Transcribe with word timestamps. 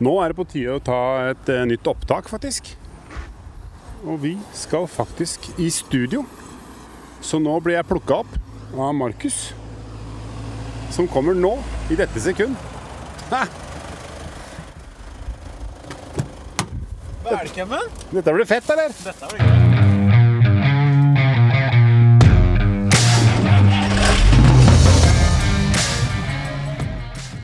Nå 0.00 0.14
er 0.24 0.32
det 0.32 0.38
på 0.38 0.46
tide 0.48 0.78
å 0.78 0.80
ta 0.80 0.98
et 1.28 1.50
eh, 1.52 1.66
nytt 1.68 1.88
opptak, 1.90 2.30
faktisk. 2.32 2.72
Og 4.08 4.16
vi 4.22 4.32
skal 4.56 4.86
faktisk 4.88 5.50
i 5.60 5.68
studio. 5.68 6.24
Så 7.20 7.36
nå 7.36 7.58
blir 7.60 7.76
jeg 7.76 7.88
plukka 7.90 8.22
opp 8.22 8.38
av 8.80 8.94
Markus. 8.96 9.50
Som 10.90 11.08
kommer 11.10 11.36
nå, 11.36 11.52
i 11.92 12.00
dette 12.00 12.22
sekund. 12.24 12.56
Ha! 13.28 13.44
Velkommen. 17.28 17.92
Dette 18.10 18.32
blir 18.34 18.48
fett, 18.48 18.72
eller? 18.72 18.96
Dette 19.04 19.34
blir 19.34 19.44
gøy. 19.44 19.60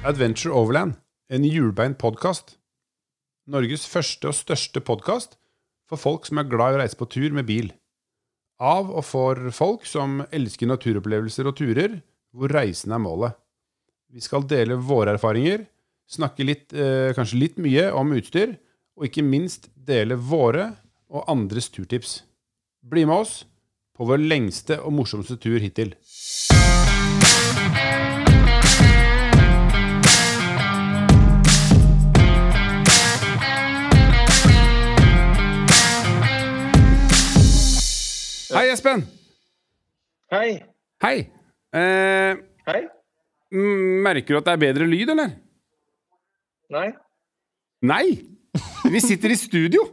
Adventure 0.07 0.55
Overland, 0.55 0.95
en 1.27 1.43
hjulbeint 1.43 1.99
podkast. 1.99 2.55
Norges 3.51 3.87
første 3.91 4.31
og 4.31 4.37
største 4.37 4.83
podkast 4.83 5.35
for 5.87 5.99
folk 5.99 6.27
som 6.27 6.39
er 6.39 6.49
glad 6.51 6.75
i 6.75 6.79
å 6.79 6.83
reise 6.83 6.99
på 6.99 7.09
tur 7.11 7.35
med 7.35 7.49
bil. 7.49 7.73
Av 8.63 8.89
og 8.89 9.05
for 9.05 9.51
folk 9.55 9.87
som 9.89 10.23
elsker 10.35 10.71
naturopplevelser 10.71 11.51
og 11.51 11.59
turer 11.59 11.99
hvor 12.37 12.53
reisen 12.55 12.95
er 12.95 13.03
målet. 13.03 13.35
Vi 14.13 14.23
skal 14.23 14.47
dele 14.49 14.79
våre 14.79 15.17
erfaringer, 15.17 15.67
snakke 16.07 16.47
litt, 16.47 16.73
eh, 16.73 17.13
kanskje 17.17 17.41
litt 17.41 17.59
mye 17.59 17.91
om 17.93 18.15
utstyr, 18.15 18.57
og 18.97 19.11
ikke 19.11 19.27
minst 19.27 19.69
dele 19.75 20.17
våre 20.17 20.77
og 21.11 21.27
andres 21.29 21.69
turtips. 21.69 22.23
Bli 22.83 23.05
med 23.05 23.27
oss 23.27 23.45
på 23.97 24.07
vår 24.07 24.23
lengste 24.23 24.79
og 24.81 24.95
morsomste 24.95 25.37
tur 25.37 25.59
hittil. 25.59 25.95
Espen! 38.77 39.07
Hei. 40.29 40.51
Hei! 41.01 41.19
Eh, 41.73 42.37
Hei. 42.69 42.83
merker 44.05 44.35
du 44.35 44.39
at 44.43 44.49
det 44.49 44.53
er 44.53 44.61
bedre 44.67 44.89
lyd, 44.91 45.09
eller? 45.15 45.31
Nei. 46.75 46.91
Nei! 47.89 48.07
Vi 48.93 49.01
sitter 49.01 49.33
i 49.33 49.39
studio! 49.41 49.87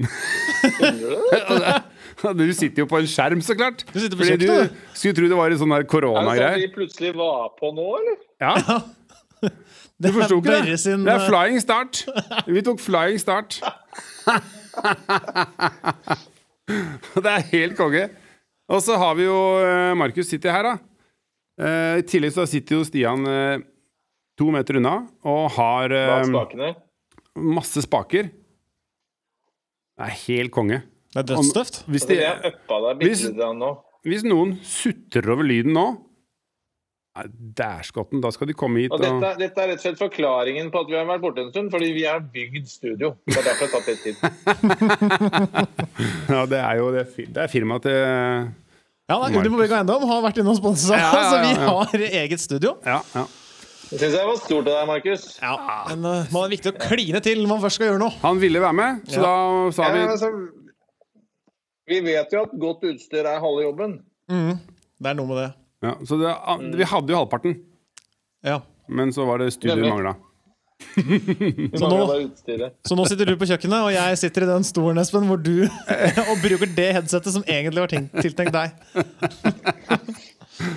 Du 2.20 2.42
sitter 2.52 2.82
jo 2.82 2.86
på 2.86 2.98
en 3.00 3.06
skjerm, 3.08 3.40
så 3.40 3.54
klart. 3.56 3.80
Du 3.94 3.96
sitter 3.96 4.12
på 4.18 4.26
Fordi 4.26 4.44
kjøkkenet, 4.44 4.74
du 4.76 4.98
skulle 5.00 5.16
tro 5.16 5.28
det 5.30 5.36
var 5.38 5.54
en 5.54 5.60
sånn 5.62 5.72
der 5.72 5.86
Er 5.86 5.86
det 5.88 6.34
sånn 6.36 6.58
vi 6.60 6.66
plutselig 6.74 7.12
var 7.16 7.46
på 7.56 7.70
nå, 7.72 7.86
eller? 7.96 8.18
Ja, 8.44 8.52
du 9.96 10.10
forsto 10.12 10.36
ikke 10.42 10.58
det? 10.68 10.76
sin 10.82 11.06
Det 11.06 11.14
er 11.14 11.22
eh, 11.22 11.28
flying 11.30 11.62
start. 11.64 12.04
Vi 12.44 12.60
tok 12.66 12.82
flying 12.84 13.16
start. 13.22 13.56
Det 17.24 17.30
er 17.32 17.46
helt 17.52 17.76
konge. 17.78 18.04
Og 18.70 18.80
så 18.84 18.96
har 19.00 19.14
vi 19.18 19.24
jo 19.26 19.38
eh, 19.64 19.94
Markus 19.98 20.28
sitter 20.30 20.54
her, 20.54 20.62
da. 20.68 20.74
Eh, 21.60 21.98
I 22.00 22.04
tillegg 22.08 22.32
så 22.36 22.44
sitter 22.48 22.78
jo 22.78 22.84
Stian 22.86 23.26
eh, 23.28 23.62
to 24.38 24.50
meter 24.54 24.78
unna 24.80 24.94
og 25.28 25.50
har 25.56 25.92
masse 27.58 27.82
spaker. 27.84 28.30
Det 30.00 30.06
er 30.06 30.14
helt 30.28 30.52
konge. 30.54 30.78
Det 31.12 31.20
er 31.24 31.26
dødstøft. 31.34 31.82
Hvis, 31.90 32.06
Altså, 32.06 32.14
deg 32.86 33.02
hvis- 33.10 33.24
hvis 34.06 34.22
noen 34.24 34.54
sutrer 34.64 35.28
over 35.34 35.44
lyden 35.44 35.74
nå 35.76 35.86
Dæskotten, 37.58 38.20
da 38.22 38.30
skal 38.30 38.46
de 38.46 38.54
komme 38.54 38.78
hit 38.84 38.92
Og 38.94 39.00
og 39.00 39.02
dette, 39.02 39.30
dette 39.40 39.58
er 39.60 39.66
rett 39.72 39.80
og 39.80 39.82
slett 39.82 39.98
forklaringen 39.98 40.68
på 40.70 40.78
at 40.84 40.90
vi 40.92 40.94
har 40.94 41.02
vært 41.08 41.20
borte 41.24 41.40
en 41.42 41.48
stund, 41.50 41.66
fordi 41.74 41.88
vi 41.96 42.04
har 42.06 42.20
bygd 42.22 42.68
studio. 42.70 43.08
Det 43.26 43.34
er 43.40 43.44
derfor 43.48 43.66
det 43.66 43.74
har 43.74 43.80
tatt 43.80 43.90
litt 43.90 44.02
tid. 44.06 44.14
Ja, 46.30 46.44
det 46.46 46.60
er 46.62 46.74
jo 46.78 46.92
det, 46.94 47.02
det 47.34 47.40
er 47.42 47.50
firmaet 47.50 47.82
til 47.88 47.98
Ja, 47.98 49.16
da, 49.18 49.26
Ultimate 49.26 49.58
Bygg 49.58 49.74
Eiendom 49.80 50.06
har 50.06 50.22
vært 50.22 50.38
inne 50.38 50.54
og 50.54 50.60
sponsa, 50.60 50.94
Ja, 50.94 51.10
ja, 51.10 51.26
så 51.32 51.36
vi 51.42 51.50
ja, 51.50 51.58
ja. 51.58 51.66
har 51.74 51.90
eget 52.22 52.38
studio. 52.46 52.76
Ja, 52.86 53.00
ja. 53.16 53.24
Det 53.90 53.98
syns 53.98 54.14
jeg 54.14 54.22
var 54.30 54.38
stort 54.38 54.70
av 54.70 54.74
deg, 54.76 54.86
Markus. 54.86 55.24
Ja, 55.42 55.56
Men 55.90 55.98
uh, 56.06 56.22
man 56.30 56.44
er 56.46 56.52
viktig 56.54 56.70
å 56.70 56.78
kline 56.78 57.18
til 57.26 57.42
når 57.42 57.50
man 57.56 57.58
først 57.64 57.74
skal 57.80 57.90
gjøre 57.90 57.98
noe. 58.04 58.14
Han 58.22 58.38
ville 58.38 58.62
være 58.62 58.76
med, 58.78 59.02
så 59.10 59.18
Ja. 59.18 59.22
da 59.26 59.34
sa 59.74 59.82
vi 59.90 59.98
Ja, 60.04 60.14
altså, 60.14 60.30
vi 61.90 61.98
vet 62.06 62.30
jo 62.38 62.46
at 62.46 62.54
godt 62.62 62.86
utstyr 62.86 63.26
er 63.26 63.42
halve 63.42 63.66
jobben. 63.66 63.98
Mm, 64.30 64.62
Det 65.02 65.10
er 65.10 65.18
noe 65.18 65.26
med 65.26 65.42
det. 65.42 65.50
Ja, 65.82 65.94
Så 66.04 66.16
det, 66.20 66.32
vi 66.76 66.84
hadde 66.84 67.12
jo 67.14 67.16
halvparten, 67.22 67.60
Ja. 68.44 68.60
men 68.88 69.12
så 69.12 69.26
var 69.26 69.38
det 69.38 69.52
studiet 69.52 69.78
Nemlig. 69.78 69.92
mangla. 69.94 70.16
Vi 70.96 71.68
Så 71.76 71.82
mangler 71.84 71.98
nå- 72.00 72.06
bare 72.08 72.24
utstyret. 72.24 72.72
Så 72.88 72.96
nå 72.96 73.04
sitter 73.06 73.26
du 73.28 73.36
på 73.36 73.44
kjøkkenet, 73.50 73.82
og 73.84 73.92
jeg 73.92 74.16
sitter 74.18 74.42
i 74.42 74.46
den 74.48 74.64
stolen, 74.64 74.98
Espen, 75.02 75.26
hvor 75.28 75.36
du 75.42 75.68
og 76.30 76.40
bruker 76.40 76.74
det 76.74 76.86
headsetet 76.96 77.32
som 77.34 77.42
egentlig 77.44 77.80
var 77.84 77.92
tenkt, 77.92 78.16
tiltenkt 78.24 78.52
deg. 78.52 78.70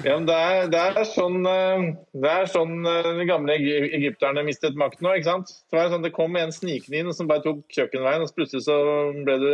Ja, 0.04 0.16
det 0.24 0.36
er, 0.36 0.68
det 0.72 0.80
er 0.80 1.08
sånn, 1.08 1.42
eh, 1.48 1.84
det 2.24 2.30
er 2.32 2.50
sånn 2.52 2.86
eh, 2.88 3.10
de 3.20 3.26
gamle 3.28 3.56
egypterne 3.58 4.44
mistet 4.48 4.78
makten 4.80 5.10
òg? 5.10 5.24
Det, 5.24 5.76
var 5.76 5.92
sånn, 5.92 6.06
det 6.06 6.14
kom 6.16 6.38
en 6.40 6.54
snikende 6.56 7.02
inn 7.02 7.12
som 7.16 7.28
bare 7.30 7.44
tok 7.44 7.62
kjøkkenveien, 7.74 8.24
og 8.24 8.32
plutselig 8.38 8.66
så 8.68 8.78
ble 9.26 9.38
du 9.42 9.50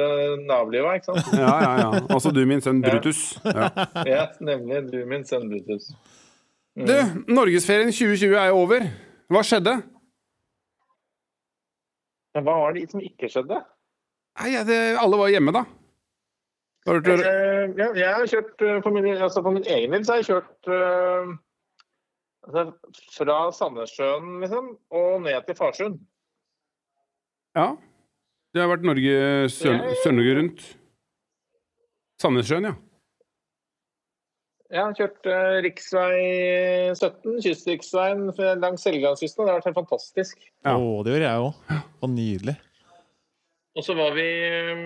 navliva, 0.50 0.96
ikke 1.00 1.12
sant? 1.12 1.32
Ja, 1.40 1.54
ja, 1.64 1.74
ja. 1.82 1.90
Altså 2.08 2.34
du, 2.36 2.44
min 2.50 2.62
sønn 2.66 2.84
Brutus. 2.86 3.24
Ja. 3.46 3.72
Ja, 4.10 4.26
nemlig. 4.44 4.84
Du, 4.92 5.00
min 5.10 5.26
sønn 5.28 5.50
Brutus. 5.52 5.90
Du, 6.78 6.96
norgesferien 7.32 7.92
2020 7.94 8.38
er 8.38 8.52
jo 8.52 8.62
over. 8.64 8.86
Hva 9.30 9.44
skjedde? 9.46 9.80
Hva 12.38 12.56
var 12.64 12.78
det 12.78 12.88
som 12.92 13.02
ikke 13.04 13.30
skjedde? 13.32 13.60
Nei, 14.40 14.54
det, 14.68 14.80
alle 15.02 15.20
var 15.20 15.34
hjemme, 15.34 15.54
da. 15.56 15.66
Var 16.90 16.98
du 17.00 17.10
kjørt? 17.12 17.28
ja, 17.78 17.88
jeg 17.94 18.10
har 18.16 18.32
kjørt 18.32 18.64
eh, 18.66 18.80
for 18.82 18.96
min, 18.96 19.08
altså 19.14 19.44
for 19.46 19.54
min 19.54 19.68
egen 19.70 19.94
del 19.94 20.06
så 20.08 20.16
har 20.16 20.24
jeg 20.24 20.30
kjørt 20.32 20.70
eh, 20.74 21.32
altså, 22.48 22.64
fra 23.14 23.38
Sandnessjøen 23.54 24.40
liksom, 24.44 24.74
og 24.98 25.22
ned 25.28 25.46
til 25.46 25.58
Farsund. 25.60 26.00
Ja. 27.58 27.72
Det 28.54 28.64
har 28.64 28.72
vært 28.72 28.86
Norge, 28.90 29.16
Sør- 29.54 29.92
Sør-Norge 30.02 30.38
rundt. 30.40 30.64
Sandnessjøen, 32.22 32.72
ja. 32.72 32.76
Jeg 34.70 34.86
har 34.86 34.94
kjørt 34.98 35.26
uh, 35.26 35.60
rv. 35.66 35.70
17, 36.94 37.38
kystriksveien 37.42 38.28
langs 38.62 38.84
Helgelandskysten, 38.86 39.46
det 39.46 39.54
har 39.54 39.62
vært 39.62 39.70
helt 39.72 39.80
fantastisk. 39.80 40.44
Ja. 40.66 40.76
Å, 40.78 41.00
det 41.06 41.16
gjør 41.16 41.26
jeg 41.26 41.46
òg. 41.46 41.78
Og 42.06 42.12
nydelig. 42.14 42.56
Og 43.78 43.86
så 43.86 43.96
var 43.98 44.14
vi 44.18 44.28
eh, 44.28 44.84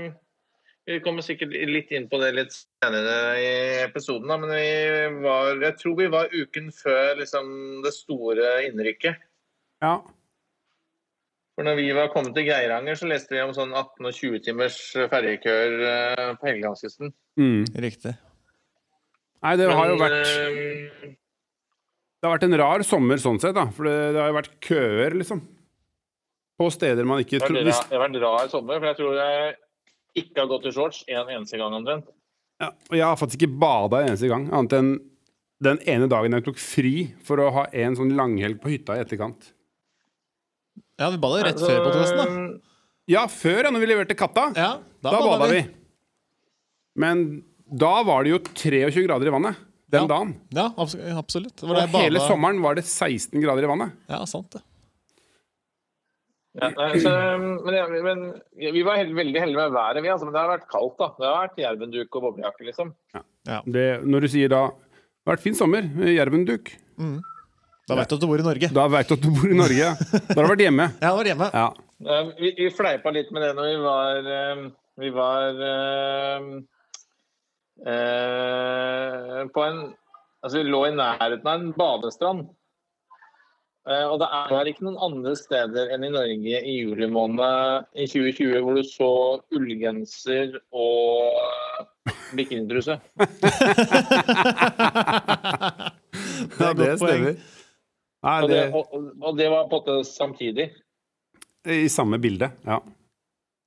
Vi 0.84 0.98
kommer 1.00 1.24
sikkert 1.24 1.54
litt 1.56 1.94
inn 1.96 2.10
på 2.12 2.20
det 2.20 2.34
litt 2.36 2.56
senere 2.56 3.14
i 3.40 3.52
episoden, 3.86 4.28
da, 4.28 4.36
men 4.42 4.52
vi 4.52 5.22
var 5.24 5.62
Jeg 5.64 5.78
tror 5.80 5.96
vi 6.02 6.10
var 6.12 6.34
uken 6.34 6.68
før 6.76 7.14
liksom, 7.22 7.54
det 7.86 7.94
store 7.96 8.58
innrykket. 8.68 9.24
ja. 9.86 9.96
For 11.54 11.62
når 11.68 11.76
vi 11.78 11.92
var 11.94 12.08
kommet 12.10 12.34
til 12.34 12.48
Geiranger, 12.48 12.96
så 12.98 13.06
leste 13.06 13.36
vi 13.36 13.42
om 13.44 13.52
sånn 13.54 13.76
18- 13.78 14.08
og 14.10 14.16
20 14.18 14.40
timers 14.42 14.78
ferjekøer 15.12 15.76
eh, 15.86 16.30
på 16.40 16.48
Helgelandskysten. 16.50 17.12
Mm. 17.38 17.68
Riktig. 17.86 18.16
Nei, 19.46 19.52
det 19.62 19.68
har 19.70 19.92
jo 19.92 20.00
vært 20.02 20.32
eh, 20.32 21.12
Det 22.18 22.26
har 22.26 22.34
vært 22.34 22.48
en 22.48 22.58
rar 22.58 22.86
sommer 22.88 23.22
sånn 23.22 23.38
sett, 23.44 23.54
da. 23.54 23.68
For 23.70 23.86
det, 23.86 23.94
det 24.16 24.24
har 24.24 24.32
jo 24.32 24.38
vært 24.40 24.56
køer, 24.66 25.18
liksom. 25.22 25.44
På 26.58 26.72
steder 26.74 27.06
man 27.06 27.22
ikke 27.22 27.44
trodde 27.44 27.68
det 27.70 27.78
har 27.78 28.02
vært 28.02 28.18
rar 28.26 28.50
sommer, 28.50 28.82
for 28.82 28.90
jeg 28.90 29.00
tror 29.04 29.22
jeg 29.22 29.54
ikke 30.16 30.40
har 30.44 30.48
gått 30.52 30.66
i 30.70 30.72
shorts 30.76 31.04
en 31.08 31.30
eneste 31.34 31.58
gang 31.58 31.74
omtrent. 31.74 32.06
ja, 32.62 32.70
Og 32.92 32.96
jeg 32.98 33.06
har 33.06 33.16
faktisk 33.20 33.42
ikke 33.42 33.60
bada 33.60 34.02
en 34.04 34.10
eneste 34.14 34.30
gang, 34.30 34.48
annet 34.54 34.74
enn 34.78 34.94
den 35.64 35.80
ene 35.88 36.08
dagen 36.12 36.34
jeg 36.36 36.44
tok 36.44 36.58
fri 36.60 36.94
for 37.24 37.40
å 37.40 37.52
ha 37.56 37.64
en 37.72 37.96
sånn 37.96 38.12
langhelg 38.18 38.60
på 38.62 38.70
hytta 38.74 38.98
i 38.98 39.04
etterkant. 39.04 39.52
Ja, 41.00 41.10
vi 41.10 41.18
bada 41.22 41.44
rett 41.46 41.56
Altså, 41.56 41.70
før 41.70 41.86
podkasten, 41.88 42.20
da. 42.20 42.74
Ja, 43.12 43.26
før, 43.28 43.64
ja, 43.66 43.72
når 43.72 43.80
vi 43.84 43.88
leverte 43.90 44.16
katta. 44.16 44.50
Ja, 44.56 44.72
da 45.04 45.12
da 45.12 45.20
bada 45.24 45.48
vi. 45.52 45.64
Men 46.96 47.24
da 47.68 48.04
var 48.06 48.24
det 48.24 48.32
jo 48.36 48.40
23 48.54 49.08
grader 49.08 49.28
i 49.28 49.34
vannet. 49.34 49.56
Den 49.94 50.02
Ja. 50.04 50.08
dagen. 50.08 50.36
Ja, 50.50 50.74
absolutt. 50.78 51.56
Det 51.56 51.68
var 51.70 51.84
Og 51.84 51.90
hele 52.02 52.20
sommeren 52.20 52.62
var 52.62 52.76
det 52.76 52.84
16 52.86 53.40
grader 53.42 53.64
i 53.64 53.68
vannet. 53.68 53.92
Ja, 54.10 54.24
sant 54.26 54.50
det. 54.52 54.62
Ja, 56.54 56.68
nei, 56.78 57.00
så, 57.02 57.10
men, 57.42 57.74
ja, 57.74 57.88
men 58.06 58.20
vi 58.76 58.84
var 58.86 59.00
held, 59.00 59.16
veldig 59.18 59.40
heldige 59.42 59.58
med 59.58 59.72
været, 59.74 60.04
vi. 60.06 60.10
Altså, 60.14 60.28
men 60.28 60.36
det 60.36 60.42
har 60.44 60.52
vært 60.52 60.68
kaldt. 60.70 60.98
da. 61.00 61.08
Det 61.18 61.26
har 61.26 61.40
vært 61.48 61.62
jervenduk 61.64 62.18
og 62.20 62.26
boblejakke, 62.28 62.68
liksom. 62.68 62.92
Det, 63.74 63.86
når 64.06 64.28
du 64.28 64.30
sier 64.36 64.52
da 64.54 64.60
Det 64.70 65.26
har 65.26 65.34
vært 65.38 65.46
fin 65.48 65.58
sommer. 65.58 65.88
Jervenduk. 66.14 66.70
Da 67.90 67.98
vet 67.98 68.12
du 68.12 68.16
at 68.16 68.22
du 68.22 68.28
bor 68.30 68.40
i 68.40 68.46
Norge. 68.46 68.70
Da 68.76 68.86
veit 68.94 69.10
du 69.10 69.16
at 69.18 69.24
du 69.26 69.32
bor 69.34 69.50
i 69.50 69.58
Norge. 69.58 69.90
Da 70.14 70.38
har 70.38 70.46
du 70.46 70.52
vært 70.54 70.64
hjemme. 70.68 70.86
Ja, 71.02 71.16
vært 71.18 71.32
hjemme. 71.34 71.50
Ja. 71.58 71.66
Eh, 72.04 72.30
Vi, 72.40 72.54
vi 72.62 72.70
fleipa 72.76 73.12
litt 73.16 73.32
med 73.34 73.44
det 73.48 73.52
når 73.58 73.68
vi 73.72 73.76
var 73.84 74.30
eh, 74.38 74.64
Vi 75.04 75.10
var 75.16 75.62
eh, 75.72 76.48
eh, 77.94 79.44
på 79.54 79.66
en 79.68 79.82
Altså, 80.44 80.58
vi 80.60 80.64
lå 80.68 80.82
i 80.90 80.96
nærheten 80.96 81.48
av 81.48 81.54
en 81.62 81.70
badestrand. 81.72 82.50
Eh, 83.84 84.06
Og 84.08 84.16
det 84.22 84.28
er 84.32 84.70
ikke 84.72 84.86
noen 84.88 85.00
andre 85.04 85.34
steder 85.36 85.90
enn 85.92 86.06
i 86.08 86.12
Norge 86.14 86.60
i 86.64 86.76
juli 86.80 87.08
måned 87.12 87.84
i 88.00 88.06
2020 88.08 88.62
hvor 88.64 88.78
du 88.80 88.84
så 88.88 89.10
ullgenser 89.58 90.56
og 90.72 91.84
bikinitruse. 92.38 92.96
Det 96.54 96.60
Ja, 96.60 96.70
er 96.70 96.74
det 96.78 96.88
stemmer. 97.00 97.36
Nei, 98.24 98.34
Og 98.44 98.50
det, 98.50 98.58
det, 98.58 98.74
og, 98.74 98.84
og 99.28 99.38
det 99.38 99.48
var 99.52 99.66
på 99.68 99.80
en 99.80 99.84
måte 99.84 99.96
samtidig. 100.08 100.70
I 101.68 101.88
samme 101.92 102.20
bilde, 102.24 102.50
ja. 102.68 102.78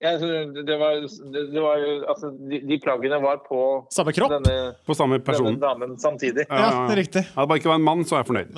ja 0.05 0.13
det 0.21 0.77
var, 0.81 1.01
det, 1.05 1.43
det 1.53 1.63
var 1.65 1.83
altså, 2.13 2.31
de, 2.51 2.61
de 2.69 2.79
plaggene 2.81 3.19
var 3.25 3.41
på 3.45 3.61
Samme 3.93 4.13
kropp? 4.17 4.33
denne, 4.37 4.57
På 4.89 4.97
samme 4.97 5.19
person. 5.25 5.49
denne 5.53 5.61
damen 5.65 5.97
samtidig. 6.01 6.47
Ja, 6.49 6.87
riktig. 6.97 7.25
Hadde 7.35 7.49
bare 7.53 7.61
ikke 7.61 7.73
vært 7.73 7.83
en 7.83 7.89
mann, 7.89 8.05
så 8.09 8.17
er 8.19 8.25
jeg 8.25 8.31
fornøyd. 8.33 8.51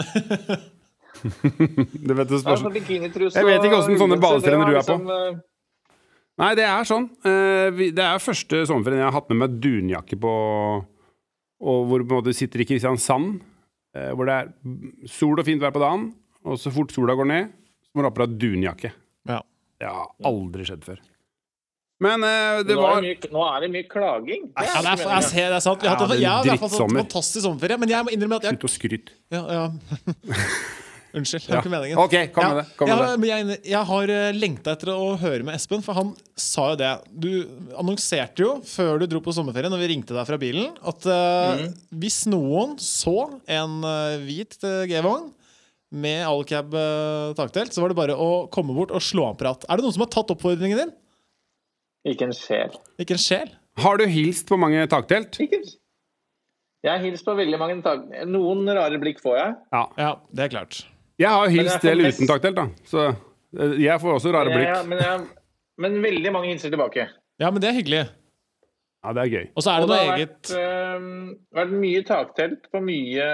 det 2.08 2.16
vet 2.18 2.28
du, 2.30 2.36
spørs- 2.40 2.64
Jeg 2.64 3.46
vet 3.48 3.64
ikke 3.64 3.74
hvordan 3.76 3.98
sånne 4.02 4.18
badestrender 4.22 4.70
du 4.70 4.76
er 4.76 4.82
på. 4.86 4.98
liksom, 4.98 5.10
eh, 5.10 5.44
Nei, 6.38 6.52
det 6.54 6.64
er 6.70 6.84
sånn. 6.86 7.08
Eh, 7.26 7.80
Det 7.90 8.04
er 8.04 8.20
første 8.22 8.60
sommerferien 8.70 9.00
jeg 9.02 9.08
har 9.10 9.16
hatt 9.18 9.28
med 9.32 9.40
meg 9.42 9.56
dunjakke 9.64 10.18
på, 10.22 10.32
og 11.58 11.80
hvor 11.90 12.04
på 12.04 12.14
en 12.14 12.20
måte 12.22 12.34
sitter 12.38 12.62
i 12.62 12.68
Kristiansand, 12.68 13.40
eh, 13.98 14.12
hvor 14.14 14.28
det 14.30 14.36
er 14.38 15.08
sol 15.10 15.38
og 15.40 15.44
fint 15.48 15.60
vær 15.64 15.74
på 15.74 15.82
dagen, 15.82 16.12
og 16.46 16.58
så 16.62 16.70
fort 16.70 16.94
sola 16.94 17.16
går 17.18 17.26
ned, 17.26 17.50
så 17.82 17.90
må 17.98 18.04
du 18.04 18.10
ha 18.10 18.14
på 18.14 18.26
deg 18.26 18.38
dunjakke. 18.44 18.92
Ja. 19.26 19.40
Det 19.78 19.86
har 19.90 20.10
aldri 20.30 20.64
skjedd 20.68 20.84
før. 20.86 21.00
Men 21.98 22.22
uh, 22.22 22.62
det 22.62 22.76
nå, 22.76 22.82
var 22.82 23.00
er 23.00 23.02
det 23.02 23.08
mye, 23.10 23.30
nå 23.34 23.42
er 23.42 23.62
det 23.64 23.68
mye 23.74 23.86
klaging. 23.90 24.42
Det 24.54 24.66
Ja, 24.68 24.82
det 24.86 24.90
er, 24.92 25.00
jeg 25.16 25.24
ser, 25.26 25.48
det 25.50 25.56
er 25.56 25.62
sant. 25.64 25.82
Vi 25.82 25.88
har 25.90 25.96
hatt, 25.98 26.12
ja, 26.14 26.34
jeg 26.46 26.46
i 26.46 26.50
hvert 26.54 26.70
fall 26.70 26.84
en 26.86 27.00
fantastisk 27.02 27.42
sommerferie, 27.42 27.78
men 27.82 27.90
jeg 27.90 28.06
må 28.06 28.12
innrømme 28.14 28.38
at 28.38 28.46
jeg 28.46 28.54
Slutt 28.54 28.66
å 28.68 28.70
skryte. 28.70 29.16
ja, 29.34 29.42
ja. 29.50 29.64
Unnskyld, 31.18 31.44
det 31.44 31.50
Ja. 31.50 31.56
var 31.58 31.64
ikke 31.64 31.72
meningen. 31.74 31.98
OK, 32.00 32.14
kom 32.34 32.44
Ja, 32.44 32.48
med 32.54 32.58
det. 32.62 32.76
Kom 32.78 32.88
jeg, 32.90 32.98
med 32.98 33.20
det. 33.20 33.28
jeg, 33.28 33.60
jeg 33.72 33.84
har 33.90 34.12
eh, 34.14 34.32
lengta 34.38 34.74
etter 34.76 34.90
å 34.94 35.08
høre 35.20 35.46
med 35.46 35.56
Espen, 35.58 35.82
for 35.84 35.98
han 35.98 36.12
sa 36.38 36.70
jo 36.72 36.78
det. 36.80 36.92
Du 37.12 37.30
annonserte 37.78 38.44
jo 38.44 38.52
før 38.68 39.02
du 39.02 39.06
dro 39.10 39.20
på 39.24 39.34
sommerferie, 39.36 39.70
når 39.72 39.82
vi 39.82 39.90
ringte 39.94 40.16
deg 40.16 40.28
fra 40.28 40.38
bilen, 40.40 40.70
at 40.86 41.08
eh, 41.10 41.64
hvis 41.98 42.22
noen 42.30 42.76
så 42.82 43.16
en 43.48 43.80
uh, 43.84 44.16
hvit 44.24 44.56
G-vogn 44.90 45.32
med 45.90 46.22
Alcab 46.28 46.74
uh, 46.76 47.32
taktelt, 47.38 47.72
så 47.72 47.80
var 47.80 47.92
det 47.92 47.98
bare 47.98 48.16
å 48.16 48.46
komme 48.52 48.74
bort 48.76 48.92
og 48.92 49.00
slå 49.04 49.30
av 49.30 49.38
prat. 49.40 49.64
Er 49.68 49.78
det 49.80 49.86
noen 49.86 49.96
som 49.96 50.04
har 50.04 50.12
tatt 50.12 50.32
oppfordringen 50.34 50.82
din? 50.84 50.94
Ikke 52.12 52.28
en 52.28 52.36
sjel. 52.36 52.76
Ikke 53.00 53.16
en 53.16 53.22
sjel? 53.22 53.52
Har 53.80 53.98
du 54.00 54.04
hilst 54.10 54.48
på 54.48 54.58
mange 54.60 54.84
taktelt? 54.90 55.38
Ikke. 55.40 55.62
en 55.62 55.68
sjel. 55.70 55.78
Jeg 56.86 56.94
har 56.94 57.02
hilst 57.02 57.26
på 57.26 57.34
veldig 57.34 57.58
mange 57.58 57.80
tak. 57.82 58.04
Noen 58.30 58.68
rare 58.70 59.00
blikk 59.02 59.18
får 59.22 59.34
jeg. 59.40 59.54
Ja. 59.74 59.80
Ja, 59.98 60.10
det 60.30 60.44
er 60.46 60.52
klart. 60.52 60.78
Jeg 61.18 61.28
har 61.34 61.48
hilst 61.50 61.82
del 61.82 62.02
mest- 62.04 62.20
uten 62.20 62.28
taktelt, 62.30 62.56
da. 62.56 62.66
Så 62.86 63.08
eh, 63.58 63.74
jeg 63.82 64.00
får 64.00 64.14
også 64.20 64.32
rare 64.34 64.52
blikk. 64.54 64.68
Ja, 64.70 64.82
men, 64.86 64.98
jeg, 65.02 65.26
men 65.82 66.00
veldig 66.04 66.32
mange 66.32 66.52
hilser 66.52 66.70
tilbake. 66.70 67.08
Ja, 67.42 67.50
men 67.50 67.62
det 67.62 67.70
er 67.72 67.78
hyggelig. 67.80 68.04
Ja, 69.04 69.12
det 69.14 69.22
er 69.24 69.30
gøy. 69.32 69.46
Og 69.56 69.62
så 69.62 69.70
er 69.72 69.82
Og 69.82 69.88
det 69.88 69.96
det 69.96 70.06
noe 70.06 70.16
eget 70.16 70.50
vært, 70.50 70.52
har 70.58 71.64
vært 71.64 71.74
mye 71.82 72.02
taktelt 72.08 72.68
på 72.74 72.80
mye, 72.82 73.26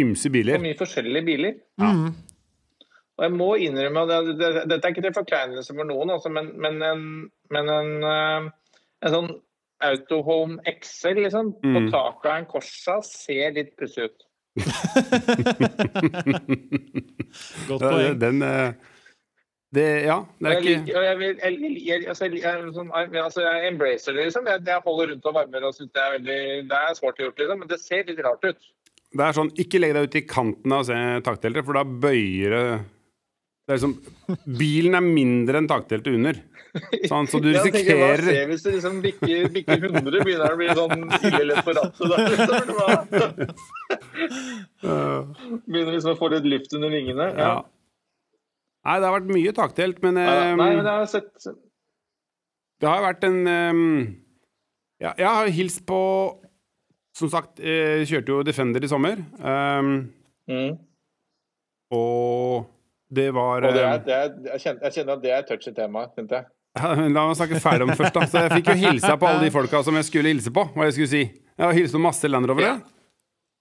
Ymse 0.00 0.30
biler. 0.32 0.56
på 0.56 0.64
mye 0.64 0.78
forskjellige 0.78 1.24
biler. 1.26 1.54
Ja. 1.80 1.90
mm. 1.92 2.14
Og 3.20 3.24
jeg 3.26 3.32
må 3.36 3.48
innrømme 3.60 4.00
at 4.06 4.08
det, 4.30 4.36
det, 4.40 4.50
Dette 4.70 4.86
er 4.88 4.94
ikke 4.94 5.02
til 5.04 5.12
forkleinelse 5.18 5.74
for 5.76 5.84
noen, 5.84 6.08
altså, 6.14 6.30
men, 6.32 6.46
men, 6.56 6.78
en, 6.86 7.02
men 7.52 7.68
en, 7.68 7.90
øh, 8.08 8.46
en 9.04 9.12
sånn 9.16 9.30
Autohome 9.84 10.60
XL 10.68 11.20
liksom, 11.24 11.52
på 11.60 11.68
Mm. 11.84 11.90
taket 11.92 12.26
av 12.30 12.38
en 12.38 12.46
Corsa 12.48 12.98
ser 13.04 13.52
litt 13.56 13.74
pussig 13.80 14.08
ut. 14.08 14.24
Godt 17.68 17.82
poeng. 17.84 18.16
Den 18.20 18.42
eh, 18.42 18.72
det, 19.74 19.84
Ja, 20.08 20.16
det 20.40 20.46
er 20.50 20.50
Jeg, 20.50 20.60
ikke 20.60 20.70
jeg, 21.04 21.18
vil, 21.18 21.36
jeg, 21.38 21.52
jeg, 21.60 21.70
jeg, 21.86 21.86
jeg, 21.86 21.98
jeg, 23.14 23.24
jeg 23.38 23.68
embracer 23.70 24.12
det, 24.16 24.22
liksom. 24.26 24.44
Jeg, 24.50 24.58
jeg 24.66 24.80
holder 24.86 25.06
rundt 25.12 25.26
og 25.30 25.34
varmer 25.38 25.60
og 25.68 25.74
syns 25.76 25.92
det 25.94 26.02
er 26.02 26.10
veldig 26.16 26.40
Det 26.70 26.76
er 26.80 26.94
svårt 26.98 27.18
gjort, 27.22 27.38
liksom, 27.38 27.58
men 27.62 27.68
det 27.70 27.78
ser 27.82 28.02
litt 28.10 28.22
rart 28.26 28.42
ut. 28.50 28.60
Det 29.10 29.22
er 29.26 29.32
sånn, 29.34 29.52
Ikke 29.58 29.80
legg 29.82 29.94
deg 29.96 30.04
ut 30.10 30.18
i 30.20 30.24
kanten 30.30 30.70
av 30.74 30.82
se- 30.86 31.22
takteltet, 31.26 31.64
for 31.66 31.74
da 31.78 31.84
bøyer 31.86 32.50
det 32.56 32.66
det 33.70 33.76
er 33.76 33.78
liksom, 33.78 33.92
Bilen 34.58 34.96
er 34.98 35.04
mindre 35.04 35.60
enn 35.60 35.68
takteltet 35.70 36.16
under. 36.16 36.40
Sånn, 37.06 37.28
så 37.30 37.38
du 37.38 37.46
risikerer 37.54 38.00
hva 38.00 38.08
skjer 38.18 38.48
hvis 38.50 38.64
det 38.66 38.72
liksom 38.74 38.96
bikker, 39.04 39.46
bikker 39.54 39.84
100? 39.86 40.10
Begynner 40.10 40.42
det 40.42 40.50
å 40.50 40.58
bli 40.58 40.70
sånn 40.74 41.04
ille 41.30 41.44
lett 41.52 41.62
på 41.62 41.74
rattet 41.78 42.02
der? 42.10 42.18
liksom. 42.34 42.56
Begynner 45.70 45.94
liksom 45.94 46.16
å 46.16 46.18
få 46.18 46.32
litt 46.34 46.50
luft 46.50 46.74
under 46.74 46.90
vingene? 46.96 47.30
ja. 47.36 47.46
Ja. 47.46 47.60
Nei, 48.80 48.94
det 48.96 49.06
har 49.06 49.12
vært 49.12 49.34
mye 49.36 49.52
taktelt, 49.52 49.98
men 50.02 50.16
Ja, 50.16 50.30
eh, 50.32 50.54
Nei, 50.56 50.70
men 50.72 50.86
jeg 50.88 51.02
har 51.02 51.08
sett 51.12 51.50
det 52.80 52.88
har 52.88 53.02
vært 53.04 53.26
en 53.28 53.40
um, 53.44 53.80
ja, 55.00 55.12
Jeg 55.18 55.28
har 55.28 55.50
hilst 55.52 55.82
på 55.84 56.00
Som 57.16 57.28
sagt, 57.28 57.60
jeg 57.60 58.08
kjørte 58.08 58.32
jo 58.32 58.42
Defender 58.46 58.80
i 58.80 58.88
sommer. 58.88 59.20
Um, 59.36 59.90
mm. 60.48 60.78
og 61.92 62.70
det 63.10 63.26
var 63.34 63.64
det 63.64 63.70
eh, 63.74 63.90
er, 63.90 64.02
det 64.06 64.14
er, 64.14 64.32
jeg, 64.52 64.62
kjenner, 64.64 64.82
jeg 64.86 64.96
kjenner 64.96 65.16
at 65.16 65.22
det 65.24 65.30
er 65.34 65.42
et 65.42 65.48
touchy 65.50 65.72
tema, 65.74 66.06
kjente 66.14 66.38
jeg. 66.38 66.50
La 66.78 67.24
meg 67.26 67.34
snakke 67.34 67.58
ferdig 67.58 67.86
om 67.86 67.90
det 67.90 67.98
først. 67.98 68.14
da 68.14 68.26
Så 68.30 68.44
Jeg 68.44 68.60
fikk 68.60 68.68
jo 68.70 68.76
hilsa 68.84 69.16
på 69.18 69.26
alle 69.26 69.42
de 69.42 69.50
folka 69.54 69.82
som 69.82 69.96
jeg 69.98 70.06
skulle 70.06 70.30
hilse 70.30 70.52
på. 70.54 70.62
Hva 70.76 70.86
jeg 70.86 70.94
skulle 70.94 71.10
si 71.10 71.22
Jeg 71.26 71.64
har 71.64 71.74
hilst 71.74 71.96
på 71.96 72.02
masse 72.02 72.30
Land 72.30 72.46
Rovere. 72.46 72.76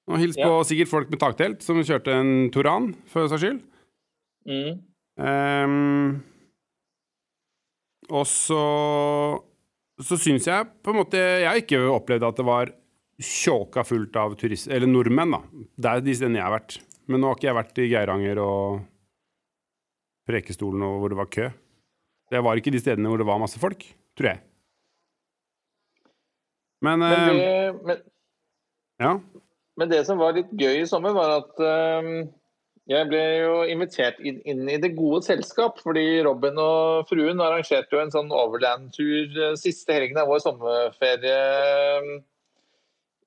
Og 0.09 0.21
hilst 0.21 0.41
på 0.41 0.51
sikkert 0.65 0.91
folk 0.91 1.09
med 1.13 1.21
taktelt 1.21 1.65
som 1.65 1.81
kjørte 1.81 2.13
en 2.13 2.31
Toran, 2.53 2.91
for 3.09 3.29
saks 3.29 3.43
skyld. 3.43 3.59
Mm. 4.49 4.77
Um, 5.19 6.21
og 8.09 8.23
så 8.25 8.61
Så 9.99 10.15
syns 10.17 10.47
jeg 10.47 10.69
på 10.79 10.93
en 10.93 10.97
måte 11.01 11.19
Jeg 11.19 11.49
har 11.49 11.59
ikke 11.59 11.81
opplevd 11.91 12.23
at 12.29 12.37
det 12.39 12.45
var 12.47 12.71
tjåka 13.19 13.83
fullt 13.83 14.15
av 14.15 14.37
turister, 14.39 14.71
eller 14.77 14.87
nordmenn, 14.87 15.33
da. 15.35 15.41
Det 15.75 15.89
er 15.91 16.05
de 16.05 16.13
stedene 16.15 16.39
jeg 16.39 16.45
har 16.45 16.53
vært. 16.55 16.77
Men 17.11 17.19
nå 17.19 17.27
har 17.27 17.35
ikke 17.35 17.49
jeg 17.49 17.57
vært 17.57 17.81
i 17.83 17.87
Geiranger 17.91 18.39
og 18.39 18.85
Prekestolen 20.29 20.85
og 20.85 21.01
hvor 21.01 21.11
det 21.13 21.19
var 21.19 21.31
kø. 21.33 21.49
Det 22.29 22.43
var 22.45 22.59
ikke 22.59 22.73
de 22.73 22.81
stedene 22.81 23.09
hvor 23.09 23.17
det 23.21 23.27
var 23.27 23.41
masse 23.41 23.59
folk, 23.61 23.81
tror 24.17 24.33
jeg. 24.33 24.41
Men, 26.85 27.01
Men, 27.01 27.11
eh, 27.11 27.35
det, 27.35 27.85
men, 27.85 28.03
ja. 29.01 29.13
men 29.77 29.89
det 29.91 30.03
som 30.07 30.19
var 30.21 30.37
litt 30.37 30.51
gøy 30.53 30.83
i 30.83 30.87
sommer, 30.87 31.15
var 31.17 31.33
at 31.41 31.59
øhm, 31.59 32.29
jeg 32.89 33.09
ble 33.09 33.21
jo 33.41 33.55
invitert 33.69 34.21
inn, 34.23 34.39
inn 34.47 34.63
i 34.71 34.79
det 34.81 34.95
gode 34.97 35.21
selskap. 35.27 35.81
Fordi 35.83 36.21
Robin 36.25 36.57
og 36.61 37.09
fruen 37.09 37.41
arrangerte 37.43 37.97
jo 37.97 38.01
en 38.01 38.13
sånn 38.13 38.31
overland-tur 38.33 39.35
øh, 39.49 39.55
siste 39.59 39.97
helgen 39.97 40.21
av 40.21 40.29
vår 40.31 40.41
sommerferie 40.45 41.39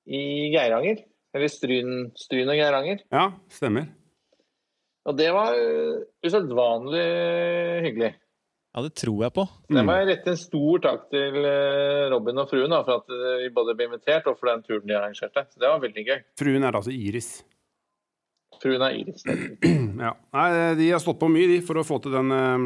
i 0.03 0.23
Geiranger. 0.55 1.03
Eller 1.33 1.49
Stryn, 1.49 2.09
Stryn 2.19 2.51
og 2.51 2.59
Geiranger. 2.59 3.05
ja, 3.13 3.29
stemmer. 3.53 3.87
Og 5.09 5.17
det 5.19 5.29
var 5.35 5.55
øh, 5.59 6.03
usedvanlig 6.23 7.07
hyggelig. 7.87 8.11
Ja, 8.73 8.81
det 8.81 8.93
tror 8.97 9.19
jeg 9.25 9.33
på. 9.35 9.43
Det 9.69 9.75
Mm. 9.77 9.85
må 9.85 9.95
jeg 9.99 10.07
rette 10.09 10.31
en 10.33 10.37
stor 10.39 10.79
takk 10.81 11.03
til 11.11 11.35
øh, 11.45 12.07
Robin 12.13 12.39
og 12.41 12.47
fruen 12.49 12.71
da, 12.73 12.79
for 12.87 13.03
at 13.03 13.11
øh, 13.13 13.43
vi 13.43 13.49
både 13.53 13.75
ble 13.77 13.85
invitert 13.89 14.25
og 14.31 14.39
for 14.39 14.49
den 14.49 14.63
turen 14.65 14.87
de 14.89 14.95
arrangerte. 14.97 15.43
Så 15.51 15.59
det 15.61 15.69
var 15.69 15.83
veldig 15.83 16.05
gøy. 16.07 16.23
Fruen 16.39 16.63
er 16.65 16.79
altså 16.79 16.93
Iris. 16.95 17.43
Fruen 18.63 18.81
er 18.81 18.95
Iris. 19.03 19.23
Ja. 20.03 20.15
Nei, 20.33 20.47
de 20.79 20.87
har 20.89 20.99
stått 21.03 21.19
på 21.21 21.27
mye, 21.29 21.45
de, 21.51 21.59
for 21.61 21.77
å 21.77 21.83
få 21.85 21.99
til 22.01 22.15
den 22.15 22.31
eh, 22.33 22.63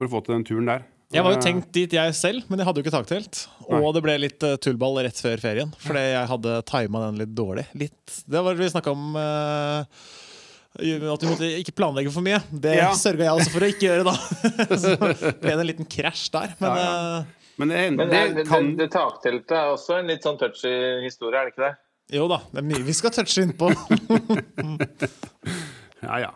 For 0.00 0.08
å 0.08 0.12
få 0.16 0.20
til 0.26 0.34
den 0.36 0.44
turen 0.48 0.66
der. 0.72 0.82
Jeg 1.14 1.22
var 1.22 1.36
jo 1.36 1.38
Eh, 1.38 1.44
tenkt 1.46 1.68
dit 1.76 1.92
jeg 1.94 2.14
selv, 2.18 2.48
men 2.50 2.58
jeg 2.58 2.66
hadde 2.66 2.80
jo 2.82 2.84
ikke 2.88 2.96
taktelt. 2.96 3.44
Og 3.68 3.76
Nei. 3.78 3.92
det 3.94 4.02
ble 4.02 4.16
litt 4.24 4.42
eh, 4.42 4.56
tullball 4.58 4.98
rett 5.06 5.20
før 5.22 5.38
ferien, 5.38 5.70
fordi 5.78 6.02
jeg 6.02 6.26
hadde 6.32 6.56
tima 6.66 7.04
den 7.06 7.20
litt 7.22 7.34
dårlig. 7.38 7.68
Litt. 7.78 8.16
Det 8.26 8.42
var 8.42 8.56
det 8.58 8.64
vi 8.66 8.72
snakka 8.74 8.90
om 8.96 9.14
eh, 9.20 10.02
at 10.76 11.22
vi 11.24 11.30
måtte 11.30 11.48
ikke 11.62 11.74
planlegge 11.76 12.12
for 12.12 12.24
mye. 12.26 12.38
Det 12.52 12.76
Ja. 12.76 12.90
sørga 12.96 13.24
jeg 13.26 13.40
også 13.40 13.52
for 13.54 13.64
å 13.66 13.70
ikke 13.72 13.86
gjøre, 13.88 14.04
da. 14.04 14.14
Så 14.82 14.94
ble 14.98 15.50
det 15.50 15.56
en 15.56 15.66
liten 15.70 15.88
krasj 15.88 16.28
der. 16.34 16.54
Men 16.60 16.70
Ja, 16.76 16.84
ja. 16.84 17.24
Men 17.56 17.68
det, 17.72 17.82
Men 17.96 18.08
det, 18.10 18.16
det, 18.20 18.34
det, 18.36 18.42
kan 18.50 18.66
det, 18.76 18.84
det 18.84 18.90
takteltet 18.92 19.54
er 19.56 19.70
også 19.72 19.94
en 20.02 20.10
litt 20.12 20.22
sånn 20.26 20.36
touchy 20.36 20.72
historie, 21.06 21.40
er 21.40 21.48
det 21.48 21.54
ikke 21.54 21.64
det? 21.70 21.74
jo 22.14 22.28
da, 22.30 22.36
det 22.52 22.60
er 22.60 22.66
mye 22.68 22.84
vi 22.86 22.92
skal 22.94 23.10
touche 23.16 23.42
innpå. 23.42 23.70
Ja, 26.06 26.20
ja. 26.20 26.34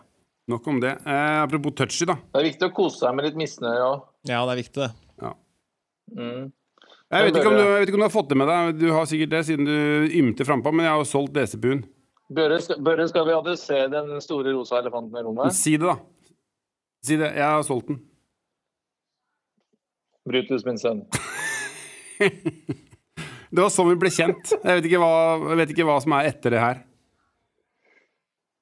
Nok 0.51 0.65
om 0.67 0.79
det. 0.81 0.89
Eh, 1.05 1.41
apropos 1.43 1.71
touchy, 1.77 2.05
da. 2.09 2.17
Det 2.33 2.41
er 2.41 2.47
viktig 2.49 2.67
å 2.67 2.73
kose 2.75 2.97
seg 3.05 3.13
med 3.15 3.27
litt 3.29 3.37
misnøye 3.39 3.83
òg. 3.85 4.01
Ja, 4.27 4.41
det 4.49 4.55
er 4.55 4.59
viktig, 4.59 4.81
det. 4.81 4.89
Ja. 5.21 5.31
Mm. 6.17 6.49
Jeg 7.11 7.27
vet, 7.27 7.37
ikke 7.37 7.51
om 7.51 7.55
du, 7.59 7.61
jeg 7.63 7.79
vet 7.83 7.89
ikke 7.91 7.99
om 7.99 8.03
du 8.03 8.07
har 8.07 8.13
fått 8.17 8.29
det 8.31 8.37
med 8.41 8.49
deg, 8.51 8.73
du 8.81 8.85
har 8.95 9.07
sikkert 9.07 9.31
det 9.33 9.41
siden 9.47 9.67
du 9.67 10.11
ymte 10.17 10.47
frampå, 10.47 10.71
men 10.73 10.87
jeg 10.87 10.93
har 10.95 11.01
jo 11.03 11.07
solgt 11.07 11.35
DC-buen. 11.37 11.85
Børre, 12.31 12.59
Børre, 12.79 13.07
skal 13.11 13.25
vi 13.27 13.33
adressere 13.35 13.89
den 13.91 14.21
store 14.23 14.53
rosa 14.55 14.79
elefanten 14.79 15.17
i 15.19 15.23
rommet? 15.25 15.55
Si 15.57 15.73
det, 15.75 15.87
da. 15.89 15.97
Si 17.03 17.17
det. 17.19 17.31
Jeg 17.35 17.43
har 17.47 17.65
solgt 17.67 17.89
den. 17.91 17.99
Brutus, 20.27 20.63
min 20.67 20.79
sønn. 20.79 21.03
Det 23.51 23.59
var 23.59 23.71
sånn 23.73 23.89
vi 23.89 23.97
ble 23.99 24.07
kjent. 24.15 24.53
Jeg 24.53 24.77
vet 24.77 24.85
ikke 24.87 24.99
hva, 25.01 25.09
jeg 25.49 25.57
vet 25.59 25.71
ikke 25.73 25.85
hva 25.89 25.97
som 25.99 26.13
er 26.15 26.29
etter 26.29 26.53
det 26.53 26.61
her. 26.61 26.77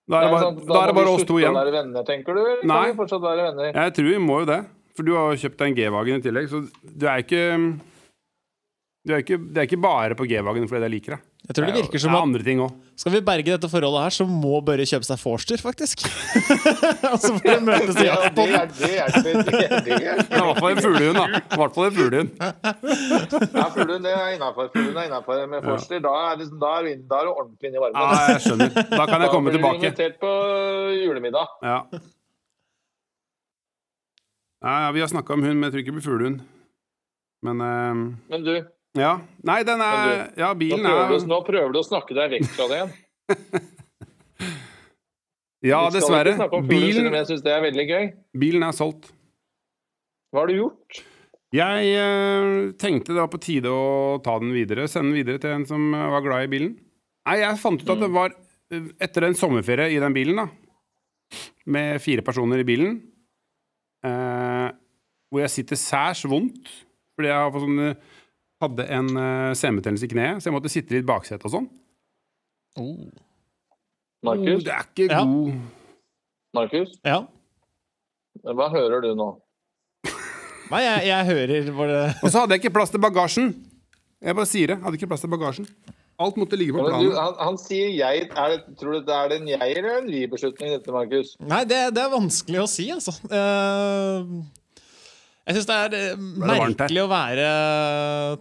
Da 0.09 0.17
er 0.17 0.25
det 0.25 0.31
bare, 0.33 0.47
da 0.65 0.79
er 0.79 0.89
det 0.89 0.95
bare 0.97 1.11
oss 1.13 1.25
to 1.29 1.35
igjen. 1.37 1.53
være 1.53 1.73
venner, 1.75 2.05
tenker 2.07 2.33
du? 2.33 2.39
Eller 2.41 2.65
Nei. 2.65 2.77
kan 2.79 2.95
vi 2.95 2.97
fortsatt 2.97 3.21
være 3.21 3.43
venner? 3.51 3.67
Jeg 3.75 3.93
tror 3.99 4.07
vi 4.09 4.21
må 4.23 4.39
jo 4.41 4.47
det. 4.49 4.57
For 4.97 5.05
du 5.05 5.11
har 5.13 5.29
jo 5.29 5.41
kjøpt 5.43 5.59
deg 5.59 5.69
en 5.69 5.75
G-vagen 5.77 6.17
i 6.17 6.23
tillegg, 6.25 6.47
så 6.49 6.63
du 7.03 7.05
er 7.05 7.21
ikke 7.21 7.43
du 9.09 9.15
er 9.17 9.23
ikke, 9.23 9.37
Det 9.41 9.61
er 9.61 9.67
ikke 9.67 9.81
bare 9.81 10.15
på 10.17 10.27
G-Wagen 10.29 10.69
fordi 10.69 10.85
jeg 10.85 10.93
liker 10.93 11.15
det. 11.15 11.19
Jeg 11.49 11.55
tror 11.55 11.65
det 11.65 11.75
virker 11.79 11.97
Det 11.97 12.01
som 12.03 12.13
er 12.13 12.17
at 12.19 12.25
andre 12.27 12.43
ting 12.45 12.59
òg. 12.61 12.73
Skal 12.99 13.13
vi 13.15 13.19
berge 13.25 13.47
dette 13.47 13.69
forholdet 13.71 14.03
her, 14.05 14.13
så 14.13 14.25
må 14.29 14.59
Børre 14.61 14.85
kjøpe 14.85 15.07
seg 15.07 15.17
Forster, 15.21 15.61
faktisk. 15.63 16.03
Og 17.13 17.17
så 17.23 17.31
får 17.39 17.47
de 17.47 17.55
møtes 17.65 17.97
i 17.97 18.05
Ja, 18.05 18.17
det 18.35 18.45
er 18.45 18.67
hjelper. 18.93 19.39
I 19.89 20.43
hvert 20.43 20.59
fall 20.59 20.75
en 20.75 20.81
fuglehund, 20.83 21.17
da. 21.17 21.41
I 21.41 21.59
hvert 21.63 21.77
fall 21.79 21.87
en 21.87 21.97
fuglehund. 21.97 22.29
Ja, 22.43 23.65
Fuglehund 23.73 24.05
det 24.05 24.13
er 24.13 24.35
innafor. 24.35 24.69
Fuglehund 24.75 25.01
er 25.01 25.09
innafor. 25.09 25.41
Med 25.55 25.65
Forster, 25.65 26.03
da 26.05 26.13
er 26.27 26.39
det, 26.43 26.51
da 26.61 26.73
er 26.77 26.89
da 27.09 27.21
er 27.23 27.29
du 27.29 27.33
ordentlig 27.33 27.71
inne 27.71 27.81
i 27.81 27.83
varmen. 27.87 27.99
Ja, 28.03 28.31
jeg 28.35 28.45
skjønner. 28.45 28.73
Da 28.93 29.03
kan 29.09 29.25
jeg 29.25 29.33
komme 29.33 29.49
blir 29.49 29.57
du 29.57 29.61
tilbake. 29.63 29.81
invitert 29.89 30.19
på 30.21 30.33
julemiddag. 30.99 31.59
Ja. 31.65 31.79
Ja, 34.59 34.73
ja, 34.85 34.91
vi 34.91 35.01
har 35.01 35.09
snakka 35.09 35.33
om 35.33 35.47
hund, 35.47 35.55
men 35.55 35.69
jeg 35.69 35.71
tror 35.71 35.85
ikke 35.85 35.93
det 35.93 36.01
blir 36.01 36.09
fuglehund. 36.11 36.43
Men 37.47 37.63
uh... 37.63 38.03
Men 38.29 38.43
du, 38.43 38.53
Ja. 38.97 39.19
Nei, 39.45 39.59
den 39.67 39.81
er 39.85 40.31
Ja, 40.39 40.49
nå 40.53 40.55
bilen 40.59 40.81
prøver, 40.85 41.03
er 41.03 41.11
du, 41.13 41.27
nå 41.29 41.41
prøver 41.45 41.75
du 41.75 41.79
å 41.81 41.85
snakke 41.85 42.17
deg 42.17 42.33
vekk 42.37 42.49
fra 42.55 42.69
det 42.71 42.79
igjen. 42.79 42.95
Ja, 45.59 45.81
dessverre. 45.91 46.37
Bilen, 46.63 47.09
jeg 47.11 47.27
syns 47.27 47.41
det 47.43 47.51
er 47.51 47.63
veldig 47.65 47.83
gøy. 47.89 48.05
bilen 48.39 48.63
er 48.63 48.75
solgt. 48.75 49.09
Hva 50.31 50.45
har 50.45 50.51
du 50.51 50.55
gjort? 50.55 51.01
Jeg 51.51 51.89
eh, 51.97 52.69
tenkte 52.79 53.15
det 53.15 53.19
var 53.19 53.31
på 53.33 53.41
tide 53.41 53.71
å 53.73 54.19
ta 54.23 54.37
den 54.39 54.53
videre, 54.53 54.85
sende 54.87 55.11
den 55.11 55.19
videre 55.19 55.41
til 55.41 55.55
en 55.57 55.65
som 55.67 55.87
eh, 55.97 56.05
var 56.13 56.23
glad 56.23 56.45
i 56.45 56.51
bilen. 56.51 56.75
Nei, 57.27 57.39
jeg 57.41 57.59
fant 57.59 57.81
ut 57.81 57.91
at 57.91 58.03
det 58.03 58.11
var 58.13 58.35
eh, 58.37 58.91
etter 59.01 59.25
en 59.27 59.35
sommerferie 59.37 59.95
i 59.95 59.99
den 59.99 60.15
bilen, 60.15 60.39
da, 60.39 61.41
med 61.73 61.99
fire 62.05 62.23
personer 62.25 62.61
i 62.61 62.67
bilen, 62.69 62.99
eh, 64.05 64.69
hvor 65.27 65.43
jeg 65.43 65.55
sitter 65.57 65.81
særs 65.81 66.23
vondt 66.29 66.69
fordi 67.19 67.33
jeg 67.33 67.35
har 67.35 67.49
fått 67.51 67.65
sånn, 67.65 67.81
eh, 67.83 68.18
hadde 68.63 68.85
en 68.91 69.09
uh, 69.15 69.51
senbetennelse 69.55 70.07
i 70.07 70.11
kneet, 70.11 70.39
så 70.41 70.49
jeg 70.49 70.55
måtte 70.57 70.71
sitte 70.71 70.95
litt 70.97 71.07
baksetet 71.07 71.45
og 71.47 71.53
sånn. 71.53 71.67
Oh. 72.79 73.09
Markus? 74.25 74.63
Det 74.67 74.73
er 74.75 74.87
ikke 74.87 75.07
Ja. 75.11 75.21
god 75.23 75.53
Markus? 76.57 76.95
Ja. 77.05 77.21
Hva 78.43 78.67
hører 78.73 79.01
du 79.05 79.13
nå? 79.15 79.29
Nei, 80.69 80.81
jeg, 80.85 81.07
jeg 81.09 81.25
hører 81.25 81.69
bare 81.73 82.01
Og 82.21 82.29
så 82.29 82.43
hadde 82.43 82.53
jeg 82.55 82.61
ikke 82.63 82.75
plass 82.75 82.91
til 82.93 83.01
bagasjen. 83.01 83.47
Jeg 84.21 84.35
bare 84.37 84.49
sier 84.49 84.69
det. 84.73 84.77
Hadde 84.83 84.99
ikke 84.99 85.07
plass 85.09 85.23
til 85.23 85.31
bagasjen. 85.31 85.65
Alt 86.19 86.35
måtte 86.37 86.57
ligge 86.59 86.75
på 86.75 86.83
planen. 86.83 87.07
du, 87.07 87.15
han, 87.15 87.33
han 87.39 87.57
sier 87.57 87.93
jeg. 87.95 88.27
Er 88.35 88.51
det, 88.53 88.75
tror 88.77 88.97
du 88.97 89.05
det 89.07 89.15
er 89.15 89.33
en 89.37 89.47
jeg 89.47 89.77
eller 89.79 90.01
en 90.01 90.09
vi-beslutning, 90.11 90.73
dette, 90.75 90.91
Markus? 90.91 91.31
Nei, 91.39 91.61
det, 91.69 91.79
det 91.95 92.03
er 92.03 92.11
vanskelig 92.11 92.59
å 92.59 92.67
si, 92.69 92.89
altså. 92.91 93.13
Eh, 93.31 94.33
jeg 95.49 95.57
syns 95.57 95.65
det 95.65 95.75
er 95.75 95.97
eh, 95.97 96.11
det 96.13 96.45
varmt 96.45 96.77
merkelig 96.77 97.01
å 97.01 97.09
være 97.09 97.49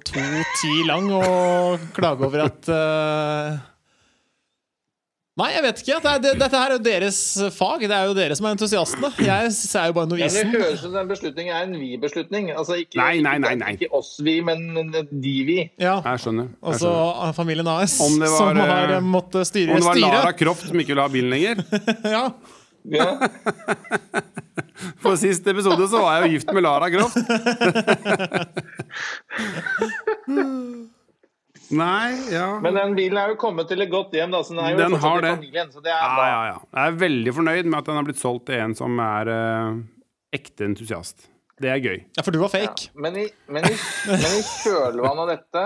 to 0.05 0.25
ti 0.61 0.75
lang 0.85 1.09
og 1.17 1.89
klage 1.97 2.27
over 2.29 2.43
at 2.45 2.69
uh... 2.69 3.59
Nei, 5.39 5.53
jeg 5.55 5.63
vet 5.63 5.81
ikke. 5.85 5.97
Det 6.03 6.11
er, 6.11 6.23
det, 6.25 6.31
dette 6.41 6.59
her 6.59 6.73
er 6.73 6.75
jo 6.75 6.83
deres 6.83 7.19
fag. 7.55 7.85
Det 7.87 7.95
er 7.95 8.09
jo 8.11 8.15
dere 8.17 8.35
som 8.35 8.49
er 8.49 8.57
entusiastene. 8.57 9.11
Jeg 9.23 9.53
er 9.55 9.87
jo 9.87 9.95
bare 9.95 10.09
Ja, 10.09 10.11
men 10.11 10.11
novisen. 10.17 10.51
det 10.51 10.63
høres 10.65 10.81
ut 10.81 10.83
som 10.83 10.97
den 10.97 11.13
beslutningen 11.13 11.55
er 11.55 11.69
en 11.69 11.77
vi-beslutning. 11.79 12.49
Altså 12.59 12.81
ikke, 12.83 12.99
Nei, 12.99 13.21
nei, 13.23 13.37
nei, 13.45 13.53
nei. 13.61 13.71
ikke 13.79 13.87
oss 13.95 14.17
vi, 14.27 14.41
men 14.43 14.91
de-vi. 14.91 15.61
Ja. 15.79 16.01
Jeg 16.03 16.25
skjønner. 16.25 16.51
Altså 16.59 16.91
familien 17.39 17.71
AS, 17.71 17.95
Om 18.03 18.19
det 18.19 18.33
var, 18.35 18.51
som 18.51 18.63
har 18.65 18.97
eh, 18.97 19.07
måttet 19.15 19.53
styre 19.53 19.79
Om 19.79 19.85
det 19.85 19.93
var 19.93 20.03
Lara. 20.03 20.35
Croft 20.43 20.67
som 20.73 20.83
ikke 20.83 20.97
ville 20.97 21.07
ha 21.07 21.15
bilen 21.15 21.31
lenger. 21.37 21.63
Ja. 22.19 22.25
Ja. 22.89 23.09
For 25.03 25.17
sist 25.21 25.47
episode 25.51 25.89
så 25.91 26.01
var 26.03 26.19
jeg 26.19 26.29
jo 26.29 26.33
gift 26.39 26.53
med 26.57 26.63
Lara 26.67 26.89
Croft. 26.91 27.19
Nei, 31.69 32.13
ja 32.33 32.47
Men 32.65 32.77
den 32.79 32.95
bilen 32.97 33.19
er 33.21 33.35
jo 33.35 33.37
kommet 33.41 33.69
til 33.69 33.83
et 33.85 33.91
godt 33.93 34.15
hjem, 34.17 34.31
da, 34.33 34.39
så 34.47 34.55
den 34.57 34.63
er 34.65 34.71
jo 34.73 34.79
Den 34.81 34.95
har 35.03 35.19
det. 35.25 35.33
familien. 35.37 35.73
Så 35.75 35.83
det 35.85 35.91
er 35.93 35.99
Ja, 36.01 36.15
bra. 36.17 36.29
ja, 36.31 36.39
ja. 36.53 36.59
Jeg 36.79 36.93
er 36.93 37.01
veldig 37.03 37.35
fornøyd 37.37 37.67
med 37.69 37.79
at 37.83 37.91
den 37.91 37.99
har 37.99 38.07
blitt 38.09 38.21
solgt 38.23 38.47
til 38.49 38.63
en 38.65 38.75
som 38.79 38.97
er 39.05 39.29
eh, 39.35 39.75
ekte 40.39 40.65
entusiast. 40.71 41.27
Det 41.61 41.69
er 41.75 41.81
gøy. 41.83 41.99
ja, 42.17 42.23
for 42.23 42.31
du 42.33 42.39
var 42.41 42.49
Ja. 42.55 42.63
fake. 42.69 42.89
Men, 42.95 43.17
i, 43.21 43.27
men, 43.53 43.65
i, 43.69 43.77
men 44.09 44.17
i 44.39 44.43
kjølvannet 44.63 45.23
av 45.27 45.29
dette, 45.35 45.65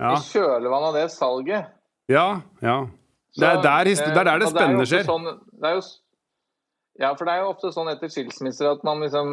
Ja, 0.00 0.14
i 0.16 0.22
kjølvannet 0.32 0.88
av 0.90 0.94
det 0.98 1.10
salget 1.14 1.66
ja. 2.10 2.40
ja. 2.60 2.78
Det 3.38 3.46
er 3.46 3.60
der, 3.62 3.86
eh, 3.86 3.94
det, 3.94 4.16
er 4.18 4.24
der 4.24 4.38
det 4.42 4.48
spenner 4.50 4.50
er 4.50 4.50
spennende 4.50 4.86
skjer. 4.90 5.04
Sånn, 5.06 5.24
det 5.62 5.70
er 5.70 5.74
jo, 5.78 5.84
ja, 7.00 7.10
for 7.18 7.24
det 7.26 7.32
er 7.34 7.42
jo 7.44 7.52
ofte 7.54 7.70
sånn 7.74 7.90
etter 7.92 8.10
skilsmisser 8.12 8.70
at 8.70 8.84
man 8.86 9.00
liksom 9.04 9.28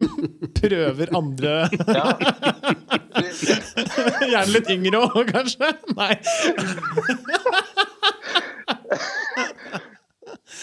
Prøver 0.60 1.10
andre 1.16 1.54
Ja. 1.98 2.06
Gjerne 4.30 4.52
litt 4.54 4.70
yngre 4.72 5.02
òg, 5.04 5.28
kanskje? 5.34 5.68
Nei. 5.98 6.14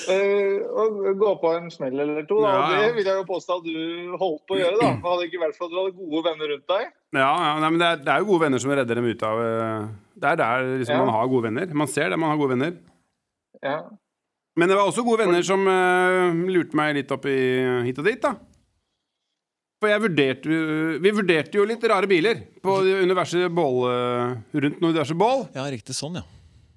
Å 0.08 0.16
og 0.82 0.98
gå 1.20 1.30
på 1.42 1.52
en 1.58 1.68
smell 1.74 2.00
eller 2.00 2.26
to. 2.30 2.38
Da. 2.44 2.50
Ja, 2.52 2.58
ja. 2.72 2.80
Det 2.88 2.96
vil 2.98 3.08
jeg 3.10 3.20
jo 3.22 3.26
påstå 3.28 3.58
at 3.60 3.68
du 3.68 4.18
holdt 4.22 4.44
på 4.48 4.56
å 4.58 4.60
gjøre. 4.60 4.78
da 4.80 4.90
Hadde 5.04 5.20
det 5.22 5.28
ikke 5.30 5.42
vært 5.44 5.58
for 5.58 5.68
at 5.68 5.74
du 5.74 5.78
hadde 5.82 5.96
gode 5.98 6.24
venner 6.28 6.52
rundt 6.54 6.68
deg. 6.74 6.90
Ja, 7.18 7.30
ja 7.48 7.54
nei, 7.64 7.70
men 7.74 7.80
det 7.82 7.88
er, 7.90 8.02
det 8.04 8.14
er 8.14 8.24
jo 8.24 8.30
gode 8.32 8.44
venner 8.46 8.64
som 8.64 8.74
redder 8.74 9.00
dem 9.00 9.08
ut 9.08 9.24
av 9.28 9.42
eh, 9.44 9.88
Det 10.18 10.32
er 10.34 10.42
der 10.44 10.68
liksom, 10.82 10.94
Ja. 10.96 11.00
man 11.06 11.16
har 11.16 11.32
gode 11.32 11.48
venner. 11.50 11.74
Man 11.84 11.92
ser 11.92 12.12
det, 12.14 12.20
man 12.20 12.34
har 12.34 12.40
gode 12.42 12.54
venner. 12.56 12.76
Ja. 13.64 13.78
Men 14.58 14.70
det 14.72 14.78
var 14.78 14.90
også 14.90 15.04
gode 15.06 15.22
venner 15.26 15.44
som 15.46 15.62
uh, 15.70 16.34
lurte 16.50 16.78
meg 16.78 16.96
litt 16.98 17.12
opp 17.14 17.28
i 17.30 17.38
hit 17.86 18.00
og 18.02 18.08
dit, 18.10 18.22
da. 18.24 18.34
For 19.78 19.92
jeg 19.92 20.02
vurderte 20.02 20.50
jo- 20.50 20.96
Vi 21.04 21.12
vurderte 21.14 21.60
jo 21.60 21.66
litt 21.70 21.84
rare 21.86 22.08
biler 22.10 22.40
på 22.66 22.80
universet 23.04 23.46
bål, 23.54 23.76
eh, 23.92 24.32
rundt 24.58 24.80
noen 24.82 24.96
diverse 24.96 25.14
bål. 25.14 25.44
Ja, 25.54 25.68
riktig 25.70 25.94
sånn, 25.94 26.18
ja. 26.18 26.26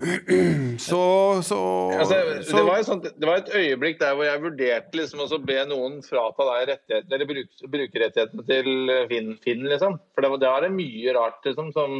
Så, 0.81 1.01
så, 1.45 1.57
Altså, 1.97 2.17
så 2.45 2.57
det, 2.57 2.65
var 2.65 2.83
sånt, 2.85 3.09
det 3.21 3.29
var 3.29 3.41
et 3.43 3.51
øyeblikk 3.53 3.99
der 4.01 4.15
hvor 4.17 4.25
jeg 4.25 4.41
vurderte 4.41 4.97
liksom 4.97 5.21
å 5.25 5.39
be 5.45 5.59
noen 5.69 5.99
frata 6.05 6.47
deg 6.51 6.69
rettighetene, 6.71 7.17
eller 7.17 7.29
bruk, 7.29 7.51
brukerrettighetene 7.75 8.47
til 8.49 8.71
Finn, 9.11 9.35
Finn 9.45 9.65
liksom. 9.69 9.99
For 10.15 10.25
det 10.25 10.31
var, 10.33 10.41
det 10.45 10.69
er 10.69 10.77
mye 10.77 11.17
rart 11.17 11.45
liksom, 11.49 11.73
som 11.77 11.99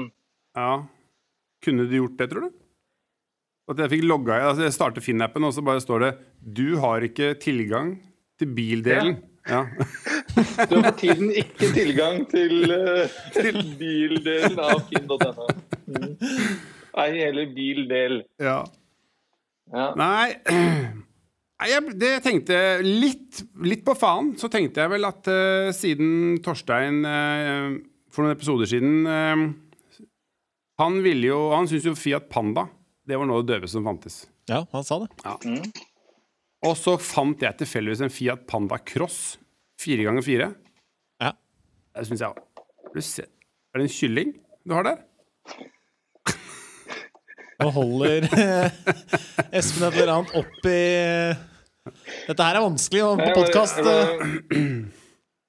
Ja. 0.57 0.71
Kunne 1.65 1.85
du 1.89 1.97
gjort 1.99 2.17
det, 2.21 2.31
tror 2.33 2.49
du? 2.49 2.57
At 3.71 3.79
jeg 3.85 3.93
fikk 3.93 4.07
logga 4.11 4.41
altså 4.49 4.67
Jeg 4.67 4.75
starter 4.75 5.05
Finn-appen, 5.05 5.47
og 5.47 5.55
så 5.55 5.63
bare 5.63 5.83
står 5.83 6.05
det 6.05 6.13
'Du 6.43 6.79
har 6.83 7.05
ikke 7.07 7.35
tilgang 7.39 8.01
til 8.39 8.49
bildelen'. 8.57 9.21
Ja. 9.49 9.67
Du 10.71 10.77
har 10.77 10.93
for 10.93 10.99
tiden 11.01 11.33
ikke 11.35 11.73
tilgang 11.75 12.23
til, 12.31 12.71
eh, 12.71 13.11
til 13.35 13.57
bildelen 13.79 14.59
av 14.63 14.83
finn.no. 14.87 15.47
Mm. 15.91 16.15
Ei 17.03 17.11
heller 17.19 17.55
bildel. 17.55 18.23
ja. 18.39 18.65
Ja. 19.71 19.95
Nei 19.95 20.35
jeg, 21.69 21.93
det 22.01 22.13
tenkte 22.25 22.57
litt, 22.83 23.43
litt 23.63 23.85
på 23.85 23.95
faen. 23.99 24.33
Så 24.41 24.49
tenkte 24.49 24.81
jeg 24.81 24.91
vel 24.91 25.05
at 25.07 25.29
uh, 25.31 25.71
siden 25.77 26.41
Torstein 26.43 27.05
uh, 27.05 27.77
for 28.11 28.25
noen 28.25 28.35
episoder 28.35 28.67
siden 28.67 29.07
uh, 29.07 29.45
Han 30.81 31.03
ville 31.05 31.29
jo 31.29 31.51
Han 31.53 31.69
syns 31.71 31.87
jo 31.87 31.95
Fiat 31.95 32.31
Panda 32.33 32.67
det 33.11 33.19
var 33.19 33.27
noe 33.27 33.41
av 33.41 33.47
det 33.47 33.57
døveste 33.57 33.77
som 33.79 33.87
fantes. 33.89 34.21
Ja, 34.51 34.63
han 34.71 34.87
sa 34.87 35.01
det. 35.03 35.11
Og 36.67 36.77
så 36.77 36.95
fant 37.01 37.41
jeg 37.43 37.57
tilfeldigvis 37.59 38.03
en 38.05 38.13
Fiat 38.13 38.47
Panda 38.51 38.79
Cross 38.79 39.39
4x4. 39.83 40.51
Ja. 41.25 41.33
Det 41.97 42.07
syns 42.07 42.23
jeg 42.23 42.31
òg. 42.31 42.41
Er 42.91 43.81
det 43.81 43.87
en 43.87 43.95
kylling 43.95 44.35
du 44.67 44.75
har 44.77 44.87
der? 44.87 45.03
Nå 47.61 47.69
holder 47.77 48.25
Espen 49.57 49.87
et 49.89 49.99
eller 50.01 50.15
annet 50.15 50.37
opp 50.41 50.69
i 50.69 50.81
Dette 52.29 52.47
her 52.47 52.57
er 52.57 52.65
vanskelig 52.65 53.03
på 53.21 53.29
podkast. 53.37 53.81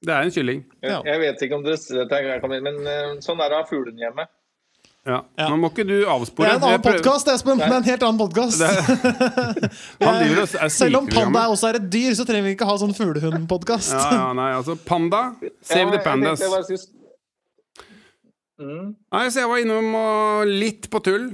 Det 0.02 0.10
er 0.10 0.26
en 0.26 0.34
kylling. 0.34 0.64
Jeg, 0.82 0.98
jeg 1.06 1.22
vet 1.22 1.44
ikke 1.46 1.58
om 1.60 1.66
dere 1.66 1.78
dette 1.78 2.22
det 2.26 2.38
kommer 2.42 2.58
inn, 2.58 2.66
men 2.66 2.88
eh, 2.90 3.20
sånn 3.22 3.38
er 3.44 3.52
det 3.52 3.58
å 3.60 3.62
ha 3.62 3.68
fuglene 3.70 4.02
hjemme. 4.02 4.26
Ja. 5.02 5.16
Ja. 5.34 5.48
Nå 5.50 5.56
må 5.58 5.72
ikke 5.72 5.82
du 5.90 5.96
avspore. 6.06 6.46
Det 6.46 6.52
er 6.52 6.60
en 6.60 6.64
annen 6.68 6.84
podkast, 6.86 7.26
Espen. 7.34 7.58
Det 7.58 7.66
er 7.66 7.74
en 7.80 7.86
helt 7.88 8.04
annen 8.06 8.20
podkast. 8.22 8.62
Er 8.62 8.70
Selv 10.76 11.00
om 11.00 11.08
panda 11.10 11.48
også 11.50 11.72
er 11.72 11.76
et 11.80 11.88
dyr, 11.94 12.14
så 12.18 12.22
trenger 12.30 12.46
vi 12.52 12.54
ikke 12.54 12.68
ha 12.70 12.76
sånn 12.78 12.94
fuglehundpodkast. 12.94 13.96
Ja, 13.98 14.04
ja, 14.14 14.28
nei, 14.38 14.52
altså 14.60 14.76
Panda. 14.86 15.22
Save 15.66 15.88
Ja, 15.88 15.92
the 15.98 16.02
pandas. 16.06 16.38
jeg 16.46 16.78
Mm. 18.62 18.92
Nei, 19.10 19.24
så 19.34 19.42
jeg 19.42 19.50
var 19.50 19.58
innom 19.64 19.88
og 19.98 20.46
litt 20.46 20.84
på 20.94 21.00
tull. 21.02 21.32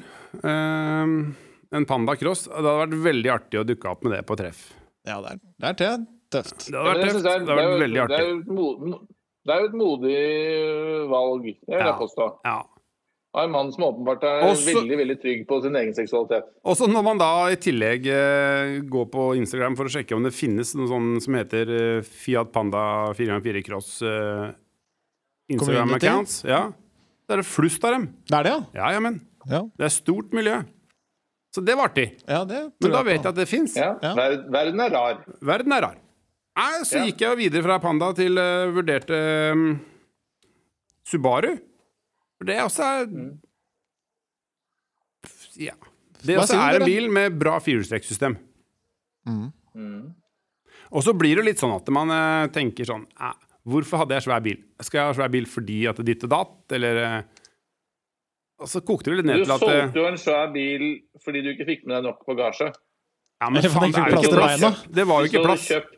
Um, 0.48 1.36
en 1.76 1.84
Panda 1.90 2.14
Cross. 2.16 2.46
Det 2.48 2.56
hadde 2.56 2.72
vært 2.86 2.94
veldig 3.04 3.32
artig 3.34 3.60
å 3.60 3.66
dukke 3.68 3.84
opp 3.92 4.00
med 4.08 4.14
det 4.16 4.22
på 4.30 4.38
treff. 4.40 4.62
Ja, 5.04 5.18
det 5.26 5.30
er, 5.34 5.38
det 5.60 5.68
er 5.68 5.76
tøft. 6.32 6.70
Det 6.70 6.78
hadde 6.78 6.88
vært 6.94 7.04
tøft. 7.04 7.20
Det 7.26 7.32
hadde 7.34 7.52
vært 7.60 7.76
veldig 7.84 7.98
det 7.98 8.00
er 8.00 8.06
artig. 8.06 8.16
det 9.44 9.52
er 9.58 9.60
jo 9.60 9.68
et 9.68 9.76
modig 9.82 10.16
valg, 11.12 11.44
det 11.44 11.52
vil 11.68 11.76
Ja. 11.76 11.84
jeg 11.92 12.00
påstå. 12.00 12.26
Ja. 12.48 12.64
Av 13.36 13.44
en 13.44 13.52
mann 13.52 13.72
som 13.72 13.84
åpenbart 13.84 14.24
er 14.24 14.46
Også- 14.48 14.74
veldig 14.74 14.98
veldig 14.98 15.18
trygg 15.22 15.42
på 15.48 15.62
sin 15.62 15.76
egen 15.76 15.94
seksualitet. 15.94 16.46
Også 16.66 16.88
når 16.90 17.04
man 17.04 17.18
da 17.20 17.48
i 17.52 17.56
tillegg 17.56 18.08
eh, 18.08 18.80
går 18.88 19.06
på 19.12 19.36
Instagram 19.38 19.76
for 19.78 19.86
å 19.86 19.92
sjekke 19.94 20.16
om 20.16 20.24
det 20.24 20.32
finnes 20.34 20.74
noe 20.76 20.88
sånn 20.88 21.22
som 21.22 21.34
heter 21.36 21.70
eh, 21.70 22.02
Fiat 22.02 22.52
Panda 22.52 23.14
4x4 23.14 23.64
Cross 23.68 24.02
eh, 24.02 24.52
Instagram-accounts, 25.54 26.42
ja, 26.48 26.72
da 27.28 27.36
er 27.38 27.44
det 27.44 27.46
flust 27.48 27.84
av 27.88 27.94
dem. 27.98 28.08
Det 28.28 28.36
er 28.40 28.44
det, 28.48 28.52
ja? 28.56 28.64
Ja, 28.82 28.90
jamen. 28.98 29.22
Ja, 29.48 29.62
Det 29.78 29.86
er 29.86 29.94
stort 29.94 30.34
miljø. 30.36 30.64
Så 31.56 31.64
det 31.64 31.76
var 31.78 31.88
artig. 31.90 32.10
ja 32.28 32.44
det 32.46 32.72
Men 32.82 32.92
da 32.92 33.02
vet 33.04 33.22
jeg 33.24 33.26
at 33.32 33.36
det 33.38 33.48
fins. 33.48 33.76
Ja. 33.80 33.94
Ja. 34.04 34.14
Ver 34.18 34.36
verden 34.52 34.80
er 34.84 34.90
rar. 34.92 35.22
Verden 35.42 35.72
er 35.74 35.82
rar. 35.82 35.96
Nei, 36.58 36.82
så 36.84 36.98
Ja. 37.00 37.06
gikk 37.06 37.20
jeg 37.22 37.30
jo 37.30 37.36
videre 37.36 37.64
fra 37.64 37.78
Panda 37.80 38.12
til 38.14 38.38
uh, 38.38 38.68
vurderte 38.74 39.52
um, 39.54 39.80
Subaru. 41.06 41.58
For 42.38 42.50
det 42.50 42.58
også 42.64 42.84
er 42.84 43.08
Ja. 45.58 45.74
Det 46.22 46.38
også 46.38 46.58
er 46.58 46.80
en 46.80 46.86
bil 46.86 47.10
med 47.14 47.38
bra 47.40 47.58
firehjulstrekksystem. 47.62 48.38
Mm. 49.28 50.14
Og 50.92 51.04
så 51.04 51.14
blir 51.18 51.38
det 51.38 51.46
litt 51.46 51.62
sånn 51.62 51.76
at 51.76 51.90
man 51.94 52.12
eh, 52.14 52.48
tenker 52.56 52.88
sånn 52.88 53.04
eh, 53.20 53.36
Hvorfor 53.68 54.00
hadde 54.02 54.16
jeg 54.16 54.24
svær 54.24 54.44
bil? 54.46 54.62
Skal 54.80 55.02
jeg 55.02 55.10
ha 55.10 55.16
svær 55.18 55.32
bil 55.34 55.48
fordi 55.52 55.82
at 55.92 56.00
det 56.00 56.06
ditt 56.08 56.24
og 56.24 56.32
datt, 56.32 56.56
eller 56.78 57.00
eh, 57.04 57.18
Og 58.64 58.72
så 58.72 58.82
kokte 58.88 59.12
det 59.12 59.20
litt 59.20 59.28
ned 59.28 59.44
til 59.44 59.52
at 59.52 59.60
Du 59.60 59.68
solgte 59.68 60.00
jo 60.00 60.08
en 60.08 60.20
svær 60.22 60.54
bil 60.56 60.86
fordi 61.26 61.44
du 61.44 61.52
ikke 61.52 61.68
fikk 61.68 61.84
med 61.86 61.98
deg 61.98 62.08
nok 62.08 62.24
bagasje. 62.30 62.72
Ja, 63.38 63.52
men 63.54 63.68
faen, 63.70 63.92
det 63.94 64.02
er 64.02 64.16
jo 64.16 64.22
ikke 64.24 64.38
plass. 64.40 64.86
Det 64.90 65.06
var 65.06 65.22
jo 65.22 65.30
ikke 65.30 65.44
plass. 65.44 65.68
kjøpt, 65.70 65.98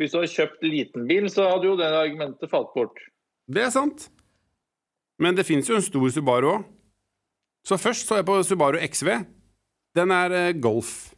hvis 0.00 0.10
du 0.10 0.16
hadde 0.18 0.30
kjøpt 0.32 0.64
liten 0.66 1.04
bil, 1.06 1.28
så 1.30 1.44
hadde 1.52 1.68
jo 1.68 1.76
det 1.78 1.90
argumentet 1.94 2.50
falt 2.50 2.72
bort. 2.74 2.98
Det 3.46 3.62
er 3.62 3.70
sant. 3.70 4.08
Men 5.22 5.36
det 5.38 5.46
fins 5.46 5.68
jo 5.70 5.78
en 5.78 5.84
stor 5.84 6.08
Subaru 6.10 6.50
òg. 6.56 6.64
Så 7.64 7.78
først 7.80 8.08
så 8.08 8.18
jeg 8.18 8.26
på 8.28 8.36
Subaru 8.44 8.80
XV. 8.82 9.10
Den 9.96 10.12
er 10.12 10.34
eh, 10.34 10.56
Golf. 10.58 11.14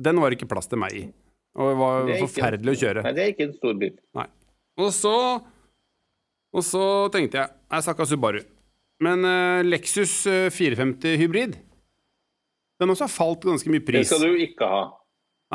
Den 0.00 0.18
var 0.22 0.34
ikke 0.34 0.48
plass 0.50 0.66
til 0.70 0.80
meg 0.82 0.96
i. 0.98 1.04
Og 1.54 1.70
det 1.70 1.76
var 1.78 2.08
Det 2.08 2.16
forferdelig 2.24 2.72
en, 2.72 2.74
å 2.74 2.80
kjøre. 2.80 3.04
Nei, 3.04 3.12
det 3.14 3.22
er 3.22 3.34
ikke 3.34 3.46
en 3.46 3.54
stor 3.54 3.76
bil. 3.78 3.94
Nei. 4.18 4.26
Og 4.82 4.90
så 4.90 5.14
Og 6.54 6.64
så 6.66 6.82
tenkte 7.14 7.38
jeg 7.38 7.52
Jeg 7.70 7.86
snakka 7.86 8.06
Subaru. 8.10 8.40
Men 9.04 9.26
uh, 9.26 9.60
Lexus 9.66 10.12
eh, 10.30 10.50
450 10.54 11.18
hybrid 11.18 11.56
Den 12.78 12.90
også 12.90 13.06
har 13.08 13.12
falt 13.12 13.46
ganske 13.46 13.70
mye 13.70 13.82
pris. 13.84 14.06
Det 14.06 14.10
skal 14.16 14.22
du 14.26 14.42
ikke 14.42 14.68
ha. 14.70 14.84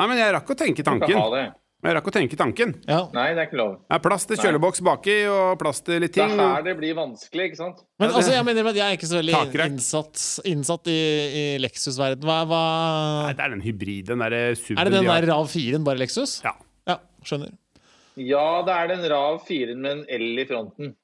Nei, 0.00 0.06
men 0.08 0.20
jeg 0.20 0.32
rakk 0.36 0.52
å 0.52 0.56
tenke 0.56 0.84
tanken. 0.86 1.08
Du 1.08 1.12
skal 1.12 1.24
ha 1.24 1.32
det. 1.36 1.46
Jeg 1.80 1.94
rakk 1.96 2.08
å 2.10 2.12
tenke 2.12 2.36
tanken. 2.36 2.74
Ja. 2.84 3.06
Nei, 3.16 3.30
det 3.32 3.40
er 3.40 3.46
ikke 3.48 3.56
lov. 3.56 3.70
Det 3.88 3.96
er 3.96 4.02
plass 4.04 4.26
til 4.28 4.36
kjøleboks 4.42 4.82
baki, 4.84 5.14
og 5.32 5.54
plass 5.62 5.78
til 5.86 6.02
litt 6.04 6.12
Det 6.12 6.26
ting. 6.26 6.34
er 6.36 6.50
her 6.58 6.66
det 6.66 6.74
blir 6.76 6.92
vanskelig, 6.98 7.46
ikke 7.48 7.56
sant? 7.62 7.80
Men 8.02 8.12
altså, 8.12 8.34
jeg 8.34 8.44
mener 8.50 8.68
at 8.68 8.76
jeg 8.82 8.84
er 8.84 8.98
ikke 8.98 9.08
så 9.08 9.16
veldig 9.16 9.64
innsatt, 9.64 10.24
innsatt 10.52 10.90
i, 10.92 10.98
i 11.40 11.44
Lexus-verden. 11.64 12.26
Hva, 12.28 12.36
hva 12.50 12.60
Nei, 13.30 13.32
det 13.38 13.46
er 13.46 13.54
den 13.56 13.64
hybriden, 13.64 14.10
den 14.12 14.24
derre 14.26 14.42
suben 14.60 14.76
Er 14.82 14.90
det 14.90 14.96
den 14.98 15.08
de 15.08 15.14
der 15.14 15.28
RAV 15.32 15.48
4-en, 15.56 15.88
bare 15.88 16.02
Lexus? 16.04 16.36
Ja. 16.44 16.52
Ja, 16.90 16.98
skjønner. 17.24 17.56
Ja, 18.20 18.44
det 18.68 18.76
er 18.76 18.92
den 18.92 19.08
RAV 19.14 19.40
4-en 19.48 19.80
med 19.80 19.92
en 20.02 20.06
L 20.20 20.44
i 20.44 20.48
fronten. 20.52 20.94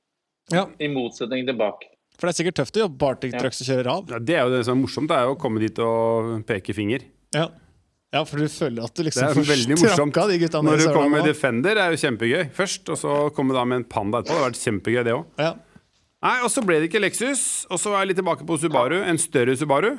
Ja. 0.53 0.67
I 0.77 0.93
motsetning 0.93 1.49
til 1.49 1.57
bak. 1.57 1.89
For 2.21 2.29
det 2.29 2.35
er 2.37 2.43
sikkert 2.45 2.61
tøft 2.61 2.77
å 2.77 2.85
jobbe 2.85 3.01
Bartic. 3.01 3.33
Trucks 3.41 3.65
og 3.65 3.69
kjøre 3.73 3.85
RAV. 3.89 4.11
Ja, 4.13 4.21
det 4.21 4.37
er 4.37 4.45
jo 4.45 4.53
det 4.59 4.65
som 4.69 4.77
er 4.77 4.83
morsomt, 4.85 5.09
det 5.09 5.17
er 5.17 5.31
jo 5.31 5.35
å 5.35 5.41
komme 5.41 5.61
dit 5.65 5.81
og 5.85 6.37
peke 6.49 6.77
finger. 6.77 7.09
Ja. 7.37 7.49
Ja, 8.17 8.25
for 8.29 8.41
du 8.43 8.49
føler 8.51 8.87
at 8.89 8.95
du 8.97 9.03
Det 9.03 9.11
liksom 9.11 9.31
får 9.37 9.45
morsomt. 9.85 10.19
de 10.33 10.39
gutta 10.43 10.63
Når 10.65 10.83
du 10.83 10.87
kommer 10.91 11.19
med. 11.19 11.29
Defender, 11.29 11.79
er 11.83 11.95
jo 11.95 12.01
kjempegøy 12.03 12.49
først, 12.57 12.89
og 12.93 12.99
så 13.01 13.15
kommer 13.37 13.55
du 13.55 13.61
da 13.61 13.65
med 13.69 13.83
en 13.83 13.89
Panda 13.93 14.21
etterpå. 14.25 14.35
Det 14.35 14.41
har 14.43 14.51
vært 14.51 14.61
kjempegøy, 14.65 15.03
det 15.07 15.15
òg. 15.17 15.25
Ja. 15.43 15.53
Nei, 16.27 16.37
og 16.43 16.51
så 16.51 16.65
ble 16.67 16.81
det 16.81 16.89
ikke 16.91 17.03
Lexus, 17.05 17.43
og 17.71 17.79
så 17.79 17.93
var 17.93 18.03
jeg 18.03 18.11
litt 18.15 18.21
tilbake 18.23 18.47
på 18.49 18.57
Subaru. 18.59 18.97
En 19.07 19.21
større 19.21 19.55
Subaru. 19.61 19.93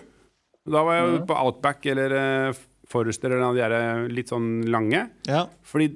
Da 0.67 0.81
var 0.83 0.97
jeg 0.97 1.07
jo 1.13 1.19
på 1.29 1.35
Outback 1.39 1.85
eller 1.93 2.15
eh, 2.17 2.57
Forester 2.91 3.31
eller 3.31 3.53
de 3.55 3.61
der 3.61 3.75
eh, 3.77 4.07
litt 4.11 4.31
sånn 4.33 4.65
lange. 4.67 5.05
ja. 5.29 5.45
Fordi 5.63 5.89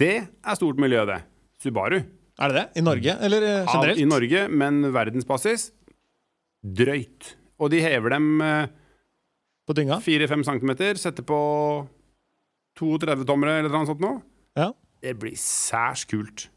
det 0.00 0.14
er 0.24 0.56
stort 0.56 0.80
miljø, 0.80 1.02
det. 1.10 1.18
Subaru. 1.60 1.98
Er 2.40 2.50
det 2.50 2.56
det? 2.56 2.64
I 2.80 2.84
Norge, 2.84 3.12
eller 3.20 3.44
generelt? 3.66 3.98
Ja. 3.98 4.02
I 4.02 4.08
Norge, 4.08 4.46
men 4.48 4.80
verdensbasis 4.94 5.68
drøyt. 6.64 7.34
Og 7.60 7.70
de 7.74 7.82
hever 7.84 8.14
dem 8.16 8.40
eh, 8.42 8.72
På 9.64 9.76
dynga? 9.76 10.00
4-5 10.04 10.44
cm, 10.44 10.72
Sette 11.00 11.24
på 11.26 11.38
32-tommere 12.78 13.60
eller 13.62 13.72
noe 13.72 13.88
sånt 13.88 14.02
nå. 14.02 14.16
Ja. 14.58 14.72
Det 15.04 15.14
blir 15.20 15.36
særs 15.38 16.04
kult. 16.08 16.48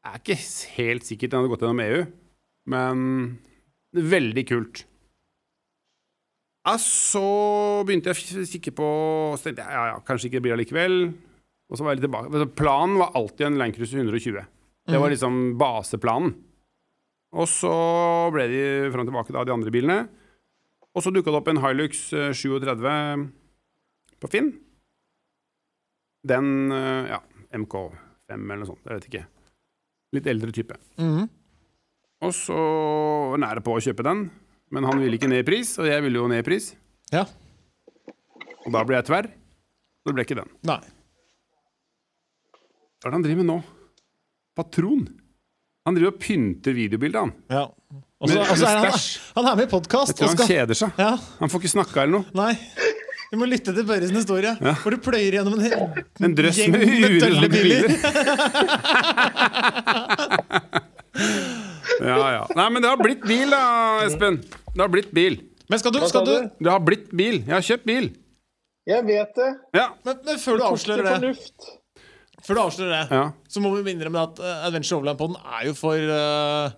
Jeg 0.00 0.16
er 0.16 0.22
ikke 0.22 0.38
helt 0.78 1.08
sikkert 1.08 1.32
den 1.32 1.42
hadde 1.42 1.52
gått 1.52 1.64
gjennom 1.64 1.82
EU, 1.84 2.04
men 2.72 3.02
veldig 3.92 4.44
kult. 4.48 4.84
Ja, 6.68 6.76
så 6.80 7.24
begynte 7.88 8.12
jeg 8.12 8.36
å 8.36 8.44
kikke 8.44 8.72
på 8.76 8.86
Så 9.40 9.46
tenkte 9.46 9.64
jeg 9.64 9.72
ja, 9.72 9.84
ja, 9.94 10.00
kanskje 10.04 10.28
ikke 10.28 10.36
det 10.38 10.44
blir 10.44 10.54
allikevel. 10.58 10.96
Og 11.70 11.78
så 11.78 11.84
var 11.84 11.94
jeg 11.94 12.00
litt 12.00 12.06
tilbake. 12.08 12.48
Planen 12.58 12.98
var 13.00 13.14
alltid 13.16 13.46
en 13.46 13.60
Landcruiser 13.60 14.02
120. 14.02 14.40
Det 14.90 15.00
var 15.00 15.12
liksom 15.12 15.38
baseplanen. 15.60 16.34
Og 17.30 17.46
så 17.46 17.72
ble 18.34 18.48
de 18.50 18.62
fram 18.90 19.04
og 19.04 19.10
tilbake, 19.12 19.34
da, 19.36 19.44
de 19.46 19.54
andre 19.54 19.72
bilene. 19.72 19.98
Og 20.96 21.04
så 21.04 21.12
dukka 21.14 21.30
det 21.30 21.38
opp 21.38 21.50
en 21.52 21.60
Hilux 21.62 22.00
eh, 22.16 22.32
37 22.34 23.26
på 24.20 24.30
Finn. 24.32 24.50
Den 26.26 26.72
eh, 26.74 27.12
ja, 27.14 27.20
MK5 27.56 28.34
eller 28.34 28.62
noe 28.64 28.70
sånt. 28.72 28.82
Jeg 28.86 28.98
vet 28.98 29.08
ikke. 29.10 29.24
Litt 30.16 30.26
eldre 30.32 30.54
type. 30.54 30.78
Mhm. 31.00 31.28
Og 32.20 32.34
så 32.36 32.56
nære 33.40 33.62
på 33.64 33.72
å 33.72 33.80
kjøpe 33.80 34.04
den, 34.04 34.26
men 34.74 34.84
han 34.84 34.98
ville 35.00 35.16
ikke 35.16 35.30
ned 35.30 35.40
i 35.40 35.46
pris, 35.46 35.70
og 35.80 35.86
jeg 35.88 36.02
ville 36.04 36.20
jo 36.20 36.26
ned 36.28 36.42
i 36.42 36.46
pris. 36.50 36.74
ja. 37.14 37.24
Og 38.60 38.74
da 38.74 38.82
ble 38.84 38.98
jeg 38.98 39.06
tverr. 39.08 39.26
Så 39.32 40.10
det 40.10 40.12
ble 40.18 40.24
ikke 40.26 40.36
den. 40.36 40.50
Nei. 40.68 40.82
Hva 43.00 43.08
er 43.08 43.08
det 43.08 43.16
han 43.16 43.22
driver 43.24 43.40
med 43.40 43.48
nå? 43.48 43.54
Patron. 44.58 45.06
Han 45.88 45.96
driver 45.96 46.12
og 46.12 46.18
pynter 46.20 46.74
videobildet, 46.76 47.20
han. 47.24 47.32
Ja. 47.50 47.62
Også, 48.20 48.34
Med- 48.36 48.50
også 48.52 48.66
er 48.68 48.76
han, 48.84 48.92
han 49.36 49.46
er 49.48 49.54
med 49.56 49.64
i 49.64 49.70
podkast 49.70 50.10
Jeg 50.12 50.16
tror 50.18 50.28
han 50.28 50.36
skal 50.36 50.48
kjeder 50.50 50.76
seg. 50.76 50.90
Ja. 51.00 51.12
Han 51.40 51.48
får 51.48 51.62
ikke 51.62 51.72
snakka 51.72 52.02
eller 52.02 52.18
noe. 52.18 52.24
Nei. 52.36 52.52
Du 53.30 53.36
må 53.40 53.46
lytte 53.48 53.72
til 53.72 53.84
Børres 53.86 54.10
historie, 54.12 54.52
hvor 54.82 54.90
du 54.92 54.98
pløyer 55.00 55.32
gjennom 55.38 55.54
en, 55.56 55.62
hel- 55.64 56.04
En 56.26 56.34
drøss 56.36 56.58
gjeng 56.58 56.72
med 56.74 56.84
med 57.00 57.20
dølle 57.22 57.48
biler. 57.52 57.88
Ja, 62.00 62.16
ja. 62.32 62.44
Nei, 62.56 62.66
men 62.72 62.80
det 62.82 62.88
har 62.88 62.96
blitt 63.00 63.24
bil, 63.28 63.50
da, 63.52 63.58
Espen. 64.06 64.38
Det 64.72 64.80
har 64.80 64.88
blitt 64.92 65.10
bil. 65.12 65.36
Men 65.68 65.78
skal 65.82 65.92
du, 65.92 65.98
skal 66.08 66.24
du 66.24 66.30
du? 66.32 66.46
Det 66.64 66.70
har 66.72 66.80
blitt 66.80 67.10
bil. 67.12 67.42
Jeg 67.44 67.52
har 67.52 67.64
kjøpt 67.66 67.84
bil. 67.86 68.06
Jeg 68.88 69.04
vet 69.06 69.34
det. 69.36 69.48
Ja. 69.76 69.88
men, 70.06 70.16
men 70.26 70.38
før 70.40 70.56
du 70.56 70.64
avslører 70.70 71.20
det. 71.20 71.34
Før 72.46 72.56
du 72.56 72.60
avslører 72.62 72.92
det 72.94 73.18
ja. 73.18 73.24
så 73.52 73.62
må 73.64 73.72
vi 73.76 73.92
innrømme 73.94 74.22
at 74.28 74.38
uh, 74.42 74.66
Adventure 74.68 74.98
Overland 75.00 75.18
Podden 75.20 75.36
er 75.40 75.66
jo 75.68 75.74
for 75.78 75.96
uh, 75.96 76.70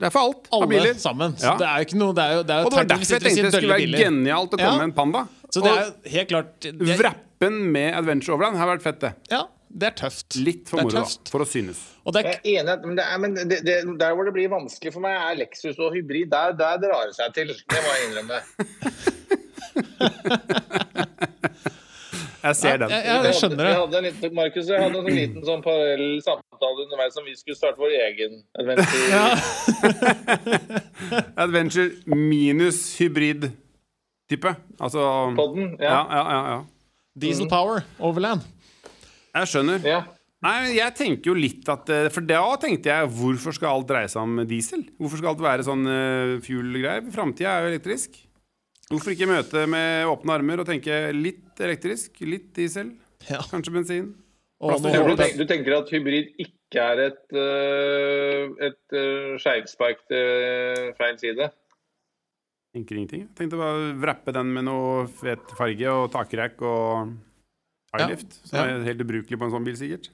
Det 0.00 0.08
er 0.08 0.12
for 0.14 0.20
alt 0.30 0.48
alle 0.52 0.66
familier. 0.68 0.94
sammen. 1.00 1.34
Så 1.40 1.50
Ja. 1.50 1.56
det 1.60 1.66
er 1.68 1.82
jo 1.82 1.88
ikke 1.88 2.00
noe 2.00 2.14
Det 2.16 2.24
er 2.24 2.32
jo, 2.38 2.42
det 2.42 2.54
er 2.54 2.60
jo 2.60 2.64
Og 2.66 2.70
det 2.72 2.78
var 2.80 2.88
derfor 2.94 3.12
jeg 3.16 3.22
tenkte 3.26 3.42
det 3.48 3.52
skulle 3.56 3.76
være 3.76 4.04
genialt 4.06 4.54
å 4.54 4.56
komme 4.60 4.72
Ja. 4.72 4.78
med 4.80 4.88
en 4.90 4.96
Panda. 4.96 5.26
Så 5.50 5.62
det 5.64 5.70
er 5.72 5.84
jo 5.84 5.90
helt 6.16 6.28
klart 6.32 6.50
det, 6.66 6.96
Vrappen 7.02 7.60
med 7.72 7.94
Adventure 7.94 8.34
Overland 8.36 8.56
har 8.60 8.66
vært 8.74 8.82
fett, 8.82 9.00
det. 9.04 9.12
Ja, 9.30 9.42
det 9.68 9.86
er 9.90 9.94
tøft. 9.98 10.36
Litt 10.40 10.68
for 10.70 10.80
moro, 10.82 11.02
for 11.28 11.44
å 11.44 11.46
synes. 11.48 11.78
Og 12.06 12.14
det 12.14 12.22
er, 12.22 12.28
Jeg 12.30 12.56
er 12.56 12.62
enig, 12.62 12.76
men, 12.86 12.94
det 12.96 13.04
er, 13.04 13.18
men 13.20 13.34
det, 13.36 13.58
det, 13.66 13.76
der 14.00 14.14
hvor 14.16 14.24
det 14.24 14.32
blir 14.36 14.48
vanskelig 14.48 14.92
for 14.94 15.00
meg, 15.04 15.16
er 15.18 15.36
Lexus 15.42 15.76
og 15.78 15.92
hybrid. 15.92 16.30
Der, 16.32 16.54
der 16.56 16.78
drar 16.80 17.10
det 17.10 17.16
seg 17.18 17.34
til. 17.36 17.48
Det 17.52 17.82
må 17.84 17.88
jeg 17.92 18.02
innrømme. 18.08 18.38
Jeg 22.46 22.56
ser 22.58 22.80
den. 22.82 22.92
Ja, 22.92 22.98
ja, 23.02 23.16
jeg 23.26 23.36
skjønner 23.40 23.62
det. 23.62 23.68
Jeg 23.72 23.80
hadde 23.80 23.98
en 23.98 24.06
liten, 24.06 24.34
Markus, 24.36 24.70
jeg 24.70 24.82
hadde 24.82 25.00
en 25.00 25.06
sånn 25.06 25.18
liten 25.18 25.46
sånn 25.48 25.62
parallell 25.64 26.16
samtale 26.24 26.84
underveis 26.86 27.20
om 27.20 27.26
vi 27.26 27.36
skulle 27.38 27.58
starte 27.58 27.82
vår 27.82 27.94
egen 28.06 28.40
adventure. 28.60 29.04
ja. 29.10 29.24
Adventure 31.44 32.16
minus 32.16 32.82
hybrid-type. 33.00 34.56
Altså 34.78 35.06
Podden, 35.38 35.72
ja, 35.80 35.90
ja. 35.90 36.02
ja, 36.10 36.26
ja, 36.36 36.42
ja. 36.54 36.60
Diesel 37.16 37.48
Power 37.50 37.82
Overland. 37.98 38.44
Jeg 39.36 39.52
skjønner. 39.52 39.82
ja. 39.86 40.04
Nei, 40.44 40.52
men 40.62 40.74
jeg 40.76 40.92
tenker 40.98 41.30
jo 41.30 41.34
litt 41.38 41.68
at 41.72 41.88
eh, 41.90 42.06
For 42.12 42.24
da 42.28 42.42
tenkte 42.60 42.90
jeg 42.92 43.08
hvorfor 43.16 43.54
skal 43.56 43.70
alt 43.72 43.88
dreie 43.88 44.10
seg 44.12 44.20
om 44.20 44.42
diesel? 44.46 44.84
Hvorfor 45.00 45.22
skal 45.22 45.32
alt 45.32 45.42
være 45.42 45.64
sånn 45.66 45.88
uh, 45.88 46.36
fuel-greier? 46.44 47.06
Framtida 47.14 47.54
er 47.54 47.64
jo 47.64 47.72
elektrisk. 47.72 48.18
Hvorfor 48.86 49.16
ikke 49.16 49.26
møte 49.26 49.64
med 49.66 50.06
åpne 50.06 50.36
armer 50.36 50.62
og 50.62 50.68
tenke 50.68 50.94
litt 51.14 51.58
elektrisk, 51.58 52.20
litt 52.22 52.52
diesel, 52.54 52.92
Ja. 53.26 53.40
kanskje 53.50 53.72
bensin? 53.74 54.14
Og 54.60 54.80
nå 54.80 54.92
Du, 54.92 55.16
tenker, 55.16 55.36
du 55.36 55.44
tenker 55.44 55.74
at 55.76 55.90
hybrid 55.90 56.30
ikke 56.38 56.80
er 56.80 57.00
et, 57.10 57.24
uh, 57.34 58.54
et 58.62 58.94
uh, 58.94 59.34
skeivspark 59.42 60.06
til 60.08 60.92
feil 60.96 61.18
side? 61.18 61.50
Tenker 62.76 62.96
ingenting. 62.96 63.26
Jeg 63.26 63.34
tenkte 63.36 63.58
bare 63.58 63.90
vrappe 63.98 64.32
den 64.32 64.52
med 64.54 64.68
noe 64.68 65.06
fet 65.08 65.50
farge 65.58 65.90
og 65.90 66.12
takrekk 66.12 66.62
og 66.62 67.16
highlift. 67.96 68.38
Som 68.44 68.60
ja. 68.60 68.76
er 68.76 68.86
helt 68.86 69.02
ubrukelig 69.02 69.38
på 69.40 69.48
en 69.48 69.54
sånn 69.56 69.66
bil, 69.66 69.76
sikkert. 69.80 70.12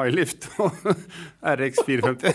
Highlift 0.00 0.50
og 0.58 0.72
RX 1.60 1.84
450. 1.86 2.34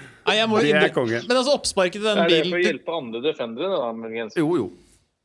Nei, 0.32 0.38
jeg 0.40 0.48
må 0.48 0.56
jo 0.62 0.70
Det 0.72 0.86
er 0.88 0.94
konge. 0.94 1.18
Men 1.28 1.36
altså, 1.36 1.52
oppsparket 1.58 1.98
til 2.00 2.06
den 2.08 2.18
Er 2.22 2.28
det 2.32 2.38
for 2.48 2.56
å 2.56 2.62
hjelpe 2.64 2.94
andre 2.96 3.20
defendere, 3.26 3.68
da, 3.76 3.90
muligens? 3.92 4.32
Jo, 4.40 4.48
jo. 4.56 4.70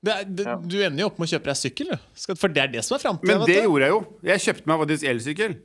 det 0.03 0.11
er, 0.17 0.27
det, 0.27 0.43
Du 0.67 0.75
ender 0.83 0.99
jo 1.05 1.09
opp 1.13 1.19
med 1.21 1.29
å 1.29 1.31
kjøpe 1.31 1.47
deg 1.53 1.57
sykkel, 1.61 1.87
du. 1.95 2.35
For 2.35 2.51
det 2.51 2.61
er 2.65 2.69
det 2.75 2.83
som 2.85 2.97
er 2.99 3.03
framtida. 3.05 3.29
Men 3.31 3.47
det 3.47 3.61
gjorde 3.63 3.83
jeg 3.87 3.93
jo. 3.95 4.01
Jeg 4.33 4.43
kjøpte 4.49 4.67
meg 4.73 4.83
faktisk 4.83 5.07
elsykkel. 5.13 5.55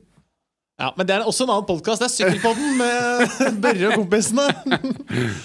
Ja, 0.81 0.87
men 0.97 1.05
det 1.05 1.13
er 1.13 1.21
også 1.29 1.45
en 1.45 1.51
annen 1.53 1.67
podkast. 1.69 2.01
Det 2.01 2.07
er 2.07 2.13
Sykkelpodden 2.15 2.71
med 2.79 3.29
Børre 3.63 3.91
og 3.91 3.95
kompisene. 4.01 4.45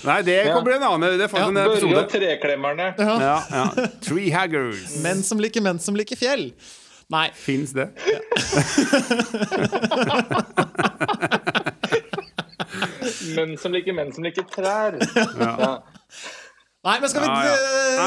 Nei, 0.09 0.19
det 0.25 0.39
Ja. 0.39 0.55
kommer 0.57 0.73
en 0.79 0.87
annen. 0.89 1.19
Det 1.21 1.27
faktisk 1.29 1.53
en 1.53 1.59
Børre 1.59 2.01
og 2.01 2.09
treklemmerne. 2.15 2.87
Ja, 2.97 3.37
ja. 3.53 3.67
Tree 4.01 4.31
Haggers. 4.33 4.97
Menn 5.05 5.21
som 5.27 5.37
liker 5.43 5.61
menn 5.65 5.77
som 5.85 5.93
liker 6.01 6.17
fjell. 6.17 6.49
Nei. 7.13 7.27
Fins 7.37 7.73
det? 7.77 7.87
Menn 13.37 13.57
som 13.61 13.73
liker 13.75 13.95
menn 13.97 14.13
som 14.15 14.25
liker 14.27 14.45
trær. 14.53 14.99
Ja. 15.17 15.71
Nei, 16.87 16.95
men 17.03 17.11
skal 17.11 17.25
vi 17.25 17.29
Ja, 17.29 17.43
ja. 17.45 17.57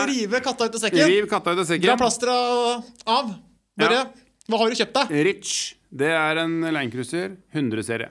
eh, 0.01 0.05
rive 0.09 0.39
katta 0.41 0.65
ut 0.69 0.75
av 0.77 0.81
sekken? 0.85 1.03
Riv 1.11 1.27
katta 1.29 1.51
ut 1.51 1.59
av 1.59 1.65
Dra 1.65 1.69
sekken. 1.73 1.97
plasteret 1.99 3.05
av. 3.05 3.33
Børre, 3.81 3.99
hva 4.47 4.57
har 4.61 4.71
du 4.71 4.75
kjøpt 4.79 4.95
deg? 4.99 5.11
Rich. 5.27 5.51
Det 5.91 6.07
er 6.15 6.39
en 6.45 6.55
Landcruiser 6.71 7.33
100-serie. 7.53 8.09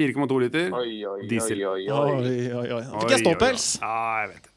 4,2 0.00 0.38
liter. 0.40 0.70
Oi, 0.72 1.02
oi, 1.04 1.26
Diesel. 1.28 1.60
oi, 1.68 1.84
oi, 1.92 2.48
oi. 2.78 2.82
Fikk 3.02 3.12
jeg 3.12 3.20
ståpels? 3.26 3.66
Ja, 3.82 3.96
jeg 4.22 4.30
vet 4.32 4.42
det. 4.48 4.52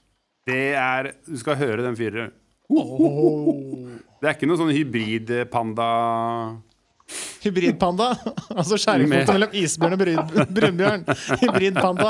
Det 0.46 0.62
er 0.80 1.12
Du 1.28 1.38
skal 1.42 1.58
høre 1.60 1.84
den 1.84 1.98
fireren. 2.00 2.32
Det 2.70 4.30
er 4.30 4.38
ikke 4.38 4.48
noe 4.50 4.58
sånn 4.58 4.72
hybridpanda 4.74 5.88
Hybridpanda. 7.46 8.08
Altså 8.60 8.76
skjæringspunktet 8.82 9.34
mellom 9.36 9.52
isbjørn 9.62 9.94
og 9.96 10.00
brun- 10.02 10.54
brunbjørn. 10.58 11.02
Hybridpanda. 11.42 12.10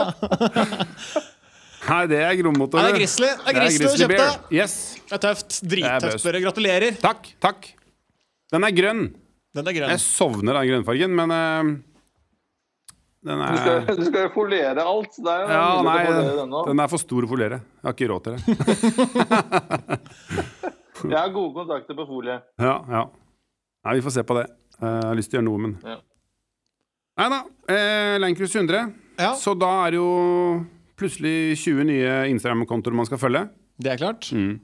Nei, 1.86 2.04
det 2.10 2.20
er 2.26 2.34
grommotor. 2.40 2.78
Det 2.82 2.90
er 2.94 2.98
Grizzly. 2.98 3.30
Det 3.30 3.36
er 3.52 3.56
Grizzly 3.60 3.86
du 3.86 3.90
kjøpte. 4.04 4.28
Yes. 4.56 4.74
Det 5.06 5.14
er 5.18 5.22
tøft. 5.28 5.50
Drittøft. 5.74 6.24
Børre. 6.26 6.40
Gratulerer. 6.46 6.92
Takk. 7.04 7.22
Takk. 7.44 7.60
Den 8.54 8.62
er 8.66 8.72
grønn. 8.78 9.04
Den 9.56 9.66
er 9.70 9.74
grønn. 9.78 9.92
Jeg 9.94 10.02
sovner 10.04 10.54
av 10.62 10.66
grønnfargen, 10.70 11.12
men 11.18 11.28
uh, 11.36 11.64
den 13.26 13.38
Du 13.42 13.58
skal, 13.60 13.76
er 13.90 13.94
du 14.00 14.04
skal 14.10 14.22
jo 14.28 14.32
folere 14.36 14.82
alt. 14.86 15.14
Det 15.18 15.32
er 15.36 15.40
jo 15.44 15.48
Ja, 15.54 15.68
nei, 15.86 16.02
den 16.10 16.18
den 16.72 16.80
er 16.84 16.88
for 16.92 17.00
stor 17.02 17.22
å 17.26 17.28
folere. 17.30 17.58
Jeg 17.82 17.86
har 17.90 17.94
ikke 17.96 18.10
råd 18.12 18.22
til 18.26 18.32
det. 18.36 18.42
Jeg 21.06 21.18
har 21.20 21.30
gode 21.36 21.54
kontakter 21.54 21.94
på 21.98 22.06
folie. 22.10 22.36
Ja, 22.62 22.76
ja. 22.90 23.02
Nei, 23.86 23.94
vi 24.00 24.04
får 24.06 24.14
se 24.16 24.24
på 24.26 24.34
det. 24.40 24.46
Eh, 24.82 24.88
Jeg 24.88 25.04
har 25.10 25.16
lyst 25.16 25.32
til 25.32 25.40
å 25.40 25.42
gjøre 25.42 25.50
noe, 25.50 25.58
men 25.58 25.78
Ja. 25.84 25.98
Nei 27.18 27.30
da. 27.30 27.44
Eh, 27.74 28.18
Landcruise 28.20 28.56
100. 28.60 28.94
Ja, 29.20 29.34
Så 29.34 29.54
da 29.58 29.86
er 29.88 29.92
det 29.92 29.98
jo 29.98 30.66
plutselig 30.98 31.56
20 31.58 31.84
nye 31.86 32.30
Instagram-kontoer 32.34 32.94
man 32.94 33.06
skal 33.06 33.18
følge. 33.18 33.50
det 33.80 33.92
er 33.94 33.98
klart. 33.98 34.32
Mm. 34.34 34.60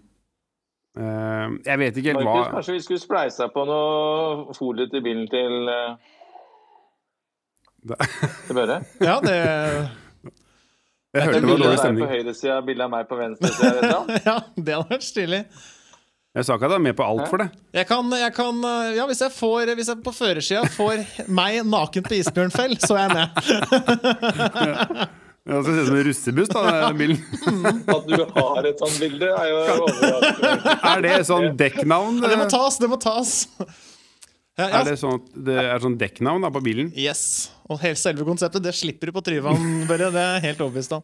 Eh, 0.97 1.49
jeg 1.65 1.79
vet 1.79 1.95
ikke 1.97 2.11
helt 2.13 2.23
Markus, 2.25 2.47
hva 2.47 2.53
kanskje 2.57 2.73
vi 2.73 2.79
skulle 2.83 2.99
spleisa 2.99 3.47
på 3.47 3.65
noe 3.65 4.53
folie 4.53 4.89
til 4.91 5.01
bilen 5.01 5.27
til 5.29 5.69
Det- 7.87 7.97
Til 8.47 8.55
Børre? 8.55 8.83
Ja, 9.01 9.19
det 9.21 9.89
Jeg 11.13 11.23
hørte 11.23 11.41
Det 11.41 11.41
var 11.41 11.41
bildet 11.41 11.49
dårlig 11.49 11.65
av 11.65 11.71
deg 11.71 11.77
på 11.77 11.83
stemning. 11.83 12.07
høyresida, 12.09 12.61
bildet 12.65 12.83
av 12.83 12.89
meg 12.91 13.07
på 13.09 13.17
venstresida. 13.19 13.71
Ja, 14.25 14.39
det 14.55 14.73
hadde 14.75 14.89
vært 14.89 15.03
stilig. 15.07 15.41
Jeg 16.31 16.47
sa 16.47 16.55
ikke 16.55 16.67
at 16.69 16.71
jeg 16.71 16.79
er 16.79 16.83
med 16.85 16.95
på 16.95 17.03
alt 17.03 17.25
for 17.27 17.41
det. 17.43 17.49
Jeg 17.75 17.87
kan, 17.89 18.07
jeg 18.15 18.31
kan 18.37 18.61
Ja, 18.95 19.03
hvis 19.09 19.19
jeg 19.19 19.33
får 19.35 19.73
Hvis 19.75 19.89
jeg 19.91 19.99
på 20.05 20.13
førersida 20.15 20.61
får 20.77 21.01
meg 21.27 21.57
naken 21.67 22.05
på 22.07 22.15
isbjørnfell, 22.21 22.77
så 22.79 22.95
er 22.95 23.03
jeg 23.03 23.17
med. 23.17 23.27
Ja, 25.41 25.57
Det 25.57 25.63
skal 25.65 25.73
se 25.75 25.81
ut 25.81 25.87
som 25.87 25.95
en 25.97 26.03
russebuss, 26.05 26.49
da, 26.53 26.61
den 26.85 26.97
bilen. 26.99 27.21
At 27.95 28.03
du 28.07 28.19
har 28.35 28.67
et 28.69 28.79
sånt 28.83 28.99
bilde, 29.01 29.25
er 29.33 29.47
jo 29.49 29.61
overraskende. 29.87 30.75
Er 30.91 31.01
det 31.07 31.15
sånn 31.27 31.47
dekknavn? 31.57 32.19
Ja, 32.21 32.29
det 32.29 32.37
må 32.43 32.45
tas, 32.53 32.77
det 32.79 32.89
må 32.91 32.99
tas. 33.01 33.31
Ja, 34.59 34.67
ja. 34.67 34.81
Er 34.81 34.85
det 34.91 34.93
sånn 35.01 35.17
det 35.33 35.57
er 35.57 35.81
sånn 35.81 35.97
dekknavn 35.97 36.45
da 36.45 36.51
på 36.53 36.61
bilen? 36.63 36.91
Yes. 36.93 37.49
Og 37.71 37.81
helt 37.81 37.97
selve 37.97 38.23
konseptet, 38.27 38.61
det 38.63 38.75
slipper 38.77 39.09
du 39.09 39.15
på 39.17 39.23
Tryvann, 39.25 39.65
Børre. 39.89 40.11
Det 40.13 40.21
er 40.21 40.33
jeg 40.37 40.45
helt 40.51 40.63
overbevist 40.67 40.93
om. 40.99 41.03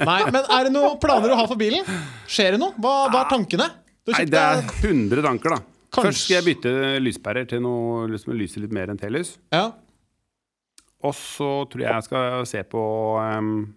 Nei, 0.00 0.20
men 0.32 0.40
er 0.48 0.66
det 0.68 0.72
noen 0.74 0.96
planer 1.02 1.28
du 1.34 1.36
har 1.36 1.50
for 1.50 1.60
bilen? 1.60 1.84
Skjer 2.30 2.56
det 2.56 2.62
noe? 2.64 2.72
Hva, 2.80 2.94
hva 3.12 3.26
er 3.26 3.32
tankene? 3.36 3.68
Nei, 4.12 4.24
det 4.28 4.40
er 4.40 4.60
100 4.82 5.22
tanker, 5.24 5.54
da. 5.56 5.60
Kanskje- 5.94 6.02
Først 6.10 6.24
skal 6.26 6.36
jeg 6.42 6.44
bytte 6.56 6.72
lyspærer 7.00 7.46
til 7.48 7.60
noe 7.62 8.08
liksom, 8.10 8.34
lyser 8.36 8.60
litt 8.64 8.72
mer 8.74 8.90
enn 8.90 8.98
telys. 8.98 9.38
Ja. 9.54 9.70
Og 11.04 11.14
så 11.14 11.48
tror 11.70 11.80
jeg 11.84 11.92
jeg 11.92 12.06
skal 12.08 12.46
se 12.48 12.62
på 12.64 12.82
um, 13.20 13.74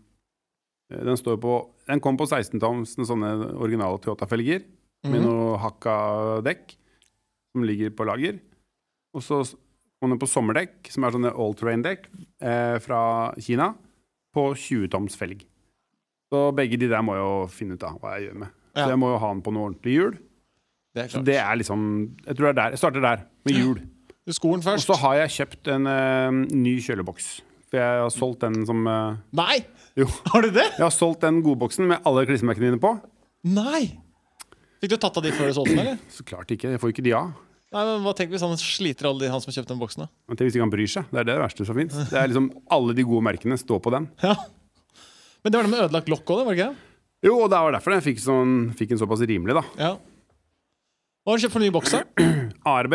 Den 0.90 1.18
står 1.20 1.38
på 1.44 1.54
Den 1.88 2.00
kom 2.04 2.18
på 2.18 2.28
16 2.28 2.60
toms, 2.60 2.96
sånne 2.98 3.32
originale 3.56 4.00
Toyota-felger. 4.04 4.64
Med 5.08 5.22
Mhm. 5.22 5.28
noe 5.28 5.58
hakka 5.62 6.42
dekk 6.44 6.76
som 7.54 7.64
ligger 7.64 7.90
på 7.96 8.06
lager. 8.06 8.40
Og 9.14 9.22
så 9.24 9.42
kom 10.02 10.10
den 10.12 10.20
på 10.20 10.28
sommerdekk, 10.28 10.90
som 10.92 11.04
er 11.06 11.12
sånne 11.12 11.32
all 11.38 11.54
terrain-dekk 11.54 12.08
eh, 12.42 12.78
fra 12.80 13.34
Kina, 13.40 13.76
på 14.36 14.54
20 14.56 14.90
toms 14.90 15.16
felg. 15.16 15.46
Så 16.32 16.52
begge 16.54 16.78
de 16.78 16.88
der 16.90 17.02
må 17.02 17.14
jeg 17.16 17.24
jo 17.24 17.48
finne 17.48 17.74
ut 17.78 17.84
av 17.84 18.00
hva 18.02 18.18
jeg 18.20 18.28
gjør 18.30 18.40
med. 18.44 18.50
Ja. 18.78 18.86
Så 18.86 18.94
jeg 18.94 19.00
må 19.02 19.10
jo 19.12 19.18
ha 19.24 19.30
den 19.34 19.42
på 19.46 19.52
noe 19.56 19.68
ordentlig 19.72 19.96
hjul. 19.98 20.16
Det 20.98 21.04
er 21.04 21.10
Så 21.12 21.22
det 21.26 21.36
er 21.42 21.58
liksom 21.60 21.82
Jeg 22.26 22.38
tror 22.38 22.48
det 22.48 22.52
er 22.54 22.60
der. 22.62 22.76
Jeg 22.78 22.82
starter 22.82 23.02
der, 23.04 23.26
med 23.46 23.58
hjul. 23.58 23.82
Du 24.28 24.34
skolen 24.36 24.60
Og 24.62 24.66
først. 24.70 24.88
så 24.90 24.96
har 25.02 25.16
jeg 25.24 25.30
kjøpt 25.38 25.70
en 25.74 25.88
eh, 25.88 26.32
ny 26.54 26.78
kjøleboks. 26.84 27.28
For 27.72 27.80
jeg 27.82 28.02
har 28.04 28.10
solgt 28.14 28.42
den 28.46 28.62
som 28.70 28.86
eh, 28.88 29.18
Nei! 29.40 29.60
Jo. 29.98 30.06
Har 30.32 30.42
du 30.46 30.50
det? 30.54 30.66
Jeg 30.78 30.84
har 30.86 30.94
solgt 30.94 31.22
den 31.26 31.42
godboksen 31.46 31.88
med 31.90 32.04
alle 32.06 32.26
klistremerkene 32.30 32.70
dine 32.72 32.80
på. 32.82 32.94
Nei! 33.50 33.98
Fikk 34.82 34.92
du 34.94 34.98
tatt 35.02 35.18
av 35.18 35.24
de 35.26 35.32
før 35.34 35.50
du 35.50 35.56
solgte 35.58 35.74
den, 35.74 35.84
eller? 35.86 36.02
Så 36.16 36.26
klart 36.28 36.52
ikke. 36.54 36.70
Jeg 36.76 36.82
får 36.84 36.94
ikke 36.94 37.06
de 37.08 37.14
av. 37.18 37.32
Nei, 37.74 37.82
men 37.84 38.04
Hva 38.06 38.14
tenker 38.16 38.32
vi 38.32 38.38
hvis 38.38 38.46
han 38.48 38.60
sliter 38.62 39.10
alle 39.10 39.26
de 39.26 39.32
han 39.32 39.42
som 39.44 39.50
har 39.52 39.58
kjøpt 39.58 39.72
den 39.74 39.80
boksen? 39.82 40.06
da? 40.06 40.12
Men 40.30 40.38
tenk 40.40 40.48
hvis 40.52 40.56
ikke 40.60 40.68
han 40.68 40.76
bryr 40.76 40.92
seg. 40.92 41.08
Det 41.12 41.20
er 41.24 41.28
det 41.28 41.40
verste 41.42 41.66
som 41.68 41.76
fins. 41.80 41.98
Det 42.12 42.20
er 42.22 42.30
liksom 42.32 42.52
alle 42.78 42.96
de 42.96 43.04
gode 43.10 43.26
merkene 43.28 43.58
står 43.60 43.82
på 43.84 43.92
den. 43.96 44.08
Ja. 44.28 44.36
Men 45.44 45.54
det 45.54 45.60
var 45.60 45.68
det 45.68 45.72
med 45.72 45.82
ødelagt 45.86 46.10
lokk 46.12 46.32
òg, 46.34 46.40
var 46.48 46.56
det 46.56 46.60
ikke? 46.60 46.70
det? 46.74 46.87
Jo, 47.26 47.34
og 47.44 47.50
det 47.50 47.58
var 47.64 47.74
derfor 47.74 47.96
jeg 47.98 48.04
fikk, 48.12 48.20
sånn, 48.22 48.52
fikk 48.78 48.92
en 48.94 49.00
såpass 49.02 49.24
rimelig, 49.26 49.56
da. 49.58 49.64
Ja. 49.82 49.94
Hva 51.26 51.34
har 51.34 51.40
du 51.40 51.46
kjøpt 51.48 51.56
for 51.58 51.64
ny 51.66 51.72
boks? 51.74 51.96
da? 51.96 52.04
ARB. 52.70 52.94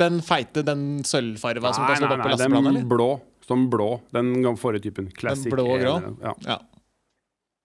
Den 0.00 0.18
feite, 0.24 0.64
den 0.66 0.82
sølvfarva 1.06 1.70
som 1.76 1.86
kan 1.86 1.96
stå 2.00 2.08
nei, 2.08 2.16
bak 2.16 2.24
på 2.24 2.32
lasteplanet? 2.34 2.66
den 2.66 2.80
eller? 2.80 2.88
blå. 2.90 3.08
Sånn 3.46 3.64
blå. 3.72 3.86
Den 4.14 4.32
forrige 4.60 4.88
typen. 4.88 5.08
Classic. 5.16 5.50
blå 5.52 5.64
og 5.76 5.80
grå? 5.82 5.94
eh, 6.00 6.12
Ja, 6.26 6.34
Ja. 6.54 6.58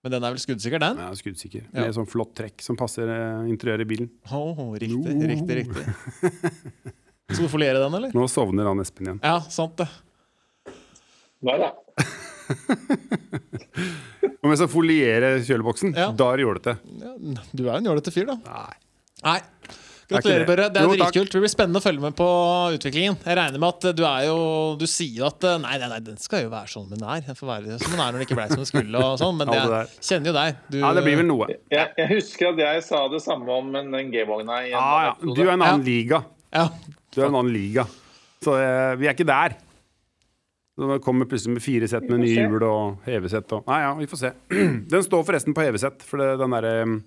Men 0.05 0.13
den 0.13 0.23
er 0.27 0.35
vel 0.35 0.41
skuddsikker, 0.43 0.77
den? 0.83 0.99
ja 1.01 1.07
skuddsikker. 1.17 1.63
Ja. 1.73 1.81
Med 1.87 1.95
sånn 1.97 2.05
flott 2.05 2.35
trekk 2.37 2.61
som 2.61 2.77
passer 2.77 3.09
eh, 3.09 3.47
interiøret 3.49 3.81
i 3.81 3.89
bilen. 3.89 4.09
Åh, 4.29 4.59
riktig, 4.77 5.15
riktig, 5.31 5.55
riktig. 5.63 5.85
Skal 7.33 7.47
du 7.47 7.49
foliere 7.49 7.81
den, 7.81 7.95
eller? 7.97 8.13
Nå 8.13 8.27
sovner 8.29 8.69
han 8.69 8.83
Espen 8.83 9.07
igjen. 9.09 9.21
Ja, 9.25 9.39
sant 9.49 9.73
det. 9.81 9.87
Nei 11.41 11.57
da. 11.63 11.71
Om 14.45 14.51
jeg 14.53 14.59
skal 14.61 14.69
foliere 14.69 15.29
kjøleboksen, 15.45 15.95
Ja. 15.97 16.11
da 16.13 16.27
er 16.31 16.37
det 16.37 16.45
jålete. 16.45 16.75
Ja, 17.01 17.13
du 17.55 17.63
er 17.69 17.79
en 17.79 17.87
jålete 17.89 18.11
fyr, 18.13 18.27
da. 18.29 18.35
Nei. 18.45 18.75
Nei. 19.25 19.39
Gratulerer. 20.05 20.45
Børre. 20.45 20.65
Det 20.69 20.77
er 20.77 20.85
Jo, 20.85 20.91
dritkult. 20.93 21.31
Det 21.33 21.39
blir 21.41 21.49
spennende 21.49 21.79
å 21.81 21.81
følge 21.81 22.01
med 22.03 22.13
på 22.13 22.25
utviklingen. 22.75 23.15
Jeg 23.25 23.37
regner 23.39 23.57
med 23.57 23.71
at 23.73 23.95
du 23.97 24.03
er 24.05 24.27
jo 24.27 24.35
Du 24.77 24.83
sier 24.85 25.25
at 25.25 25.41
Nei, 25.63 25.79
nei, 25.81 25.87
nei, 25.89 25.97
den 26.05 26.19
skal 26.21 26.43
jo 26.43 26.51
være 26.51 26.69
sånn 26.69 26.85
den 26.91 27.01
er. 27.01 27.23
Den 27.25 27.33
får 27.39 27.49
være 27.49 27.79
som 27.81 27.95
den 27.95 28.03
er 28.03 28.11
når 28.13 28.19
den 28.19 28.25
ikke 28.27 28.37
ble 28.37 28.45
som 28.51 28.61
den 28.61 28.69
skulle. 28.69 29.01
Og 29.01 29.17
sånn, 29.17 29.33
men 29.39 29.49
det, 29.49 29.63
Alt 29.65 29.97
kjenner 30.05 30.29
jo 30.29 30.35
deg. 30.37 30.59
Du, 30.69 30.77
Ja, 30.83 30.91
det 30.93 31.03
blir 31.07 31.17
vel 31.23 31.25
noe. 31.25 31.47
Jeg, 31.73 31.89
jeg 31.97 32.07
husker 32.13 32.51
at 32.53 32.61
jeg 32.61 32.83
sa 32.85 33.01
det 33.09 33.23
samme 33.25 33.49
om 33.49 33.73
en- 33.81 33.89
den 33.97 34.13
G-vogna. 34.13 34.61
en 34.61 34.69
Ja, 34.75 34.85
ja. 35.09 35.13
Du 35.25 35.41
er 35.41 35.55
en 35.57 35.65
annen 35.65 35.81
Ja. 35.81 35.89
liga. 35.89 36.21
Ja. 36.53 36.67
Du 37.09 37.21
er 37.23 37.25
en 37.25 37.39
annen 37.41 37.49
liga. 37.53 37.87
Så 38.45 38.53
uh, 38.53 38.93
vi 39.01 39.09
er 39.09 39.17
ikke 39.17 39.25
der. 39.25 39.57
Så 40.75 40.87
det 40.91 40.97
kommer 41.05 41.27
plutselig 41.31 41.53
med 41.55 41.63
fire 41.63 41.87
sett 41.87 42.07
med 42.11 42.19
nye 42.19 42.33
hjul 42.35 42.63
og 42.67 43.05
hevesett 43.07 43.51
og 43.55 43.67
Nei 43.69 43.77
ja, 43.85 43.93
vi 43.95 44.07
får 44.11 44.19
se. 44.19 44.31
Den 44.91 45.05
står 45.05 45.23
forresten 45.23 45.55
på 45.55 45.63
hevesett, 45.63 46.03
for 46.03 46.19
det, 46.19 46.33
den 46.41 46.51
derre 46.51 46.73
um, 46.83 46.97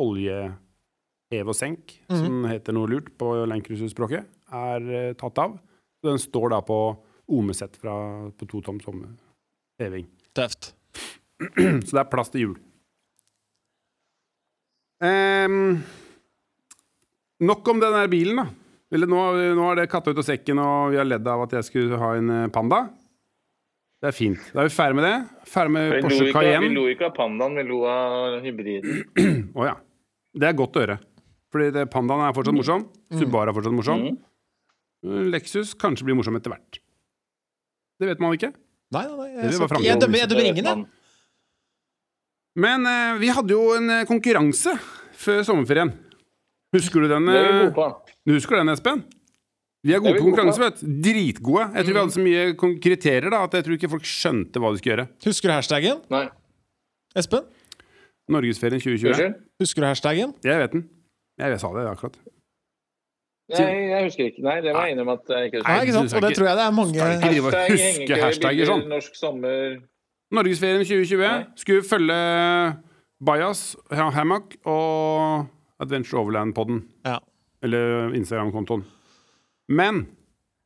oljehev 0.00 1.50
og 1.52 1.58
senk, 1.58 1.98
som 2.08 2.46
heter 2.48 2.72
noe 2.76 2.88
lurt 2.88 3.10
på 3.20 3.28
Landcruiser-språket, 3.50 4.24
er 4.56 4.88
uh, 4.88 5.10
tatt 5.20 5.42
av. 5.44 5.58
Så 6.00 6.08
den 6.08 6.22
står 6.22 6.54
da 6.56 6.62
på 6.64 6.78
omesett 7.34 7.76
fra 7.80 7.94
på 8.32 8.48
to 8.48 8.62
toms 8.64 8.88
om- 8.88 9.04
heving. 9.80 10.08
Tøft. 10.36 10.72
Så 11.84 11.90
det 11.92 12.00
er 12.06 12.10
plass 12.12 12.32
til 12.32 12.46
hjul. 12.46 12.56
Um, 15.04 15.82
nok 17.44 17.68
om 17.68 17.80
den 17.84 17.96
der 18.00 18.08
bilen, 18.08 18.40
da. 18.40 18.48
Eller 18.94 19.10
nå, 19.10 19.22
nå 19.58 19.70
er 19.72 19.80
det 19.80 19.88
katta 19.90 20.12
ut 20.14 20.20
av 20.22 20.26
sekken, 20.26 20.60
og 20.62 20.92
vi 20.94 21.00
har 21.00 21.08
ledd 21.08 21.26
av 21.26 21.42
at 21.48 21.56
jeg 21.58 21.66
skulle 21.66 21.98
ha 21.98 22.12
en 22.18 22.30
eh, 22.30 22.50
Panda. 22.54 22.84
Det 24.04 24.10
er 24.10 24.14
fint. 24.14 24.50
Da 24.52 24.60
er 24.62 24.68
vi 24.68 24.74
ferdig 24.74 24.98
med 24.98 25.06
det. 25.08 25.14
Ferdig 25.48 25.72
med 25.74 25.88
Vi 25.88 26.02
Porsche 26.04 26.28
ikke, 26.28 26.60
vi 26.60 26.70
lo 26.74 26.84
ikke 26.92 27.08
av 27.08 27.14
pandaen, 27.16 27.56
vi 27.56 27.64
lo 27.66 27.80
av 27.88 28.36
hybriden. 28.44 29.02
Å 29.58 29.66
ja. 29.66 29.74
Det 30.34 30.50
er 30.50 30.56
godt 30.58 30.76
å 30.76 30.82
høre. 30.82 30.98
Fordi 31.54 31.70
det, 31.70 31.84
Pandaen 31.92 32.24
er 32.26 32.34
fortsatt 32.34 32.56
morsom. 32.56 32.88
Subaru 33.14 33.52
er 33.52 33.56
fortsatt 33.56 33.74
morsom. 33.76 34.02
Mm. 34.10 35.30
Lexus 35.30 35.72
kanskje 35.78 36.08
blir 36.08 36.18
morsom 36.18 36.36
etter 36.36 36.50
hvert. 36.50 36.80
Det 38.02 38.08
vet 38.10 38.22
man 38.22 38.34
ikke. 38.34 38.50
Nei, 38.94 39.04
nei, 39.06 39.14
nei. 39.14 39.28
jeg, 39.30 39.54
Jeg, 39.54 39.84
jeg, 39.86 40.00
dømmer, 40.02 40.18
jeg 40.18 40.30
dømmer 40.32 40.48
ingen, 40.50 40.68
jeg. 40.68 40.84
Men 42.64 42.86
eh, 42.90 43.16
vi 43.22 43.30
hadde 43.34 43.54
jo 43.54 43.62
en 43.78 43.90
eh, 43.90 44.04
konkurranse 44.10 44.74
før 45.18 45.40
sommerferien. 45.46 45.94
Husker 46.74 47.04
du 47.04 47.10
den? 47.12 47.28
Eh, 47.30 47.82
husker 48.32 48.58
den, 48.60 48.72
Espen? 48.72 49.04
Vi 49.84 49.92
er 49.92 50.00
gode 50.00 50.14
er 50.14 50.16
vi 50.16 50.20
på 50.22 50.24
gode 50.24 50.36
konkurranse, 50.36 50.60
vet 50.62 50.80
du. 50.80 50.86
Dritgode. 51.04 51.66
Jeg 51.74 51.84
tror 51.84 51.92
vi 51.92 52.00
hadde 52.00 52.14
så 52.14 52.24
mye 52.24 52.76
kriterier 52.80 53.30
da, 53.30 53.42
at 53.44 53.56
jeg 53.58 53.66
tror 53.66 53.76
ikke 53.78 53.90
folk 53.92 54.08
skjønte 54.08 54.62
hva 54.62 54.72
de 54.72 54.80
skulle 54.80 54.94
gjøre. 54.94 55.06
Husker 55.26 55.50
du 55.50 55.54
hashtaggen? 55.54 56.00
Nei. 56.14 56.24
Espen? 57.20 57.44
Norgesferien 58.32 58.80
2020. 58.80 59.10
Unnskyld? 59.12 59.34
Husker 59.60 59.84
du 59.84 59.88
hashtaggen? 59.90 60.32
Jeg 60.44 60.62
vet 60.62 60.72
den. 60.72 60.86
Jeg 61.38 61.60
sa 61.60 61.72
det 61.76 61.84
akkurat. 61.90 62.16
Nei, 63.52 63.64
jeg 63.90 64.04
husker 64.06 64.30
ikke. 64.30 64.42
Nei, 64.46 64.54
det 64.64 64.72
må 64.72 64.86
jeg 64.86 64.94
innrømme 64.94 65.18
at 65.18 65.32
jeg 65.34 65.50
ikke 65.50 65.62
Nei, 65.66 65.80
ikke 65.84 65.96
sant? 65.98 66.14
Og 66.16 66.22
det 66.24 66.30
tror 66.38 66.46
jeg 66.48 66.56
det 66.56 66.64
er 66.64 66.76
mange 66.78 67.08
Hashtag 67.10 67.72
huske 67.74 68.20
hashtagger 68.22 68.70
sånn. 68.70 68.84
Norsk 68.88 69.18
sommer 69.20 69.74
Norgesferien 70.34 70.80
2020 70.80 71.20
Nei. 71.20 71.34
skulle 71.60 71.84
følge 71.84 72.16
Bajas, 73.24 73.76
Hammock 73.92 74.56
og 74.64 75.44
Adventure 75.82 76.20
Overland-podden. 76.22 76.82
Ja, 77.06 77.18
Eller 77.64 78.12
Instagram-kontoen. 78.14 78.84
Men 79.72 80.04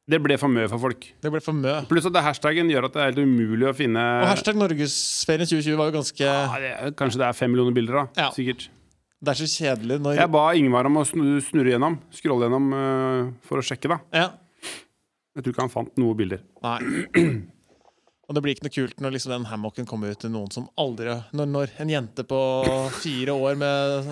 det 0.08 0.18
ble 0.24 0.38
for 0.40 0.48
mye 0.50 0.66
for 0.72 0.80
folk. 0.82 1.04
det 1.22 1.30
ble 1.30 1.40
for 1.44 1.52
mye. 1.56 1.82
Pluss 1.88 2.06
at 2.08 2.14
det 2.16 2.22
hashtaggen 2.24 2.70
gjør 2.72 2.88
at 2.88 2.94
det 2.96 3.02
er 3.02 3.10
helt 3.12 3.20
umulig 3.28 3.68
å 3.68 3.74
finne 3.76 4.00
Og 4.22 4.30
hashtag 4.32 4.56
Norgesferien 4.58 5.46
2020 5.46 5.76
var 5.78 5.90
jo 5.90 5.96
ganske 5.98 6.24
Ja, 6.24 6.56
det 6.58 6.70
er, 6.72 6.94
Kanskje 6.98 7.20
det 7.20 7.26
er 7.28 7.36
fem 7.38 7.52
millioner 7.52 7.76
bilder, 7.76 8.00
da. 8.00 8.24
Ja. 8.24 8.28
Sikkert. 8.34 8.68
Det 9.20 9.32
er 9.34 9.38
så 9.40 9.48
kjedelig 9.50 10.00
når 10.02 10.16
Jeg 10.20 10.30
ba 10.32 10.44
Ingvar 10.56 10.88
om 10.88 10.96
å 11.00 11.04
snu- 11.06 11.38
snurre 11.44 11.74
gjennom, 11.74 11.98
scrolle 12.14 12.48
gjennom 12.48 12.68
uh, 12.72 13.30
for 13.46 13.60
å 13.60 13.66
sjekke, 13.66 13.90
da. 13.92 14.00
Ja. 14.14 14.28
Jeg 15.36 15.44
tror 15.44 15.54
ikke 15.54 15.64
han 15.66 15.72
fant 15.76 16.00
noen 16.00 16.18
bilder. 16.18 16.42
Nei. 16.64 16.78
Og 18.28 18.36
det 18.36 18.42
blir 18.44 18.52
ikke 18.52 18.66
noe 18.66 18.74
kult 18.74 18.98
når 19.00 19.14
liksom 19.14 19.32
den 19.32 19.46
hammocken 19.48 19.86
kommer 19.88 20.12
ut 20.12 20.20
til 20.20 20.28
noen 20.34 20.50
som 20.52 20.66
aldri 20.76 21.14
Når, 21.32 21.46
når 21.48 21.70
en 21.80 21.92
jente 21.94 22.24
på 22.28 22.40
fire 23.00 23.32
år 23.32 23.56
med 23.56 24.10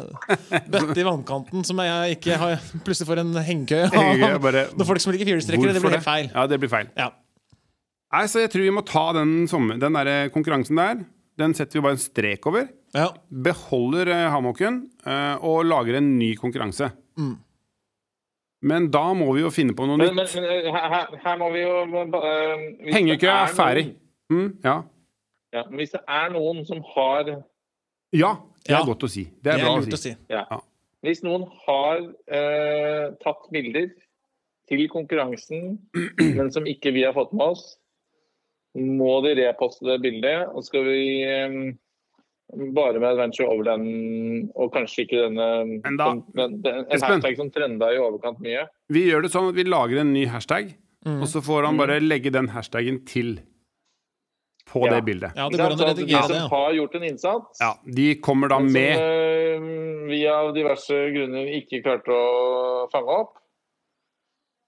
bøtte 0.73 0.97
i 1.03 1.05
vannkanten 1.05 1.67
som 1.69 1.83
jeg 1.85 2.17
ikke 2.17 2.39
har 2.41 2.55
plutselig 2.87 3.11
får 3.11 3.21
en 3.21 3.35
hengekøye 3.45 4.71
Når 4.79 4.89
folk 4.89 5.05
som 5.05 5.13
liker 5.13 5.29
firehjulstrekkere, 5.29 5.75
det 5.77 5.83
blir 5.85 5.99
helt 5.99 6.07
feil. 6.09 6.31
Ja, 6.33 6.47
det 6.49 6.61
blir 6.63 6.73
feil. 6.73 6.89
Ja. 6.97 7.11
Nei, 8.17 8.25
så 8.33 8.41
jeg 8.41 8.53
tror 8.55 8.65
vi 8.65 8.73
må 8.73 8.85
ta 8.89 9.05
den, 9.19 9.35
sommer, 9.51 9.77
den 9.83 9.99
der 9.99 10.31
konkurransen 10.33 10.81
der. 10.81 11.05
Den 11.37 11.53
setter 11.59 11.77
vi 11.77 11.85
bare 11.85 11.99
en 11.99 12.01
strek 12.01 12.47
over. 12.49 12.71
Ja. 12.97 13.11
Beholder 13.29 14.09
eh, 14.15 14.29
hammocken 14.33 14.87
eh, 15.05 15.35
og 15.45 15.67
lager 15.69 15.99
en 15.99 16.15
ny 16.17 16.31
konkurranse. 16.41 16.89
Mm. 17.21 17.35
Men 18.67 18.89
da 18.95 19.05
må 19.13 19.29
vi 19.37 19.43
jo 19.45 19.51
finne 19.53 19.77
på 19.77 19.85
noe 19.85 20.01
nytt. 20.01 20.17
men, 20.17 20.25
men 20.25 20.73
her, 20.73 20.89
her- 20.95 21.17
her 21.27 21.37
må 21.43 21.51
vi 21.53 21.61
jo 21.67 21.75
uh, 21.85 22.65
Hengekøya 22.95 23.35
er 23.45 23.53
ferdig. 23.53 23.85
Mm, 24.33 24.59
ja. 24.65 24.83
Ja, 25.55 25.62
men 25.71 25.79
hvis 25.81 25.93
det 25.95 26.01
er 26.09 26.31
noen 26.35 26.65
som 26.67 26.81
har 26.95 27.29
ja, 28.12 28.33
det 28.67 28.73
er 28.73 28.79
Ja. 28.81 28.85
godt 28.85 29.05
å 29.07 29.09
si. 29.11 29.25
Det 29.25 29.43
Det 29.43 29.53
er 29.53 29.59
er 29.59 29.65
bra 29.65 29.77
lurt 29.79 29.93
å 29.95 29.97
å 29.97 30.03
si. 30.03 30.11
si. 30.11 30.17
ja. 30.31 30.45
Ja. 30.51 30.61
Hvis 31.05 31.23
noen 31.23 31.45
har 31.67 31.99
eh, 32.27 33.11
tatt 33.23 33.45
bilder 33.53 33.91
til 34.69 34.89
konkurransen, 34.91 35.79
men 36.37 36.51
som 36.51 36.65
ikke 36.67 36.93
vi 36.93 37.05
har 37.07 37.12
fått 37.15 37.33
med 37.33 37.47
oss, 37.55 37.77
må 38.75 39.23
de 39.25 39.35
reposte 39.39 39.87
det 39.87 40.01
bildet. 40.03 40.49
Og 40.53 40.65
skal 40.67 40.85
vi 40.85 41.23
eh, 41.23 41.75
bare 42.75 42.99
med 42.99 43.09
Adventure 43.12 43.49
Overland 43.49 44.51
og 44.55 44.73
kanskje 44.75 45.05
ikke 45.07 45.23
denne 45.29 45.47
en, 45.87 45.97
da- 45.97 46.11
som, 46.11 46.25
den, 46.35 46.59
den, 46.62 46.85
En 46.91 47.01
hashtag 47.07 47.37
som 47.39 47.51
trenda 47.55 47.93
i 47.95 47.99
overkant 48.03 48.41
mye. 48.43 48.67
Vi 48.91 49.07
gjør 49.09 49.23
det 49.27 49.31
sånn 49.33 49.49
at 49.53 49.55
vi 49.59 49.65
lager 49.69 50.03
en 50.03 50.12
ny 50.17 50.27
hashtag, 50.27 50.75
Mm. 51.07 51.21
og 51.23 51.29
så 51.31 51.39
får 51.39 51.67
han 51.69 51.77
bare 51.79 52.01
legge 52.03 52.33
den 52.35 52.49
hashtaggen 52.51 53.05
til 53.07 53.37
på 54.67 54.83
Ja. 54.87 54.95
det 54.95 55.03
bildet. 55.07 55.33
Ja, 55.37 55.49
det 55.49 55.59
går 55.59 55.73
an 55.73 55.79
å 55.79 55.87
redigere 55.87 56.27
det. 56.29 56.35
de 56.35 56.41
som 56.41 56.51
har 56.51 56.73
gjort 56.75 56.95
en 56.95 57.03
innsats, 57.05 57.61
Ja, 57.61 57.73
De 57.87 58.15
kommer 58.21 58.49
da 58.49 58.59
som 58.59 58.73
med 58.73 58.99
eh, 58.99 60.07
vi 60.11 60.27
av 60.27 60.53
diverse 60.55 60.95
grunner 61.15 61.47
ikke 61.61 61.83
klarte 61.85 62.11
å 62.11 62.91
fange 62.91 63.09
opp, 63.21 63.37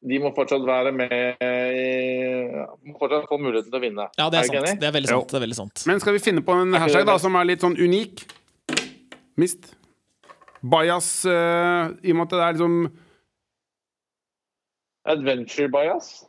de 0.07 0.19
må 0.23 0.31
fortsatt 0.35 0.63
være 0.65 0.93
med 0.95 1.11
i- 1.43 2.67
Må 2.87 2.95
fortsatt 2.99 3.27
få 3.29 3.39
muligheten 3.41 3.71
til 3.71 3.81
å 3.81 3.83
vinne. 3.83 4.09
ja, 4.17 4.31
det 4.31 4.39
er 4.39 4.43
er 4.55 4.67
sant. 4.67 4.81
Det 4.81 4.89
er 4.89 4.93
veldig 4.93 5.09
sant. 5.09 5.29
Det 5.29 5.35
er 5.43 5.47
veldig 5.47 5.57
sant. 5.57 5.85
Men 5.87 6.01
skal 6.01 6.13
vi 6.13 6.19
finne 6.21 6.41
på 6.43 6.55
en 6.55 6.73
hashtag 6.73 7.05
da 7.07 7.17
som 7.19 7.35
er 7.35 7.45
litt 7.45 7.61
sånn 7.61 7.77
unik? 7.77 8.25
Mist. 9.37 9.75
Bajas 10.63 11.25
uh, 11.27 11.91
I 12.03 12.11
og 12.11 12.17
med 12.17 12.23
at 12.23 12.31
det 12.31 12.39
er 12.43 12.53
liksom 12.55 12.93
Adventure 15.07 15.69
bias. 15.69 16.25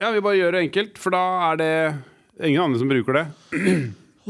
Ja, 0.00 0.10
vi 0.14 0.20
bare 0.20 0.38
gjør 0.38 0.52
det 0.52 0.60
enkelt, 0.72 0.98
for 0.98 1.10
da 1.10 1.50
er 1.52 1.56
det 1.60 1.74
ingen 2.46 2.62
andre 2.62 2.78
som 2.80 2.90
bruker 2.90 3.20
det. 3.20 3.26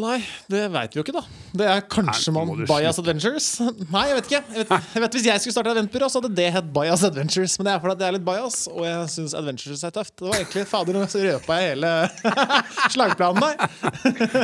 Nei, 0.00 0.20
det 0.48 0.60
veit 0.70 0.94
vi 0.94 1.00
jo 1.00 1.02
ikke, 1.02 1.12
da. 1.16 1.20
Det 1.60 1.66
er 1.66 1.80
kanskje 1.90 2.30
Nei, 2.32 2.42
man 2.46 2.60
Bias 2.68 2.98
Adventures. 3.02 3.46
Nei, 3.94 4.04
jeg 4.08 4.16
vet 4.16 4.28
ikke. 4.30 4.40
Jeg 4.54 4.62
vet, 4.62 4.86
jeg 4.94 5.02
vet 5.02 5.16
Hvis 5.16 5.26
jeg 5.26 5.42
skulle 5.42 5.54
starte 5.56 5.72
eventbyrå, 5.74 6.08
så 6.12 6.20
hadde 6.22 6.30
det 6.38 6.46
hett 6.54 6.68
Bias 6.76 7.02
Adventures. 7.08 7.56
Men 7.58 7.66
det 7.68 7.72
er 7.74 7.82
fordi 7.82 7.96
at 7.96 8.00
det 8.00 8.06
er 8.06 8.14
litt 8.16 8.24
bias, 8.28 8.60
og 8.70 8.86
jeg 8.86 9.10
syns 9.16 9.34
Adventures 9.40 9.82
er 9.88 9.94
tøft. 9.98 10.14
Det 10.20 10.28
var 10.28 10.38
egentlig 10.38 10.64
Fader, 10.70 10.96
nå 10.96 11.02
røpa 11.26 11.58
jeg 11.58 11.74
hele 11.74 11.92
slagplanen 12.94 13.42
der. 13.42 13.74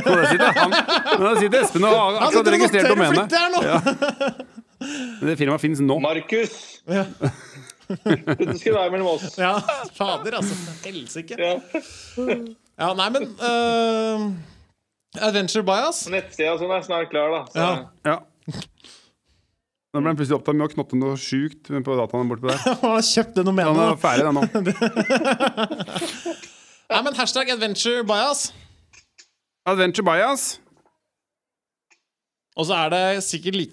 Nå 0.02 0.18
sitter, 0.32 0.60
han, 0.60 0.76
nå 1.22 1.32
sitter 1.38 1.62
Espen 1.62 1.88
og 1.88 1.96
har 1.96 2.20
akkurat 2.26 2.52
registrert 2.56 2.90
domenet. 2.92 3.38
Ja. 3.70 3.80
Men 4.82 5.30
Det 5.30 5.38
firmaet 5.40 5.62
fins 5.62 5.80
nå. 5.80 6.00
Markus! 6.04 6.58
Ja. 6.90 7.06
Dette 7.86 8.58
skulle 8.58 8.76
være 8.80 8.92
mellom 8.98 9.14
oss. 9.14 9.30
Ja, 9.38 9.54
fader, 9.94 10.40
altså. 10.42 10.58
Helsike. 10.84 11.38
Ja. 11.38 12.65
Ja, 12.76 12.90
nei, 12.96 13.06
men 13.14 13.24
uh, 13.40 14.20
Adventure 15.24 15.64
Bias 15.64 16.02
Nettsida 16.12 16.58
sånn 16.60 16.74
er 16.76 16.82
snart 16.84 17.08
klar, 17.12 17.28
da. 17.32 17.40
Så, 17.48 17.56
Ja. 17.62 17.70
Ja. 18.04 18.16
Nå 19.96 20.00
ble 20.02 20.10
han 20.12 20.18
plutselig 20.18 20.36
opptatt 20.36 20.56
med 20.58 20.66
å 20.66 20.72
knotte 20.74 20.96
noe 21.00 21.16
sjukt 21.16 21.70
på 21.72 21.94
dataen 21.96 22.28
bortpå 22.28 22.50
der. 22.50 22.60
Han 22.82 23.00
kjøpte 23.00 23.40
kjøpt 23.40 23.46
noe 23.46 23.56
med 23.56 23.64
Han 23.70 23.80
er 23.80 23.96
ferdig, 23.96 24.24
den 24.26 24.36
nå. 24.36 24.42
Nei, 26.92 27.00
men 27.06 27.16
hashtag 27.16 27.48
Adventure 27.54 28.04
Bias. 28.04 28.52
Adventure 29.64 30.04
Bias. 30.04 30.60
Og 32.60 32.68
så 32.68 32.76
er 32.76 32.92
det 32.92 33.24
sikkert 33.24 33.56
litt 33.56 33.72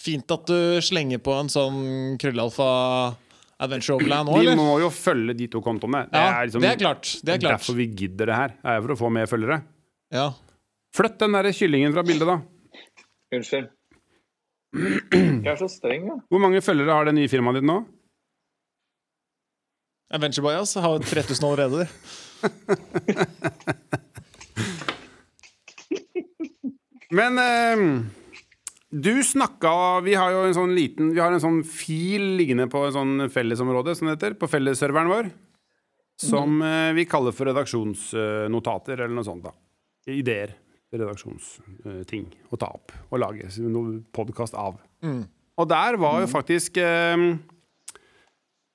fint 0.00 0.30
at 0.34 0.46
du 0.50 0.80
slenger 0.84 1.18
på 1.22 1.32
en 1.38 1.48
sånn 1.52 2.16
krøllalfa 2.20 2.66
Adventure 3.62 3.94
Overland 3.98 4.28
eller? 4.34 4.50
Vi 4.50 4.56
må 4.58 4.78
jo 4.82 4.88
følge 4.90 5.34
de 5.38 5.46
to 5.52 5.60
kontoene. 5.62 6.00
Det 6.10 6.18
Ja, 6.18 6.40
er, 6.40 6.44
liksom, 6.48 6.60
det 6.64 6.70
er 6.72 6.76
klart. 6.80 7.04
Det 7.22 7.32
er 7.34 7.38
klart. 7.38 7.52
derfor 7.60 7.74
vi 7.78 7.86
gidder 7.86 8.26
det 8.26 8.34
her. 8.38 8.48
Det 8.58 8.66
er 8.74 8.80
for 8.82 8.90
å 8.94 8.96
få 9.04 9.10
mer 9.14 9.26
følgere. 9.30 9.60
Ja. 10.14 10.26
Flytt 10.94 11.18
den 11.22 11.32
der 11.38 11.52
kyllingen 11.54 11.92
fra 11.94 12.02
bildet, 12.06 12.26
da. 12.28 12.40
unnskyld. 13.34 13.68
Jeg 14.74 15.46
er 15.52 15.56
så 15.60 15.68
streng, 15.70 16.08
da. 16.10 16.14
Hvor 16.30 16.40
mange 16.42 16.60
følgere 16.62 16.92
har 16.98 17.04
det 17.06 17.14
nye 17.14 17.28
firmaet 17.30 17.54
ditt 17.60 17.68
nå? 17.70 17.78
Adventure 20.14 20.42
Bias 20.46 20.74
har 20.78 20.98
3000 20.98 21.46
allerede. 21.46 21.86
Men 27.14 27.38
eh, 27.38 27.78
du 28.94 29.24
snakka 29.26 30.00
Vi 30.06 30.14
har 30.14 30.30
jo 30.30 30.44
en 30.46 30.54
sånn 30.54 30.74
liten 30.76 31.10
Vi 31.14 31.18
har 31.18 31.34
en 31.34 31.42
sånn 31.42 31.62
fil 31.66 32.36
liggende 32.38 32.68
på 32.70 32.84
en 32.86 32.94
sånn 32.94 33.28
fellesområde, 33.34 33.96
som 33.98 34.08
det 34.08 34.16
heter, 34.16 34.36
på 34.38 34.50
fellesserveren 34.50 35.10
vår. 35.10 35.30
Som 36.20 36.60
mm. 36.62 36.94
vi 36.94 37.06
kaller 37.10 37.34
for 37.34 37.50
redaksjonsnotater, 37.50 39.00
eller 39.00 39.16
noe 39.16 39.26
sånt. 39.26 39.48
da 39.48 40.14
Ideer. 40.14 40.54
Redaksjonsting 40.94 42.28
å 42.54 42.58
ta 42.60 42.68
opp 42.76 42.92
og 43.08 43.18
lage 43.18 43.48
noe 43.66 43.96
podkast 44.14 44.54
av. 44.54 44.76
Og 45.58 45.66
der 45.70 45.98
var 45.98 46.20
jo 46.22 46.30
faktisk 46.30 46.78
eh, 46.82 47.24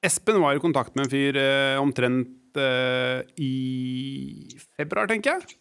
Espen 0.03 0.39
var 0.43 0.55
i 0.55 0.63
kontakt 0.63 0.95
med 0.95 1.07
en 1.07 1.11
fyr 1.11 1.39
eh, 1.39 1.79
omtrent 1.79 2.59
eh, 2.59 3.23
i 3.39 3.53
februar, 4.77 5.09
tenker 5.11 5.37
jeg. 5.37 5.58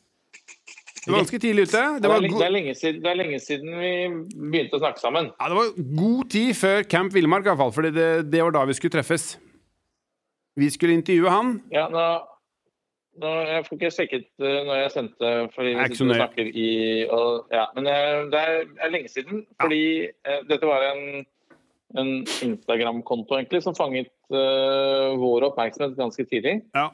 Det 1.04 1.12
var 1.12 1.22
ganske 1.22 1.40
tidlig 1.42 1.66
ute. 1.68 1.82
Det 1.98 2.02
Det 2.02 2.11
er, 2.11 2.74
siden, 2.74 3.02
det 3.02 3.11
er 3.11 3.18
lenge 3.18 3.40
siden 3.40 3.76
vi 3.80 3.92
begynte 4.50 4.78
å 4.78 4.82
snakke 4.82 5.00
sammen. 5.00 5.30
ja, 5.34 5.48
det 5.48 5.58
var 5.58 5.68
god 6.00 6.30
tid 6.30 6.54
før 6.54 6.82
Camp 6.82 7.14
Villmark, 7.14 7.46
iallfall. 7.46 7.72
For 7.72 7.82
det, 7.82 8.08
det 8.32 8.42
var 8.42 8.56
da 8.56 8.64
vi 8.68 8.76
skulle 8.78 8.96
treffes. 8.96 9.38
Vi 10.58 10.70
skulle 10.74 10.98
intervjue 10.98 11.30
han. 11.30 11.54
Ja, 11.72 11.87
nå, 11.92 12.04
nå, 13.22 13.32
jeg 13.46 13.66
får 13.66 13.78
ikke 13.78 13.92
sjekket 13.94 14.28
uh, 14.42 14.61
når 14.66 14.80
jeg 14.82 14.94
sendte, 14.96 15.32
fordi 15.54 15.74
vi 15.74 15.88
sitter 15.92 16.14
og 16.14 16.22
snakker 16.22 16.52
i 16.52 16.70
og, 17.06 17.28
ja, 17.54 17.66
Men 17.76 17.90
eh, 17.90 18.22
det 18.32 18.40
er, 18.42 18.64
er 18.82 18.94
lenge 18.94 19.12
siden, 19.12 19.44
fordi 19.62 19.82
ja. 20.08 20.40
dette 20.50 20.66
var 20.66 20.88
en, 20.88 21.22
en 21.98 22.11
Instagram-konto 22.24 23.38
egentlig 23.38 23.62
som 23.62 23.78
fanget 23.78 24.11
uh, 24.34 25.14
vår 25.20 25.50
oppmerksomhet 25.52 25.96
ganske 25.98 26.26
tidlig. 26.26 26.58
Ja. 26.74 26.90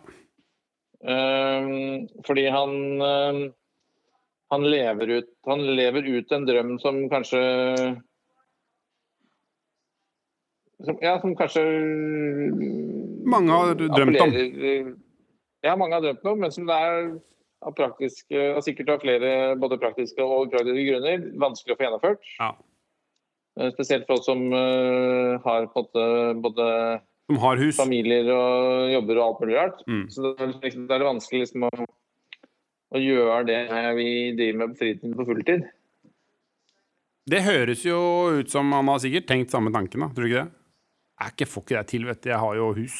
Um, 1.04 2.08
fordi 2.24 2.46
han 2.48 2.70
eh, 3.04 3.38
han 4.52 4.66
lever, 4.70 5.12
ut, 5.20 5.30
han 5.48 5.62
lever 5.76 6.08
ut 6.08 6.32
en 6.32 6.44
drøm 6.46 6.74
som 6.82 6.98
kanskje 7.12 7.40
som, 10.84 10.98
Ja, 11.00 11.16
som 11.22 11.36
kanskje 11.38 11.62
Mange 13.24 13.52
har 13.56 13.74
drømt 13.78 14.20
om. 14.20 14.34
Ja, 15.64 15.76
mange 15.80 15.96
har 15.96 16.04
drømt 16.04 16.26
om, 16.28 16.42
men 16.44 16.52
som 16.52 16.66
det 16.68 16.76
er 16.76 17.14
av 17.64 17.72
praktiske, 17.72 18.40
og 18.52 18.60
sikkert 18.66 18.90
av 18.92 19.00
flere 19.00 19.30
både 19.56 19.78
praktiske 19.80 20.20
og 20.20 20.52
praktiske 20.52 20.84
grunner, 20.90 21.24
vanskelig 21.40 21.72
å 21.72 21.78
få 21.78 21.86
gjennomført. 21.86 22.30
Ja. 22.36 22.50
Eh, 23.60 23.70
Spesielt 23.72 24.06
for 24.08 24.18
oss 24.18 24.28
som 24.28 24.44
uh, 24.52 25.40
har 25.44 25.70
på 25.72 25.80
en 25.80 25.86
måte 25.86 26.06
både 26.44 26.66
Som 27.30 27.40
har 27.40 27.60
hus. 27.62 27.76
familier 27.78 28.28
og 28.34 28.92
jobber 28.92 29.20
og 29.20 29.26
alt 29.26 29.44
mulig 29.44 29.56
rart. 29.56 29.84
Mm. 29.88 30.04
Så 30.12 30.26
det 30.26 30.34
er, 30.36 30.54
liksom, 30.66 30.88
det 30.90 30.98
er 30.98 31.06
vanskelig 31.08 31.44
liksom, 31.46 31.64
å, 31.70 31.88
å 32.94 33.00
gjøre 33.02 33.40
det 33.48 33.62
vi 33.98 34.10
driver 34.38 34.60
med 34.60 34.74
på 34.74 34.80
fritiden 34.82 35.16
på 35.18 35.26
fulltid. 35.28 35.66
Det 37.24 37.40
høres 37.46 37.82
jo 37.86 37.98
ut 38.38 38.52
som 38.52 38.72
han 38.76 38.88
har 38.92 39.00
sikkert 39.00 39.26
tenkt 39.30 39.54
samme 39.54 39.72
tanken, 39.74 40.04
da. 40.04 40.10
Tror 40.12 40.26
du 40.26 40.30
ikke 40.30 40.44
det? 40.44 40.60
Jeg 41.14 41.34
ikke, 41.34 41.48
får 41.48 41.64
ikke 41.64 41.76
det 41.76 41.86
til, 41.90 42.08
vet 42.08 42.22
du. 42.24 42.28
Jeg 42.28 42.42
har 42.42 42.56
jo 42.58 42.72
hus. 42.76 42.98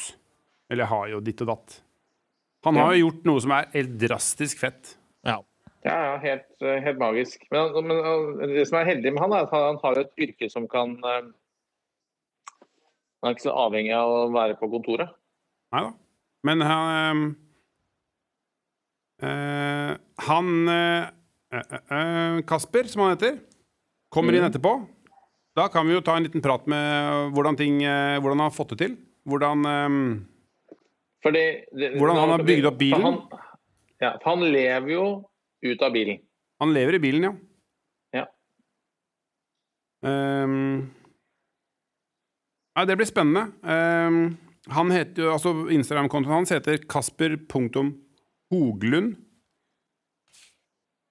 Eller 0.71 0.87
jeg 0.87 0.93
har 0.95 1.09
jo 1.13 1.25
ditt 1.25 1.43
og 1.45 1.51
datt. 1.51 1.81
Han 2.65 2.79
har 2.81 2.95
jo 2.95 3.03
gjort 3.05 3.27
noe 3.29 3.43
som 3.45 3.53
er 3.53 3.67
helt 3.75 3.99
drastisk 4.01 4.63
fett. 4.63 4.95
Ja. 5.27 5.43
Ja, 5.85 5.97
ja, 6.01 6.13
helt, 6.23 6.47
eh, 6.65 6.79
helt 6.81 7.01
magisk. 7.03 7.43
Men, 7.53 7.75
men 7.85 8.55
det 8.55 8.65
som 8.71 8.79
er 8.81 8.89
heldig 8.89 9.13
med 9.13 9.21
han, 9.21 9.35
er 9.37 9.45
at 9.45 9.53
han, 9.53 9.81
har 9.83 10.01
et 10.01 10.15
yrke 10.25 10.49
som 10.49 10.65
kan 10.71 10.95
eh, 11.05 11.27
Han 13.21 13.29
er 13.29 13.37
ikke 13.37 13.45
så 13.45 13.57
avhengig 13.57 13.93
av 13.97 14.13
å 14.13 14.25
være 14.33 14.57
på 14.61 14.71
kontoret. 14.73 15.13
Nei 15.77 15.85
da. 15.85 15.93
Men 16.45 16.65
han 16.65 17.21
eh, 19.23 19.93
Han 20.29 20.69
uh, 20.69 22.41
Kasper, 22.49 22.91
som 22.91 23.05
han 23.05 23.15
heter, 23.15 23.39
kommer 24.11 24.35
inn 24.35 24.47
etterpå. 24.47 24.77
Da 25.55 25.69
kan 25.71 25.87
vi 25.87 25.95
jo 25.95 26.03
ta 26.03 26.17
en 26.17 26.27
liten 26.27 26.43
prat 26.43 26.67
med 26.67 27.35
hvordan, 27.35 27.57
ting, 27.57 27.77
hvordan 27.85 28.41
han 28.41 28.49
har 28.49 28.55
fått 28.57 28.73
det 28.75 28.79
til. 28.81 28.97
Hvordan 29.25 29.65
um, 29.65 30.27
Fordi, 31.23 31.45
det, 31.73 31.93
Hvordan 31.99 32.19
han 32.19 32.33
har 32.35 32.43
bygd 32.45 32.67
opp 32.69 32.79
bilen? 32.81 33.01
For 33.01 33.07
han, 33.07 33.53
ja, 34.03 34.11
for 34.19 34.35
han 34.35 34.45
lever 34.53 34.91
jo 34.93 35.05
ut 35.65 35.83
av 35.83 35.95
bilen. 35.95 36.19
Han 36.61 36.75
lever 36.75 36.99
i 36.99 37.03
bilen, 37.03 37.25
ja. 37.25 37.33
Ja. 38.19 38.27
Um, 40.05 40.91
ja 42.77 42.85
det 42.85 42.99
blir 43.01 43.09
spennende. 43.09 43.47
Um, 43.63 44.37
han 44.75 44.93
heter 44.93 45.27
jo, 45.27 45.33
altså 45.33 45.55
Instagram-kontoen 45.73 46.41
hans 46.41 46.53
heter 46.55 46.85
kasper.hoglund. 48.55 49.17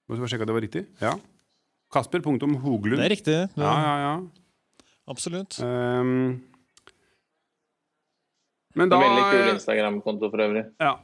Må 0.08 0.16
bare 0.20 0.28
sjekke 0.28 0.44
at 0.44 0.50
det 0.50 0.56
var 0.56 0.64
riktig? 0.64 0.82
Ja. 1.00 1.12
Kasper.hoglund. 1.92 2.98
Det 2.98 3.04
er 3.06 3.12
riktig. 3.12 3.36
Ja, 3.56 3.72
ja, 3.84 3.94
ja. 4.02 4.14
Absolutt. 5.08 5.58
Um, 5.60 6.40
men 8.74 8.90
da 8.90 8.98
Veldig 8.98 9.24
kul 9.30 9.52
Instagram-konto 9.54 10.30
for 10.32 10.44
øvrig. 10.44 10.64
ja. 10.80 10.96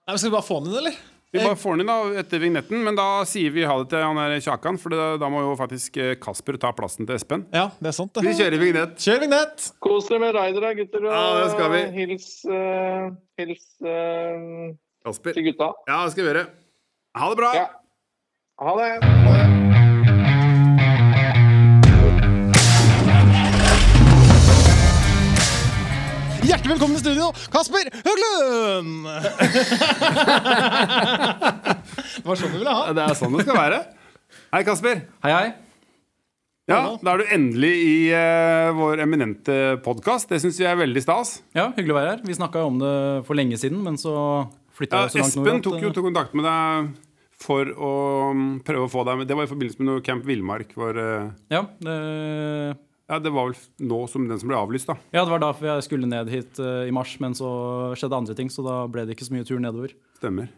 Nei, 0.00 0.14
men 0.14 0.18
skal 0.18 0.30
vi 0.30 0.34
bare 0.34 0.42
få 0.48 0.56
den 0.58 0.72
inn, 0.72 0.78
eller? 0.80 0.94
Vi 1.32 1.38
bare 1.38 1.56
får 1.56 1.76
den 1.76 1.84
inn 1.84 1.90
da 1.90 2.22
etter 2.24 2.42
vignetten, 2.42 2.80
men 2.82 2.96
da 2.98 3.22
sier 3.28 3.52
vi 3.54 3.62
ha 3.62 3.76
det 3.78 3.86
til 3.92 4.02
han 4.02 4.18
der 4.18 4.40
Kjakan, 4.42 4.78
for 4.82 4.90
da, 4.90 5.04
da 5.20 5.28
må 5.30 5.44
jo 5.44 5.52
faktisk 5.58 6.00
eh, 6.02 6.16
Kasper 6.18 6.58
ta 6.58 6.72
plassen 6.74 7.06
til 7.06 7.14
Espen. 7.14 7.44
Ja, 7.54 7.68
det 7.78 7.92
er 7.92 7.94
sant, 7.94 8.10
det. 8.16 8.24
Vi 8.26 8.34
kjører 8.34 8.58
vignett. 8.58 8.96
Kjør 8.98 9.22
vignett! 9.22 9.68
Kos 9.84 10.10
dere 10.10 10.24
med 10.24 10.34
rider, 10.34 10.66
da, 10.66 10.72
gutter. 10.80 11.06
Ja, 11.06 11.26
det 11.38 11.50
skal 11.54 11.70
vi. 11.76 11.82
hils, 12.00 12.30
uh, 12.50 13.12
hils 13.38 13.68
uh, 13.86 14.72
Kasper. 15.06 15.38
til 15.38 15.52
gutta. 15.52 15.70
Ja, 15.86 16.02
det 16.02 16.16
skal 16.16 16.26
vi 16.26 16.32
gjøre. 16.32 16.48
Ha 17.20 17.30
det 17.30 17.38
bra! 17.44 17.52
Ja. 17.60 17.68
Ha 18.66 18.74
det. 18.82 19.79
Hjertelig 26.70 26.86
velkommen 26.86 27.02
til 27.02 27.10
studio, 27.10 27.26
Kasper 27.50 27.88
Høglund! 28.06 28.90
det 32.14 32.28
var 32.28 32.38
sånn 32.38 32.52
du 32.52 32.58
ville 32.60 32.74
ha. 32.76 32.92
Det 32.94 33.02
er 33.02 33.14
sånn 33.18 33.32
det 33.34 33.42
skal 33.42 33.56
være. 33.58 33.80
Hei, 34.54 34.60
Kasper. 34.68 35.00
Hei, 35.26 35.32
hei. 35.34 35.48
Ja, 36.70 36.94
Da 37.02 37.16
er 37.16 37.18
du 37.18 37.32
endelig 37.34 37.72
i 37.74 37.96
uh, 38.14 38.70
vår 38.78 39.02
eminente 39.02 39.56
podkast. 39.82 40.30
Det 40.30 40.38
syns 40.44 40.60
vi 40.62 40.68
er 40.70 40.78
veldig 40.78 41.02
stas. 41.02 41.40
Ja, 41.58 41.72
Hyggelig 41.74 41.96
å 41.96 41.98
være 41.98 42.12
her. 42.12 42.22
Vi 42.28 42.38
snakka 42.38 42.62
om 42.68 42.78
det 42.78 42.94
for 43.26 43.34
lenge 43.40 43.58
siden, 43.58 43.82
men 43.82 43.98
så 43.98 44.14
flytta 44.78 44.94
Ja, 44.94 45.10
jeg 45.10 45.10
så 45.10 45.18
langt 45.24 45.40
nord 45.40 45.50
Espen 45.50 45.64
tok 45.66 45.88
jo 45.88 45.90
til 45.96 46.06
kontakt 46.06 46.38
med 46.38 46.46
deg 46.46 46.94
for 47.40 47.66
å 47.66 47.90
mm, 48.30 48.62
prøve 48.68 48.86
å 48.86 48.92
få 48.94 49.02
deg 49.10 49.18
med. 49.18 49.26
Det 49.26 49.40
var 49.40 49.50
i 49.50 49.50
forbindelse 49.56 49.82
med 49.82 49.90
noe 49.90 50.06
Camp 50.06 50.22
Villmark. 50.28 50.70
Hvor, 50.78 50.94
eh, 50.94 51.34
ja, 51.50 51.66
det, 51.82 51.98
ja, 53.10 53.18
det 53.18 53.32
var 53.34 53.50
vel 53.50 53.88
nå 53.90 54.00
som 54.10 54.28
den 54.30 54.38
som 54.38 54.50
ble 54.50 54.58
avlyst, 54.58 54.86
da. 54.86 54.94
ja, 55.10 55.24
det 55.24 55.32
var 55.32 55.42
da 55.42 55.50
jeg 55.66 55.86
skulle 55.88 56.06
ned 56.06 56.30
hit 56.30 56.60
uh, 56.62 56.86
i 56.86 56.94
mars, 56.94 57.16
men 57.22 57.34
så 57.34 57.50
skjedde 57.98 58.20
andre 58.22 58.36
ting, 58.38 58.52
så 58.52 58.62
da 58.62 58.84
ble 58.90 59.02
det 59.06 59.16
ikke 59.16 59.26
så 59.26 59.34
mye 59.34 59.46
tur 59.48 59.58
nedover. 59.62 59.96
Stemmer. 60.20 60.50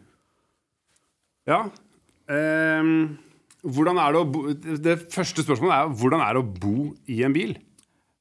Ja. 1.49 1.63
Um, 2.29 3.17
hvordan 3.67 3.99
er 3.99 4.13
det 4.15 4.19
å 4.21 4.27
bo 4.31 4.41
Det 4.53 4.93
første 5.11 5.43
spørsmålet 5.43 5.73
er 5.75 5.89
hvordan 5.99 6.21
er 6.23 6.37
det 6.37 6.39
å 6.39 6.51
bo 6.63 6.85
i 7.11 7.17
en 7.27 7.35
bil? 7.35 7.57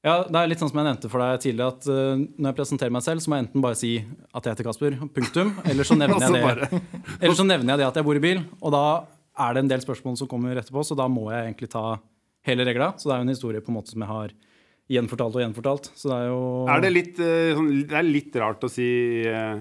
Ja, 0.03 0.25
Det 0.27 0.35
er 0.35 0.49
litt 0.51 0.59
sånn 0.59 0.73
som 0.73 0.81
jeg 0.81 0.89
nevnte 0.89 1.11
for 1.13 1.23
deg 1.23 1.43
tidligere, 1.45 1.77
at 1.77 1.87
uh, 1.87 2.17
når 2.19 2.49
jeg 2.49 2.59
presenterer 2.59 2.95
meg 2.95 3.05
selv, 3.05 3.23
så 3.23 3.31
må 3.31 3.39
jeg 3.39 3.47
enten 3.47 3.63
bare 3.63 3.79
si 3.79 3.93
at 4.01 4.43
jeg 4.49 4.57
heter 4.57 4.67
Kasper, 4.71 4.97
punktum, 5.15 5.53
eller 5.71 5.87
så 5.87 5.99
nevner 5.99 6.17
Altså 6.19 6.41
jeg 6.41 6.57
det, 6.63 6.81
eller 7.21 7.37
så 7.39 7.47
nevner 7.47 7.75
jeg 7.75 7.83
det 7.83 7.91
at 7.91 8.01
jeg 8.01 8.09
bor 8.09 8.19
i 8.19 8.25
bil. 8.25 8.43
Og 8.63 8.75
da 8.75 8.87
er 9.45 9.55
det 9.55 9.63
en 9.63 9.71
del 9.77 9.85
spørsmål 9.85 10.17
som 10.19 10.31
kommer 10.31 10.57
etterpå, 10.57 10.83
så 10.89 10.97
da 10.99 11.07
må 11.13 11.29
jeg 11.31 11.53
egentlig 11.53 11.71
ta 11.77 11.85
hele 12.49 12.67
regla. 12.69 12.93
Så 12.99 13.09
det 13.09 13.15
er 13.15 13.23
jo 13.23 13.29
en 13.29 13.35
historie 13.35 13.63
på 13.65 13.73
en 13.73 13.79
måte 13.79 13.95
som 13.95 14.05
jeg 14.05 14.13
har 14.13 14.35
gjenfortalt 14.93 15.39
og 15.39 15.45
gjenfortalt. 15.45 15.89
Så 15.97 16.11
det 16.11 16.19
er 16.19 16.29
jo 16.31 16.43
Er 16.69 16.85
det 16.85 16.93
litt, 16.93 17.19
eh, 17.23 17.55
sånn, 17.57 17.73
det 17.89 17.99
er 17.99 18.09
litt 18.09 18.39
rart 18.43 18.65
å 18.67 18.71
si 18.71 18.87
eh, 19.29 19.59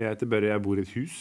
Jeg 0.00 0.10
heter 0.10 0.30
Børre, 0.30 0.52
jeg 0.54 0.64
bor 0.64 0.78
i 0.80 0.84
et 0.84 0.94
hus. 0.96 1.18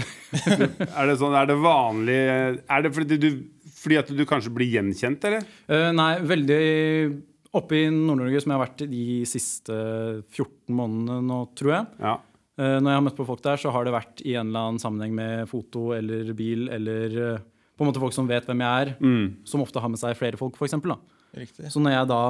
er 0.00 1.10
det 1.10 1.16
sånn, 1.18 1.34
er 1.34 1.48
det 1.50 1.56
vanlig 1.58 2.18
Er 2.22 2.84
det 2.84 2.92
fordi 2.94 3.16
du, 3.18 3.28
fordi 3.74 3.98
at 3.98 4.12
du 4.14 4.22
kanskje 4.28 4.52
blir 4.54 4.70
gjenkjent, 4.70 5.26
eller? 5.26 5.44
Uh, 5.66 5.90
nei, 5.96 6.12
veldig 6.22 6.60
Oppe 7.58 7.80
i 7.80 7.86
Nord-Norge, 7.90 8.38
som 8.38 8.52
jeg 8.52 8.58
har 8.60 8.62
vært 8.62 8.82
de 8.92 9.04
siste 9.26 9.76
14 10.30 10.70
månedene 10.70 11.16
nå, 11.26 11.38
tror 11.58 11.72
jeg. 11.74 11.88
Ja. 11.98 12.12
Uh, 12.54 12.76
når 12.78 12.86
jeg 12.86 12.98
har 13.00 13.02
møtt 13.08 13.16
på 13.18 13.26
folk 13.26 13.42
der, 13.42 13.58
så 13.58 13.72
har 13.74 13.88
det 13.88 13.94
vært 13.96 14.22
i 14.22 14.36
en 14.38 14.52
eller 14.52 14.68
annen 14.68 14.78
sammenheng 14.78 15.16
med 15.16 15.50
foto 15.50 15.88
eller 15.96 16.30
bil 16.38 16.68
eller 16.70 17.16
eh, 17.24 17.42
på 17.80 17.86
en 17.86 17.88
måte 17.90 18.02
folk 18.02 18.12
som 18.12 18.28
vet 18.28 18.44
hvem 18.44 18.60
jeg 18.60 18.86
er, 18.86 18.94
Mm. 19.00 19.36
som 19.48 19.62
ofte 19.64 19.80
har 19.80 19.88
med 19.88 19.98
seg 19.98 20.16
flere 20.18 20.36
folk, 20.36 20.58
f.eks. 20.60 20.76
Riktig. 21.32 21.70
Så 21.72 21.80
når 21.80 21.94
jeg 21.96 22.08
da 22.10 22.22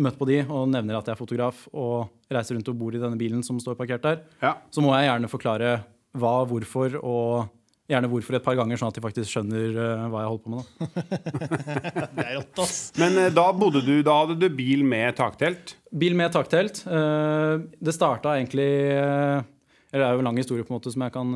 møter 0.00 0.18
på 0.20 0.26
de 0.28 0.40
og 0.48 0.66
nevner 0.68 0.98
at 0.98 1.08
jeg 1.08 1.14
er 1.16 1.20
fotograf 1.20 1.62
og 1.72 2.10
reiser 2.32 2.56
rundt 2.56 2.68
og 2.68 2.76
bor 2.80 2.94
i 2.94 3.00
denne 3.00 3.18
bilen 3.20 3.42
som 3.46 3.58
står 3.60 3.78
parkert 3.78 4.04
der, 4.04 4.20
ja. 4.42 4.54
så 4.72 4.84
må 4.84 4.92
jeg 4.96 5.08
gjerne 5.08 5.30
forklare 5.32 5.72
hva, 6.18 6.34
hvorfor 6.50 6.98
og 7.00 7.48
gjerne 7.90 8.08
hvorfor 8.10 8.36
et 8.38 8.44
par 8.46 8.54
ganger, 8.58 8.78
sånn 8.78 8.92
at 8.92 8.98
de 8.98 9.02
faktisk 9.02 9.32
skjønner 9.32 9.74
uh, 9.74 10.04
hva 10.12 10.20
jeg 10.22 10.30
holder 10.30 10.44
på 10.44 10.50
med. 10.52 10.60
da. 10.62 12.04
Det 12.14 12.26
er 12.26 12.36
rått, 12.38 12.60
ass. 12.62 12.76
Men 13.00 13.16
uh, 13.18 13.28
da 13.34 13.46
bodde 13.56 13.82
du 13.86 13.96
Da 14.06 14.14
hadde 14.20 14.36
du 14.38 14.46
bil 14.54 14.84
med 14.86 15.16
taktelt. 15.18 15.74
Bil 15.90 16.14
med 16.18 16.30
taktelt. 16.34 16.84
Uh, 16.86 17.64
Det 17.82 17.94
starta 17.96 18.36
egentlig 18.38 18.68
Eller 19.90 20.04
det 20.04 20.06
er 20.06 20.14
jo 20.14 20.22
en 20.22 20.28
lang 20.30 20.38
historie 20.38 20.62
på 20.62 20.70
en 20.70 20.78
måte 20.78 20.92
som 20.94 21.02
jeg 21.02 21.14
kan 21.16 21.32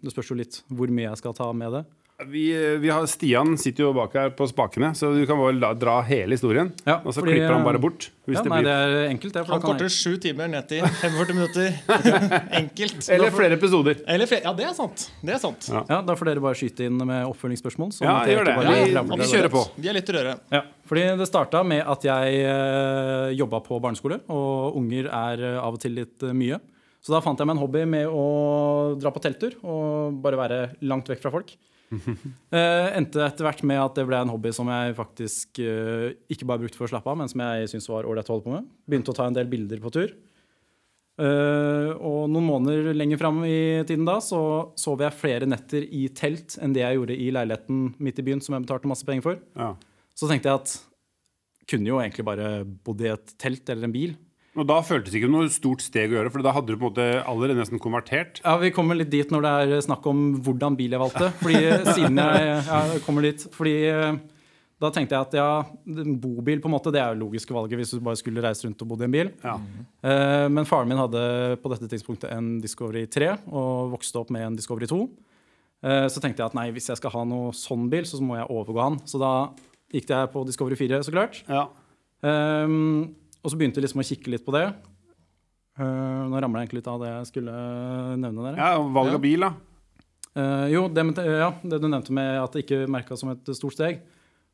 Det 0.00 0.12
spørs 0.14 0.30
jo 0.32 0.38
litt 0.38 0.62
hvor 0.72 0.88
mye 0.88 1.10
jeg 1.10 1.20
skal 1.20 1.36
ta 1.36 1.50
med 1.52 1.76
det. 1.76 1.84
Vi, 2.30 2.44
eh, 2.54 2.78
vi 2.78 2.90
har, 2.94 3.02
Stian 3.10 3.56
sitter 3.58 3.88
jo 3.88 3.92
bak 3.96 4.12
her 4.14 4.28
på 4.38 4.46
spakene, 4.46 4.92
så 4.94 5.08
du 5.10 5.24
kan 5.26 5.34
bare 5.40 5.56
la, 5.58 5.72
dra 5.74 5.96
hele 6.06 6.36
historien. 6.36 6.68
Ja, 6.86 7.00
og 7.02 7.10
så 7.10 7.24
fordi, 7.24 7.32
klipper 7.34 7.50
han 7.56 7.64
eh, 7.64 7.66
bare 7.66 7.80
bort. 7.82 8.06
Hvis 8.28 8.38
Ja, 8.38 8.44
det 8.46 8.52
nei, 8.52 8.58
blir, 8.62 8.68
det 8.70 9.00
er 9.00 9.08
enkelt, 9.10 9.34
det. 9.34 9.42
Han 9.48 9.64
korter 9.64 9.90
sju 9.90 10.12
timer 10.22 10.52
ned 10.52 10.68
til 10.70 10.86
45 11.02 11.34
minutter. 11.34 11.74
Enkelt. 12.60 13.08
eller 13.16 13.34
flere 13.34 13.58
episoder. 13.58 13.98
Eller 14.06 14.30
flere. 14.30 14.46
Ja, 14.46 14.52
det 14.54 14.68
er 14.68 14.76
sant. 14.78 15.08
Det 15.26 15.34
er 15.34 15.42
sant. 15.42 15.66
Ja. 15.72 15.82
ja, 15.90 15.98
Da 16.06 16.16
får 16.20 16.30
dere 16.30 16.44
bare 16.46 16.60
skyte 16.60 16.86
inn 16.86 17.02
med 17.02 17.26
oppfølgingsspørsmål. 17.32 17.90
Ja, 18.06 18.14
jeg 18.28 18.38
gjør 18.38 18.48
det. 18.52 18.56
ramler 18.94 19.24
vi 19.24 19.28
kjører 19.34 19.52
på. 19.56 19.64
Vi 19.82 19.90
er 19.90 19.98
litt 19.98 20.14
røre. 20.14 20.36
Ja, 20.54 20.62
fordi 20.86 21.08
Det 21.18 21.28
starta 21.32 21.64
med 21.66 21.82
at 21.82 22.06
jeg 22.06 22.40
eh, 22.46 23.34
jobba 23.34 23.58
på 23.66 23.82
barneskole, 23.82 24.22
og 24.30 24.78
unger 24.78 25.10
er 25.10 25.44
eh, 25.50 25.58
av 25.58 25.74
og 25.74 25.82
til 25.82 25.98
litt 25.98 26.22
eh, 26.22 26.30
mye. 26.36 26.62
Så 27.04 27.12
da 27.12 27.18
fant 27.20 27.36
jeg 27.42 27.50
meg 27.50 27.58
en 27.58 27.66
hobby 27.66 27.82
med 27.90 28.06
å 28.08 28.94
dra 29.02 29.10
på 29.12 29.20
telttur 29.20 29.58
og 29.66 30.22
bare 30.24 30.38
være 30.40 30.58
langt 30.88 31.10
vekk 31.10 31.20
fra 31.26 31.34
folk. 31.34 31.50
Eh, 32.54 32.88
endte 32.94 33.18
etter 33.24 33.42
hvert 33.42 33.64
med 33.66 33.80
at 33.82 33.96
det 33.98 34.04
ble 34.06 34.20
en 34.22 34.30
hobby 34.30 34.52
som 34.54 34.68
jeg 34.70 34.92
faktisk 34.94 35.58
eh, 35.58 36.12
ikke 36.30 36.46
bare 36.46 36.62
brukte 36.62 36.78
for 36.78 36.86
å 36.86 36.92
slappe 36.92 37.10
av, 37.10 37.16
men 37.18 37.30
som 37.30 37.40
jeg 37.42 37.72
syntes 37.72 37.88
var 37.90 38.06
ålreit 38.06 38.28
å 38.30 38.36
holde 38.36 38.46
på 38.46 38.52
med. 38.52 38.68
Begynte 38.86 39.10
å 39.10 39.16
ta 39.18 39.26
en 39.26 39.34
del 39.34 39.48
bilder 39.50 39.80
på 39.82 39.90
tur. 39.94 40.12
Eh, 41.14 41.90
og 41.94 42.30
noen 42.30 42.46
måneder 42.46 42.94
lenger 42.94 43.18
fram 43.20 43.40
i 43.46 43.82
tiden 43.86 44.06
da 44.06 44.16
så 44.22 44.40
sov 44.78 45.02
jeg 45.02 45.18
flere 45.18 45.46
netter 45.50 45.82
i 45.86 46.08
telt 46.14 46.56
enn 46.62 46.74
det 46.74 46.82
jeg 46.82 46.98
gjorde 46.98 47.18
i 47.18 47.28
leiligheten 47.34 47.84
midt 48.02 48.22
i 48.22 48.26
byen, 48.26 48.42
som 48.42 48.56
jeg 48.56 48.66
betalte 48.66 48.90
masse 48.90 49.06
penger 49.08 49.26
for. 49.26 49.42
Ja. 49.58 49.72
Så 50.14 50.30
tenkte 50.30 50.50
jeg 50.50 50.62
at 50.62 50.76
kunne 51.70 51.90
jo 51.90 52.00
egentlig 52.02 52.26
bare 52.26 52.48
bodd 52.64 53.02
i 53.02 53.10
et 53.12 53.34
telt 53.40 53.70
eller 53.72 53.88
en 53.88 53.94
bil. 53.94 54.14
Og 54.54 54.66
da 54.68 54.76
føltes 54.86 55.10
det 55.10 55.18
ikke 55.18 55.32
noe 55.32 55.48
stort 55.50 55.82
steg 55.82 56.12
å 56.12 56.18
gjøre, 56.20 56.30
for 56.30 56.44
da 56.46 56.52
hadde 56.54 56.70
du 56.70 56.76
på 56.78 56.86
en 56.86 56.92
måte 56.92 57.06
allerede 57.26 57.58
nesten 57.58 57.80
konvertert. 57.82 58.38
Ja, 58.44 58.54
Vi 58.62 58.70
kommer 58.74 58.94
litt 58.94 59.10
dit 59.10 59.32
når 59.34 59.42
det 59.42 59.54
er 59.78 59.82
snakk 59.82 60.06
om 60.06 60.20
hvordan 60.46 60.76
bil 60.78 60.94
jeg 60.94 61.02
valgte. 61.02 61.32
Fordi 61.40 61.58
siden 61.96 62.20
jeg 62.22 62.62
jeg 62.68 63.02
kommer 63.06 63.26
dit, 63.26 63.44
fordi 63.54 63.74
eh, 63.90 64.20
Da 64.84 64.90
tenkte 64.92 65.14
jeg 65.16 65.26
at 65.26 65.34
ja, 65.38 65.48
bobil 66.20 66.60
på 66.60 66.68
en 66.68 66.74
måte, 66.74 66.90
det 66.92 67.00
er 67.00 67.14
jo 67.14 67.22
logiske 67.24 67.54
valget 67.54 67.78
hvis 67.78 67.94
du 67.94 68.00
bare 68.04 68.18
skulle 68.20 68.42
reise 68.44 68.66
rundt 68.66 68.82
og 68.84 68.88
bodd 68.90 69.04
i 69.04 69.06
en 69.06 69.14
bil. 69.14 69.30
Ja. 69.42 69.54
Eh, 70.04 70.46
men 70.52 70.66
faren 70.68 70.90
min 70.90 71.00
hadde 71.00 71.22
på 71.62 71.70
dette 71.72 71.88
tidspunktet 71.90 72.30
en 72.34 72.58
Discovery 72.62 73.06
3 73.10 73.30
og 73.48 73.94
vokste 73.94 74.20
opp 74.20 74.32
med 74.34 74.44
en 74.48 74.58
Discovery 74.58 74.90
2. 74.90 74.98
Eh, 75.84 76.06
så 76.12 76.20
tenkte 76.22 76.42
jeg 76.42 76.50
at 76.52 76.58
nei, 76.58 76.68
hvis 76.74 76.90
jeg 76.90 77.00
skal 77.00 77.14
ha 77.14 77.22
noe 77.28 77.54
sånn 77.56 77.86
bil, 77.92 78.06
så 78.06 78.20
må 78.22 78.38
jeg 78.38 78.50
overgå 78.50 78.82
han. 78.82 79.00
Så 79.08 79.18
da 79.22 79.32
gikk 79.94 80.10
jeg 80.14 80.32
på 80.34 80.44
Discovery 80.50 80.78
4, 80.78 81.02
så 81.06 81.14
klart. 81.14 81.42
Ja. 81.48 81.66
Eh, 82.26 82.76
og 83.44 83.52
så 83.52 83.60
begynte 83.60 83.78
jeg 83.78 83.86
liksom 83.86 84.00
å 84.00 84.08
kikke 84.08 84.32
litt 84.32 84.44
på 84.46 84.54
det. 84.56 84.64
Uh, 85.74 86.24
nå 86.30 86.40
ramler 86.40 86.62
jeg 86.62 86.68
egentlig 86.68 86.80
litt 86.80 86.90
av 86.90 87.00
det 87.02 87.10
jeg 87.10 87.30
skulle 87.32 87.54
nevne 88.22 88.48
der. 88.48 88.58
ja, 88.62 88.82
valg 88.96 89.16
av 89.18 89.22
bil, 89.22 89.44
da. 89.44 89.52
Uh, 90.34 90.66
jo, 90.72 90.86
det, 90.90 91.04
ja, 91.28 91.50
det 91.62 91.78
du 91.82 91.86
nevnte 91.86 92.14
med 92.14 92.40
at 92.40 92.54
det 92.54 92.64
ikke 92.64 92.84
merka 92.90 93.18
som 93.18 93.34
et 93.34 93.54
stort 93.54 93.76
steg. 93.76 94.02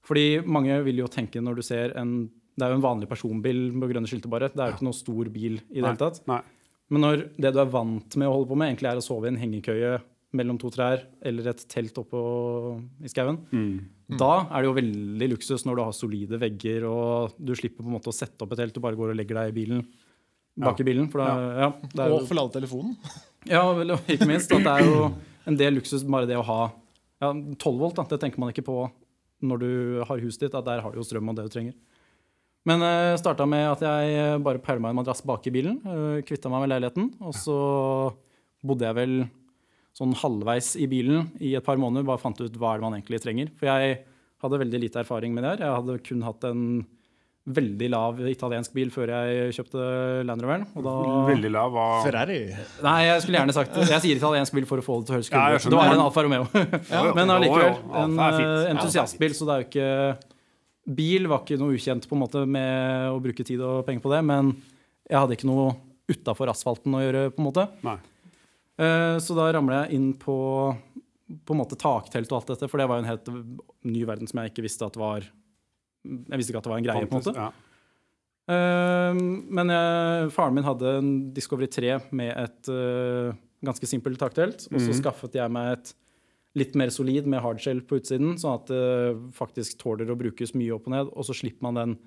Fordi 0.06 0.40
mange 0.48 0.78
vil 0.86 1.02
jo 1.02 1.10
tenke 1.12 1.42
når 1.44 1.60
du 1.60 1.66
ser 1.66 1.92
en 2.00 2.22
Det 2.56 2.64
er 2.66 2.72
jo 2.72 2.80
en 2.80 2.84
vanlig 2.84 3.06
personbil 3.08 3.58
med 3.72 3.88
grønne 3.92 4.08
skilter, 4.10 4.28
bare. 4.32 4.50
Det 4.52 4.60
er 4.60 4.72
jo 4.72 4.76
ikke 4.76 4.88
noe 4.88 4.96
stor 4.96 5.28
bil 5.32 5.60
i 5.70 5.78
det 5.78 5.86
hele 5.86 6.00
tatt. 6.00 6.18
Nei. 6.28 6.42
Men 6.90 7.04
når 7.06 7.22
det 7.38 7.52
du 7.54 7.60
er 7.62 7.70
vant 7.70 8.16
med 8.18 8.28
å 8.28 8.32
holde 8.34 8.50
på 8.50 8.58
med, 8.58 8.72
egentlig 8.72 8.90
er 8.90 8.98
å 9.00 9.04
sove 9.04 9.28
i 9.28 9.30
en 9.30 9.38
hengekøye 9.40 9.92
mellom 10.36 10.58
to 10.62 10.68
trær 10.70 11.00
eller 11.26 11.48
et 11.50 11.62
telt 11.68 11.96
oppå 11.98 12.20
i 13.02 13.08
skauen, 13.10 13.38
Mm. 13.50 13.80
da 14.18 14.46
er 14.50 14.62
det 14.62 14.68
jo 14.68 14.74
veldig 14.76 15.28
luksus 15.32 15.64
når 15.66 15.76
du 15.76 15.82
har 15.82 15.92
solide 15.96 16.38
vegger 16.38 16.84
og 16.86 17.34
du 17.38 17.52
slipper 17.58 17.82
på 17.82 17.88
en 17.90 17.96
måte 17.98 18.12
å 18.12 18.14
sette 18.14 18.42
opp 18.42 18.52
et 18.52 18.58
telt, 18.62 18.74
du 18.74 18.80
bare 18.80 18.94
går 18.96 19.10
og 19.10 19.16
legger 19.18 19.34
deg 19.40 19.50
i 19.50 19.56
bilen 19.58 19.82
bak 20.60 20.78
Ja. 20.78 20.82
i 20.84 20.86
bilen. 20.86 21.10
For 21.10 21.18
da, 21.18 21.26
ja. 21.64 21.68
det 21.94 21.98
er 22.04 22.12
Og 22.14 22.28
forlate 22.28 22.60
telefonen. 22.60 22.96
ja, 23.46 23.62
vel, 23.74 23.90
ikke 24.06 24.26
minst 24.28 24.52
at 24.52 24.62
det 24.62 24.74
er 24.76 24.84
jo 24.86 25.14
en 25.46 25.56
del 25.56 25.74
luksus 25.78 26.04
bare 26.04 26.26
det 26.30 26.36
å 26.38 26.44
ha 26.46 26.72
ja, 27.20 27.32
12 27.32 27.78
volt. 27.78 27.96
Da. 27.96 28.04
Det 28.04 28.20
tenker 28.20 28.38
man 28.38 28.50
ikke 28.52 28.64
på 28.66 28.90
når 29.42 29.58
du 29.62 30.02
har 30.04 30.18
huset 30.20 30.40
ditt, 30.46 30.54
at 30.54 30.64
der 30.66 30.80
har 30.84 30.92
du 30.92 30.98
jo 31.00 31.04
strøm 31.06 31.28
og 31.32 31.36
det 31.36 31.46
du 31.48 31.54
trenger. 31.54 31.74
Men 32.68 32.82
uh, 32.84 33.16
starta 33.16 33.46
med 33.48 33.64
at 33.72 33.80
jeg 33.80 34.42
bare 34.44 34.60
pæla 34.60 34.80
meg 34.84 34.90
en 34.92 34.98
madrass 35.00 35.22
bak 35.24 35.46
i 35.48 35.52
bilen. 35.54 35.78
Uh, 35.80 36.20
Kvitta 36.28 36.50
meg 36.52 36.60
med 36.66 36.74
leiligheten. 36.74 37.06
Og 37.24 37.32
så 37.32 37.56
bodde 38.62 38.84
jeg 38.84 38.94
vel 38.98 39.14
sånn 39.96 40.14
halvveis 40.16 40.74
i 40.80 40.86
bilen 40.90 41.28
i 41.42 41.54
et 41.58 41.66
par 41.66 41.80
måneder. 41.80 42.06
Bare 42.08 42.22
fant 42.22 42.38
ut 42.40 42.56
hva 42.60 42.74
er 42.74 42.80
det 42.80 42.86
man 42.86 42.96
egentlig 42.98 43.20
trenger. 43.24 43.50
For 43.58 43.68
jeg 43.70 43.98
hadde 44.40 44.62
veldig 44.62 44.80
lite 44.86 45.02
erfaring 45.02 45.34
med 45.36 45.44
det 45.44 45.52
her. 45.54 45.66
Jeg 45.66 45.78
hadde 45.80 46.00
kun 46.06 46.24
hatt 46.24 46.46
en 46.48 46.64
veldig 47.50 47.88
lav 47.90 48.18
italiensk 48.28 48.74
bil 48.76 48.90
før 48.92 49.10
jeg 49.10 49.54
kjøpte 49.56 49.84
Land 50.28 50.44
Roveren. 50.44 50.66
Og 50.76 50.84
da 50.86 50.94
Veldig 51.30 51.50
lav. 51.52 51.72
Hva 51.74 51.86
Ferrari. 52.04 52.40
Nei, 52.84 52.96
jeg 53.08 53.24
skulle 53.24 53.40
gjerne 53.40 53.54
sagt 53.56 53.78
Jeg 53.80 54.02
sier 54.04 54.20
italiensk 54.20 54.56
bil 54.56 54.68
for 54.68 54.82
å 54.82 54.84
få 54.84 54.98
det 55.00 55.08
til 55.08 55.14
å 55.14 55.18
høres 55.18 55.30
kult 55.32 55.56
ut. 55.56 55.70
Det 55.72 55.80
var 55.80 55.94
en 55.94 56.04
Alfa 56.04 56.24
Romeo. 56.26 56.48
Ja, 56.92 57.04
Men 57.16 57.32
allikevel. 57.36 57.78
En 58.04 58.18
entusiastbil, 58.76 59.36
så 59.36 59.48
det 59.48 59.56
er 59.56 59.64
jo 59.64 59.70
ikke 59.70 59.90
Bil 60.90 61.26
var 61.30 61.42
ikke 61.44 61.58
noe 61.60 61.76
ukjent 61.76 62.06
på 62.08 62.16
en 62.16 62.22
måte 62.22 62.40
med 62.48 63.10
å 63.12 63.18
bruke 63.22 63.44
tid 63.46 63.60
og 63.62 63.84
penger 63.86 64.02
på 64.02 64.10
det, 64.10 64.22
men 64.26 64.48
jeg 65.06 65.18
hadde 65.20 65.36
ikke 65.36 65.46
noe 65.46 65.74
utafor 66.10 66.50
asfalten 66.50 66.96
å 66.96 67.02
gjøre, 67.04 67.20
på 67.36 67.42
en 67.42 67.46
måte. 67.46 67.66
Nei. 67.86 67.98
Eh, 68.80 69.16
Så 69.20 69.36
da 69.36 69.50
ramla 69.52 69.84
jeg 69.84 69.98
inn 69.98 70.12
på 70.18 70.38
på 71.46 71.54
en 71.54 71.60
måte 71.60 71.78
taktelt 71.78 72.30
og 72.32 72.40
alt 72.40 72.48
dette, 72.50 72.66
for 72.66 72.80
det 72.80 72.88
var 72.90 72.98
jo 72.98 73.04
en 73.04 73.10
helt 73.12 73.28
ny 73.86 74.00
verden 74.02 74.26
som 74.26 74.40
jeg 74.40 74.50
ikke 74.50 74.64
visste 74.64 74.82
at 74.82 74.96
var 74.98 75.22
Jeg 75.22 76.40
visste 76.40 76.50
ikke 76.50 76.58
at 76.58 76.66
det 76.66 76.72
var 76.72 76.80
en 76.80 76.86
greie, 76.88 77.06
på 77.06 77.14
en 77.14 77.20
måte. 77.20 77.34
Ja. 77.36 77.50
Eh, 78.50 79.20
men 79.58 79.70
jeg, 79.70 80.30
faren 80.34 80.56
min 80.56 80.66
hadde 80.66 80.96
en 80.98 81.10
Discovery 81.36 81.68
3 81.70 81.92
med 82.16 82.32
et 82.34 82.70
eh, 82.72 83.38
ganske 83.62 83.86
simpelt 83.86 84.18
taktelt. 84.18 84.66
Og 84.72 84.78
så 84.80 84.90
mm. 84.90 84.98
skaffet 85.02 85.36
jeg 85.38 85.54
meg 85.54 85.74
et 85.76 85.92
litt 86.58 86.74
mer 86.74 86.90
solid 86.90 87.28
med 87.30 87.44
hardshell 87.44 87.84
på 87.86 88.00
utsiden, 88.00 88.34
sånn 88.40 88.56
at 88.58 88.70
det 88.72 89.34
faktisk 89.36 89.78
tåler 89.78 90.10
å 90.10 90.18
brukes 90.18 90.56
mye 90.58 90.72
opp 90.74 90.88
og 90.88 90.96
ned. 90.96 91.12
Og 91.14 91.28
så 91.28 91.36
slipper 91.36 91.68
man 91.68 91.78
den 91.78 91.98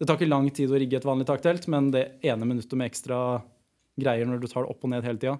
Det 0.00 0.06
tar 0.08 0.16
ikke 0.16 0.30
lang 0.30 0.46
tid 0.54 0.70
å 0.70 0.78
rigge 0.80 0.96
et 0.96 1.04
vanlig 1.04 1.26
taktelt, 1.28 1.66
men 1.68 1.90
det 1.92 2.06
ene 2.24 2.46
minuttet 2.48 2.78
med 2.78 2.88
ekstra 2.88 3.42
greier 4.00 4.24
når 4.24 4.40
du 4.40 4.46
tar 4.48 4.64
det 4.64 4.72
opp 4.72 4.86
og 4.86 4.92
ned 4.94 5.04
hele 5.04 5.20
tida, 5.20 5.34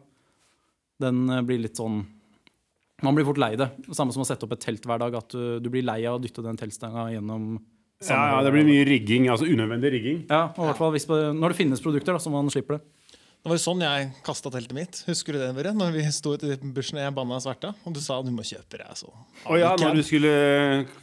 den 1.03 1.25
eh, 1.31 1.43
blir 1.47 1.63
litt 1.65 1.81
sånn 1.81 2.03
Man 3.03 3.17
blir 3.17 3.25
fort 3.25 3.41
lei 3.41 3.55
det. 3.57 3.71
Samme 3.97 4.13
som 4.13 4.21
å 4.25 4.29
sette 4.29 4.45
opp 4.45 4.53
et 4.57 4.61
telt 4.61 4.85
hver 4.85 5.01
dag. 5.01 5.15
At 5.17 5.33
du, 5.33 5.59
du 5.65 5.71
blir 5.73 5.85
lei 5.87 6.03
av 6.05 6.19
å 6.19 6.23
dytte 6.23 6.45
den 6.45 6.59
teltstanga 6.61 7.07
gjennom 7.15 7.55
Ja, 8.05 8.19
ja, 8.37 8.41
det 8.45 8.53
blir 8.53 8.67
mye 8.69 8.85
rigging. 8.89 9.29
Altså 9.33 9.49
unødvendig 9.49 9.93
rigging. 9.97 10.19
Ja, 10.29 10.51
og 10.53 10.65
i 10.65 10.69
hvert 10.71 10.81
fall 10.81 10.93
hvis, 10.97 11.09
når 11.09 11.53
det 11.55 11.59
finnes 11.59 11.81
produkter 11.85 12.17
da, 12.17 12.21
så 12.21 12.33
man 12.33 12.53
slipper 12.53 12.77
det. 12.79 12.85
Det 13.41 13.49
var 13.49 13.57
jo 13.57 13.63
sånn 13.63 13.81
jeg 13.81 14.09
kasta 14.21 14.51
teltet 14.53 14.77
mitt. 14.77 14.99
Husker 15.09 15.33
du 15.33 15.39
det, 15.41 15.47
Børre? 15.57 15.71
Når 15.73 15.95
vi 15.95 16.03
sto 16.13 16.35
ute 16.37 16.51
i 16.53 16.57
bushen 16.77 16.99
og 16.99 17.07
jeg 17.07 17.15
banna 17.17 17.39
sverte, 17.41 17.71
og 17.89 17.95
du 17.97 18.01
sa 18.05 18.19
du 18.21 18.29
må 18.37 18.45
kjøpe 18.45 18.83
det. 18.83 18.89
Så. 19.01 19.09
Å 19.49 19.57
ja, 19.57 19.71
når 19.81 19.97
du 19.97 20.03
skulle 20.05 20.33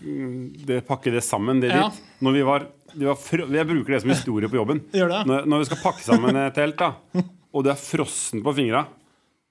mm, 0.04 0.36
det, 0.70 0.78
pakke 0.86 1.10
det 1.16 1.24
sammen, 1.26 1.64
det 1.64 1.72
Ja. 1.74 1.88
ditt. 1.90 2.04
Når 2.22 2.36
vi 2.38 2.44
var, 2.46 2.68
vi 2.94 3.10
var 3.10 3.18
fro 3.18 3.48
Jeg 3.50 3.70
bruker 3.72 3.96
det 3.96 4.02
som 4.04 4.14
historie 4.14 4.50
på 4.54 4.60
jobben. 4.60 4.84
Gjør 4.94 5.10
det? 5.16 5.24
Når, 5.32 5.50
når 5.50 5.64
vi 5.64 5.70
skal 5.72 5.82
pakke 5.82 6.06
sammen 6.06 6.38
et 6.44 6.54
telt, 6.62 6.78
da, 6.78 7.26
og 7.58 7.66
du 7.66 7.72
er 7.74 7.82
frossen 7.82 8.46
på 8.46 8.54
fingra 8.54 8.86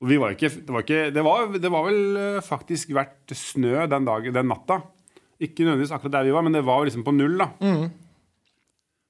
var 0.04 0.34
ikke, 0.36 0.50
det, 0.60 0.72
var 0.74 0.82
ikke, 0.84 1.02
det, 1.14 1.22
var, 1.24 1.46
det 1.56 1.70
var 1.72 1.86
vel 1.86 2.18
eh, 2.20 2.40
faktisk 2.44 2.90
vært 2.96 3.32
snø 3.32 3.86
den, 3.88 4.04
dag, 4.08 4.26
den 4.34 4.50
natta. 4.50 4.80
Ikke 5.40 5.64
nødvendigvis 5.64 5.92
akkurat 5.96 6.18
der 6.18 6.26
vi 6.28 6.34
var, 6.36 6.44
men 6.44 6.52
det 6.56 6.64
var 6.64 6.84
liksom 6.84 7.04
på 7.04 7.14
null. 7.16 7.36
da 7.40 7.50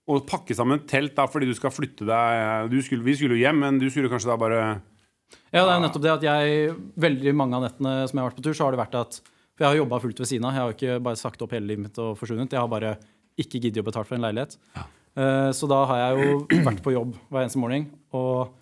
Å 0.07 0.19
pakke 0.27 0.55
sammen 0.55 0.79
et 0.79 0.87
telt 0.91 1.17
da 1.19 1.25
fordi 1.31 1.49
du 1.51 1.55
skal 1.59 1.73
flytte 1.75 2.07
deg 2.07 2.69
du 2.71 2.77
skulle, 2.83 3.03
Vi 3.07 3.17
skulle 3.19 3.35
jo 3.39 3.43
hjem, 3.43 3.59
men 3.65 3.79
du 3.83 3.89
skulle 3.91 4.11
kanskje 4.13 4.31
da 4.31 4.37
bare 4.39 4.61
Ja, 5.51 5.65
det 5.65 5.71
er 5.71 5.73
jo 5.75 5.85
nettopp 5.87 6.05
det 6.05 6.13
at 6.13 6.27
jeg 6.27 6.75
Veldig 7.03 7.33
mange 7.35 7.59
av 7.59 7.65
nettene 7.67 7.95
som 8.07 8.15
jeg 8.19 8.23
har 8.23 8.31
vært 8.31 8.39
på 8.39 8.45
tur, 8.47 8.55
så 8.55 8.67
har 8.69 8.77
det 8.77 8.83
vært 8.85 8.95
at 9.01 9.19
For 9.25 9.65
jeg 9.67 9.71
har 9.73 9.81
jobba 9.81 9.99
fullt 10.03 10.23
ved 10.23 10.31
siden 10.31 10.47
av. 10.47 10.55
Jeg 10.55 10.63
har 10.63 10.71
jo 10.71 10.77
ikke 10.79 10.99
bare 11.09 11.19
sagt 11.19 11.43
opp 11.43 11.55
hele 11.57 11.67
livet 11.71 11.89
mitt 11.89 11.99
og 12.03 12.15
forsvunnet. 12.21 12.55
Jeg 12.55 12.63
har 12.63 12.71
bare 12.71 12.95
ikke 13.41 13.59
giddet 13.65 13.83
å 13.83 13.87
betale 13.89 14.07
for 14.09 14.19
en 14.19 14.27
leilighet. 14.29 14.55
Eh, 15.17 15.51
Så 15.57 15.67
da 15.71 15.79
har 15.91 16.03
jeg 16.05 16.27
jo 16.27 16.39
vært 16.69 16.83
på 16.85 16.93
jobb 16.95 17.15
hver 17.33 17.43
eneste 17.47 17.63
morgen. 17.63 17.87
Og 18.15 18.53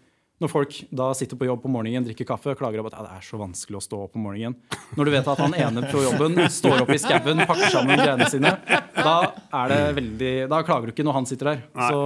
når 0.43 0.51
folk 0.51 0.77
da 0.91 1.13
sitter 1.15 1.39
på 1.39 1.47
jobb 1.47 1.61
på 1.63 1.71
morgenen, 1.71 2.05
drikker 2.09 2.27
kaffe 2.27 2.51
og 2.53 2.59
klager 2.59 2.83
over 2.83 2.91
at 2.91 3.07
det 3.07 3.19
er 3.21 3.27
så 3.27 3.39
vanskelig 3.39 3.79
å 3.79 3.85
stå 3.85 4.01
opp 4.09 4.17
om 4.19 4.25
morgenen 4.27 4.57
Når 4.99 5.07
du 5.07 5.13
vet 5.15 5.29
at 5.31 5.43
han 5.45 5.55
ene 5.55 5.85
på 5.93 6.03
jobben 6.03 6.41
står 6.51 6.83
opp 6.83 6.91
i 6.91 6.99
skauen, 6.99 7.45
pakker 7.47 7.71
sammen 7.71 8.01
greiene 8.03 8.27
sine, 8.33 8.51
da 8.99 9.15
er 9.61 9.71
det 9.71 9.81
veldig 10.01 10.33
Da 10.51 10.61
klager 10.67 10.91
du 10.91 10.95
ikke 10.97 11.07
når 11.07 11.21
han 11.21 11.29
sitter 11.31 11.53
der. 11.53 11.63
Så 11.87 12.03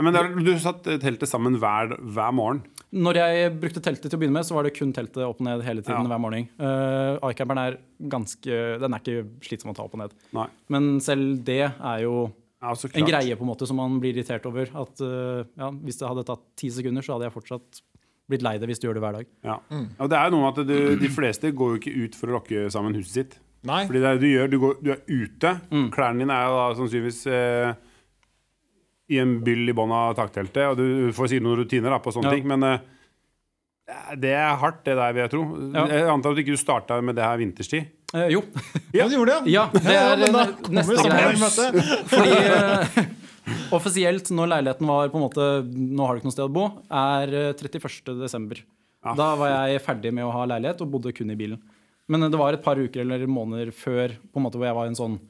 Men 0.00 0.16
der, 0.16 0.28
du 0.36 0.52
satt 0.60 0.84
teltet 1.00 1.28
sammen 1.28 1.56
hver, 1.60 1.96
hver 2.00 2.36
morgen. 2.36 2.60
Når 2.90 3.20
jeg 3.20 3.50
brukte 3.62 3.82
teltet 3.84 4.08
til 4.10 4.18
å 4.18 4.20
begynne 4.20 4.34
med, 4.40 4.46
så 4.48 4.56
var 4.56 4.66
det 4.66 4.72
kun 4.74 4.90
teltet 4.96 5.22
opp 5.22 5.38
og 5.38 5.46
ned 5.46 5.62
hele 5.62 5.84
tiden 5.84 6.02
Ja. 6.02 6.10
hver 6.10 6.22
morgen. 6.22 6.48
Uh, 6.58 7.20
iCamperen 7.30 7.60
er 7.62 7.76
ganske 8.10 8.56
Den 8.82 8.96
er 8.96 9.02
ikke 9.04 9.28
slitsom 9.46 9.70
å 9.70 9.76
ta 9.76 9.84
opp 9.86 9.94
og 9.94 10.02
ned. 10.02 10.16
Nei. 10.34 10.48
Men 10.68 10.96
selv 11.04 11.44
det 11.46 11.62
er 11.70 12.02
jo 12.02 12.32
Ja, 12.60 12.74
en 12.76 13.06
greie 13.08 13.36
på 13.40 13.44
en 13.46 13.48
måte 13.48 13.66
som 13.68 13.78
man 13.80 13.94
blir 14.02 14.12
irritert 14.12 14.44
over. 14.48 14.68
At 14.76 15.00
uh, 15.00 15.46
ja, 15.56 15.70
Hvis 15.80 15.96
det 16.00 16.08
hadde 16.10 16.26
tatt 16.28 16.42
ti 16.60 16.68
sekunder, 16.72 17.04
så 17.04 17.14
hadde 17.16 17.30
jeg 17.30 17.36
fortsatt 17.38 17.80
blitt 18.30 18.44
lei 18.46 18.56
det 18.60 18.68
hvis 18.70 18.78
du 18.82 18.86
gjør 18.86 18.98
det 18.98 19.04
hver 19.04 19.16
dag. 19.18 19.30
Ja. 19.46 19.56
Og 19.98 20.10
det 20.12 20.18
er 20.18 20.30
noe 20.34 20.44
med 20.44 20.58
at 20.60 20.68
du, 20.68 20.74
de 21.00 21.08
fleste 21.10 21.50
går 21.56 21.72
jo 21.72 21.80
ikke 21.80 21.94
ut 22.04 22.18
for 22.18 22.30
å 22.30 22.36
lokke 22.36 22.66
sammen 22.70 22.94
huset 22.98 23.16
sitt. 23.16 23.38
Nei. 23.66 23.82
Fordi 23.88 24.00
det 24.00 24.08
er 24.08 24.20
det 24.20 24.22
du 24.22 24.30
gjør, 24.30 24.50
du, 24.52 24.58
går, 24.62 24.76
du 24.80 24.90
er 24.94 25.00
ute. 25.08 25.54
Mm. 25.72 25.88
Klærne 25.92 26.22
dine 26.22 26.36
er 26.36 26.46
jo 26.48 26.54
da 26.60 26.68
sannsynligvis 26.78 27.18
eh, 27.28 27.72
i 29.10 29.18
en 29.20 29.34
byll 29.44 29.68
i 29.68 29.74
bånn 29.76 29.92
av 29.92 30.14
takteltet, 30.16 30.62
og 30.70 30.78
du 30.78 31.10
får 31.16 31.32
sikkert 31.32 31.46
noen 31.48 31.60
rutiner 31.60 31.92
da, 31.92 31.98
på 32.00 32.14
sånne 32.14 32.30
Ja. 32.30 32.38
ting, 32.38 32.48
men 32.48 32.64
eh, 32.68 32.86
det 34.22 34.32
er 34.38 34.54
hardt, 34.62 34.84
det 34.86 34.94
der, 34.96 35.12
vil 35.16 35.24
jeg 35.24 35.32
tro. 35.34 35.42
Ja. 35.74 35.84
Jeg 35.90 36.08
antar 36.14 36.32
at 36.32 36.38
du 36.38 36.44
ikke 36.44 36.60
starta 36.60 37.00
med 37.02 37.18
det 37.18 37.26
her 37.26 37.40
vinterstid. 37.40 37.90
Eh, 38.14 38.28
jo. 38.34 38.42
Ja, 38.96 39.06
du 39.08 39.14
gjorde 39.14 39.38
det? 39.38 39.52
Ja, 39.52 39.68
det 39.72 39.86
er 39.86 40.18
ja, 40.18 40.30
da 40.34 40.44
eh, 40.48 40.70
neste 40.74 41.06
greie. 41.06 41.90
Fordi 42.10 42.36
eh, 42.40 43.00
offisielt, 43.76 44.30
når 44.34 44.50
leiligheten 44.56 44.90
var 44.90 45.12
på 45.12 45.20
en 45.20 45.26
måte 45.28 45.48
Nå 45.70 46.06
har 46.06 46.16
du 46.16 46.22
ikke 46.22 46.30
noe 46.30 46.36
sted 46.36 46.48
å 46.48 46.54
bo, 46.54 46.66
er 46.90 47.34
eh, 47.46 47.52
31. 47.54 48.14
desember. 48.20 48.62
Ja. 49.06 49.14
Da 49.16 49.28
var 49.40 49.52
jeg 49.54 49.84
ferdig 49.84 50.12
med 50.16 50.26
å 50.26 50.32
ha 50.34 50.46
leilighet 50.50 50.82
og 50.84 50.90
bodde 50.96 51.14
kun 51.16 51.30
i 51.32 51.38
bilen. 51.38 51.60
Men 52.10 52.26
eh, 52.26 52.32
det 52.32 52.40
var 52.40 52.56
et 52.56 52.64
par 52.66 52.80
uker 52.80 53.04
eller 53.04 53.26
måneder 53.30 53.70
før 53.76 54.16
på 54.18 54.40
en 54.40 54.48
måte 54.48 54.60
hvor 54.60 54.68
jeg 54.68 54.78
var 54.80 54.90
en 54.90 54.98
sånn 54.98 55.20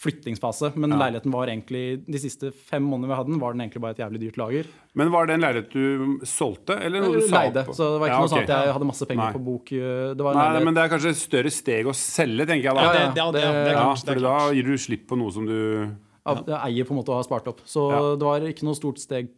flyttingsfase. 0.00 0.70
Men 0.80 0.90
Ja. 0.94 0.96
leiligheten 1.02 1.30
var 1.32 1.46
egentlig 1.52 2.04
de 2.06 2.18
siste 2.18 2.50
fem 2.54 2.82
månedene 2.82 3.08
vi 3.12 3.16
hadde 3.18 3.30
den, 3.32 3.38
var 3.40 3.52
den 3.52 3.60
egentlig 3.60 3.82
bare 3.84 3.90
et 3.92 3.98
jævlig 4.00 4.20
dyrt 4.22 4.36
lager. 4.40 4.66
Men 4.94 5.10
var 5.12 5.26
det 5.26 5.34
en 5.34 5.40
leilighet 5.44 5.70
du 5.70 6.18
solgte, 6.24 6.78
eller 6.80 7.00
noe 7.04 7.20
du 7.20 7.28
sa 7.28 7.42
Leide. 7.44 7.64
opp? 7.68 7.74
Så 7.76 7.84
det 7.92 8.00
var 8.00 8.08
ikke 8.08 8.16
Ja, 8.16 8.18
noe 8.18 8.24
ok. 8.24 8.32
sånn 8.32 8.42
at 8.42 8.48
jeg 8.66 8.72
hadde 8.74 8.86
masse 8.88 9.06
penger 9.06 9.24
Nei. 9.28 9.32
på 9.36 9.44
bok. 9.44 9.72
eh, 9.72 10.14
Det 10.14 10.22
var 10.24 10.32
en 10.32 10.54
Nei, 10.54 10.64
men 10.64 10.74
det 10.74 10.82
er 10.84 10.88
kanskje 10.96 11.10
et 11.10 11.20
større 11.20 11.50
steg 11.52 11.84
å 11.86 11.94
selge, 11.94 12.46
tenker 12.48 12.64
jeg 12.64 12.74
da. 12.74 12.80
Ja, 12.80 12.92
Ja, 12.92 13.12
det, 13.12 13.14
det, 13.14 13.32
det, 13.32 13.52
det, 13.52 13.64
det 13.64 13.74
klart. 13.76 14.04
det 14.04 14.14
for 14.14 14.20
da 14.20 14.52
gir 14.52 14.62
du 14.64 14.74
slipp 14.78 15.06
på 15.06 15.18
noe 15.18 15.30
som 15.32 15.44
du 15.46 15.96
ja. 16.26 16.34
jeg 16.34 16.60
eier 16.64 16.84
på 16.84 16.90
en 16.92 16.96
måte 17.04 17.12
å 17.12 17.20
ha 17.20 17.22
spart 17.22 17.46
opp. 17.48 17.60
Så 17.66 17.90
Ja. 17.90 18.16
det 18.16 18.24
var 18.24 18.40
ikke 18.40 18.64
noe 18.64 18.74
stort 18.74 18.98
steg 18.98 19.28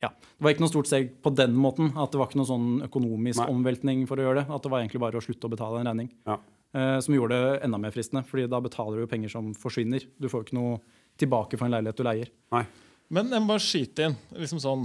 ja, 0.00 0.10
det 0.10 0.40
var 0.40 0.52
ikke 0.54 0.60
noe 0.62 0.70
stort 0.70 0.86
steg 0.86 1.20
på 1.22 1.34
den 1.34 1.52
måten. 1.58 1.90
At 1.98 2.12
det 2.12 2.18
var 2.20 2.28
ikke 2.28 2.36
noe 2.38 2.46
sånn 2.46 2.82
økonomisk 2.88 3.38
Nei. 3.42 3.48
omveltning 3.50 4.06
for 4.06 4.14
å 4.16 4.22
gjøre 4.22 4.46
det. 4.46 4.54
At 4.54 4.62
det 4.62 4.70
var 4.70 4.78
egentlig 4.80 5.00
bare 5.00 5.18
å 5.18 5.20
slutte 5.24 5.48
å 5.48 5.50
betale 5.50 5.80
en 5.80 5.86
regning. 5.90 6.10
Ja. 6.24 6.36
Eh, 6.76 6.98
som 7.00 7.14
gjorde 7.14 7.36
det 7.36 7.60
enda 7.64 7.78
mer 7.80 7.94
fristende, 7.94 8.24
fordi 8.28 8.44
da 8.50 8.60
betaler 8.60 8.98
du 8.98 9.06
jo 9.06 9.10
penger 9.10 9.32
som 9.32 9.54
forsvinner. 9.56 10.04
Du 10.20 10.28
får 10.28 10.42
jo 10.42 10.48
ikke 10.48 10.58
noe 10.58 10.74
tilbake 11.18 11.56
for 11.56 11.66
en 11.66 11.76
leilighet 11.78 12.00
du 12.00 12.04
leier. 12.04 12.32
Nei. 12.52 12.66
Men 13.14 13.32
jeg 13.32 13.40
må 13.40 13.54
bare 13.54 13.64
skyte 13.64 14.08
inn. 14.08 14.18
liksom 14.36 14.60
sånn, 14.60 14.84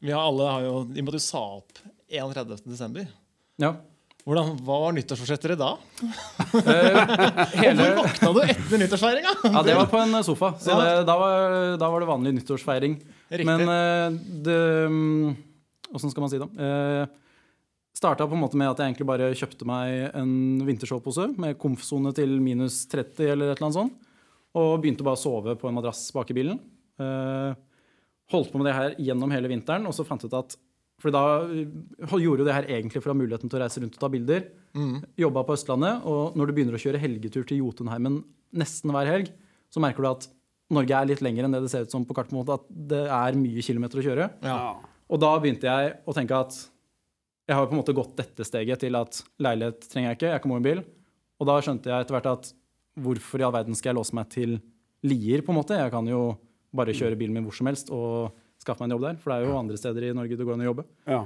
Vi 0.00 0.10
har 0.10 0.26
alle 0.26 0.48
har 0.50 0.64
jo, 0.64 0.74
I 0.90 0.98
og 0.98 1.06
med 1.06 1.14
at 1.14 1.20
du 1.20 1.22
sa 1.22 1.44
opp 1.60 1.78
31. 2.10 2.66
desember, 2.66 3.06
Ja. 3.62 3.76
Hvordan, 4.20 4.58
hva 4.66 4.76
var 4.82 4.92
nyttårsforsettet 4.92 5.56
da? 5.56 5.70
Hele, 7.62 7.86
Hvor 7.86 8.02
våkna 8.02 8.32
du 8.34 8.40
etter 8.44 8.82
nyttårsfeiringa? 8.82 9.32
ja, 9.54 9.62
det 9.64 9.76
var 9.78 9.88
på 9.88 9.96
en 9.96 10.18
sofa, 10.26 10.50
så 10.60 10.76
det, 10.76 10.90
da, 11.08 11.14
var, 11.16 11.54
da 11.80 11.88
var 11.88 12.04
det 12.04 12.08
vanlig 12.10 12.34
nyttårsfeiring. 12.36 12.98
Riktig. 13.30 13.46
Men 13.48 13.64
uh, 13.64 14.18
det 14.44 14.58
mm, 14.92 15.30
Åssen 15.96 16.12
skal 16.12 16.26
man 16.26 16.32
si 16.34 16.42
det? 16.42 16.50
Uh, 16.60 17.08
Starta 18.00 18.24
på 18.24 18.32
en 18.32 18.40
måte 18.40 18.56
med 18.56 18.70
at 18.70 18.78
jeg 18.80 18.94
egentlig 18.94 19.06
bare 19.10 19.26
kjøpte 19.36 19.66
meg 19.68 20.14
en 20.16 20.30
vintershowpose 20.64 21.26
med 21.36 21.58
komfsone 21.60 22.14
til 22.16 22.30
minus 22.40 22.86
30 22.88 23.26
eller 23.34 23.50
et 23.50 23.58
eller 23.58 23.66
annet 23.66 23.76
sånt. 23.76 24.06
Og 24.56 24.78
begynte 24.80 25.04
bare 25.04 25.18
å 25.18 25.20
sove 25.20 25.52
på 25.60 25.68
en 25.68 25.76
madrass 25.76 26.06
bak 26.16 26.32
i 26.32 26.36
bilen. 26.38 26.56
Eh, 26.96 27.50
holdt 28.32 28.48
på 28.54 28.62
med 28.62 28.70
det 28.70 28.74
her 28.78 28.96
gjennom 29.04 29.34
hele 29.36 29.50
vinteren, 29.52 29.84
og 29.84 29.92
så 29.92 30.06
fant 30.08 30.24
jeg 30.24 30.32
ut 30.32 30.38
at 30.40 30.56
For 31.00 31.12
da 31.12 31.44
eh, 31.44 32.16
gjorde 32.24 32.40
jo 32.40 32.48
det 32.48 32.56
her 32.56 32.70
egentlig 32.72 33.04
for 33.04 33.12
å 33.12 33.14
ha 33.14 33.20
muligheten 33.20 33.52
til 33.52 33.60
å 33.60 33.62
reise 33.66 33.84
rundt 33.84 34.00
og 34.00 34.00
ta 34.00 34.12
bilder. 34.16 34.48
Jobba 35.20 35.44
på 35.44 35.60
Østlandet, 35.60 36.08
og 36.08 36.40
når 36.40 36.48
du 36.48 36.56
begynner 36.56 36.80
å 36.80 36.82
kjøre 36.82 37.04
helgetur 37.04 37.44
til 37.44 37.60
Jotunheimen 37.60 38.22
nesten 38.56 38.96
hver 38.96 39.12
helg, 39.12 39.32
så 39.68 39.84
merker 39.84 40.04
du 40.04 40.12
at 40.14 40.28
Norge 40.72 40.96
er 40.96 41.12
litt 41.12 41.20
lenger 41.20 41.44
enn 41.44 41.52
det 41.52 41.66
det 41.66 41.72
ser 41.72 41.84
ut 41.84 41.92
som 41.92 42.08
på 42.08 42.16
kartet. 42.16 42.56
At 42.56 42.64
det 42.70 43.04
er 43.12 43.36
mye 43.36 43.60
kilometer 43.60 44.00
å 44.00 44.08
kjøre. 44.08 44.32
Ja. 44.40 44.60
Og 45.10 45.20
da 45.20 45.36
begynte 45.42 45.68
jeg 45.68 45.96
å 46.08 46.16
tenke 46.16 46.44
at 46.48 46.56
jeg 47.50 47.58
har 47.58 47.66
på 47.66 47.74
en 47.74 47.80
måte 47.82 47.94
gått 47.96 48.12
dette 48.20 48.44
steget 48.46 48.78
til 48.84 48.94
at 48.98 49.16
leilighet 49.42 49.86
trenger 49.90 50.12
jeg 50.12 50.18
ikke, 50.20 50.30
jeg 50.36 50.42
kan 50.44 50.52
bo 50.52 50.58
i 50.60 50.66
bil. 50.68 50.82
Og 51.40 51.48
da 51.50 51.56
skjønte 51.64 51.90
jeg 51.90 52.04
etter 52.06 52.14
hvert 52.14 52.28
at 52.30 52.52
hvorfor 53.00 53.40
i 53.42 53.46
all 53.46 53.54
verden 53.56 53.74
skal 53.78 53.90
jeg 53.90 53.98
låse 53.98 54.14
meg 54.14 54.28
til 54.30 54.60
Lier, 55.02 55.40
på 55.42 55.50
en 55.54 55.58
måte? 55.58 55.74
Jeg 55.80 55.90
kan 55.90 56.06
jo 56.06 56.36
bare 56.76 56.94
kjøre 56.94 57.16
bilen 57.18 57.32
min 57.34 57.44
hvor 57.48 57.56
som 57.56 57.66
helst 57.70 57.90
og 57.90 58.34
skaffe 58.60 58.82
meg 58.84 58.90
en 58.90 58.96
jobb 58.98 59.06
der. 59.08 59.16
For 59.22 59.32
det 59.32 59.38
er 59.40 59.48
jo 59.50 59.58
andre 59.58 59.78
steder 59.80 60.06
i 60.10 60.14
Norge 60.14 60.36
det 60.36 60.46
går 60.46 60.54
an 60.58 60.64
å 60.64 60.68
jobbe. 60.70 60.84
Ja. 61.08 61.22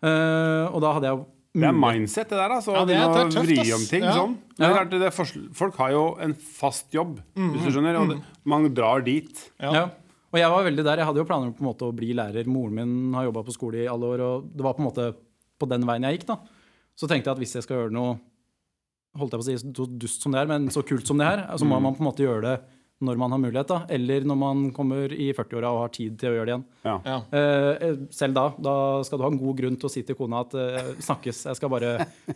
Eh, 0.00 0.64
og 0.74 0.80
da 0.84 0.94
hadde 0.96 1.08
jeg 1.10 1.16
jo 1.18 1.26
Det 1.60 1.66
er 1.66 1.74
mindset, 1.74 2.28
det 2.30 2.38
der. 2.38 2.52
Altså, 2.54 2.72
Ja, 2.76 2.84
det 2.86 2.94
er- 2.94 3.08
det 3.10 3.20
er 3.20 3.30
tøft, 3.40 3.46
vri 3.48 3.72
om 3.74 3.84
ting 3.90 4.02
Ja. 4.04 4.12
sånn. 4.14 4.36
Det 4.56 4.66
er 4.66 4.74
Ja. 4.74 4.84
det 4.84 5.02
er 5.02 5.10
folk 5.52 5.74
har 5.76 5.90
jo 5.90 6.16
en 6.20 6.32
fast 6.34 6.92
jobb, 6.92 7.20
hvis 7.34 7.64
du 7.64 7.70
skjønner. 7.72 7.98
Og 8.00 8.08
det, 8.08 8.22
man 8.44 8.72
drar 8.72 9.02
dit. 9.04 9.50
Ja. 9.60 9.72
Ja. 9.72 9.84
Og 10.32 10.38
jeg 10.38 10.48
var 10.48 10.62
veldig 10.64 10.84
der. 10.84 10.96
Jeg 10.98 11.06
hadde 11.06 11.16
jo 11.16 11.24
planer 11.24 11.46
om 11.46 11.52
på 11.54 11.60
en 11.60 11.66
måte 11.74 11.82
å 11.90 11.94
bli 11.94 12.14
lærer. 12.14 12.46
Moren 12.46 12.72
min 12.74 13.12
har 13.14 13.24
jobba 13.24 13.42
på 13.44 13.52
skole 13.52 13.82
i 13.82 13.86
alle 13.88 14.02
år, 14.06 14.20
og 14.20 14.56
det 14.56 14.62
var 14.62 14.74
på 14.74 14.78
en 14.80 14.86
måte 14.92 15.14
på 15.60 15.68
den 15.70 15.84
veien 15.88 16.08
jeg 16.08 16.18
gikk. 16.18 16.26
da. 16.32 16.38
Så 16.98 17.08
tenkte 17.08 17.28
jeg 17.30 17.36
at 17.36 17.42
hvis 17.44 17.54
jeg 17.58 17.64
skal 17.68 17.82
gjøre 17.84 17.94
noe 17.96 18.18
holdt 19.18 19.32
jeg 19.34 19.40
på 19.40 19.44
å 19.44 19.48
si, 19.48 19.56
så 19.58 19.86
dust 19.98 20.22
som 20.22 20.32
det 20.34 20.40
er, 20.44 20.50
men 20.50 20.68
så 20.70 20.84
kult 20.86 21.06
som 21.08 21.18
det 21.18 21.26
her, 21.26 21.40
så 21.58 21.66
må 21.66 21.80
man 21.82 21.96
på 21.96 22.04
en 22.04 22.08
måte 22.12 22.22
gjøre 22.22 22.44
det 22.46 22.58
når 23.02 23.16
man 23.16 23.32
har 23.32 23.40
mulighet, 23.40 23.66
da. 23.70 23.78
Eller 23.96 24.26
når 24.28 24.36
man 24.36 24.58
kommer 24.76 25.08
i 25.16 25.30
40-åra 25.32 25.70
og 25.72 25.78
har 25.86 25.92
tid 25.94 26.18
til 26.20 26.28
å 26.30 26.34
gjøre 26.36 26.44
det 26.46 26.52
igjen. 26.52 26.64
Ja. 26.84 26.94
Ja. 27.08 27.14
Eh, 27.38 27.94
selv 28.12 28.36
da. 28.36 28.44
Da 28.60 28.74
skal 29.08 29.18
du 29.18 29.24
ha 29.24 29.30
en 29.32 29.38
god 29.40 29.56
grunn 29.56 29.78
til 29.80 29.88
å 29.88 29.92
si 29.94 30.02
til 30.04 30.18
kona 30.18 30.42
at 30.44 30.52
eh, 30.60 30.90
snakkes, 31.08 31.40
jeg 31.48 31.56
skal 31.58 31.72
bare 31.72 31.94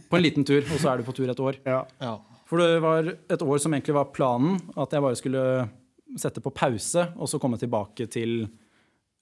på 0.08 0.16
en 0.18 0.24
liten 0.24 0.46
tur, 0.48 0.64
og 0.64 0.80
så 0.80 0.94
er 0.94 1.02
du 1.02 1.06
på 1.10 1.14
tur 1.18 1.28
et 1.28 1.42
år. 1.44 1.60
Ja. 1.68 1.82
Ja. 2.00 2.14
For 2.48 2.64
det 2.64 2.80
var 2.80 3.12
et 3.12 3.44
år 3.44 3.60
som 3.60 3.76
egentlig 3.76 3.98
var 3.98 4.08
planen, 4.16 4.56
at 4.72 4.96
jeg 4.96 5.04
bare 5.04 5.20
skulle 5.20 5.44
sette 6.24 6.40
på 6.44 6.54
pause, 6.56 7.10
og 7.20 7.28
så 7.28 7.38
komme 7.44 7.60
tilbake 7.60 8.08
til 8.16 8.46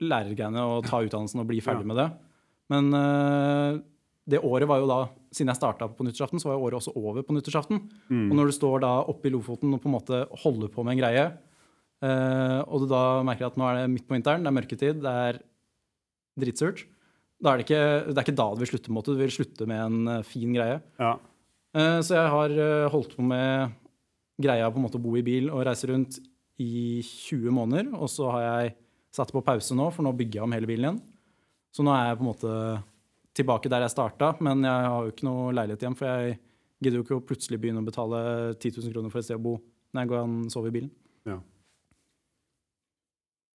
lærergreiene 0.02 0.62
og 0.76 0.86
ta 0.88 1.02
utdannelsen 1.04 1.42
og 1.42 1.50
bli 1.50 1.58
ferdig 1.62 1.84
Ja. 1.84 1.90
med 1.90 1.98
det. 2.00 2.08
Men 2.72 2.94
eh, 3.02 3.82
det 4.28 4.38
året 4.46 4.68
var 4.70 4.78
jo 4.78 4.86
da, 4.86 5.00
siden 5.34 5.50
jeg 5.50 5.58
starta 5.58 5.88
på 5.90 6.04
nyttårsaften, 6.06 6.38
så 6.38 6.48
var 6.50 6.54
jo 6.58 6.66
året 6.68 6.78
også 6.78 6.92
over 6.96 7.24
på 7.26 7.34
nyttårsaften. 7.34 7.80
Og 8.30 8.36
når 8.38 8.46
du 8.46 8.52
står 8.54 8.80
da 8.84 8.92
oppe 9.10 9.26
i 9.26 9.32
Lofoten 9.34 9.72
og 9.74 9.80
på 9.82 9.88
en 9.90 9.96
måte 9.96 10.20
holder 10.44 10.68
på 10.70 10.84
med 10.86 10.94
en 10.94 11.00
greie, 11.02 11.24
eh, 12.02 12.60
og 12.68 12.84
du 12.84 12.86
da 12.92 13.22
merker 13.26 13.48
at 13.48 13.56
nå 13.58 13.66
er 13.66 13.80
det 13.82 13.90
midt 13.90 14.06
på 14.06 14.14
vinteren, 14.14 14.44
det 14.44 14.50
er 14.52 14.56
mørketid, 14.60 15.00
det 15.02 15.14
er 15.26 15.40
dritsurt, 16.38 16.84
da 17.42 17.52
er 17.52 17.58
det, 17.58 17.66
ikke, 17.66 17.82
det 18.12 18.16
er 18.20 18.22
ikke 18.28 18.38
da 18.38 18.46
det 18.54 18.62
vil 18.62 18.70
slutte. 18.70 18.92
måte, 18.94 19.12
Du 19.16 19.18
vil 19.18 19.34
slutte 19.34 19.66
med 19.66 19.80
en 19.82 20.08
eh, 20.18 20.22
fin 20.22 20.52
greie. 20.54 20.78
Ja. 21.02 21.16
Eh, 21.74 21.98
Så 22.06 22.14
jeg 22.14 22.30
har 22.30 22.50
eh, 22.54 22.88
holdt 22.92 23.16
på 23.16 23.22
med 23.26 23.72
greia 24.40 24.70
på 24.70 24.78
en 24.78 24.86
måte 24.86 25.00
å 25.00 25.02
bo 25.02 25.16
i 25.18 25.22
bil 25.26 25.50
og 25.50 25.64
reise 25.66 25.90
rundt 25.90 26.20
i 26.62 27.02
20 27.02 27.50
måneder. 27.50 27.90
Og 27.98 28.06
så 28.08 28.30
har 28.30 28.42
jeg 28.46 28.76
satt 29.12 29.32
på 29.34 29.42
pause 29.44 29.74
nå, 29.74 29.90
for 29.92 30.06
nå 30.06 30.14
bygger 30.16 30.38
jeg 30.38 30.46
om 30.46 30.54
hele 30.54 30.70
bilen 30.70 30.86
igjen. 30.86 31.02
Så 31.74 31.82
nå 31.84 31.90
er 31.90 32.12
jeg 32.12 32.20
på 32.20 32.22
en 32.24 32.30
måte 32.30 32.54
tilbake 33.36 33.70
der 33.72 33.86
jeg 33.86 33.94
starta, 33.94 34.32
men 34.44 34.64
jeg 34.66 34.88
har 34.92 35.06
jo 35.06 35.12
ikke 35.12 35.26
noe 35.28 35.52
leilighet 35.56 35.84
igjen, 35.84 35.96
for 35.98 36.08
jeg 36.10 36.38
gidder 36.82 36.98
jo 36.98 37.04
ikke 37.06 37.18
å 37.20 37.24
plutselig 37.26 37.60
begynne 37.62 37.82
å 37.82 37.86
betale 37.86 38.20
10 38.58 38.80
000 38.82 38.94
kroner 38.94 39.12
for 39.12 39.22
et 39.22 39.28
sted 39.28 39.38
å 39.38 39.44
bo 39.44 39.56
når 39.92 40.04
jeg 40.04 40.10
går 40.12 40.20
an 40.22 40.36
sover 40.52 40.72
i 40.72 40.76
bilen. 40.76 40.92
Ja. 41.28 41.38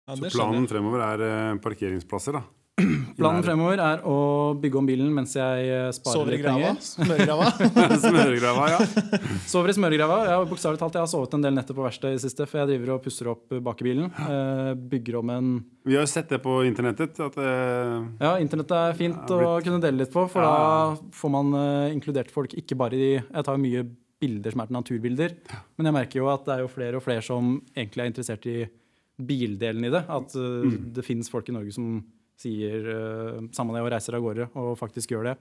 Ja, 0.07 0.15
Så 0.15 0.31
planen 0.31 0.69
fremover 0.71 1.03
er 1.03 1.25
eh, 1.27 1.59
parkeringsplasser, 1.65 2.39
da. 2.39 2.45
Planen 3.17 3.41
fremover 3.41 3.81
er 3.81 4.03
å 4.05 4.15
bygge 4.61 4.77
om 4.77 4.85
bilen 4.89 5.09
mens 5.17 5.33
jeg 5.39 5.69
eh, 5.73 5.87
sparer 5.97 6.19
Sover 6.19 6.35
i 6.35 6.37
litt 6.37 6.43
grava? 6.45 6.59
penger. 6.61 6.83
Smørgrava? 6.85 7.47
Smøregrava, 8.05 8.67
ja. 8.75 8.81
Sover 9.53 9.73
i 9.73 9.77
smørgrava. 9.79 10.19
Jeg 10.27 10.35
har 10.37 10.49
bokstavelig 10.51 10.81
talt 10.83 10.99
jeg 10.99 11.05
har 11.07 11.09
sovet 11.09 11.37
en 11.39 11.47
del 11.47 11.55
netter 11.57 11.77
på 11.79 11.85
verkstedet 11.87 12.13
i 12.13 12.19
det 12.19 12.25
siste, 12.27 12.45
for 12.51 12.61
jeg 12.61 12.69
driver 12.75 12.93
og 12.97 13.05
pusser 13.07 13.31
opp 13.33 13.55
bak 13.65 13.81
i 13.81 13.87
bilen. 13.89 14.11
Eh, 14.13 14.73
bygger 14.93 15.17
om 15.23 15.33
en 15.33 15.49
Vi 15.89 15.97
har 15.97 16.05
jo 16.05 16.11
sett 16.13 16.29
det 16.35 16.43
på 16.45 16.59
internettet. 16.69 17.17
At, 17.25 17.39
eh, 17.41 17.95
Ja, 18.27 18.35
internett 18.45 18.75
er 18.77 18.99
fint 18.99 19.23
blitt... 19.25 19.33
å 19.49 19.55
kunne 19.65 19.81
dele 19.81 20.03
litt 20.05 20.13
på, 20.13 20.27
for 20.29 20.45
Ja. 20.45 20.51
da 20.53 21.15
får 21.17 21.33
man 21.33 21.55
eh, 21.63 21.95
inkludert 21.97 22.31
folk 22.35 22.53
ikke 22.61 22.77
bare 22.77 22.93
i 23.01 23.09
Jeg 23.17 23.45
tar 23.47 23.57
jo 23.57 23.63
mye 23.65 23.87
bilder 24.21 24.53
som 24.53 24.61
er 24.65 24.69
til 24.69 24.77
naturbilder, 24.77 25.33
men 25.77 25.89
jeg 25.89 25.97
merker 25.97 26.21
jo 26.21 26.29
at 26.33 26.45
det 26.45 26.55
er 26.55 26.61
jo 26.65 26.69
flere 26.73 26.97
og 27.01 27.05
flere 27.05 27.25
som 27.25 27.57
egentlig 27.77 28.05
er 28.05 28.13
interessert 28.13 28.47
i 28.53 28.59
bildelen 29.17 29.89
i 29.89 29.93
det. 29.97 30.05
At 30.13 30.37
eh, 30.37 30.69
Mm. 30.69 30.93
det 30.93 31.05
finnes 31.09 31.33
folk 31.33 31.49
i 31.49 31.57
Norge 31.57 31.73
som 31.73 32.03
sier 32.37 32.87
uh, 32.93 33.45
samme 33.57 33.75
det 33.77 33.85
og 33.85 33.93
reiser 33.95 34.17
av 34.19 34.25
gårde 34.25 34.51
og 34.61 34.75
faktisk 34.81 35.15
gjør 35.15 35.31
det. 35.31 35.37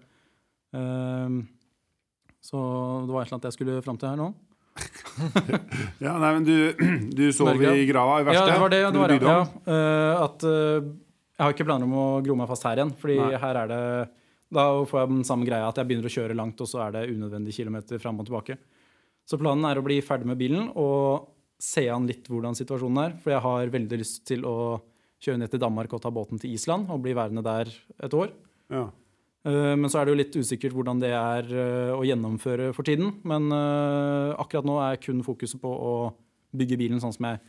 Eh, 0.76 1.30
så 2.46 2.58
det 3.06 3.14
var 3.14 3.24
et 3.24 3.30
eller 3.30 3.38
annet 3.38 3.48
jeg 3.50 3.58
skulle 3.58 3.80
fram 3.86 4.00
til 4.02 4.12
her 4.12 4.20
nå. 4.20 4.34
ja, 6.04 6.14
nei, 6.20 6.32
men 6.36 6.46
du, 6.46 6.56
du 7.16 7.26
sov 7.34 7.56
i 7.56 7.86
grava 7.88 8.20
i 8.20 8.36
Ja, 8.36 8.44
det 8.50 8.60
var 8.60 8.74
det. 8.74 8.82
det 8.84 9.00
var, 9.00 9.14
bygde 9.14 9.36
ja. 9.38 9.44
Eh, 9.72 10.24
at 10.26 10.46
eh, 10.50 10.90
jeg 11.36 11.44
har 11.44 11.56
ikke 11.56 11.68
planer 11.68 11.88
om 11.88 11.96
å 11.96 12.08
gro 12.24 12.36
meg 12.40 12.50
fast 12.52 12.68
her 12.68 12.82
igjen. 12.82 12.94
Fordi 13.00 13.18
Nei. 13.22 13.40
her 13.42 13.62
er 13.64 13.72
det 13.72 13.84
Da 14.56 14.66
får 14.88 15.02
jeg 15.02 15.12
den 15.14 15.28
samme 15.28 15.48
greia 15.48 15.70
at 15.70 15.80
jeg 15.80 15.90
begynner 15.90 16.10
å 16.10 16.16
kjøre 16.16 16.38
langt, 16.38 16.62
og 16.64 16.70
så 16.70 16.84
er 16.86 16.96
det 16.96 17.08
unødvendige 17.14 17.64
kilometer 17.64 18.02
fram 18.04 18.20
og 18.22 18.28
tilbake. 18.28 18.60
Så 19.26 19.40
planen 19.42 19.66
er 19.68 19.80
å 19.80 19.86
bli 19.86 19.98
ferdig 20.06 20.30
med 20.30 20.38
bilen 20.40 20.70
og 20.78 21.32
se 21.58 21.88
an 21.90 22.06
litt 22.06 22.28
hvordan 22.30 22.56
situasjonen 22.58 23.02
er. 23.02 23.16
For 23.24 23.34
jeg 23.34 23.44
har 23.48 23.74
veldig 23.74 24.00
lyst 24.04 24.22
til 24.28 24.46
å 24.48 24.58
kjøre 25.24 25.42
ned 25.42 25.52
til 25.54 25.62
Danmark 25.64 25.94
og 25.96 26.04
ta 26.04 26.12
båten 26.14 26.42
til 26.42 26.54
Island 26.56 26.92
og 26.94 27.02
bli 27.06 27.16
værende 27.18 27.44
der 27.46 27.72
et 28.04 28.14
år. 28.14 28.34
Ja. 28.74 28.90
Eh, 29.46 29.74
Men 29.78 29.90
så 29.92 30.02
er 30.02 30.08
det 30.08 30.16
jo 30.16 30.22
litt 30.22 30.38
usikkert 30.42 30.76
hvordan 30.76 31.02
det 31.04 31.12
er 31.14 31.50
eh, 31.54 31.92
å 31.96 32.04
gjennomføre 32.06 32.72
for 32.76 32.88
tiden. 32.88 33.14
Men 33.28 33.50
eh, 33.54 34.34
akkurat 34.42 34.68
nå 34.68 34.80
er 34.82 35.02
kun 35.02 35.22
fokuset 35.26 35.62
på 35.62 35.70
å 35.70 35.94
bygge 36.56 36.80
bilen 36.82 37.04
sånn 37.04 37.14
som 37.16 37.30
jeg 37.30 37.44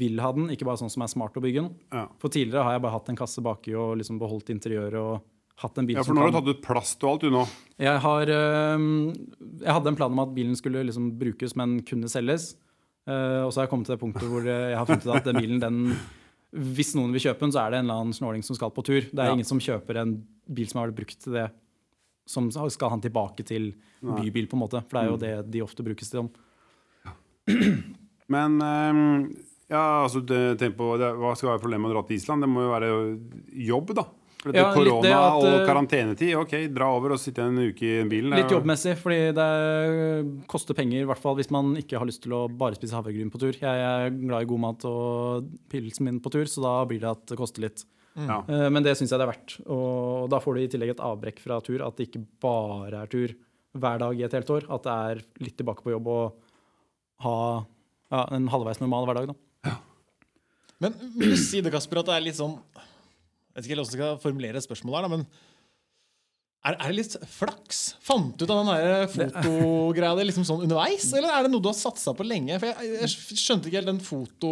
vil 0.00 0.20
ha 0.22 0.30
den, 0.36 0.46
ikke 0.54 0.68
bare 0.68 0.78
sånn 0.78 0.92
som 0.92 1.02
er 1.02 1.10
smart 1.10 1.34
å 1.34 1.42
bygge 1.42 1.64
den. 1.64 1.72
Ja. 1.90 2.06
For 2.22 2.30
tidligere 2.30 2.62
har 2.62 2.76
jeg 2.76 2.84
bare 2.84 2.94
hatt 2.94 3.08
en 3.10 3.18
kasse 3.18 3.42
baki 3.42 3.74
og 3.74 3.96
liksom 3.98 4.20
beholdt 4.20 4.52
interiøret 4.54 5.00
og 5.00 5.24
hatt 5.60 5.80
en 5.80 5.88
bil 5.88 5.98
ja, 5.98 6.04
for 6.06 6.16
nå 6.16 6.22
har 6.22 6.30
du 6.30 6.36
tatt 6.38 6.52
ut 6.54 6.62
plast 6.64 7.02
og 7.02 7.10
alt, 7.10 7.24
du 7.26 7.34
nå. 7.34 7.42
jeg, 7.82 7.98
har, 8.00 8.30
jeg 8.30 9.74
hadde 9.74 9.90
en 9.90 9.98
plan 9.98 10.14
om 10.14 10.22
at 10.22 10.30
bilen 10.32 10.54
skulle 10.56 10.86
liksom 10.86 11.10
brukes, 11.20 11.52
men 11.58 11.80
kunne 11.84 12.08
selges. 12.08 12.54
Og 13.10 13.50
så 13.50 13.58
har 13.58 13.66
jeg 13.66 13.72
kommet 13.74 13.90
til 13.90 13.96
det 13.96 14.00
punktet 14.00 14.30
hvor 14.30 14.46
jeg 14.46 14.78
har 14.78 14.88
funnet 14.88 15.04
ut 15.04 15.18
at 15.18 15.26
den 15.26 15.40
bilen, 15.42 15.60
den, 15.60 15.82
hvis 16.52 16.94
noen 16.98 17.12
vil 17.14 17.22
kjøpe 17.22 17.44
den, 17.44 17.52
så 17.54 17.62
er 17.64 17.70
det 17.70 17.78
en 17.80 17.86
eller 17.86 18.00
annen 18.02 18.16
snåling 18.16 18.42
som 18.46 18.56
skal 18.58 18.72
på 18.74 18.82
tur. 18.86 19.00
Det 19.06 19.18
er 19.18 19.28
Ja. 19.30 19.34
ingen 19.36 19.46
som 19.46 19.60
kjøper 19.62 20.00
en 20.02 20.26
bil 20.50 20.66
som 20.66 20.80
har 20.80 20.90
vært 20.90 20.96
brukt 20.98 21.20
til 21.22 21.32
det, 21.32 21.50
som 22.26 22.50
skal 22.50 22.90
han 22.90 23.00
tilbake 23.00 23.44
til 23.46 23.74
bybil, 24.02 24.46
på 24.48 24.54
en 24.58 24.62
måte. 24.64 24.82
For 24.88 24.98
det 24.98 25.02
er 25.02 25.10
jo 25.10 25.16
det 25.16 25.50
de 25.50 25.62
ofte 25.62 25.84
brukes 25.86 26.10
til. 26.10 26.28
Men 28.30 28.60
um, 28.62 29.34
ja, 29.70 30.02
altså, 30.04 30.22
tenk 30.26 30.76
på, 30.78 30.92
det, 30.98 31.12
hva 31.18 31.34
skal 31.36 31.52
være 31.52 31.62
problemet 31.62 31.86
med 31.86 31.92
å 31.92 31.98
dra 32.00 32.06
til 32.08 32.16
Island? 32.18 32.42
Det 32.42 32.50
må 32.50 32.64
jo 32.66 32.72
være 32.74 32.90
jobb, 33.70 33.94
da. 33.98 34.04
For 34.40 34.54
det 34.54 34.60
Ja, 34.62 34.70
korona 34.72 35.02
det 35.04 35.12
at, 35.12 35.34
og 35.36 35.46
eh, 35.50 35.66
karantenetid. 35.68 36.30
Ok, 36.40 36.54
dra 36.72 36.86
over 36.96 37.12
og 37.12 37.20
sitte 37.20 37.44
en 37.44 37.58
uke 37.60 37.84
i 37.84 38.04
bilen. 38.08 38.32
Litt 38.32 38.52
jobbmessig, 38.54 38.94
fordi 38.96 39.18
det 39.36 39.48
koster 40.48 40.76
penger, 40.78 41.02
i 41.04 41.08
hvert 41.10 41.20
fall 41.20 41.36
hvis 41.36 41.50
man 41.52 41.74
ikke 41.76 42.00
har 42.00 42.08
lyst 42.08 42.22
til 42.24 42.32
å 42.38 42.46
bare 42.48 42.78
spise 42.78 42.96
havregryn 42.96 43.28
på 43.32 43.40
tur. 43.42 43.52
Jeg 43.60 43.84
er 43.84 44.08
glad 44.16 44.46
i 44.46 44.48
god 44.48 44.62
mat 44.64 44.86
og 44.88 45.50
pilsen 45.72 46.08
min 46.08 46.22
på 46.24 46.32
tur, 46.32 46.48
så 46.48 46.64
da 46.64 46.74
blir 46.88 47.02
det 47.04 47.10
at 47.12 47.26
det 47.34 47.38
koster 47.40 47.66
litt. 47.66 47.84
Ja. 48.16 48.40
Eh, 48.48 48.66
Men 48.72 48.82
det 48.86 48.96
syns 48.98 49.12
jeg 49.12 49.20
det 49.20 49.26
er 49.28 49.32
verdt. 49.34 49.58
Og 49.68 50.30
da 50.32 50.40
får 50.42 50.56
du 50.56 50.62
i 50.64 50.70
tillegg 50.72 50.94
et 50.96 51.04
avbrekk 51.04 51.44
fra 51.44 51.60
tur, 51.64 51.84
at 51.84 52.00
det 52.00 52.08
ikke 52.08 52.24
bare 52.42 53.04
er 53.04 53.12
tur 53.12 53.36
hver 53.76 54.00
dag 54.02 54.18
i 54.18 54.24
et 54.26 54.38
helt 54.40 54.50
år. 54.56 54.66
At 54.72 54.88
det 54.88 54.96
er 55.12 55.22
litt 55.44 55.58
tilbake 55.60 55.84
på 55.84 55.92
jobb 55.92 56.08
og 56.10 56.40
ha 57.28 57.36
ja, 58.10 58.24
en 58.34 58.48
halvveis 58.50 58.80
normal 58.80 59.04
hverdag, 59.06 59.34
da. 59.34 59.76
Men 60.80 60.94
vil 61.20 61.34
du 61.34 61.36
si 61.36 61.60
det, 61.60 61.68
Kasper, 61.74 62.00
at 62.00 62.08
det 62.08 62.14
er 62.16 62.24
litt 62.24 62.38
sånn 62.40 62.56
Jeg 63.50 63.56
vet 63.56 63.66
ikke 63.66 63.74
helt 63.76 63.82
hvordan 63.82 63.90
jeg 63.90 63.98
skal 63.98 64.20
formulere 64.22 64.62
spørsmålet 64.62 65.00
her, 65.00 65.12
men 65.16 65.24
er, 66.60 66.74
er 66.76 66.90
det 66.92 66.96
litt 66.98 67.14
flaks? 67.32 67.78
Fant 68.04 68.34
du 68.36 68.44
ut 68.44 68.50
av 68.52 68.58
den 68.68 69.08
fotogreia 69.14 70.12
di 70.18 70.26
liksom 70.28 70.44
sånn 70.44 70.66
underveis, 70.66 71.06
eller 71.16 71.32
er 71.32 71.46
det 71.46 71.52
noe 71.54 71.64
du 71.64 71.70
har 71.70 71.76
satsa 71.78 72.12
på 72.16 72.26
lenge? 72.28 72.58
For 72.60 72.68
jeg, 72.68 72.90
jeg 73.00 73.38
skjønte 73.40 73.70
ikke 73.70 73.80
helt 73.80 73.88
den 73.94 74.02
foto... 74.04 74.50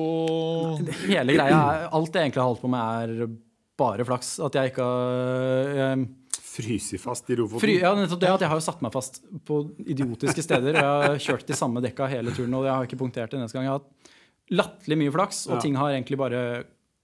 Hele 1.04 1.36
greia 1.36 1.58
er 1.58 1.84
Alt 1.92 2.16
jeg 2.16 2.30
egentlig 2.30 2.40
har 2.42 2.48
holdt 2.48 2.62
på 2.64 2.70
med, 2.72 3.12
er 3.20 3.34
bare 3.78 4.06
flaks. 4.08 4.32
At 4.48 4.56
jeg 4.56 4.72
ikke 4.72 4.86
har 4.88 5.76
jeg, 5.82 6.08
Fryse 6.48 6.98
fast 6.98 7.28
i 7.30 7.36
Lofoten. 7.38 7.60
Fry, 7.62 7.76
ja, 7.84 7.92
nettopp 7.94 8.18
det 8.24 8.30
at 8.32 8.42
Jeg 8.42 8.50
har 8.50 8.58
jo 8.58 8.64
satt 8.66 8.80
meg 8.82 8.90
fast 8.96 9.20
på 9.46 9.60
idiotiske 9.84 10.42
steder. 10.42 10.80
og 10.80 11.04
Jeg 11.04 11.12
har 11.12 11.20
kjørt 11.28 11.46
de 11.52 11.58
samme 11.60 11.84
dekka 11.84 12.08
hele 12.10 12.32
turen, 12.34 12.56
og 12.58 12.64
jeg 12.66 12.72
har 12.74 12.88
ikke 12.88 12.98
punktert 13.04 13.36
en 13.36 13.44
eneste 13.44 13.60
gang. 13.60 13.68
Jeg 13.68 13.76
har 13.76 13.82
hatt 13.84 14.16
latterlig 14.58 14.96
mye 15.04 15.12
flaks, 15.14 15.44
og 15.52 15.58
Ja. 15.58 15.60
ting 15.62 15.76
har 15.78 15.92
egentlig 15.92 16.18
bare 16.18 16.40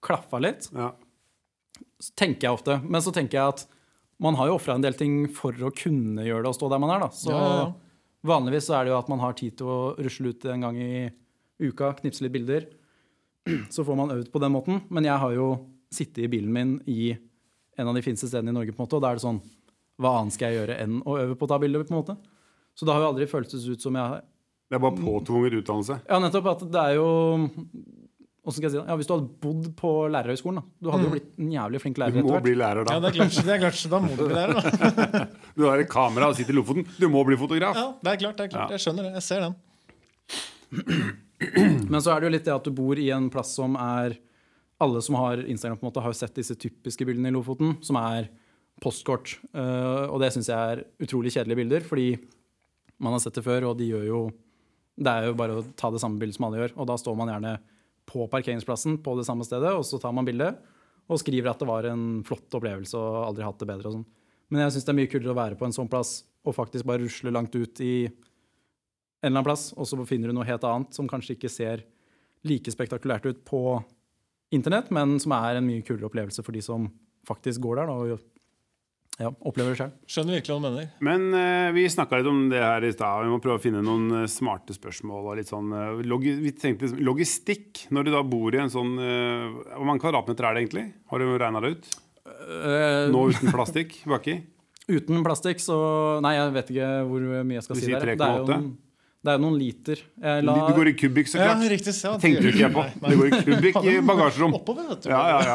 klaffa 0.02 0.40
litt. 0.42 0.66
Ja. 0.72 0.90
Tenker 2.18 2.48
jeg 2.48 2.56
ofte. 2.58 2.78
Men 2.84 3.02
så 3.04 3.12
tenker 3.14 3.38
jeg 3.40 3.54
at 3.54 3.64
man 4.22 4.36
har 4.38 4.48
jo 4.50 4.56
ofra 4.58 4.76
en 4.78 4.84
del 4.84 4.94
ting 4.98 5.24
for 5.34 5.52
å 5.66 5.72
kunne 5.74 6.22
gjøre 6.26 6.44
det 6.46 6.52
og 6.52 6.56
stå 6.58 6.70
der 6.70 6.80
man 6.82 6.92
er. 6.94 7.04
da. 7.06 7.10
Så 7.14 7.30
Ja, 7.32 7.38
ja, 7.40 7.56
ja. 7.64 7.66
vanligvis 8.30 8.68
så 8.68 8.76
er 8.78 8.84
det 8.86 8.92
jo 8.94 8.98
at 9.00 9.08
man 9.10 9.20
har 9.24 9.32
tid 9.38 9.56
til 9.58 9.66
å 9.66 9.78
rusle 9.98 10.30
ut 10.34 10.44
en 10.52 10.60
gang 10.68 10.78
i 10.80 11.10
uka, 11.64 11.92
knipse 12.00 12.22
litt 12.24 12.32
bilder. 12.34 12.66
Så 13.74 13.84
får 13.84 13.96
man 13.98 14.10
øvd 14.14 14.30
på 14.32 14.40
den 14.40 14.52
måten. 14.54 14.80
Men 14.90 15.04
jeg 15.04 15.18
har 15.20 15.32
jo 15.36 15.48
sittet 15.92 16.24
i 16.24 16.30
bilen 16.32 16.52
min 16.52 16.76
i 16.90 17.12
en 17.76 17.88
av 17.90 17.94
de 17.94 18.02
fineste 18.06 18.26
stedene 18.30 18.50
i 18.50 18.56
Norge, 18.56 18.72
på 18.72 18.80
en 18.82 18.86
måte, 18.86 18.96
og 18.96 19.02
da 19.04 19.10
er 19.10 19.18
det 19.18 19.24
sånn 19.26 19.40
Hva 20.00 20.14
annet 20.20 20.34
skal 20.34 20.50
jeg 20.50 20.58
gjøre 20.62 20.76
enn 20.82 21.00
å 21.06 21.18
øve 21.20 21.34
på 21.38 21.46
å 21.46 21.50
ta 21.52 21.58
bilder? 21.62 21.84
på 21.86 21.92
en 21.94 21.98
måte? 22.00 22.16
Så 22.74 22.86
det 22.86 22.94
har 22.94 23.02
jo 23.04 23.10
aldri 23.12 23.26
føltes 23.30 23.66
ut 23.68 23.82
som 23.82 23.94
jeg 23.94 24.02
har 24.14 24.22
Det 24.70 24.78
er 24.78 24.82
bare 24.82 24.96
påtvunget 24.98 25.58
utdannelse. 25.60 26.00
Ja, 26.08 26.18
nettopp. 26.22 26.46
At 26.54 26.64
det 26.72 26.80
er 26.80 26.94
jo 26.96 27.08
Hvordan 28.44 28.56
skal 28.58 28.66
jeg 28.68 28.72
si 28.74 28.76
det? 28.76 28.84
Ja, 28.90 28.94
Hvis 29.00 29.08
du 29.08 29.12
hadde 29.14 29.28
bodd 29.40 29.68
på 29.78 29.90
lærerhøgskolen, 30.12 30.58
da. 30.60 30.64
Du 30.84 30.90
hadde 30.92 31.06
jo 31.06 31.12
blitt 31.14 31.30
en 31.40 31.52
jævlig 31.54 31.78
flink 31.80 31.96
lærer. 32.02 32.12
Du 32.20 32.26
må 32.28 32.40
bli 32.44 32.52
lærer 32.60 32.84
Ja, 32.84 32.98
da. 32.98 32.98
det 33.00 33.08
er 33.08 33.16
klart. 33.16 33.38
Det 33.46 33.54
er 33.54 33.62
klart. 33.62 33.78
Da 33.94 34.00
må 34.04 34.10
du 34.12 34.24
bli 34.26 34.36
lærer, 34.36 34.58
da. 34.60 35.22
Du 35.56 35.64
har 35.64 35.80
et 35.80 35.88
kamera 35.88 36.28
og 36.28 36.36
sitter 36.36 36.52
i 36.52 36.58
Lofoten. 36.58 36.84
Du 37.00 37.06
må 37.08 37.22
bli 37.24 37.38
fotograf. 37.40 37.78
Ja, 37.78 37.86
det 38.04 38.12
er 38.12 38.20
klart. 38.20 38.36
det 38.36 38.44
er 38.44 38.52
klart. 38.52 38.68
Ja. 38.68 38.76
Jeg 38.76 38.84
skjønner 38.84 39.08
det. 39.08 39.14
Jeg 39.16 39.24
ser 39.30 39.46
den. 39.46 39.54
Men 41.90 42.00
så 42.04 42.12
er 42.14 42.20
det 42.22 42.28
jo 42.28 42.34
litt 42.36 42.46
det 42.46 42.54
at 42.54 42.68
du 42.68 42.72
bor 42.76 43.00
i 43.00 43.08
en 43.14 43.26
plass 43.32 43.54
som 43.56 43.74
er 43.80 44.18
Alle 44.82 45.00
som 45.06 45.16
har 45.18 45.40
Instagram, 45.48 45.78
på 45.80 45.86
en 45.86 45.90
måte 45.92 46.02
har 46.04 46.12
jo 46.12 46.18
sett 46.18 46.34
disse 46.36 46.56
typiske 46.58 47.06
bildene 47.06 47.30
i 47.30 47.34
Lofoten, 47.34 47.76
som 47.86 47.96
er 48.00 48.26
postkort. 48.82 49.36
Eh, 49.54 50.04
og 50.10 50.18
det 50.20 50.32
syns 50.34 50.48
jeg 50.50 50.72
er 50.74 50.82
utrolig 51.04 51.30
kjedelige 51.32 51.60
bilder, 51.60 51.84
fordi 51.86 52.08
man 53.00 53.14
har 53.14 53.22
sett 53.22 53.38
det 53.38 53.44
før, 53.46 53.68
og 53.70 53.78
de 53.78 53.86
gjør 53.92 54.08
jo 54.08 54.22
Det 54.98 55.10
er 55.10 55.28
jo 55.30 55.36
bare 55.38 55.56
å 55.58 55.62
ta 55.78 55.88
det 55.94 55.98
samme 56.02 56.18
bildet 56.20 56.36
som 56.36 56.44
alle 56.48 56.60
gjør, 56.60 56.74
og 56.78 56.86
da 56.90 56.94
står 57.00 57.16
man 57.18 57.30
gjerne 57.32 57.54
på 58.08 58.26
parkeringsplassen 58.30 58.98
på 59.04 59.16
det 59.18 59.26
samme 59.28 59.46
stedet, 59.46 59.72
og 59.72 59.84
så 59.86 60.00
tar 60.00 60.14
man 60.16 60.26
bilde 60.28 60.52
og 61.04 61.20
skriver 61.20 61.50
at 61.52 61.60
det 61.60 61.68
var 61.68 61.88
en 61.88 62.22
flott 62.24 62.52
opplevelse 62.56 62.96
og 62.96 63.24
aldri 63.28 63.44
hatt 63.44 63.60
det 63.60 63.68
bedre 63.68 63.90
og 63.90 63.96
sånn. 63.98 64.06
Men 64.52 64.64
jeg 64.64 64.74
syns 64.74 64.86
det 64.86 64.92
er 64.92 64.98
mye 65.00 65.10
kulere 65.12 65.32
å 65.34 65.38
være 65.38 65.58
på 65.60 65.66
en 65.68 65.76
sånn 65.76 65.90
plass 65.92 66.14
og 66.44 66.56
faktisk 66.56 66.86
bare 66.88 67.02
rusle 67.04 67.32
langt 67.32 67.56
ut 67.56 67.80
i 67.84 67.94
en 68.04 69.30
eller 69.30 69.40
annen 69.40 69.48
plass, 69.48 69.70
og 69.72 69.88
så 69.88 69.98
finner 70.08 70.28
du 70.28 70.36
noe 70.36 70.48
helt 70.48 70.64
annet 70.68 70.96
som 70.96 71.08
kanskje 71.08 71.38
ikke 71.38 71.52
ser 71.52 71.84
like 72.44 72.72
spektakulært 72.72 73.24
ut 73.24 73.40
på 73.48 73.60
internett, 74.52 74.90
men 74.92 75.16
som 75.22 75.32
er 75.36 75.58
en 75.58 75.66
mye 75.66 75.84
kulere 75.84 76.10
opplevelse 76.10 76.44
for 76.44 76.56
de 76.56 76.60
som 76.64 76.90
faktisk 77.28 77.62
går 77.64 77.80
der 77.80 77.88
da, 77.88 77.96
og 77.96 78.33
ja, 79.14 79.30
opplever 79.46 79.74
det 79.74 79.78
selv. 79.78 79.98
Skjønner 80.10 80.40
virkelig 80.40 80.54
hva 80.54 80.58
du 80.58 80.64
mener. 80.64 80.86
Men 81.06 81.26
uh, 81.36 81.68
vi 81.76 81.84
snakka 81.90 82.18
litt 82.18 82.30
om 82.30 82.40
det 82.50 82.62
her 82.62 82.86
i 82.86 82.90
stad. 82.94 83.22
Vi 83.22 83.30
må 83.30 83.38
prøve 83.42 83.60
å 83.60 83.62
finne 83.62 83.82
noen 83.84 84.08
uh, 84.10 84.22
smarte 84.30 84.74
spørsmål. 84.74 85.28
og 85.30 85.38
litt 85.38 85.50
sånn, 85.50 85.70
uh, 85.70 86.00
log 86.02 86.24
vi 86.26 86.50
tenkte 86.58 86.90
Logistikk, 86.98 87.84
når 87.94 88.08
du 88.08 88.10
da 88.16 88.24
bor 88.26 88.54
i 88.54 88.62
en 88.62 88.72
sånn 88.72 88.96
eh, 88.98 89.44
Hvor 89.76 89.86
mange 89.86 90.02
kvadratmeter 90.02 90.48
er 90.48 90.56
det 90.56 90.64
egentlig? 90.64 90.84
Har 91.10 91.22
du 91.22 91.30
regna 91.38 91.62
det 91.62 91.70
ut? 91.76 91.90
Nå 93.14 93.22
uten 93.30 93.52
plastikk 93.54 93.96
baki? 94.08 94.38
uten 94.96 95.22
plastikk, 95.26 95.62
så 95.62 95.76
Nei, 96.24 96.34
jeg 96.38 96.54
vet 96.56 96.72
ikke 96.74 96.88
hvor 97.10 97.28
mye 97.46 97.58
jeg 97.58 97.66
skal 97.66 97.78
Du 97.78 97.84
si 97.84 97.92
der. 97.92 98.14
Det 98.14 98.26
er 98.26 98.40
jo 98.40 98.48
noen, 98.48 98.66
det 99.24 99.32
er 99.32 99.40
noen 99.40 99.58
liter. 99.60 100.02
Jeg 100.20 100.44
la, 100.44 100.56
Du 100.68 100.80
går 100.80 100.90
i 100.90 100.96
kubikk, 101.00 101.30
så 101.30 101.38
Ja, 101.38 101.52
klart. 101.52 101.68
riktig. 101.72 101.94
Ja, 101.96 102.16
Tenkte 102.20 102.42
du 102.44 102.50
ikke 102.50 102.64
jeg 102.66 102.74
på. 102.74 102.82
Nei, 102.82 102.90
nei. 103.00 103.12
Det 103.12 103.20
går 103.20 103.28
i 103.28 103.44
kubikk 103.46 103.78
i 103.88 103.94
bagasjerom. 104.10 104.58
Oppover, 104.58 104.90
vet 104.90 105.06
du. 105.06 105.12
Ja, 105.14 105.22
ja, 105.30 105.38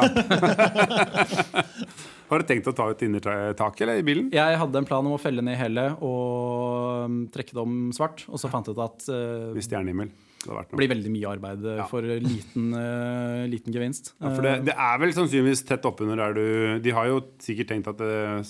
Har 2.30 2.42
du 2.42 2.46
tenkt 2.46 2.68
å 2.70 2.74
ta 2.76 2.86
ut 2.92 3.00
innertaket 3.02 3.82
eller 3.84 3.98
i 3.98 4.06
bilen? 4.06 4.28
jeg 4.30 4.58
hadde 4.60 4.78
en 4.78 4.86
plan 4.86 5.06
om 5.06 5.16
å 5.16 5.20
felle 5.20 5.42
ned 5.42 5.58
hele 5.58 5.88
og 6.06 7.06
um, 7.10 7.20
trekke 7.34 7.56
det 7.56 7.62
om 7.62 7.78
svart, 7.96 8.22
og 8.30 8.38
så 8.38 8.50
fant 8.52 8.68
jeg 8.70 8.76
ut 8.78 8.82
at 8.84 9.06
uh, 9.10 9.50
Hvis 9.56 9.66
stjernehimmel. 9.66 10.12
Det 10.40 10.78
blir 10.78 10.88
veldig 10.88 11.10
mye 11.12 11.28
arbeid 11.34 11.66
uh, 11.66 11.74
Ja. 11.82 11.86
for 11.90 12.06
liten, 12.06 12.70
uh, 12.72 13.42
liten 13.50 13.74
gevinst. 13.74 14.14
Ja, 14.22 14.30
for 14.32 14.46
det, 14.46 14.54
det 14.70 14.76
er 14.78 15.02
vel 15.02 15.12
sannsynligvis 15.16 15.64
tett 15.68 15.84
oppunder 15.90 16.16
der 16.22 16.38
du 16.38 16.46
De 16.86 16.94
har 16.96 17.10
jo 17.10 17.20
sikkert 17.42 17.72
tenkt 17.74 17.90
at 17.90 17.98
det 18.00 18.08
er 18.08 18.44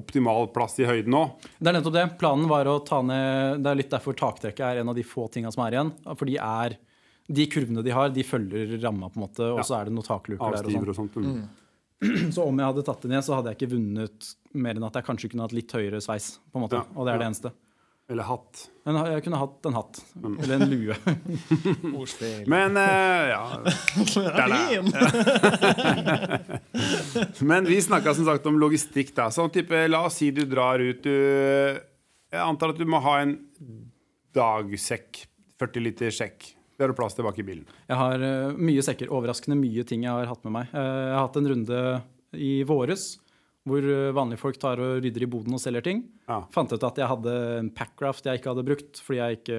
optimal 0.00 0.48
plass 0.54 0.78
i 0.80 0.88
høyden 0.88 1.12
nå. 1.12 1.22
Det 1.60 1.68
er 1.68 1.76
nettopp 1.76 1.94
det. 1.98 2.06
Planen 2.20 2.48
var 2.48 2.68
å 2.70 2.78
ta 2.86 3.02
ned 3.04 3.60
Det 3.60 3.70
er 3.74 3.80
litt 3.82 3.92
derfor 3.92 4.16
taktrekket 4.16 4.64
er 4.64 4.80
en 4.80 4.88
av 4.92 4.96
de 4.96 5.04
få 5.04 5.28
tinga 5.32 5.52
som 5.52 5.66
er 5.66 5.76
igjen. 5.76 5.92
For 6.16 6.24
de 6.30 6.38
er 6.40 6.78
de 7.30 7.46
kurvene 7.46 7.84
de 7.86 7.92
har, 7.94 8.08
de 8.10 8.24
følger 8.26 8.72
ramma, 8.82 9.06
på 9.12 9.20
en 9.20 9.26
måte, 9.28 9.44
og 9.52 9.60
Ja. 9.60 9.66
så 9.68 9.76
er 9.78 9.84
det 9.86 9.94
noen 9.94 10.06
takluker 10.08 10.56
der. 10.56 10.64
og 10.66 10.72
sånt. 10.72 10.88
Og 10.88 10.96
sånt. 10.96 11.18
Mm. 11.20 11.44
Så 12.34 12.44
om 12.46 12.56
jeg 12.60 12.70
hadde 12.70 12.84
tatt 12.86 13.02
det 13.04 13.10
ned, 13.12 13.24
så 13.26 13.36
hadde 13.36 13.52
jeg 13.52 13.60
ikke 13.60 13.74
vunnet 13.74 14.30
mer 14.56 14.78
enn 14.78 14.86
at 14.86 14.96
jeg 14.96 15.06
kanskje 15.06 15.32
kunne 15.32 15.44
hatt 15.44 15.56
litt 15.56 15.72
høyere 15.76 16.00
sveis. 16.04 16.38
på 16.50 16.60
en 16.60 16.64
måte, 16.64 16.80
Ja, 16.80 16.86
Og 16.96 17.06
det 17.06 17.12
er 17.14 17.20
det 17.22 17.28
eneste. 17.30 17.52
Eller 18.10 18.26
hatt. 18.26 18.64
En, 18.90 18.96
jeg 19.06 19.22
kunne 19.22 19.38
hatt 19.38 19.66
en 19.68 19.76
hatt. 19.76 20.00
Mm. 20.18 20.32
Eller 20.42 20.54
en 20.56 20.70
lue. 20.72 20.96
Men 22.50 22.74
uh, 22.74 23.22
ja 23.30 23.42
Ja. 24.40 24.82
Men 27.52 27.68
vi 27.70 27.78
snakka 27.82 28.14
som 28.18 28.26
sagt 28.26 28.48
om 28.50 28.58
logistikk. 28.58 29.14
da 29.14 29.28
Sånn 29.30 29.52
type, 29.54 29.84
La 29.92 30.02
oss 30.08 30.18
si 30.18 30.32
du 30.34 30.42
drar 30.50 30.82
ut 30.82 31.04
du, 31.06 31.14
Jeg 31.14 32.42
antar 32.42 32.74
at 32.74 32.80
du 32.80 32.86
må 32.88 32.98
ha 33.04 33.20
en 33.22 33.36
dagsekk. 34.34 35.26
40 35.60 35.86
liter 35.86 36.10
sekk. 36.14 36.50
Det 36.80 36.86
har 36.86 36.94
du 36.94 36.96
plass 36.96 37.12
til 37.18 37.26
bak 37.28 37.36
i 37.36 37.44
bilen. 37.44 37.66
Jeg 37.90 37.98
har 38.00 38.22
uh, 38.24 38.54
mye 38.56 38.80
sekker. 38.86 39.10
Overraskende 39.12 39.58
mye 39.60 39.84
ting 39.84 40.06
jeg 40.08 40.14
har 40.16 40.30
hatt 40.30 40.46
med 40.48 40.54
meg. 40.56 40.70
Uh, 40.72 40.80
jeg 40.80 41.16
har 41.18 41.26
hatt 41.26 41.36
en 41.36 41.50
runde 41.52 41.82
i 42.40 42.54
våres 42.64 43.10
hvor 43.68 43.84
eh, 43.84 44.08
vanlige 44.16 44.40
folk 44.40 44.56
tar 44.56 44.80
og 44.80 45.02
rydder 45.04 45.26
i 45.26 45.28
boden 45.28 45.52
og 45.52 45.60
selger 45.60 45.84
ting. 45.84 45.98
Ja. 46.24 46.38
Fant 46.54 46.70
ut 46.72 46.84
at 46.88 46.96
jeg 46.96 47.06
hadde 47.10 47.34
en 47.58 47.68
packraft 47.76 48.24
jeg 48.24 48.40
ikke 48.40 48.54
hadde 48.54 48.64
brukt 48.64 49.00
fordi 49.04 49.18
jeg 49.20 49.36
ikke 49.36 49.58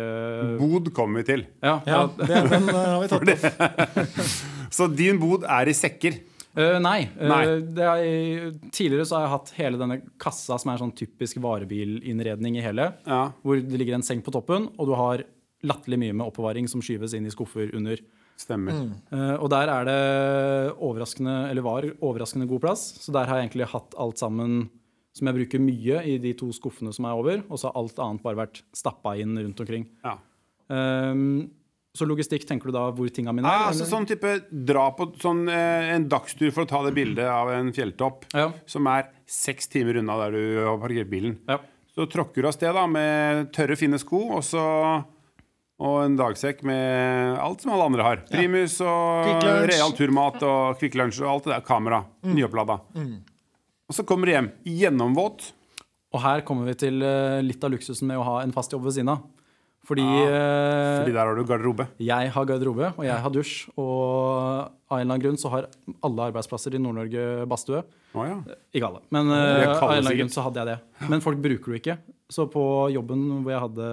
Bod 0.58 0.90
kommer 0.98 1.22
vi 1.22 1.28
til. 1.28 1.44
Ja, 1.62 1.76
Ja, 1.86 2.00
det, 2.18 2.42
den 2.50 2.66
har 2.74 2.98
vi 3.04 3.12
tatt 3.12 3.30
opp. 3.38 4.26
Så 4.78 4.88
din 4.90 5.22
bod 5.22 5.46
er 5.46 5.70
i 5.70 5.76
sekker. 5.78 6.18
Uh, 6.58 6.80
nei. 6.84 7.06
eh, 7.14 7.30
Nei. 7.30 7.44
det 7.78 7.86
er, 7.92 8.58
tidligere 8.74 9.06
så 9.08 9.20
har 9.20 9.28
jeg 9.28 9.34
hatt 9.36 9.52
hele 9.60 9.80
denne 9.80 10.00
kassa 10.20 10.58
som 10.60 10.74
er 10.74 10.82
sånn 10.82 10.96
typisk 10.98 11.38
varebilinnredning 11.44 12.58
i 12.58 12.66
hele. 12.66 12.90
Ja. 13.06 13.22
Hvor 13.46 13.62
det 13.62 13.80
ligger 13.80 14.00
en 14.00 14.04
seng 14.08 14.26
på 14.26 14.34
toppen, 14.36 14.66
og 14.82 14.90
du 14.90 14.96
har 14.98 15.24
latterlig 15.64 16.00
mye 16.02 16.14
med 16.18 16.26
oppbevaring 16.28 16.68
som 16.72 16.82
skyves 16.82 17.14
inn 17.18 17.26
i 17.30 17.34
skuffer 17.34 17.74
under. 17.78 18.00
Stemmer. 18.42 18.74
Eh, 19.14 19.36
og 19.38 19.50
der 19.54 19.70
er 19.70 19.86
det 19.86 19.98
overraskende, 20.82 21.36
eller 21.52 21.62
var 21.66 21.86
overraskende 22.02 22.48
god 22.50 22.64
plass. 22.64 22.86
Så 23.04 23.14
der 23.14 23.26
har 23.30 23.38
jeg 23.38 23.50
egentlig 23.52 23.70
hatt 23.74 23.94
alt 24.02 24.18
sammen 24.22 24.70
som 25.14 25.28
jeg 25.28 25.36
bruker 25.42 25.60
mye 25.62 26.02
i 26.08 26.18
de 26.24 26.32
to 26.40 26.48
skuffene 26.56 26.94
som 26.96 27.06
er 27.06 27.18
over. 27.20 27.44
Og 27.52 27.60
så 27.60 27.68
har 27.70 27.78
alt 27.82 28.00
annet 28.00 28.24
bare 28.24 28.40
vært 28.46 28.62
stappa 28.74 29.14
inn 29.20 29.36
rundt 29.38 29.60
omkring. 29.60 29.86
Ja. 30.06 30.18
Um, 30.72 31.50
så 31.92 32.06
logistikk, 32.08 32.46
tenker 32.48 32.72
du 32.72 32.76
da 32.78 32.86
hvor 32.96 33.10
tinga 33.12 33.34
mine 33.36 33.44
Ja, 33.52 33.66
er? 33.66 33.74
altså 33.74 33.84
sånn 33.90 34.06
type 34.08 34.30
Dra 34.48 34.86
på 34.96 35.10
sånn, 35.20 35.42
eh, 35.52 35.90
en 35.98 36.06
dagstur 36.08 36.48
for 36.56 36.64
å 36.64 36.70
ta 36.70 36.80
det 36.86 36.94
bildet 36.96 37.28
av 37.28 37.50
en 37.52 37.74
fjelltopp 37.76 38.30
Ja. 38.34 38.46
som 38.66 38.88
er 38.88 39.10
seks 39.28 39.68
timer 39.68 40.00
unna 40.00 40.16
der 40.24 40.32
du 40.32 40.64
har 40.64 40.78
parkert 40.80 41.10
bilen. 41.12 41.38
Ja. 41.50 41.58
Så 41.94 42.08
tråkker 42.08 42.42
du 42.42 42.48
av 42.48 42.54
sted 42.56 42.72
da 42.74 42.88
med 42.88 43.52
tørre, 43.52 43.76
fine 43.76 44.00
sko 44.00 44.38
og, 44.38 44.44
så, 44.48 45.04
og 45.82 45.98
en 46.04 46.16
dagsekk 46.20 46.62
med 46.68 47.40
alt 47.42 47.64
som 47.64 47.74
alle 47.74 47.88
andre 47.90 48.06
har. 48.06 48.22
Primus 48.30 48.78
og 48.86 49.42
real 49.72 49.96
turmat 49.98 50.38
og 50.46 50.78
Kvikk 50.82 51.00
Lunsj 51.00 51.24
og 51.24 51.32
alt 51.32 51.48
det 51.48 51.56
der. 51.56 51.66
Kamera. 51.66 52.04
Nyopplada. 52.28 52.78
Og 53.90 53.98
så 53.98 54.06
kommer 54.08 54.30
du 54.30 54.36
hjem 54.36 54.52
gjennomvåt. 54.68 55.50
Og 56.12 56.20
her 56.22 56.44
kommer 56.48 56.68
vi 56.68 56.76
til 56.76 57.02
eh, 57.08 57.40
litt 57.44 57.64
av 57.64 57.72
luksusen 57.74 58.10
med 58.10 58.20
å 58.20 58.26
ha 58.28 58.42
en 58.44 58.52
fast 58.56 58.74
jobb 58.76 58.84
ved 58.84 58.98
siden 58.98 59.14
av. 59.14 59.24
Fordi, 59.88 60.04
eh, 60.04 61.00
Fordi 61.02 61.14
der 61.16 61.26
har 61.26 61.36
du 61.36 61.44
garderobe. 61.48 61.88
jeg 61.98 62.30
har 62.36 62.46
garderobe, 62.46 62.92
og 62.98 63.04
jeg 63.08 63.18
har 63.24 63.34
dusj. 63.34 63.54
Og 63.82 64.68
av 64.92 65.00
en 65.00 65.02
eller 65.02 65.16
annen 65.16 65.24
grunn 65.24 65.40
så 65.42 65.50
har 65.50 65.68
alle 66.04 66.28
arbeidsplasser 66.30 66.76
i 66.76 66.82
Nord-Norge 66.84 67.48
badstue. 67.50 67.82
Oh, 68.14 68.28
ja. 68.28 68.38
Ikke 68.76 68.92
alle, 68.92 69.02
men 69.10 69.32
eh, 69.32 69.66
av 69.72 69.88
en 69.88 69.98
eller 69.98 70.12
annen 70.12 70.20
grunn 70.20 70.36
så 70.36 70.44
hadde 70.46 70.62
jeg 70.62 70.70
det. 70.76 71.10
Men 71.10 71.24
folk 71.24 71.42
bruker 71.42 71.74
det 71.74 71.82
ikke. 71.82 71.98
Så 72.32 72.46
på 72.52 72.64
jobben 72.94 73.26
hvor 73.42 73.56
jeg 73.56 73.64
hadde 73.64 73.88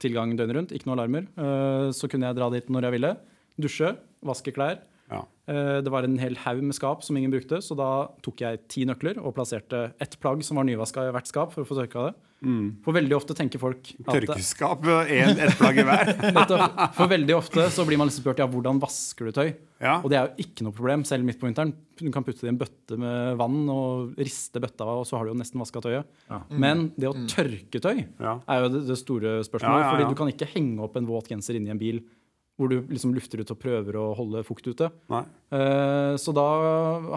tilgang 0.00 0.32
døgnet 0.38 0.56
rundt, 0.56 0.72
ikke 0.76 0.88
noen 0.88 0.98
alarmer, 0.98 1.26
eh, 1.36 1.90
så 1.96 2.08
kunne 2.10 2.26
jeg 2.30 2.38
dra 2.38 2.48
dit 2.54 2.70
når 2.72 2.88
jeg 2.88 2.96
ville. 2.98 3.12
Dusje, 3.60 3.92
vaske 4.24 4.52
klær. 4.56 4.78
ja. 5.10 5.22
Eh, 5.50 5.80
Det 5.82 5.90
var 5.90 6.04
en 6.04 6.18
hel 6.18 6.34
haug 6.44 6.62
med 6.62 6.74
skap 6.74 7.02
som 7.02 7.16
ingen 7.16 7.32
brukte, 7.32 7.58
så 7.60 7.76
da 7.76 8.08
tok 8.22 8.40
jeg 8.44 8.60
ti 8.68 8.84
nøkler 8.86 9.18
og 9.18 9.34
plasserte 9.34 9.92
ett 10.00 10.16
plagg 10.20 10.42
som 10.46 10.56
var 10.56 10.64
nyvaska 10.64 11.08
i 11.08 11.12
hvert 11.12 11.26
skap, 11.26 11.52
for 11.52 11.62
å 11.64 11.68
få 11.68 11.76
tørka 11.80 12.08
det. 12.10 12.14
For 12.40 12.96
veldig 12.96 13.12
ofte 13.18 13.34
tenker 13.36 13.60
folk 13.60 13.90
at 14.00 14.06
Tørkeskap. 14.14 14.86
Ett 15.12 15.56
plagg 15.58 15.80
i 15.80 15.84
hver. 15.84 16.12
For 16.96 17.10
veldig 17.10 17.34
ofte 17.36 17.66
så 17.74 17.84
blir 17.88 18.00
man 18.00 18.08
liksom 18.08 18.24
spurt 18.24 18.40
ja, 18.40 18.46
hvordan 18.48 18.78
vasker 18.80 19.28
du 19.28 19.32
tøy. 19.36 19.50
Ja. 19.80 19.98
Og 20.00 20.08
det 20.12 20.16
er 20.18 20.28
jo 20.30 20.44
ikke 20.46 20.64
noe 20.64 20.72
problem, 20.76 21.04
selv 21.08 21.24
midt 21.28 21.38
på 21.40 21.48
vinteren. 21.48 21.74
Du 22.00 22.06
kan 22.12 22.24
putte 22.24 22.40
det 22.44 22.48
i 22.48 22.52
en 22.54 22.60
bøtte 22.60 22.96
med 23.00 23.36
vann 23.40 23.58
og 23.72 24.14
riste 24.20 24.60
bøtta, 24.64 24.88
og 25.00 25.04
så 25.08 25.18
har 25.20 25.28
du 25.28 25.34
jo 25.34 25.38
nesten 25.40 25.60
vaska 25.60 25.82
tøyet. 25.84 26.08
Men 26.52 26.86
det 26.96 27.10
å 27.10 27.16
tørke 27.28 27.80
tøy 27.84 28.06
Ja. 28.20 28.38
er 28.48 28.64
jo 28.64 28.72
det, 28.76 28.82
det 28.88 28.96
store 29.00 29.36
spørsmålet. 29.44 29.76
Ja, 29.76 29.76
ja, 29.76 29.84
ja. 29.86 29.92
Fordi 29.94 30.08
du 30.08 30.16
kan 30.22 30.32
ikke 30.32 30.48
henge 30.54 30.80
opp 30.88 30.96
en 31.00 31.08
våt 31.08 31.28
genser 31.32 31.60
inni 31.60 31.72
en 31.72 31.80
bil 31.80 32.00
hvor 32.60 32.68
du 32.68 32.82
liksom 32.92 33.14
lufter 33.16 33.40
ut 33.40 33.50
og 33.54 33.56
prøver 33.60 33.96
å 33.96 34.10
holde 34.18 34.42
fukt 34.44 34.66
ute. 34.68 34.90
Nei. 35.12 35.22
Eh, 35.56 36.16
Så 36.20 36.32
da 36.36 36.44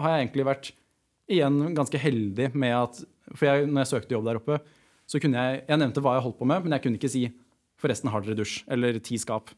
har 0.00 0.14
jeg 0.14 0.22
egentlig 0.28 0.46
vært 0.48 0.70
igjen 1.28 1.58
ganske 1.76 2.00
heldig 2.00 2.50
med 2.54 2.72
at 2.76 3.02
For 3.34 3.48
jeg, 3.48 3.66
når 3.72 3.84
jeg 3.84 3.90
søkte 3.92 4.16
jobb 4.16 4.24
der 4.28 4.38
oppe, 4.40 4.56
så 5.10 5.20
kunne 5.22 5.36
jeg 5.40 5.64
Jeg 5.68 5.78
nevnte 5.80 6.00
hva 6.04 6.14
jeg 6.18 6.24
holdt 6.26 6.38
på 6.40 6.46
med, 6.48 6.64
men 6.64 6.76
jeg 6.76 6.82
kunne 6.86 7.00
ikke 7.00 7.12
si 7.12 7.24
Forresten, 7.84 8.08
har 8.08 8.22
dere 8.22 8.36
dusj? 8.38 8.62
Eller 8.70 8.96
ti 9.02 9.18
skap? 9.20 9.50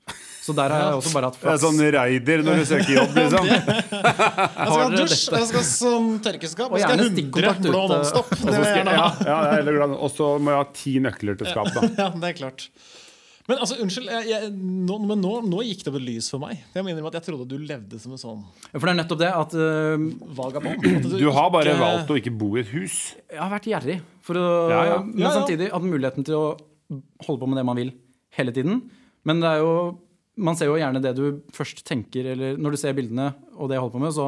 Så 0.43 0.55
der 0.57 0.73
har 0.73 0.87
jeg 0.89 0.97
også 0.99 1.13
bare 1.15 1.29
hatt 1.29 1.37
Det 1.37 1.45
er 1.45 1.51
flaks. 1.53 1.63
sånn 1.63 1.83
raider 1.95 2.43
når 2.43 2.57
du 2.59 2.65
søker 2.67 2.93
jobb, 2.97 3.13
liksom. 3.21 3.47
Jeg 3.47 3.61
skal 3.93 4.81
ha 4.81 4.89
dusj, 4.97 5.19
jeg 5.37 5.49
skal 5.51 5.59
ha 5.61 5.67
sånn 5.69 6.09
tørkeskap, 6.25 6.73
Og 6.73 6.81
jeg 6.81 6.89
skal 6.89 6.97
ha 6.97 7.07
gjerne 7.07 7.27
100 7.29 7.69
blå 7.69 7.83
Nonstop. 7.93 8.33
Og 8.33 8.41
Det 8.41 8.55
så 8.57 8.57
vil 8.57 8.67
jeg 8.71 8.79
gjerne 8.81 8.97
ja, 8.97 9.05
ha. 9.05 9.61
ja. 9.61 9.89
Og 10.01 10.11
så 10.17 10.31
må 10.43 10.55
jeg 10.57 10.63
ha 10.63 10.67
ti 10.81 10.95
nøkler 11.05 11.39
til 11.43 11.53
skap, 11.53 11.71
da. 11.77 11.85
Ja, 12.03 12.09
det 12.17 12.33
er 12.33 12.39
klart. 12.41 12.67
Men 13.47 13.61
altså, 13.63 13.77
unnskyld, 13.83 14.09
jeg, 14.11 14.27
jeg, 14.33 14.51
nå, 14.59 14.97
men 15.07 15.21
nå, 15.23 15.33
nå 15.47 15.61
gikk 15.69 15.85
det 15.87 15.91
opp 15.93 15.99
et 16.01 16.07
lys 16.09 16.29
for 16.33 16.43
meg. 16.43 16.65
Jeg 16.75 16.83
mener 16.87 17.05
at 17.07 17.19
jeg 17.21 17.27
trodde 17.29 17.47
du 17.47 17.61
levde 17.63 18.01
som 18.03 18.15
en 18.17 18.19
sånn 18.19 18.41
For 18.73 18.83
det 18.83 18.93
er 18.95 18.99
nettopp 18.99 19.21
det 19.23 19.29
at 19.31 19.55
uh, 19.55 20.07
vagabond. 20.41 20.83
At 20.97 21.07
Du 21.15 21.29
har 21.31 21.53
bare 21.55 21.71
ikke- 21.75 21.85
valgt 21.85 22.11
å 22.11 22.17
ikke 22.19 22.35
bo 22.41 22.49
i 22.57 22.65
et 22.65 22.73
hus. 22.75 22.97
jeg 23.31 23.39
har 23.39 23.53
vært 23.53 23.69
gjerrig. 23.71 24.01
For 24.27 24.35
å, 24.41 24.47
Ja, 24.73 24.81
ja. 24.91 24.97
Men 25.07 25.23
Ja, 25.23 25.29
ja. 25.31 25.35
samtidig 25.39 25.71
hatt 25.71 25.87
muligheten 25.87 26.27
til 26.27 26.35
å 26.41 26.47
holde 27.27 27.41
på 27.43 27.49
med 27.53 27.61
det 27.63 27.67
man 27.71 27.79
vil 27.79 27.93
hele 28.35 28.53
tiden. 28.57 28.83
Men 29.27 29.41
det 29.41 29.49
er 29.55 29.63
jo 29.63 29.73
man 30.37 30.57
ser 30.59 30.69
jo 30.69 30.75
gjerne 30.77 31.01
det 31.01 31.15
du 31.17 31.41
først 31.57 31.81
tenker, 31.89 32.27
eller 32.35 32.59
når 32.61 32.75
du 32.75 32.77
ser 32.83 32.93
bildene 32.93 33.31
og 33.57 33.71
det 33.71 33.79
jeg 33.79 33.81
holder 33.87 33.95
på 33.97 34.03
med, 34.03 34.13
så 34.13 34.27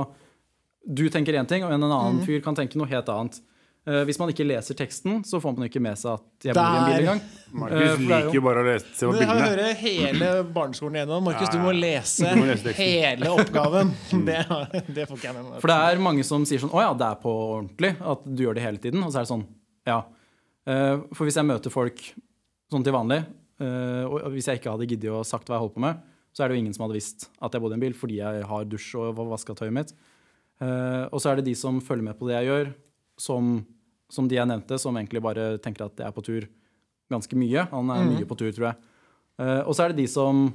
du 0.88 1.02
tenker 1.12 1.36
én 1.36 1.46
ting, 1.46 1.66
og 1.66 1.74
en 1.74 1.84
annen 1.84 2.22
fyr 2.24 2.40
kan 2.40 2.56
tenke 2.56 2.78
noe 2.80 2.88
helt 2.88 3.10
annet. 3.12 3.42
Eh, 3.88 4.02
hvis 4.04 4.18
man 4.20 4.28
ikke 4.28 4.44
leser 4.44 4.76
teksten, 4.76 5.22
så 5.24 5.38
får 5.40 5.54
man 5.56 5.64
ikke 5.70 5.80
med 5.80 5.96
seg 5.96 6.18
at 6.18 6.44
jeg 6.50 6.56
bor 6.58 6.66
i 6.66 6.78
en 6.78 6.88
bil 6.90 6.98
engang. 7.06 7.20
Markus 7.62 7.84
jo- 7.86 8.08
liker 8.10 8.34
jo 8.36 8.42
bare 8.44 8.60
å 8.60 8.66
lese 8.66 8.90
se 8.98 9.06
på 9.08 9.14
Det 9.16 9.28
har 9.30 9.38
hørt 9.40 9.78
hele 9.80 10.28
barneskolen 10.58 10.98
igjennom. 10.98 11.24
Markus, 11.24 11.48
du 11.54 11.58
må 11.62 11.72
lese 11.72 12.28
Du 12.34 12.40
må 12.42 12.48
lese 12.50 12.74
hele 12.76 13.30
oppgaven. 13.32 13.94
Det, 14.28 14.36
det 14.92 15.06
får 15.08 15.16
ikke 15.16 15.28
jeg 15.30 15.36
med 15.38 15.46
meg. 15.48 15.60
For 15.62 15.72
det 15.72 15.78
er 15.88 16.02
mange 16.04 16.26
som 16.28 16.44
sier 16.44 16.60
sånn 16.60 16.74
Å 16.76 16.82
ja, 16.84 16.90
det 17.00 17.06
er 17.08 17.16
på 17.22 17.32
ordentlig. 17.56 17.94
At 18.12 18.26
du 18.28 18.44
gjør 18.44 18.58
det 18.60 18.66
hele 18.66 18.82
tiden. 18.84 19.00
Og 19.06 19.14
så 19.14 19.22
er 19.22 19.24
det 19.28 19.32
sånn 19.32 19.46
Ja. 19.88 20.02
Uh, 20.68 21.06
For 21.16 21.24
hvis 21.24 21.38
jeg 21.40 21.48
møter 21.48 21.72
folk 21.72 22.02
sånn 22.68 22.84
til 22.84 22.92
vanlig, 22.92 23.22
eh, 23.64 24.04
og 24.04 24.28
hvis 24.34 24.44
jeg 24.50 24.58
ikke 24.60 24.74
hadde 24.74 24.84
giddet 24.90 25.08
å 25.16 25.22
sagt 25.24 25.48
hva 25.48 25.56
jeg 25.56 25.62
holdt 25.64 25.76
på 25.78 25.80
med, 25.80 26.02
så 26.36 26.44
er 26.44 26.50
det 26.52 26.58
jo 26.58 26.60
ingen 26.66 26.74
som 26.76 26.84
hadde 26.84 26.98
visst 26.98 27.30
at 27.40 27.54
jeg 27.56 27.62
bodde 27.64 27.72
i 27.72 27.78
en 27.78 27.84
bil 27.86 27.94
fordi 27.96 28.18
jeg 28.20 28.42
har 28.50 28.66
dusj 28.68 28.90
og 29.00 29.16
vaska 29.32 29.56
tøyet 29.56 29.72
mitt. 29.72 29.94
Eh, 30.60 31.06
Og 31.08 31.16
så 31.24 31.30
er 31.32 31.40
det 31.40 31.46
de 31.48 31.54
som 31.56 31.80
følger 31.80 32.04
med 32.10 32.18
på 32.20 32.28
det 32.28 32.36
jeg 32.36 32.50
gjør, 32.50 32.68
som, 33.18 33.48
som 34.12 34.28
de 34.28 34.38
jeg 34.38 34.48
nevnte, 34.48 34.78
som 34.80 34.96
egentlig 34.96 35.22
bare 35.24 35.50
tenker 35.62 35.86
at 35.88 36.00
jeg 36.00 36.08
er 36.08 36.16
på 36.16 36.24
tur 36.24 36.46
ganske 37.12 37.36
mye. 37.40 37.66
Han 37.72 37.90
er 37.92 38.06
mye 38.08 38.28
på 38.28 38.36
tur, 38.38 38.50
tror 38.56 38.70
jeg. 38.70 38.88
Eh, 39.40 39.62
Og 39.68 39.76
så 39.76 39.84
er 39.84 39.92
det 39.92 40.02
de 40.02 40.08
som 40.10 40.48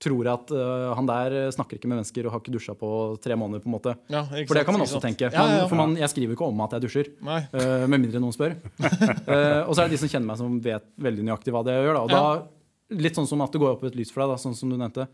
tror 0.00 0.28
at 0.32 0.48
uh, 0.56 0.94
han 0.96 1.04
der 1.04 1.34
snakker 1.52 1.76
ikke 1.76 1.88
med 1.90 1.98
mennesker 1.98 2.24
og 2.24 2.32
har 2.32 2.40
ikke 2.40 2.54
dusja 2.54 2.72
på 2.72 2.88
tre 3.20 3.36
måneder. 3.36 3.60
på 3.60 3.68
en 3.68 3.74
måte. 3.74 3.92
Ja, 4.08 4.22
ikke 4.32 4.48
For 4.48 4.56
det 4.56 4.62
kan 4.64 4.76
man 4.76 4.84
også 4.86 4.96
sant. 4.96 5.04
tenke. 5.10 5.28
Man, 5.28 5.50
ja, 5.52 5.58
ja. 5.60 5.66
For 5.68 5.76
man, 5.76 5.96
jeg 6.00 6.08
skriver 6.08 6.36
ikke 6.36 6.48
om 6.48 6.62
at 6.64 6.76
jeg 6.76 6.84
dusjer. 6.86 7.10
Eh, 7.20 7.84
med 7.84 8.00
mindre 8.06 8.22
noen 8.22 8.32
spør. 8.32 8.56
uh, 8.80 9.60
og 9.68 9.74
så 9.76 9.82
er 9.82 9.90
det 9.90 9.98
de 9.98 10.00
som 10.00 10.08
kjenner 10.08 10.30
meg, 10.30 10.40
som 10.40 10.56
vet 10.64 10.88
veldig 10.96 11.26
nøyaktig 11.28 11.52
hva 11.52 11.60
det 11.68 11.76
gjør. 11.76 11.98
Da. 11.98 12.04
Og 12.06 12.14
da, 12.14 12.96
litt 13.04 13.20
sånn 13.20 13.28
som 13.28 13.44
at 13.44 13.52
det 13.52 13.60
går 13.60 13.74
opp 13.76 13.84
et 13.90 13.98
lys 14.00 14.12
for 14.14 14.24
deg, 14.24 14.32
da, 14.32 14.40
sånn 14.40 14.56
som 14.56 14.72
du 14.72 14.78
nevnte. 14.80 15.04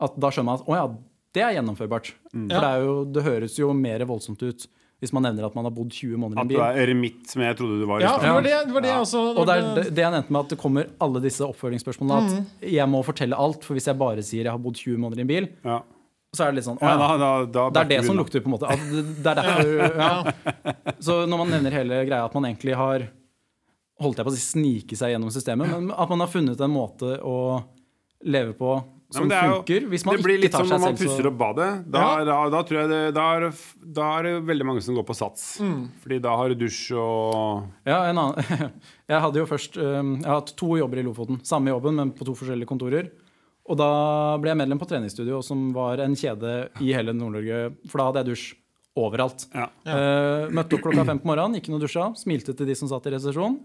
At 0.00 0.14
da 0.14 0.30
skjønner 0.30 0.52
man 0.52 0.62
at 0.62 0.70
å 0.70 0.78
ja, 0.78 0.86
det 1.34 1.44
er 1.48 1.56
gjennomførbart. 1.58 2.14
Mm. 2.30 2.46
For 2.54 2.68
det, 2.68 2.72
jo, 2.86 2.94
det 3.10 3.26
høres 3.26 3.58
jo 3.58 3.72
mer 3.74 4.06
voldsomt 4.06 4.46
ut 4.46 4.68
hvis 5.00 5.12
man 5.16 5.24
nevner 5.24 5.46
at 5.48 5.54
man 5.56 5.64
har 5.64 5.72
bodd 5.72 5.90
20 5.96 6.18
måneder 6.20 6.38
i 6.38 6.42
en 6.44 6.48
bil. 6.50 6.58
At 6.60 6.74
du 6.74 6.80
er 6.80 6.82
eremitt, 6.86 7.22
som 7.30 7.40
jeg 7.42 7.56
trodde 7.56 7.78
du 7.80 7.86
var 7.88 8.02
i 8.02 8.04
Ja, 8.04 8.10
stad. 8.18 8.26
det 8.26 8.32
var 8.36 8.42
det, 8.46 8.56
det, 8.68 8.74
var 8.76 8.84
det 8.84 8.90
jeg 8.90 9.04
også 9.06 9.20
Og 9.32 9.46
det 9.48 9.54
er 9.56 9.70
det, 9.90 10.02
jeg 10.04 10.12
nevnte 10.16 10.34
med 10.36 10.40
at 10.44 10.50
det 10.52 10.58
kommer 10.60 10.90
alle 11.06 11.22
disse 11.24 11.46
oppfølgingsspørsmålene. 11.46 12.34
Mm. 12.40 12.50
At 12.60 12.68
jeg 12.74 12.88
må 12.92 13.00
fortelle 13.06 13.38
alt. 13.46 13.64
For 13.64 13.78
hvis 13.78 13.88
jeg 13.88 13.98
bare 14.02 14.22
sier 14.26 14.44
jeg 14.44 14.52
har 14.52 14.60
bodd 14.60 14.76
20 14.76 15.00
måneder 15.00 15.22
i 15.22 15.24
en 15.24 15.30
bil, 15.32 15.48
Ja. 15.64 15.78
så 16.36 16.44
er 16.44 16.52
det 16.52 16.60
litt 16.60 16.68
sånn 16.68 16.78
Ja, 16.84 16.92
da, 17.00 17.08
da, 17.16 17.30
da 17.48 17.64
Det 17.74 17.80
er 17.86 17.88
det 17.96 18.06
som 18.06 18.20
lukter, 18.20 18.44
på 18.44 18.52
en 18.52 18.56
måte. 18.58 18.68
At 18.68 18.84
det, 18.92 19.06
det 19.24 19.32
er 19.32 19.40
derfor, 19.40 19.72
ja. 20.04 20.94
Så 21.00 21.18
når 21.26 21.42
man 21.44 21.50
nevner 21.56 21.70
hele 21.80 22.04
greia 22.04 22.24
at 22.28 22.34
man 22.36 22.44
egentlig 22.52 22.76
har 22.76 23.08
holdt 24.00 24.16
jeg 24.20 24.24
på 24.28 24.30
å 24.32 24.36
si 24.36 24.44
snike 24.44 24.96
seg 24.96 25.10
gjennom 25.12 25.32
systemet, 25.32 25.68
men 25.68 25.90
at 25.92 26.08
man 26.12 26.20
har 26.24 26.28
funnet 26.32 26.60
en 26.64 26.72
måte 26.72 27.16
å 27.24 27.34
leve 28.24 28.52
på 28.56 28.76
Ja, 29.10 29.16
som 29.18 29.26
men 29.26 29.30
det 29.32 29.38
er 29.40 29.48
jo- 29.50 29.54
funker. 29.62 29.86
Hvis 29.90 30.04
man 30.06 30.16
det 30.16 30.24
blir 30.24 30.38
litt 30.38 30.52
som 30.54 30.66
seg 30.66 30.76
når 30.78 30.80
man 30.84 30.96
pusser 31.00 31.26
opp 31.26 31.38
badet. 31.38 31.68
Da, 31.90 32.00
Ja. 32.00 32.24
da, 32.24 32.36
da 32.50 32.62
tror 32.62 32.78
jeg 32.80 32.88
det, 32.88 33.14
da, 33.14 33.24
er, 33.36 33.52
da 33.82 34.18
er 34.18 34.22
det 34.22 34.34
veldig 34.46 34.66
mange 34.68 34.82
som 34.86 34.94
går 34.94 35.06
på 35.08 35.16
sats. 35.18 35.58
Mm. 35.60 35.88
Fordi 36.02 36.20
da 36.22 36.36
har 36.36 36.48
du 36.48 36.54
dusj 36.54 36.92
og 36.96 37.64
Ja, 37.86 38.04
en 38.10 38.16
annen 38.16 38.70
Jeg 39.10 39.20
hadde 39.20 39.34
jo 39.42 39.46
først 39.50 39.74
Jeg 39.74 40.24
har 40.24 40.38
hatt 40.40 40.54
to 40.56 40.76
jobber 40.78 40.98
i 40.98 41.02
Lofoten. 41.02 41.40
Samme 41.42 41.68
jobben, 41.74 41.94
men 41.96 42.12
på 42.12 42.24
to 42.24 42.32
forskjellige 42.38 42.66
kontorer. 42.70 43.10
Og 43.70 43.76
da 43.76 44.36
ble 44.38 44.50
jeg 44.50 44.58
medlem 44.58 44.78
på 44.80 44.86
treningsstudio, 44.88 45.42
som 45.44 45.72
var 45.72 45.98
en 46.00 46.14
kjede 46.14 46.70
i 46.80 46.92
hele 46.94 47.12
Nord-Norge. 47.12 47.74
For 47.88 47.98
da 47.98 48.06
hadde 48.12 48.24
jeg 48.24 48.30
dusj 48.34 48.54
overalt. 48.96 49.44
Ja. 49.54 49.68
Eh, 49.86 50.48
møtte 50.50 50.74
opp 50.78 50.82
klokka 50.86 51.04
fem 51.06 51.18
på 51.22 51.26
morgenen, 51.30 51.54
gikk 51.58 51.68
inn 51.68 51.76
og 51.78 51.84
dusja, 51.84 52.08
smilte 52.18 52.54
til 52.56 52.66
de 52.66 52.74
som 52.74 52.88
satt 52.90 53.06
i 53.06 53.10
resesjon. 53.14 53.58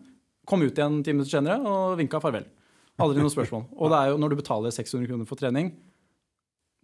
Kom 0.46 0.62
ut 0.62 0.74
igjen 0.78 1.04
ti 1.04 1.12
minutter 1.14 1.38
senere 1.41 1.58
og 1.66 1.98
vinka 1.98 2.20
farvel. 2.22 2.46
Aldri 3.00 3.20
noe 3.22 3.34
spørsmål. 3.34 3.66
Og 3.76 3.89
det 3.91 3.98
er 4.00 4.10
jo 4.14 4.18
når 4.22 4.30
du 4.32 4.36
betaler 4.39 4.72
600 4.72 5.08
kroner 5.10 5.28
for 5.28 5.36
trening 5.36 5.74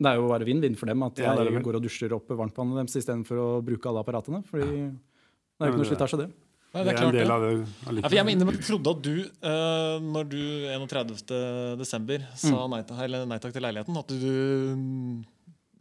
Det 0.01 0.09
er 0.11 0.15
jo 0.19 0.27
bare 0.27 0.43
vinn-vinn 0.47 0.75
for 0.75 0.89
dem 0.91 1.03
at 1.05 1.19
Ja, 1.21 1.35
jeg 1.39 1.61
går 1.63 1.77
og 1.77 1.83
dusjer 1.85 2.11
opp 2.17 2.27
varmtvannet 2.27 2.79
deres 2.81 2.95
istedenfor 2.99 3.37
å 3.37 3.49
bruke 3.63 3.85
alle 3.87 4.01
apparatene. 4.03 4.39
Fordi 4.49 4.65
det 4.65 5.61
er 5.61 5.67
jo 5.69 5.71
ikke 5.71 5.77
noe 5.77 5.85
det- 5.85 5.91
slitasje, 5.93 6.17
det. 6.23 6.29
Nei, 6.73 6.83
Det 6.83 6.87
er 6.87 6.95
en 6.95 7.01
klart 7.03 7.11
del 7.11 7.27
det. 7.27 7.65
det. 7.85 8.01
Ja, 8.01 8.07
for 8.07 8.15
jeg 8.15 8.25
mener, 8.25 8.51
jeg 8.51 8.61
trodde 8.63 8.89
at 8.95 9.01
du, 9.03 9.15
uh, 9.43 9.99
når 9.99 10.29
du 10.31 10.41
31. 10.71 11.77
desember 11.77 12.19
sa 12.33 12.65
nei, 12.67 12.79
eller 13.03 13.25
nei 13.27 13.37
takk 13.43 13.51
til 13.53 13.61
leiligheten, 13.61 13.97
at 13.99 14.07
du 14.07 14.75
mm, 14.75 15.25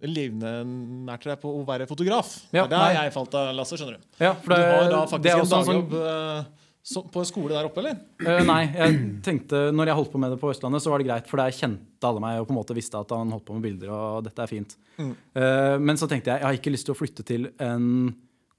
livnærte 0.03 1.31
deg 1.31 1.41
på 1.41 1.53
å 1.61 1.65
være 1.69 1.87
fotograf. 1.89 2.33
Ja, 2.53 2.67
det 2.67 2.75
er 2.77 2.95
der 2.95 3.05
jeg 3.05 3.13
falt 3.15 3.35
av 3.39 3.55
lasset, 3.55 3.79
skjønner 3.81 3.99
du. 4.01 4.07
Ja, 4.19 4.35
for 4.35 4.51
Du 4.51 4.57
det, 4.57 4.67
har 4.67 4.83
da 4.83 4.89
det 4.89 5.01
er 5.01 5.13
faktisk 5.15 5.39
en 5.39 5.47
sånn- 5.47 5.69
dagjobb 5.71 5.95
eh, 6.01 6.45
så, 6.83 7.03
på 7.13 7.21
en 7.21 7.29
skole 7.29 7.53
der 7.53 7.69
oppe, 7.69 7.83
eller? 7.83 7.99
Uh, 8.25 8.41
nei, 8.49 8.63
jeg 8.73 9.01
tenkte 9.27 9.67
når 9.77 9.91
jeg 9.91 9.99
holdt 9.99 10.13
på 10.15 10.21
med 10.23 10.33
det 10.33 10.41
på 10.41 10.51
Østlandet, 10.53 10.83
så 10.85 10.93
var 10.93 11.03
det 11.03 11.09
greit, 11.11 11.29
for 11.29 11.43
der 11.43 11.55
kjente 11.55 12.09
alle 12.09 12.23
meg 12.25 12.41
og 12.41 12.49
på 12.49 12.55
en 12.55 12.61
måte 12.61 12.77
visste 12.77 13.01
at 13.01 13.13
han 13.15 13.33
holdt 13.35 13.47
på 13.49 13.57
med 13.57 13.67
bilder, 13.69 13.93
og 13.93 14.25
dette 14.27 14.45
er 14.45 14.51
fint. 14.51 14.77
Mm. 14.97 15.11
Uh, 15.37 15.77
men 15.83 16.01
så 16.01 16.09
tenkte 16.11 16.33
jeg 16.33 16.41
jeg 16.41 16.49
har 16.49 16.61
ikke 16.61 16.73
lyst 16.73 16.89
til 16.89 16.97
å 16.97 17.01
flytte 17.01 17.27
til 17.29 17.51
en 17.61 17.91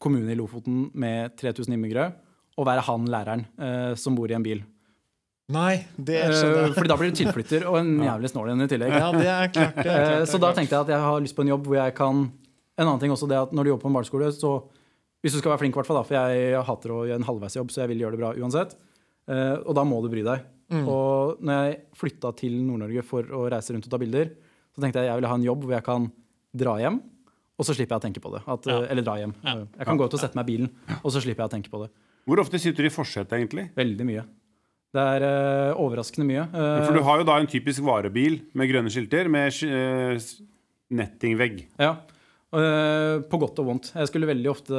kommune 0.01 0.34
i 0.34 0.38
Lofoten 0.38 0.88
med 0.97 1.34
3000 1.41 1.78
innbyggere 1.78 2.11
og 2.59 2.67
være 2.67 2.86
han 2.86 3.09
læreren 3.09 3.47
uh, 3.61 3.93
som 3.97 4.17
bor 4.17 4.30
i 4.30 4.38
en 4.38 4.45
bil. 4.45 4.61
Nei, 5.51 5.82
det 5.97 6.19
skjønner 6.32 6.67
jeg. 6.67 6.76
fordi 6.78 6.91
da 6.91 6.97
blir 6.99 7.11
du 7.11 7.17
tilflytter 7.19 7.65
og 7.69 7.80
en 7.82 7.95
jævlig 8.09 8.32
snål 8.32 8.53
en 8.53 8.65
i 8.65 8.69
tillegg. 8.72 8.93
Ja, 8.95 9.09
det 9.15 9.28
er 9.28 9.49
klart. 9.51 9.80
Det 9.82 9.88
er 9.89 10.01
Eh, 10.01 10.11
klart, 10.11 10.30
så 10.32 10.39
da 10.41 10.51
tenkte 10.55 10.78
jeg 10.78 10.86
at 10.86 10.93
jeg 10.93 11.05
har 11.05 11.24
lyst 11.24 11.36
på 11.38 11.43
en 11.43 11.51
jobb 11.51 11.65
hvor 11.67 11.80
jeg 11.82 11.95
kan 11.97 12.30
En 12.80 12.88
annen 12.88 13.01
ting 13.01 13.11
også 13.11 13.28
det 13.30 13.38
at 13.38 13.51
når 13.53 13.63
du 13.63 13.69
jobber 13.69 13.84
på 13.84 13.89
en 13.91 13.95
barneskole, 13.97 14.30
så 14.34 14.51
hvis 15.22 15.36
du 15.36 15.39
skal 15.39 15.53
være 15.53 15.63
flink, 15.63 15.76
i 15.76 15.80
hvert 15.80 15.89
fall 15.89 15.99
da, 15.99 16.05
for 16.07 16.17
jeg 16.17 16.63
hater 16.67 16.93
å 16.93 17.03
gjøre 17.05 17.22
en 17.22 17.28
halvveisjobb, 17.28 17.72
så 17.74 17.84
jeg 17.84 17.91
vil 17.93 18.03
gjøre 18.05 18.17
det 18.17 18.22
bra 18.24 18.32
uansett. 18.41 18.74
Uh, 19.30 19.61
og 19.61 19.76
da 19.78 19.86
må 19.86 19.99
du 20.01 20.09
bry 20.11 20.24
deg. 20.26 20.47
Mm. 20.74 20.86
Og 20.89 21.43
når 21.45 21.59
jeg 21.59 21.80
flytta 21.99 22.32
til 22.39 22.57
Nord-Norge 22.65 23.03
for 23.05 23.28
å 23.38 23.45
reise 23.51 23.76
rundt 23.76 23.86
og 23.86 23.93
ta 23.93 23.99
bilder, 24.01 24.34
så 24.74 24.84
tenkte 24.84 25.03
jeg 25.03 25.11
jeg 25.11 25.19
ville 25.19 25.32
ha 25.32 25.38
en 25.38 25.45
jobb 25.45 25.65
hvor 25.67 25.76
jeg 25.76 25.86
kan 25.86 26.07
dra 26.57 26.76
hjem, 26.82 27.01
og 27.59 27.67
så 27.67 27.76
slipper 27.78 27.95
jeg 27.95 28.01
å 28.01 28.05
tenke 28.07 28.24
på 28.24 28.32
det. 28.34 28.41
At, 28.49 28.69
Ja. 28.72 28.82
Eller 28.89 29.05
dra 29.05 29.17
hjem. 29.19 29.36
Jeg 29.45 29.88
kan 29.88 29.99
gå 29.99 30.07
ut 30.07 30.15
og 30.17 30.22
sette 30.22 30.39
meg 30.39 30.47
i 30.47 30.55
bilen, 30.55 30.72
og 31.01 31.11
så 31.13 31.22
slipper 31.22 31.45
jeg 31.45 31.51
å 31.51 31.55
tenke 31.59 31.74
på 31.74 31.84
det. 31.84 31.91
Hvor 32.26 32.41
ofte 32.41 32.59
sitter 32.61 32.86
du 32.86 32.89
i 32.89 32.93
forsetet, 32.93 33.34
egentlig? 33.38 33.69
Veldig 33.78 34.07
mye. 34.07 34.24
Det 34.91 35.03
er 35.15 35.24
uh, 35.24 35.80
overraskende 35.80 36.28
mye. 36.28 36.45
Uh, 36.51 36.84
For 36.84 36.97
du 36.97 37.03
har 37.07 37.22
jo 37.22 37.28
da 37.28 37.38
en 37.39 37.49
typisk 37.49 37.84
varebil 37.86 38.41
med 38.57 38.72
grønne 38.72 38.91
skilter 38.91 39.30
med 39.32 39.53
uh, 39.63 40.17
eh, 40.17 40.32
nettingvegg. 40.91 41.61
Ja. 41.80 41.93
Eh, 42.51 43.21
på 43.31 43.39
godt 43.39 43.59
og 43.63 43.67
vondt. 43.69 43.93
Jeg 43.95 44.09
skulle 44.09 44.27
veldig 44.27 44.49
ofte 44.51 44.75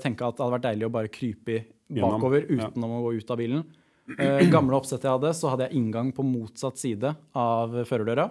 tenke 0.00 0.24
at 0.24 0.38
det 0.38 0.44
hadde 0.44 0.54
vært 0.56 0.68
deilig 0.70 0.86
å 0.88 0.92
bare 0.94 1.12
krype 1.12 1.58
bakover 1.90 2.16
bakover 2.16 2.46
ja. 2.48 2.68
uten 2.70 2.86
å 2.86 3.02
gå 3.04 3.12
ut 3.18 3.32
av 3.34 3.40
bilen. 3.40 3.64
Eh, 4.16 4.46
gamle 4.50 4.78
oppsettet 4.78 5.04
jeg 5.06 5.18
hadde, 5.18 5.32
så 5.36 5.52
hadde 5.52 5.68
jeg 5.68 5.76
inngang 5.78 6.14
på 6.16 6.24
motsatt 6.26 6.80
side 6.80 7.12
av 7.36 7.76
førerdøra. 7.86 8.30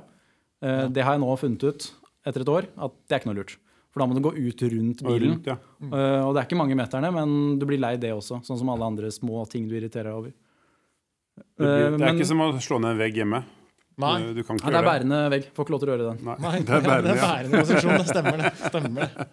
Eh, 0.65 0.87
Det 0.89 1.05
har 1.05 1.15
jeg 1.15 1.23
nå 1.23 1.35
funnet 1.39 1.63
ut 1.69 1.89
etter 2.25 2.41
et 2.41 2.53
år, 2.55 2.67
at 2.77 2.95
det 3.07 3.15
er 3.15 3.21
ikke 3.21 3.31
noe 3.31 3.39
lurt. 3.43 3.57
For 3.89 4.01
da 4.01 4.07
må 4.09 4.17
du 4.17 4.21
gå 4.25 4.33
ut 4.35 4.61
rundt 4.73 5.03
bilen. 5.05 5.37
rundt, 5.37 5.47
ja. 5.49 5.57
Eh, 5.81 6.21
og 6.25 6.33
det 6.33 6.41
er 6.41 6.47
ikke 6.49 6.59
mange 6.59 6.77
meterne, 6.77 7.13
men 7.13 7.59
du 7.59 7.65
blir 7.69 7.79
lei 7.81 7.95
det 7.97 8.11
også. 8.13 8.41
Sånn 8.45 8.57
som 8.59 8.69
alle 8.69 8.85
andre 8.85 9.09
små 9.13 9.45
ting 9.49 9.67
du 9.69 9.75
irriterer 9.77 10.11
deg 10.11 10.17
over. 10.17 10.33
Det, 11.39 11.45
blir, 11.57 11.67
det 11.67 11.93
er 11.93 11.97
men- 11.97 12.17
ikke 12.17 12.27
som 12.27 12.41
å 12.43 12.51
slå 12.57 12.81
ned 12.81 12.91
en 12.91 13.01
vegg 13.05 13.21
hjemme. 13.21 13.43
Nei. 14.00 14.16
Du, 14.24 14.30
du 14.38 14.43
kan 14.47 14.60
ikke 14.60 14.70
Nei, 14.70 14.74
det 14.74 14.80
er 14.80 14.88
bærende 14.88 15.20
vegg. 15.34 15.47
Får 15.56 15.66
ikke 15.66 15.74
lov 15.76 15.82
til 15.82 15.89
å 15.89 15.91
røre 15.93 16.08
den. 16.08 16.22
Nei, 16.28 16.36
Nei, 16.45 16.54
det 16.64 16.76
er 16.78 16.86
bærende, 16.86 17.16
ja. 17.16 17.26
bærende 17.26 17.62
konstruksjon. 17.64 17.97
Det 18.00 18.08
stemmer, 18.08 18.43
det. 18.43 18.52
Stemmer 18.64 19.02
det. 19.04 19.28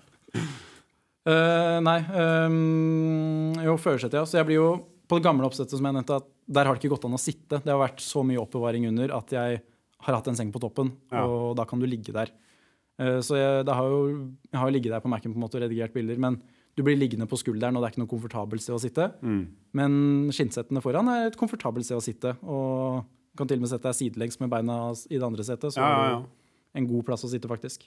Uh, 1.27 1.79
nei 1.89 1.97
um, 2.15 3.55
Jo, 3.65 3.77
førersetet, 3.83 4.19
ja. 4.19 4.25
Så 4.29 4.39
jeg 4.41 4.47
blir 4.49 4.61
jo 4.61 4.69
På 5.11 5.19
det 5.19 5.27
gamle 5.27 5.47
oppsettet 5.49 5.75
som 5.79 5.87
jeg 5.87 5.97
nevnte, 5.97 6.19
at 6.19 6.29
der 6.47 6.67
har 6.67 6.77
det 6.77 6.83
ikke 6.83 6.95
gått 6.97 7.07
an 7.09 7.15
å 7.19 7.23
sitte. 7.23 7.61
Det 7.63 7.73
har 7.73 7.81
vært 7.83 8.03
så 8.03 8.23
mye 8.27 8.43
oppbevaring 8.43 8.89
under 8.91 9.15
at 9.17 9.33
jeg 9.35 9.63
har 10.07 10.19
hatt 10.19 10.29
en 10.31 10.37
seng 10.39 10.53
på 10.55 10.63
toppen, 10.63 10.93
Ja. 11.11 11.25
og 11.27 11.57
da 11.59 11.65
kan 11.67 11.81
du 11.83 11.87
ligge 11.89 12.15
der. 12.15 12.31
Uh, 12.99 13.19
så 13.23 13.39
jeg, 13.39 13.65
det 13.67 13.75
har 13.75 13.87
jo, 13.91 14.03
jeg 14.51 14.59
har 14.61 14.71
jo 14.71 14.75
ligget 14.77 14.95
der 14.95 15.03
på 15.03 15.11
Mac-en 15.11 15.35
på 15.35 15.39
en 15.39 15.45
måte 15.47 15.59
og 15.59 15.65
redigert 15.65 15.95
bilder, 15.95 16.19
men 16.23 16.39
du 16.77 16.83
blir 16.85 16.99
liggende 16.99 17.27
på 17.31 17.39
skulderen, 17.41 17.75
og 17.79 17.83
det 17.83 17.89
er 17.89 17.95
ikke 17.95 18.03
noe 18.03 18.11
komfortabelt 18.13 18.63
sted 18.63 18.77
å 18.77 18.83
sitte. 18.83 19.09
Mm. 19.25 19.43
Men 19.79 19.95
skinnsettene 20.35 20.83
foran 20.85 21.09
er 21.09 21.31
et 21.31 21.39
komfortabelt 21.41 21.89
sted 21.89 21.97
å 21.97 22.05
sitte, 22.05 22.35
og 22.45 23.07
du 23.37 23.43
kan 23.43 23.51
til 23.53 23.61
og 23.61 23.67
med 23.67 23.73
sette 23.75 23.85
deg 23.85 23.97
sidelengs 23.99 24.41
med 24.41 24.49
beina 24.49 24.81
i 25.13 25.19
det 25.19 25.27
andre 25.27 25.45
setet, 25.45 25.75
så 25.75 25.83
Ja, 25.83 25.93
ja, 25.93 26.11
ja. 26.15 26.21
det 26.25 26.81
en 26.81 26.89
god 26.89 27.05
plass 27.05 27.25
å 27.25 27.29
sitte, 27.29 27.49
faktisk. 27.51 27.85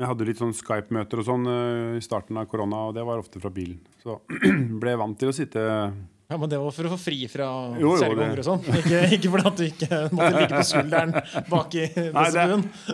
Jeg 0.00 0.08
hadde 0.08 0.26
litt 0.28 0.38
sånn 0.40 0.54
Skype-møter 0.56 1.20
og 1.20 1.26
sånn 1.26 1.44
uh, 1.50 1.98
i 1.98 2.04
starten 2.04 2.38
av 2.40 2.46
korona, 2.48 2.86
og 2.88 2.94
det 2.96 3.02
var 3.04 3.20
ofte 3.20 3.42
fra 3.42 3.50
bilen. 3.52 3.80
Så 4.00 4.16
ble 4.80 4.94
jeg 4.94 5.00
vant 5.02 5.18
til 5.20 5.32
å 5.32 5.34
sitte 5.36 5.60
Ja, 5.60 6.38
Men 6.38 6.48
det 6.48 6.60
var 6.62 6.72
for 6.72 6.86
å 6.88 6.92
få 6.94 6.98
fri 7.02 7.18
fra 7.28 7.48
jo, 7.82 7.96
og 7.98 8.44
sånn. 8.46 8.62
Ikke, 8.78 9.02
ikke 9.18 9.32
fordi 9.34 9.50
at 9.50 9.58
du 9.58 9.64
ikke 9.66 10.00
måtte 10.14 10.30
ligge 10.38 10.54
på 10.54 10.64
skulderen 10.70 11.14
bak 11.50 11.76
i 11.76 11.84
Nei, 12.14 12.24
det, 12.36 12.46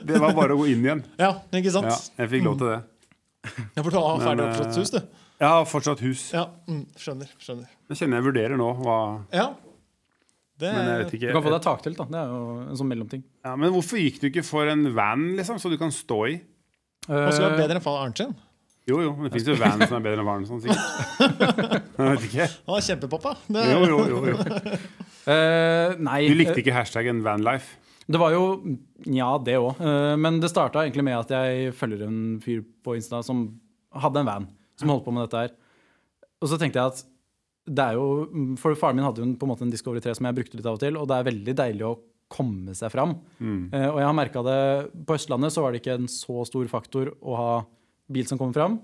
det 0.08 0.22
var 0.24 0.34
bare 0.40 0.56
å 0.56 0.62
gå 0.64 0.70
inn 0.72 0.88
igjen. 0.88 1.04
Ja, 1.26 1.34
ikke 1.60 1.74
sant? 1.76 1.92
Ja, 1.92 2.00
jeg 2.24 2.32
fikk 2.32 2.48
lov 2.48 2.58
til 2.64 2.72
det. 2.72 2.80
Ja, 3.76 3.84
For 3.84 3.92
du 3.92 4.00
har 4.00 4.24
ferdig 4.24 4.42
eh, 4.42 4.50
oppslått 4.50 4.80
hus, 4.80 4.94
du. 4.96 5.00
Jeg 5.36 5.52
har 5.52 5.68
fortsatt 5.68 6.00
hus. 6.00 6.26
Ja, 6.32 6.46
mm, 6.66 6.82
skjønner. 6.98 7.30
skjønner. 7.44 7.70
Jeg 7.92 8.00
kjenner 8.00 8.18
jeg 8.18 8.26
vurderer 8.30 8.58
nå 8.58 8.72
hva 8.80 8.98
Ja. 9.36 9.50
Det, 10.56 10.70
Men 10.72 10.86
jeg 10.88 11.00
vet 11.04 11.14
Du 11.20 11.32
kan 11.36 11.44
få 11.44 11.52
deg 11.52 11.64
taktelt, 11.66 11.98
da. 12.00 12.06
Det 12.08 12.20
er 12.22 12.30
jo 12.32 12.42
en 12.64 12.78
sånn 12.80 12.88
mellomting. 12.88 13.22
Ja, 13.44 13.52
men 13.60 13.72
hvorfor 13.74 14.00
gikk 14.00 14.22
du 14.22 14.28
ikke 14.30 14.44
for 14.46 14.68
en 14.72 14.86
van, 14.96 15.24
liksom, 15.36 15.58
så 15.60 15.68
du 15.72 15.76
kan 15.80 15.92
stå 15.92 16.20
i? 16.32 16.36
Hva 17.06 17.30
skal 17.30 17.50
være 17.50 17.56
Eh, 17.56 17.60
bedre 17.60 17.76
enn 17.76 17.84
faren 17.84 18.14
sin. 18.16 18.32
Jo, 18.86 19.00
jo, 19.02 19.10
men 19.18 19.26
det 19.26 19.32
fins 19.34 19.50
jo 19.50 19.56
van 19.60 19.82
som 19.82 19.98
er 19.98 20.04
bedre 20.06 20.22
enn 20.22 20.30
faren 20.30 20.46
sin, 20.48 20.62
sikkert. 20.64 21.42
Jeg 21.98 22.12
vet 22.14 22.24
ikke. 22.30 22.46
Han 22.70 22.78
er 22.78 22.86
kjempepoppa. 22.88 23.34
Det, 23.52 23.64
Jo, 23.72 23.82
jo, 23.90 23.98
jo, 24.12 24.22
jo. 24.30 24.38
Uh, 25.26 25.92
nei. 26.08 26.20
Du 26.30 26.38
likte 26.38 26.62
ikke 26.62 26.74
hashtaggen 26.76 27.20
vanlife? 27.26 27.76
Det 28.06 28.20
var 28.22 28.30
jo 28.30 28.42
Nja, 29.10 29.32
det 29.42 29.56
òg. 29.58 29.80
Men 30.22 30.38
det 30.42 30.48
starta 30.52 30.84
egentlig 30.84 31.02
med 31.08 31.18
at 31.18 31.32
jeg 31.34 31.72
følger 31.74 32.04
en 32.06 32.18
fyr 32.42 32.60
på 32.86 32.94
Insta 32.94 33.18
som 33.26 33.40
hadde 33.98 34.22
en 34.22 34.28
van, 34.30 34.46
som 34.78 34.92
holdt 34.92 35.04
på 35.04 35.14
med 35.14 35.26
dette 35.26 35.42
her. 35.42 35.54
Og 36.38 36.50
så 36.52 36.58
tenkte 36.60 36.78
jeg 36.78 36.94
at 36.94 37.02
det 37.66 37.82
er 37.82 37.94
jo 37.98 38.56
For 38.60 38.74
faren 38.78 38.96
min 38.96 39.04
hadde 39.04 39.18
jo 39.18 39.26
en- 39.26 39.36
på 39.36 39.42
en 39.46 39.50
måte 39.52 39.62
en 39.66 39.70
Discovery 39.70 40.00
3 40.00 40.14
som 40.16 40.26
jeg 40.26 40.36
brukte 40.36 40.54
litt 40.56 40.66
av 40.66 40.74
og 40.74 40.80
til, 40.80 40.96
og 40.96 41.08
det 41.08 41.16
er 41.16 41.30
veldig 41.32 41.54
deilig 41.54 41.82
å 41.82 41.98
komme 42.28 42.74
seg 42.74 42.90
fram. 42.90 43.16
Eh, 43.72 43.88
og 43.90 43.98
jeg 44.00 44.06
har 44.06 44.14
merka 44.14 44.42
det 44.42 45.06
På 45.06 45.14
Østlandet 45.14 45.52
så 45.54 45.62
var 45.62 45.72
det 45.72 45.82
ikke 45.82 45.94
en 45.94 46.06
så 46.10 46.44
stor 46.46 46.66
faktor 46.66 47.12
å 47.22 47.36
ha 47.36 47.66
bil 48.10 48.24
som 48.26 48.38
kommer 48.38 48.54
fram. 48.54 48.80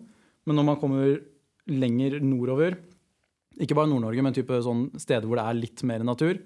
Men 0.47 0.57
når 0.57 0.65
man 0.65 0.77
kommer 0.77 1.21
lenger 1.69 2.21
nordover, 2.21 2.77
ikke 3.61 3.75
bare 3.75 3.89
Nord-Norge, 3.91 4.23
men 4.23 4.33
type 4.35 4.49
sånn 4.63 4.91
steder 4.99 5.27
hvor 5.29 5.37
det 5.37 5.45
er 5.47 5.61
litt 5.61 5.83
mer 5.85 6.01
natur, 6.03 6.39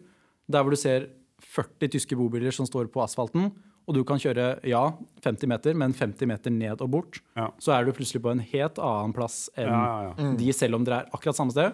der 0.48 0.62
hvor 0.62 0.70
du 0.70 0.76
ser 0.76 1.08
40 1.40 1.88
tyske 1.92 2.16
bobiler 2.16 2.52
som 2.52 2.66
står 2.66 2.88
på 2.92 3.02
asfalten, 3.04 3.52
og 3.86 3.94
du 3.94 4.02
kan 4.04 4.18
kjøre 4.18 4.58
ja, 4.66 4.80
50 5.22 5.46
meter, 5.46 5.74
men 5.78 5.92
50 5.94 6.26
meter 6.26 6.50
ned 6.50 6.80
og 6.82 6.90
bort, 6.90 7.20
Ja. 7.36 7.50
så 7.58 7.72
er 7.78 7.84
du 7.86 7.92
plutselig 7.92 8.20
på 8.22 8.32
en 8.32 8.40
helt 8.40 8.78
annen 8.82 9.12
plass 9.14 9.48
enn 9.56 9.68
Ja, 9.70 10.02
ja, 10.02 10.14
ja. 10.18 10.32
de, 10.36 10.52
selv 10.52 10.74
om 10.74 10.84
dere 10.84 11.04
er 11.04 11.10
akkurat 11.14 11.36
samme 11.38 11.52
sted. 11.54 11.72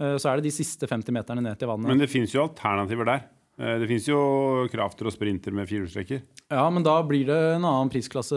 Eh, 0.00 0.16
Så 0.16 0.30
er 0.32 0.36
det 0.40 0.44
de 0.44 0.50
siste 0.50 0.88
50 0.88 1.12
meterne 1.12 1.42
ned 1.42 1.58
til 1.58 1.68
vannet. 1.68 1.86
Men 1.88 1.98
det 1.98 2.08
fins 2.10 2.32
jo 2.32 2.42
alternativer 2.48 3.04
der. 3.04 3.24
Eh, 3.60 3.78
Det 3.78 3.86
fins 3.88 4.06
jo 4.08 4.66
krafter 4.72 5.06
og 5.06 5.12
Sprinter 5.12 5.52
med 5.52 5.68
firehjulstrekker. 5.68 6.22
Ja, 6.50 6.68
men 6.70 6.82
da 6.82 7.02
blir 7.02 7.26
det 7.26 7.36
en 7.56 7.64
annen 7.64 7.90
prisklasse 7.92 8.32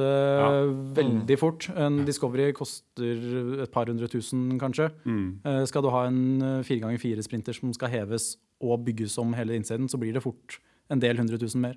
veldig 0.95 1.37
fort. 1.39 1.69
En 1.75 2.03
Discovery 2.05 2.51
koster 2.55 3.63
et 3.63 3.71
par 3.71 3.85
hundre 3.87 4.07
tusen, 4.11 4.57
kanskje. 4.59 4.89
Mm. 5.05 5.39
Eh, 5.45 5.63
Skal 5.65 5.81
du 5.83 5.89
ha 5.89 6.05
en 6.07 6.63
fire 6.63 6.81
4x4 6.91 7.23
sprinter 7.23 7.53
som 7.57 7.73
skal 7.73 7.89
heves 7.89 8.35
og 8.61 8.83
bygges 8.85 9.17
om 9.21 9.33
hele 9.33 9.55
innsiden, 9.57 9.87
så 9.89 9.97
blir 9.99 10.13
det 10.13 10.23
fort 10.23 10.59
en 10.89 10.99
del 10.99 11.17
hundre 11.17 11.37
tusen 11.41 11.61
mer. 11.61 11.75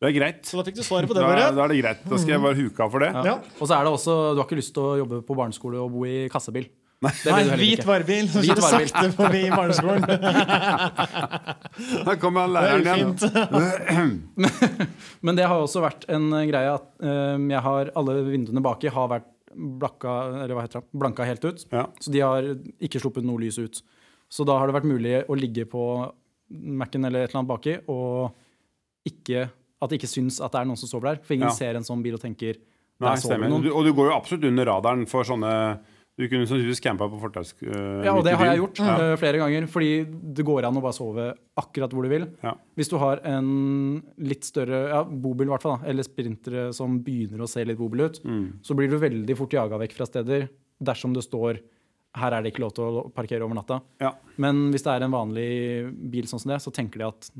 Det 0.00 0.08
er 0.08 0.14
greit. 0.16 0.38
så 0.48 0.56
da 0.56 0.62
fikk 0.64 0.76
du 0.78 0.82
svaret 0.86 1.08
på 1.10 1.14
det, 1.16 1.20
Da, 1.20 1.26
bare. 1.28 1.50
da 1.56 1.60
er 1.66 1.70
det 1.74 1.80
greit. 1.82 2.00
Da 2.08 2.16
skal 2.16 2.32
jeg 2.36 2.40
bare 2.40 2.56
huke 2.56 2.80
av 2.86 2.90
for 2.94 3.00
det. 3.04 3.10
Ja. 3.26 3.34
Og 3.60 3.68
så 3.68 3.74
er 3.76 3.82
det 3.84 3.90
også, 3.92 4.12
du 4.34 4.38
har 4.40 4.46
ikke 4.48 4.56
lyst 4.60 4.72
til 4.76 4.84
å 4.86 4.94
jobbe 5.02 5.16
på 5.28 5.36
barneskole 5.36 5.76
og 5.82 5.90
bo 5.92 6.00
i 6.08 6.22
kassebil. 6.32 6.66
Nei, 7.00 7.08
Nei, 7.24 7.56
hvit 7.56 7.80
varebil 7.88 8.26
Så 8.28 8.42
Hvit 8.44 8.58
varebil. 8.60 8.90
sakte 8.92 9.08
forbi 9.16 9.38
barneskolen. 9.48 10.04
Der 12.06 12.16
kommer 12.20 12.40
han 12.44 12.50
er 12.50 12.54
læreren 12.82 12.86
igjen. 12.90 13.10
Men, 14.36 14.50
Men 15.24 15.36
det 15.38 15.46
har 15.48 15.62
også 15.64 15.80
vært 15.84 16.04
en 16.12 16.26
greie 16.50 16.72
at 16.74 16.86
um, 17.00 17.46
jeg 17.52 17.62
har 17.66 17.90
alle 17.96 18.16
vinduene 18.28 18.62
baki 18.64 18.88
har 18.92 19.08
vært 19.14 19.28
blakka, 19.50 20.12
eller 20.44 20.54
hva 20.54 20.62
heter 20.66 20.78
det, 20.84 20.88
blanka 21.02 21.22
helt 21.26 21.44
ut. 21.48 21.58
Ja. 21.72 21.86
Så 22.00 22.12
de 22.14 22.20
har 22.22 22.42
ikke 22.84 23.00
sluppet 23.02 23.24
noe 23.26 23.40
lys 23.42 23.58
ut. 23.58 23.80
Så 24.30 24.40
da 24.46 24.54
har 24.60 24.66
det 24.70 24.76
vært 24.76 24.86
mulig 24.90 25.16
å 25.26 25.34
ligge 25.38 25.64
på 25.72 25.82
Mac-en 26.50 27.04
eller 27.08 27.20
et 27.24 27.30
eller 27.32 27.40
annet 27.40 27.50
baki 27.50 27.74
og 27.90 28.30
ikke, 29.08 29.48
at 29.80 29.90
det 29.90 30.00
ikke 30.00 30.10
syns 30.12 30.40
at 30.44 30.52
det 30.52 30.60
er 30.60 30.68
noen 30.68 30.76
som 30.80 30.88
sover 30.90 31.14
der. 31.14 31.22
For 31.24 31.34
ingen 31.34 31.48
Ja. 31.48 31.54
ser 31.56 31.74
en 31.76 31.82
sånn 31.86 32.02
bil 32.02 32.14
og 32.14 32.20
tenker 32.20 32.56
Nei, 33.00 33.14
stemmer. 33.16 33.48
Du, 33.62 33.70
og 33.72 33.84
du 33.86 33.94
går 33.96 34.10
jo 34.10 34.16
absolutt 34.16 34.44
under 34.44 34.66
radaren 34.68 35.06
for 35.08 35.24
sånne 35.24 35.80
Du 36.18 36.26
kunne 36.28 36.44
sannsynligvis 36.44 36.82
campa 36.84 37.06
på 37.08 37.16
fortaus... 37.18 37.54
Uh, 37.64 38.02
Ja, 38.04 38.12
og 38.12 38.24
det 38.26 38.34
har 38.36 38.44
jeg 38.50 38.58
gjort 38.60 38.78
Ja. 38.82 38.96
uh, 39.12 39.16
flere 39.16 39.38
ganger. 39.40 39.64
Fordi 39.72 40.04
det 40.34 40.44
går 40.44 40.66
an 40.68 40.76
å 40.76 40.82
bare 40.82 40.92
sove 40.92 41.30
akkurat 41.56 41.88
hvor 41.94 42.02
du 42.04 42.10
vil. 42.12 42.26
Ja. 42.44 42.52
Hvis 42.76 42.90
du 42.90 42.98
har 43.00 43.22
en 43.24 44.02
litt 44.18 44.44
større 44.44 44.88
ja, 44.90 45.02
bobil, 45.04 45.46
i 45.48 45.50
hvert 45.54 45.62
fall, 45.64 45.78
eller 45.88 46.02
sprintere 46.04 46.74
som 46.76 46.98
begynner 47.02 47.40
å 47.40 47.48
se 47.48 47.64
litt 47.64 47.78
bobil 47.78 48.02
ut, 48.04 48.20
Mm. 48.22 48.58
så 48.60 48.76
blir 48.76 48.90
du 48.90 48.98
veldig 48.98 49.34
fort 49.38 49.50
jaga 49.56 49.78
vekk 49.80 49.92
fra 49.96 50.04
steder 50.10 50.50
dersom 50.82 51.14
det 51.14 51.24
står 51.24 51.60
her 52.16 52.32
er 52.34 52.42
det 52.42 52.52
ikke 52.52 52.64
lov 52.66 52.74
til 52.74 52.84
å 52.84 53.08
parkere 53.14 53.40
over 53.46 53.54
natta. 53.54 53.80
Ja. 54.02 54.12
Men 54.36 54.72
hvis 54.74 54.82
det 54.82 54.92
er 54.92 55.04
en 55.06 55.12
vanlig 55.14 56.10
bil 56.10 56.24
sånn 56.28 56.40
som 56.42 56.50
det, 56.52 56.60
så 56.60 56.70
tenker 56.74 56.98
de 56.98 57.06
at 57.06 57.30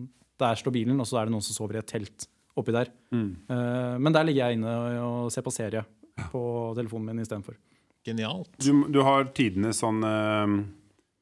der 0.40 0.60
står 0.60 0.74
bilen, 0.74 1.00
og 1.00 1.08
så 1.08 1.20
er 1.20 1.28
det 1.28 1.34
noen 1.36 1.44
som 1.44 1.56
sover 1.56 1.78
i 1.78 1.82
et 1.82 1.90
telt 1.90 2.26
oppi 2.58 2.74
der. 2.74 2.90
Mm. 3.14 3.30
Eh, 3.50 3.96
men 4.02 4.16
der 4.16 4.26
ligger 4.26 4.48
jeg 4.50 4.58
inne 4.58 4.74
og 5.04 5.30
ser 5.32 5.46
på 5.46 5.54
serie 5.54 5.84
på 6.32 6.42
telefonen 6.76 7.12
min 7.12 7.24
istedenfor. 7.24 7.56
Genialt. 8.04 8.52
Du, 8.60 8.86
du 8.88 9.00
har 9.04 9.28
tidenes 9.36 9.80
sånn 9.82 10.00
uh, 10.00 10.48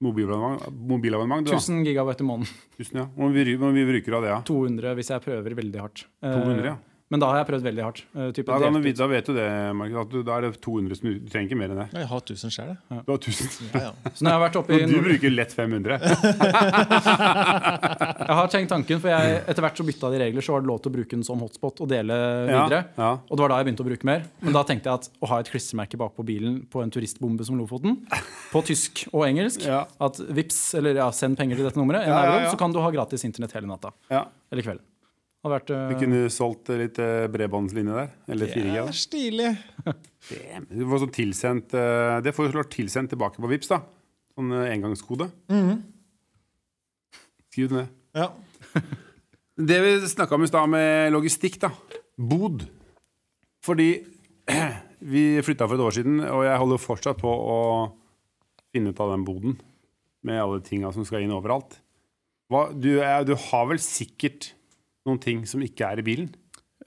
mobilabonnement, 0.04 0.68
mobilabonnement 0.70 1.48
1000 1.50 1.82
gigabyte 1.86 2.22
i 2.22 2.28
måneden. 2.28 2.60
Tusen, 2.76 3.00
ja. 3.02 3.06
Hvor 3.16 3.32
mye, 3.34 3.86
bruker 3.88 4.14
du 4.14 4.18
av 4.18 4.26
det? 4.26 4.30
Ja? 4.30 4.38
200 4.46 4.94
hvis 4.98 5.10
jeg 5.14 5.24
prøver 5.24 5.56
veldig 5.58 5.82
hardt. 5.82 6.04
Eh, 6.22 6.36
200, 6.38 6.68
ja. 6.70 6.76
Men 7.10 7.20
da 7.22 7.28
har 7.30 7.38
jeg 7.40 7.46
prøvd 7.48 7.62
veldig 7.64 7.82
hardt. 7.86 8.00
Uh, 8.12 8.26
type 8.36 8.44
Da, 8.52 8.68
vite- 8.68 8.98
da 9.00 9.06
vet 9.08 9.24
du 9.24 9.32
det, 9.32 9.48
Markus. 9.74 9.96
At 10.02 10.10
du, 10.12 10.18
da 10.22 10.34
er 10.36 10.40
det 10.44 10.60
200 10.60 10.96
som 10.98 11.06
du, 11.08 11.14
trenger 11.32 11.48
ikke 11.48 11.56
mer 11.56 11.70
enn 11.72 11.78
det. 11.80 11.86
Jeg 11.96 12.08
har 12.10 12.20
1000 12.20 12.52
sjøl, 12.52 12.68
jeg. 12.74 13.00
Du 13.06 13.12
har 13.14 13.18
1000. 13.22 13.70
Ja, 13.72 13.80
ja. 13.86 13.92
Så 14.18 14.20
når 14.26 14.28
jeg 14.28 14.36
har 14.36 14.42
vært 14.44 14.58
oppe 14.60 14.76
i 14.76 14.82
du 14.84 14.92
Nord- 14.92 15.06
bruker 15.08 15.32
lett 15.32 15.52
500. 15.56 15.96
Jeg 18.28 18.36
har 18.36 18.50
tenkt 18.52 18.68
tanken, 18.72 19.00
for 19.00 19.08
jeg, 19.08 19.38
etter 19.48 19.64
hvert 19.64 19.78
så 19.80 19.84
bytta 19.88 20.10
de 20.12 20.18
regler, 20.20 20.44
så 20.44 20.52
var 20.54 20.60
det 20.64 20.68
lov 20.68 20.80
til 20.84 20.90
å 20.90 20.94
bruke 20.98 21.16
den 21.16 21.24
som 21.26 21.40
hotspot 21.42 21.80
og 21.84 21.88
dele 21.90 22.16
videre. 22.48 22.80
ja. 22.98 23.10
Og 23.24 23.32
det 23.38 23.40
var 23.44 23.52
da 23.54 23.60
jeg 23.62 23.68
begynte 23.70 23.84
å 23.84 23.88
bruke 23.88 24.08
mer. 24.08 24.26
Men 24.44 24.56
da 24.56 24.62
tenkte 24.68 24.90
jeg 24.90 25.00
at 25.00 25.08
å 25.24 25.30
ha 25.32 25.38
et 25.42 25.48
klistremerke 25.52 26.00
bakpå 26.00 26.24
bilen 26.28 26.60
på 26.70 26.82
en 26.84 26.92
turistbombe 26.92 27.46
som 27.48 27.56
Lofoten, 27.58 28.02
på 28.52 28.62
tysk 28.68 29.06
og 29.14 29.24
engelsk, 29.28 29.64
Ja. 29.64 29.86
at 30.04 30.20
vips, 30.28 30.60
eller 30.78 31.00
ja, 31.00 31.08
send 31.16 31.38
penger 31.40 31.56
til 31.56 31.64
dette 31.70 31.80
nummeret, 31.80 32.04
Ja, 32.06 32.12
ja, 32.12 32.20
euro, 32.34 32.44
ja. 32.44 32.50
så 32.52 32.58
kan 32.60 32.72
du 32.74 32.80
ha 32.84 32.90
gratis 32.94 33.24
internett 33.24 33.52
hele 33.56 33.66
natta. 33.70 33.94
ja. 34.12 34.26
Eller 34.52 34.62
kvelden. 34.64 34.84
Vært, 35.48 35.70
Du 35.70 35.94
eh, 35.94 35.98
kunne 36.00 36.22
solgt 36.32 36.70
litt 36.78 36.98
uh, 37.02 37.26
bredbåndslinje 37.32 37.94
der. 37.96 38.10
Eller 38.34 38.50
4G. 38.52 38.72
Det 38.74 38.82
er 38.82 38.98
stilig. 38.98 39.50
det 40.70 40.88
var 40.90 41.02
sånn 41.02 41.14
tilsendt, 41.14 41.76
uh, 41.76 42.18
det 42.24 42.34
får 42.36 42.48
du 42.48 42.58
klart 42.58 42.72
tilsendt 42.74 43.12
tilbake 43.14 43.40
på 43.42 43.50
Vips 43.50 43.70
da. 43.72 43.82
Sånn 44.38 44.54
engangskode. 44.64 45.30
Skriv 47.48 47.72
det 47.72 47.80
ned. 47.80 47.94
Ja. 48.18 48.32
Det 49.58 49.74
vi 49.82 49.92
snakka 50.06 50.36
om 50.36 50.44
i 50.46 50.46
stad 50.46 50.70
med 50.70 51.08
logistikk, 51.10 51.56
da. 51.58 51.72
Bod. 52.14 52.60
Fordi 53.66 53.88
vi 55.12 55.22
flytta 55.42 55.66
for 55.66 55.74
et 55.74 55.82
år 55.82 55.96
siden, 55.96 56.20
og 56.22 56.44
jeg 56.46 56.60
holder 56.62 56.78
fortsatt 56.78 57.18
på 57.18 57.26
å 57.26 57.56
finne 58.70 58.92
ut 58.92 59.02
av 59.02 59.10
den 59.16 59.24
boden. 59.26 59.56
Med 60.22 60.38
alle 60.38 60.62
tinga 60.62 60.92
som 60.94 61.02
skal 61.06 61.26
inn 61.26 61.34
overalt. 61.34 61.80
Hva, 62.48 62.68
du, 62.70 63.00
er, 63.02 63.26
du 63.26 63.34
har 63.34 63.66
vel 63.72 63.82
sikkert 63.82 64.52
noen 65.08 65.20
ting 65.22 65.42
som 65.48 65.64
ikke 65.64 65.88
er 65.92 66.02
i 66.02 66.06
bilen? 66.06 66.30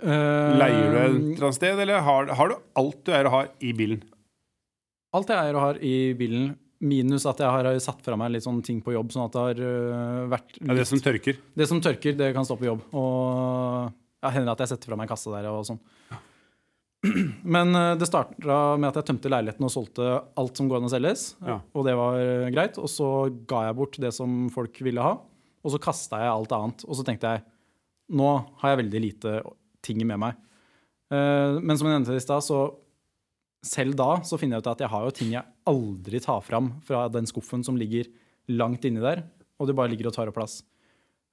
eh, 0.01 0.55
Leier 0.57 0.88
du 0.88 0.97
et 0.97 1.11
eller 1.11 1.45
annet 1.49 1.57
sted, 1.59 1.80
eller 1.84 2.01
har, 2.05 2.32
har 2.39 2.49
du 2.51 2.55
alt 2.82 3.01
du 3.05 3.11
er 3.13 3.28
og 3.30 3.36
har 3.36 3.49
i 3.61 3.74
bilen? 3.78 4.01
Alt 5.13 5.30
jeg 5.34 5.43
eier 5.43 5.57
og 5.59 5.65
har 5.65 5.80
i 5.84 5.95
bilen, 6.17 6.53
minus 6.82 7.26
at 7.30 7.41
jeg 7.43 7.51
har 7.51 7.67
satt 7.84 7.99
fra 8.01 8.15
meg 8.17 8.32
litt 8.34 8.45
sånne 8.45 8.63
ting 8.65 8.80
på 8.82 8.93
jobb, 8.95 9.11
sånn 9.13 9.28
at 9.28 9.36
det 9.36 9.41
har 9.43 9.59
øh, 9.67 10.22
vært 10.32 10.55
Det 10.55 10.69
ja, 10.72 10.78
det 10.80 10.86
som 10.89 11.01
tørker. 11.03 11.41
Det 11.59 11.67
som 11.69 11.82
tørker, 11.84 12.15
det 12.17 12.30
kan 12.34 12.47
stå 12.47 12.55
på 12.57 12.65
jobb. 12.69 12.86
Og 12.97 13.91
ja, 14.24 14.32
hender 14.34 14.55
at 14.55 14.63
jeg 14.63 14.72
setter 14.72 14.89
fra 14.93 14.97
meg 15.01 15.11
kasse 15.11 15.34
der 15.34 15.49
og 15.51 15.65
sånn. 15.67 15.82
Men 17.55 17.76
øh, 17.76 17.91
det 17.99 18.07
starta 18.09 18.57
med 18.80 18.89
at 18.91 18.99
jeg 19.01 19.09
tømte 19.11 19.30
leiligheten 19.34 19.65
og 19.67 19.74
solgte 19.74 20.09
alt 20.38 20.57
som 20.57 20.69
går 20.72 20.80
an 20.82 20.89
å 20.89 20.93
selges. 20.93 21.28
Ja. 21.45 21.59
Og 21.76 21.86
det 21.88 21.95
var 21.97 22.17
greit. 22.53 22.78
Og 22.82 22.89
så 22.93 23.07
ga 23.49 23.65
jeg 23.67 23.78
bort 23.78 23.97
det 24.01 24.13
som 24.17 24.45
folk 24.53 24.82
ville 24.86 25.05
ha. 25.05 25.15
Og 25.61 25.74
så 25.76 25.82
kasta 25.82 26.24
jeg 26.24 26.32
alt 26.34 26.53
annet. 26.57 26.86
Og 26.88 26.97
så 26.97 27.05
tenkte 27.05 27.36
jeg 27.36 27.43
nå 28.12 28.30
har 28.62 28.74
jeg 28.74 28.82
veldig 28.84 29.01
lite 29.01 29.36
ting 29.86 30.01
med 30.05 30.20
meg. 30.22 30.36
Eh, 31.12 31.59
Men 31.59 31.78
som 31.78 31.88
jeg 31.88 31.97
nevnte 31.99 32.16
i 32.16 32.24
stad, 32.24 32.43
så 32.45 32.62
selv 33.64 33.95
da 33.95 34.16
så 34.26 34.39
finner 34.41 34.57
jeg 34.57 34.66
ut 34.66 34.72
at 34.72 34.80
jeg 34.84 34.89
har 34.89 35.03
jo 35.05 35.12
ting 35.16 35.32
jeg 35.36 35.45
aldri 35.70 36.20
tar 36.24 36.41
fram 36.41 36.72
fra 36.84 37.07
den 37.14 37.28
skuffen 37.30 37.64
som 37.64 37.78
ligger 37.78 38.07
langt 38.49 38.84
inni 38.86 38.99
der, 39.03 39.24
og 39.59 39.68
det 39.70 39.76
bare 39.78 39.91
ligger 39.91 40.09
og 40.09 40.16
tar 40.16 40.28
opp 40.32 40.36
plass. 40.39 40.64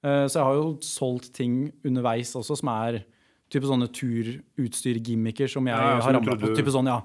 Eh, 0.03 0.25
Så 0.29 0.37
jeg 0.39 0.45
har 0.45 0.55
jo 0.55 0.77
solgt 0.85 1.33
ting 1.33 1.71
underveis 1.83 2.33
også 2.37 2.55
som 2.59 2.69
er 2.69 3.03
type 3.49 3.65
sånne 3.65 3.89
turutstyr-gimmicker 3.89 5.49
som 5.49 5.65
jeg 5.67 5.75
Ja, 5.75 5.95
ja, 5.97 6.01
har 6.01 6.13
ramla 6.13 6.35
på. 6.37 6.49
Mm. 6.51 6.55
Type 6.55 6.73
sånn, 6.73 6.85
ja, 6.89 7.01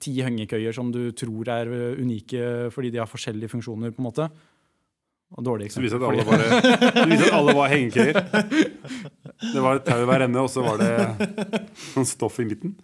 ti 0.00 0.14
hengekøyer 0.22 0.72
som 0.74 0.90
du 0.94 1.10
tror 1.12 1.48
er 1.52 1.66
unike 2.00 2.70
fordi 2.72 2.90
de 2.94 2.98
har 3.02 3.06
forskjellige 3.10 3.50
funksjoner, 3.50 3.92
på 3.92 4.00
en 4.00 4.08
måte. 4.08 4.30
Og 5.34 5.42
dårlig 5.44 5.66
Det 5.66 5.82
eksempel. 5.82 5.96
at 5.96 6.02
alle, 6.06 6.24
fordi- 6.24 7.10
viser 7.10 7.26
at 7.26 7.34
alle 7.34 7.54
var 7.56 7.68
hengekøyer. 7.72 8.18
Det 9.52 9.62
var 9.62 9.76
et 9.80 9.84
tau 9.84 9.98
i 10.02 10.06
hver 10.06 10.22
ende, 10.24 10.38
og 10.40 10.48
så 10.52 10.62
var 10.64 10.78
det 10.78 11.70
sånn 11.92 12.06
stoff 12.06 12.38
i 12.40 12.44
midten. 12.46 12.76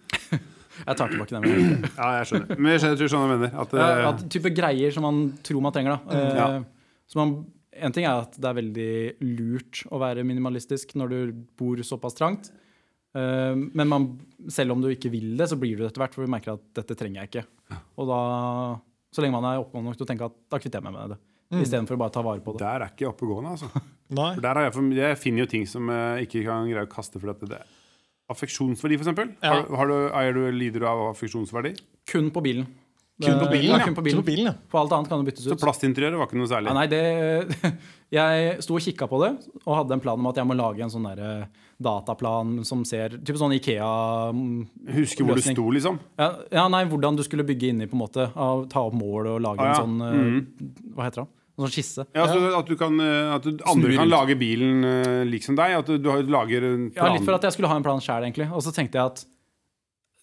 Jeg 0.83 0.97
tar 0.99 1.07
tilbake 1.13 1.29
den. 1.37 1.85
Ja, 1.95 2.09
jeg 2.19 2.27
skjønner. 2.27 2.57
Men 2.59 2.71
jeg 2.73 2.81
skjønner, 2.83 2.97
tror 2.99 3.11
sånn 3.13 3.23
jeg 3.29 3.31
mener. 3.39 3.55
At, 3.63 3.73
Ja, 3.77 3.87
eh, 3.95 4.07
at 4.11 4.25
type 4.33 4.51
greier 4.57 4.91
som 4.91 5.03
man 5.07 5.21
tror 5.45 5.61
man 5.63 5.71
trenger. 5.71 5.99
da. 6.03 6.17
Eh, 6.19 6.35
Ja. 6.35 6.47
så 7.07 7.15
man, 7.21 7.45
en 7.73 7.91
ting 7.95 8.05
er 8.05 8.21
at 8.25 8.35
det 8.35 8.45
er 8.51 8.57
veldig 8.59 8.91
lurt 9.39 9.83
å 9.89 9.97
være 10.01 10.25
minimalistisk 10.27 10.93
når 10.99 11.09
du 11.09 11.31
bor 11.57 11.77
såpass 11.77 12.13
trangt. 12.19 12.51
Eh, 13.15 13.53
men 13.55 13.87
man, 13.87 14.19
selv 14.49 14.71
om 14.75 14.81
du 14.81 14.89
ikke 14.89 15.09
vil 15.13 15.37
det, 15.37 15.47
så 15.49 15.55
blir 15.57 15.77
du 15.77 15.83
det 15.85 15.93
etter 15.93 16.03
hvert, 16.03 16.13
for 16.13 16.25
du 16.25 16.31
merker 16.31 16.53
at 16.57 16.65
dette 16.75 16.97
trenger 16.97 17.21
jeg 17.23 17.29
ikke. 17.31 17.45
Og 17.97 18.07
da, 18.09 18.19
så 19.13 19.21
lenge 19.23 19.37
man 19.39 19.45
er 19.53 19.61
oppegående 19.63 19.93
nok 19.93 19.97
til 19.97 20.05
å 20.05 20.09
tenke 20.11 20.25
at 20.27 20.35
da 20.51 20.57
kvitter 20.59 20.81
jeg 20.81 20.83
meg 20.89 20.93
med 20.99 21.09
det. 21.15 21.19
Istedenfor 21.61 21.95
å 21.95 22.01
bare 22.01 22.13
ta 22.15 22.21
vare 22.25 22.41
på 22.41 22.53
det. 22.57 22.63
der 22.65 22.81
er 22.87 22.91
ikke 22.93 23.05
jeg 23.05 23.11
oppegående, 23.13 23.53
altså. 23.53 23.69
Nei. 24.19 24.33
For 24.35 24.41
der 24.41 24.59
har 24.59 24.67
jeg, 24.67 24.73
for, 24.75 24.91
jeg 24.97 25.17
finner 25.21 25.45
jo 25.45 25.49
ting 25.53 25.65
som 25.69 25.89
jeg 25.93 26.27
ikke 26.27 26.43
kan 26.49 26.69
greie 26.69 26.85
å 26.87 26.91
kaste 26.91 27.19
for 27.21 27.33
dette. 27.33 27.49
det 27.53 27.61
er 27.61 27.79
Affeksjonsverdi, 28.33 28.95
for 28.97 29.03
eksempel. 29.05 29.33
Ja. 29.43 29.49
Har, 29.59 29.65
har 29.81 29.89
du, 29.91 29.95
eier 30.15 30.33
du, 30.37 30.43
lider 30.55 30.79
du 30.81 30.87
av 30.87 31.01
affeksjonsverdi? 31.11 31.73
Kun 32.09 32.29
på 32.33 32.41
bilen. 32.45 32.65
Kun 33.21 33.35
på 33.37 33.45
bilen, 33.51 33.69
ja. 33.77 33.83
Kun 33.85 33.93
på 33.97 34.01
bilen. 34.01 34.17
Kun 34.17 34.23
på 34.23 34.29
bilen, 34.31 34.47
ja. 34.49 34.53
For 34.71 34.79
alt 34.81 34.93
annet 34.95 35.09
kan 35.11 35.21
det 35.21 35.27
byttes 35.29 35.45
ut. 35.45 35.51
Så 35.53 35.57
plastinteriøret 35.61 36.17
var 36.17 36.29
ikke 36.31 36.39
noe 36.39 36.49
særlig? 36.49 36.71
Ja, 36.71 36.77
nei, 36.79 36.87
det, 36.89 37.73
jeg 38.17 38.55
sto 38.65 38.77
og 38.79 38.81
kikka 38.87 39.05
på 39.11 39.19
det 39.21 39.29
og 39.67 39.75
hadde 39.77 39.97
en 39.99 40.01
plan 40.01 40.17
om 40.23 40.31
at 40.31 40.39
jeg 40.39 40.49
må 40.49 40.55
lage 40.57 40.81
en 40.87 40.89
sånn 40.95 41.05
der 41.11 41.21
eh, 41.27 41.61
dataplan 41.83 42.55
som 42.65 42.81
ser 42.87 43.19
Type 43.19 43.37
sånn 43.37 43.53
Ikea-løsning. 43.59 44.65
Husker 44.97 45.27
hvor 45.27 45.37
du 45.37 45.43
sto, 45.45 45.67
liksom? 45.77 45.99
Ja, 46.17 46.31
ja, 46.57 46.65
nei, 46.73 46.83
hvordan 46.89 47.19
du 47.19 47.23
skulle 47.27 47.45
bygge 47.47 47.69
inni, 47.75 47.87
på 47.91 47.97
en 47.99 48.03
måte. 48.05 48.27
Av, 48.33 48.65
ta 48.71 48.87
opp 48.87 48.97
mål 48.97 49.29
og 49.35 49.39
lage 49.45 49.61
Ah, 49.61 49.75
ja. 49.75 49.77
en 49.77 49.83
sånn 49.83 50.03
eh, 50.07 50.91
Hva 50.97 51.09
heter 51.11 51.25
det? 51.27 51.29
En 51.53 51.67
sånn 51.67 51.73
skisse. 51.75 52.07
Ja, 52.17 52.25
så 52.25 52.39
At, 52.57 52.69
du 52.69 52.77
kan, 52.79 52.95
eh, 52.97 53.33
at 53.35 53.45
du, 53.45 53.59
andre 53.69 53.91
Snur 53.91 53.99
kan 53.99 54.09
lage 54.09 54.37
bilen 54.39 54.81
liksom 54.81 55.29
lik 55.29 55.45
som 55.45 55.59
deg? 55.59 55.75
At 55.83 55.91
du, 55.91 55.99
du 56.01 56.31
lager 56.33 56.65
en 56.65 56.87
Ja, 56.95 57.11
litt 57.13 57.27
for 57.27 57.37
at 57.37 57.45
jeg 57.45 57.57
skulle 57.57 57.69
ha 57.69 57.77
en 57.77 57.85
plan 57.85 58.01
sjæl, 58.01 58.25
egentlig. 58.25 58.49
Og 58.49 58.65
så 58.65 58.73
tenkte 58.73 58.97
jeg 58.97 59.13
at 59.13 59.25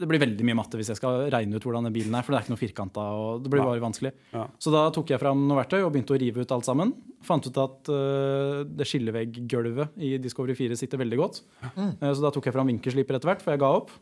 det 0.00 0.08
blir 0.08 0.20
veldig 0.22 0.44
mye 0.48 0.56
matte 0.56 0.78
hvis 0.80 0.88
jeg 0.94 0.98
skal 0.98 1.26
regne 1.32 1.58
ut 1.58 1.64
hvordan 1.66 1.86
den 1.86 1.94
bilen 1.94 2.14
er, 2.16 2.24
for 2.24 2.32
det 2.32 2.38
er 2.38 2.46
ikke 2.46 2.54
noe 2.54 2.60
firkanta, 2.60 3.06
og 3.20 3.42
det 3.44 3.52
blir 3.52 3.64
bare 3.66 3.82
vanskelig. 3.82 4.12
Ja. 4.32 4.46
Så 4.62 4.72
da 4.72 4.86
tok 4.96 5.12
jeg 5.12 5.20
fram 5.20 5.42
noe 5.44 5.58
verktøy 5.60 5.82
og 5.82 5.90
begynte 5.92 6.16
å 6.16 6.20
rive 6.20 6.44
ut 6.44 6.54
alt 6.56 6.68
sammen. 6.68 6.94
Fant 7.26 7.44
ut 7.44 7.60
at 7.60 7.90
uh, 7.92 8.62
det 8.64 8.86
skilleveggulvet 8.88 10.00
i 10.00 10.14
Discovery 10.22 10.56
4 10.56 10.78
sitter 10.80 11.02
veldig 11.02 11.20
godt. 11.20 11.42
Eh, 11.68 11.92
så 12.06 12.16
da 12.24 12.32
tok 12.32 12.48
jeg 12.48 12.56
fram 12.56 12.72
vinkelsliper 12.72 13.18
etter 13.18 13.32
hvert, 13.32 13.44
for 13.44 13.52
jeg 13.52 13.60
ga 13.60 13.72
opp. 13.82 13.92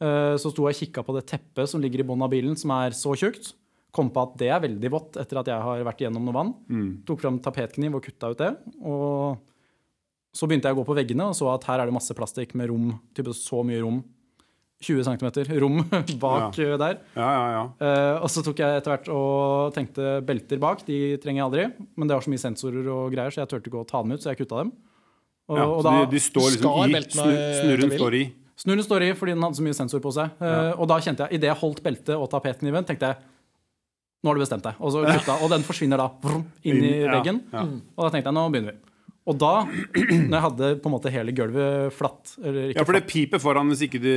Uh, 0.00 0.34
så 0.40 0.52
sto 0.52 0.64
jeg 0.68 0.78
og 0.78 0.80
kikka 0.80 1.04
på 1.04 1.18
det 1.18 1.26
teppet 1.28 1.68
som 1.68 1.84
ligger 1.84 2.00
i 2.00 2.08
bunnen 2.08 2.24
av 2.24 2.32
bilen, 2.32 2.56
som 2.56 2.72
er 2.78 2.96
så 2.96 3.12
tjukt. 3.18 3.52
Kom 3.96 4.10
på 4.12 4.24
at 4.26 4.34
det 4.40 4.50
er 4.52 4.64
veldig 4.64 4.92
vått 4.92 5.16
etter 5.22 5.40
at 5.40 5.48
jeg 5.50 5.66
har 5.66 5.84
vært 5.88 6.02
igjennom 6.02 6.26
noe 6.28 6.36
vann. 6.36 6.52
Mm. 6.68 6.90
Tok 7.08 7.22
fram 7.22 7.38
tapetkniv 7.42 7.96
og 7.96 8.04
kutta 8.04 8.32
ut 8.32 8.42
det. 8.42 8.50
Og 8.84 9.38
så 10.36 10.48
begynte 10.48 10.68
jeg 10.68 10.76
å 10.76 10.82
gå 10.82 10.84
på 10.90 10.98
veggene 10.98 11.30
og 11.30 11.38
så 11.38 11.48
at 11.54 11.64
her 11.70 11.80
er 11.80 11.88
det 11.88 11.96
masse 11.96 12.14
plastikk 12.16 12.52
med 12.58 12.68
rom. 12.68 12.92
Type 13.16 13.32
så 13.36 13.62
mye 13.64 13.80
rom. 13.80 14.02
20 14.84 15.06
cm 15.08 15.54
rom 15.62 15.78
bak 16.20 16.58
ja. 16.60 16.76
der. 16.76 16.98
Ja, 17.16 17.28
ja, 17.32 17.44
ja. 17.54 17.62
Eh, 17.80 18.16
og 18.20 18.28
så 18.28 18.42
tok 18.44 18.60
jeg 18.60 18.80
etter 18.82 18.92
hvert 18.92 19.06
og 19.08 19.72
tenkte 19.76 20.18
belter 20.26 20.60
bak. 20.60 20.84
De 20.88 21.16
trenger 21.22 21.40
jeg 21.40 21.46
aldri. 21.46 21.86
Men 21.96 22.10
det 22.10 22.18
har 22.18 22.26
så 22.26 22.32
mye 22.32 22.42
sensorer 22.42 22.90
og 22.92 23.14
greier, 23.14 23.32
så 23.32 23.42
jeg 23.42 23.52
turte 23.54 23.72
ikke 23.72 23.80
å 23.80 23.88
ta 23.88 24.02
dem 24.04 24.12
ut, 24.12 24.20
så 24.20 24.34
jeg 24.34 24.42
kutta 24.42 24.60
dem. 24.60 24.74
Og, 25.46 25.60
og 25.62 25.80
da, 25.86 25.94
de, 26.02 26.10
de 26.16 26.20
står 26.20 26.50
liksom 26.56 26.82
i 26.82 26.96
beltene 26.98 27.24
snu, 27.24 27.62
Snurren 27.62 27.94
står 27.94 28.18
i. 28.18 28.24
Snurren 28.56 28.84
står 28.86 29.04
i 29.06 29.08
fordi 29.16 29.36
den 29.36 29.44
hadde 29.46 29.58
så 29.60 29.64
mye 29.64 29.78
sensor 29.78 30.02
på 30.04 30.12
seg. 30.16 30.36
Eh, 30.42 30.72
og 30.74 30.90
da 30.90 31.00
kjente 31.04 31.24
jeg, 31.24 31.38
idet 31.38 31.50
jeg 31.52 31.60
holdt 31.62 31.82
beltet 31.86 32.14
og 32.16 32.28
tapetkniven, 32.32 32.86
tenkte 32.88 33.12
jeg 33.12 33.32
nå 34.24 34.32
har 34.32 34.34
du 34.34 34.42
bestemt 34.46 34.64
deg. 34.66 34.74
Og 34.80 34.92
så 34.96 35.04
kutta, 35.06 35.38
og 35.44 35.50
den 35.52 35.62
forsvinner 35.66 36.00
da 36.02 36.08
vrum, 36.22 36.44
inn 36.66 36.82
i 36.84 36.96
veggen. 37.06 37.42
Og 37.52 38.06
da 38.06 38.10
tenkte 38.10 38.30
jeg 38.32 38.38
nå 38.40 38.48
begynner 38.50 38.72
vi. 38.74 38.82
Og 39.26 39.34
da, 39.42 39.64
når 40.30 40.34
jeg 40.36 40.42
hadde 40.44 40.66
på 40.78 40.86
en 40.86 40.92
måte 40.94 41.10
hele 41.10 41.32
gulvet 41.34 41.90
flatt 41.96 42.36
eller 42.38 42.68
ikke 42.70 42.78
Ja, 42.78 42.84
for 42.86 42.94
det 42.94 43.00
piper 43.10 43.40
foran 43.42 43.72
hvis 43.72 43.80
ikke 43.88 43.98
du 43.98 44.10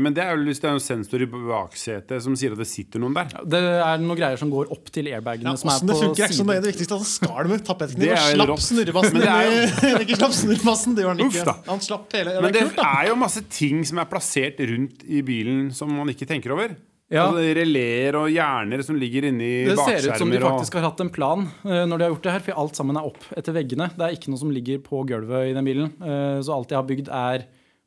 Men 0.00 0.14
det 0.16 0.22
er 0.24 0.30
jo 0.32 0.46
hvis 0.48 0.62
det 0.62 0.70
er 0.70 0.78
en 0.78 0.80
sensor 0.80 1.20
i 1.20 1.28
baksetet 1.28 2.24
som 2.24 2.32
sier 2.40 2.54
at 2.56 2.62
det 2.62 2.66
sitter 2.70 3.02
noen 3.02 3.12
der. 3.18 3.28
Det 3.44 3.60
er 3.60 4.00
noen 4.00 4.16
greier 4.16 4.40
som 4.40 4.48
går 4.48 4.72
opp 4.72 4.88
til 4.96 5.10
airbagene 5.12 5.52
Ja, 5.52 5.60
som 5.60 5.68
er 5.68 5.76
Åssen 5.76 5.92
det 5.92 5.98
funker, 6.00 6.24
er 6.24 6.32
ikke 6.32 6.38
så 6.40 6.48
nøye. 6.48 6.56
siden. 6.56 6.64
Det 6.64 6.72
viktigste 6.72 6.96
er 6.96 7.02
han 7.04 7.10
skar 7.12 7.52
med 7.52 7.68
Det 7.68 8.08
og 8.08 8.16
er 8.16 8.40
slapp 8.40 8.64
snurrebassen. 8.70 9.12
Men 9.12 9.26
det 9.26 9.34
er 9.36 9.52
inn 9.52 10.00
i- 10.00 10.02
ikke 10.06 10.20
slapp 10.22 10.36
snurrebassen, 10.40 10.96
det 10.96 11.04
gjorde 11.04 11.18
han 11.20 11.36
ikke. 11.36 11.56
Han 11.68 11.84
slapp 11.90 12.16
hele. 12.16 12.36
Men 12.40 12.48
det 12.48 12.52
det 12.56 12.64
er 12.64 12.72
kult, 12.72 12.84
er 12.96 13.08
jo 13.12 13.20
masse 13.26 13.44
ting 13.60 13.84
som 13.92 14.00
er 14.00 14.08
plassert 14.16 14.64
rundt 14.72 15.04
i 15.04 15.20
bilen 15.20 15.68
som 15.76 15.92
man 15.92 16.08
ikke 16.16 16.24
tenker 16.32 16.56
over. 16.56 16.72
Ja. 17.08 17.28
Altså, 17.28 17.42
Releer 17.54 18.16
og 18.18 18.30
hjerner 18.34 18.82
som 18.82 18.96
ligger 18.98 19.28
inni 19.28 19.50
Det 19.68 19.76
ser 19.78 20.08
ut 20.10 20.18
som 20.18 20.30
de 20.32 20.40
faktisk 20.42 20.74
har 20.74 20.88
hatt 20.88 21.02
en 21.04 21.10
plan 21.14 21.44
uh, 21.62 21.84
når 21.86 21.98
de 22.00 22.02
har 22.06 22.10
gjort 22.16 22.24
det 22.26 22.32
her, 22.34 22.42
for 22.48 22.62
alt 22.64 22.74
sammen 22.80 22.98
er 22.98 23.06
opp 23.06 23.28
etter 23.38 23.54
veggene. 23.54 23.86
Det 23.94 24.02
er 24.08 24.16
ikke 24.16 24.32
noe 24.32 24.40
som 24.42 24.50
ligger 24.50 24.80
på 24.82 25.04
gulvet 25.06 25.52
i 25.52 25.54
den 25.54 25.68
bilen. 25.68 25.92
Uh, 26.02 26.40
Så 26.42 26.50
alt 26.56 26.72
jeg 26.74 26.80
har 26.80 26.88
bygd, 26.88 27.12
er 27.14 27.46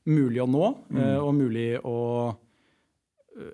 mulig 0.09 0.39
å 0.41 0.47
nå, 0.49 0.70
eh, 0.95 1.17
og 1.20 1.34
mulig 1.38 1.67
å 1.86 1.97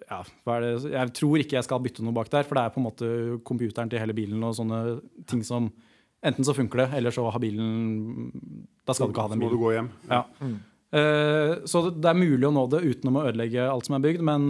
ja, 0.09 0.21
hva 0.45 0.53
er 0.55 0.61
det? 0.63 0.91
Jeg 0.93 1.11
tror 1.17 1.41
ikke 1.41 1.57
jeg 1.57 1.65
skal 1.67 1.81
bytte 1.83 2.05
noe 2.05 2.15
bak 2.15 2.29
der, 2.31 2.45
for 2.47 2.57
det 2.57 2.61
er 2.63 2.71
på 2.73 2.79
en 2.79 2.85
måte 2.87 3.09
computeren 3.45 3.89
til 3.91 3.99
hele 4.01 4.15
bilen 4.17 4.41
og 4.47 4.55
sånne 4.57 4.79
ting 5.29 5.43
som 5.45 5.71
Enten 6.25 6.45
så 6.47 6.55
funker 6.57 6.79
det, 6.79 6.85
eller 6.97 7.13
så 7.13 7.25
har 7.29 7.41
bilen 7.43 8.31
Da 8.87 8.95
skal 8.95 9.11
du 9.11 9.13
ikke 9.13 9.25
ha 9.25 9.29
Så 9.29 9.35
den 9.35 9.43
må 9.43 9.49
du 9.51 9.57
bilen. 9.57 9.65
gå 9.65 9.73
hjem. 9.75 9.89
Ja. 10.09 10.21
Eh, 10.95 11.51
Så 11.69 11.83
det 11.91 12.09
er 12.09 12.17
mulig 12.17 12.47
å 12.47 12.53
nå 12.55 12.63
det 12.71 12.81
uten 12.85 13.11
å 13.11 13.25
ødelegge 13.27 13.67
alt 13.69 13.85
som 13.89 13.97
er 13.99 14.05
bygd, 14.07 14.23
men 14.25 14.47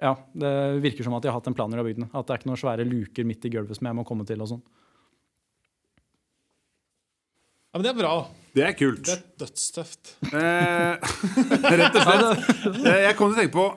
ja, 0.00 0.14
det 0.32 0.50
virker 0.82 1.04
som 1.04 1.14
at 1.14 1.22
de 1.22 1.28
har 1.30 1.36
hatt 1.38 1.48
en 1.50 1.54
plan 1.56 1.68
når 1.70 1.76
de 1.76 1.82
har 1.82 1.88
bygd 1.90 2.00
den. 2.02 2.10
At 2.16 2.26
det 2.26 2.34
er 2.34 2.40
ikke 2.40 2.50
noen 2.50 2.60
svære 2.62 2.86
luker 2.88 3.26
midt 3.28 3.44
i 3.44 3.50
gulvet 3.52 3.76
som 3.78 3.86
jeg 3.90 3.96
må 3.98 4.04
komme 4.08 4.24
til. 4.28 4.40
og 4.40 4.48
sånn. 4.54 4.62
Ja, 7.70 7.78
men 7.78 7.84
det 7.86 7.90
er 7.92 7.98
bra. 8.00 8.14
Det 8.56 8.64
er 8.66 8.72
kult. 8.74 9.04
Det 9.06 9.14
er 9.14 9.20
dødstøft. 9.44 10.14
Eh, 10.26 11.12
rett 11.80 11.98
og 12.00 12.02
slett. 12.02 12.56
Eh, 12.82 13.04
Jeg 13.06 13.14
kom 13.18 13.30
til 13.30 13.36
å 13.36 13.40
tenke 13.44 13.54
på 13.54 13.68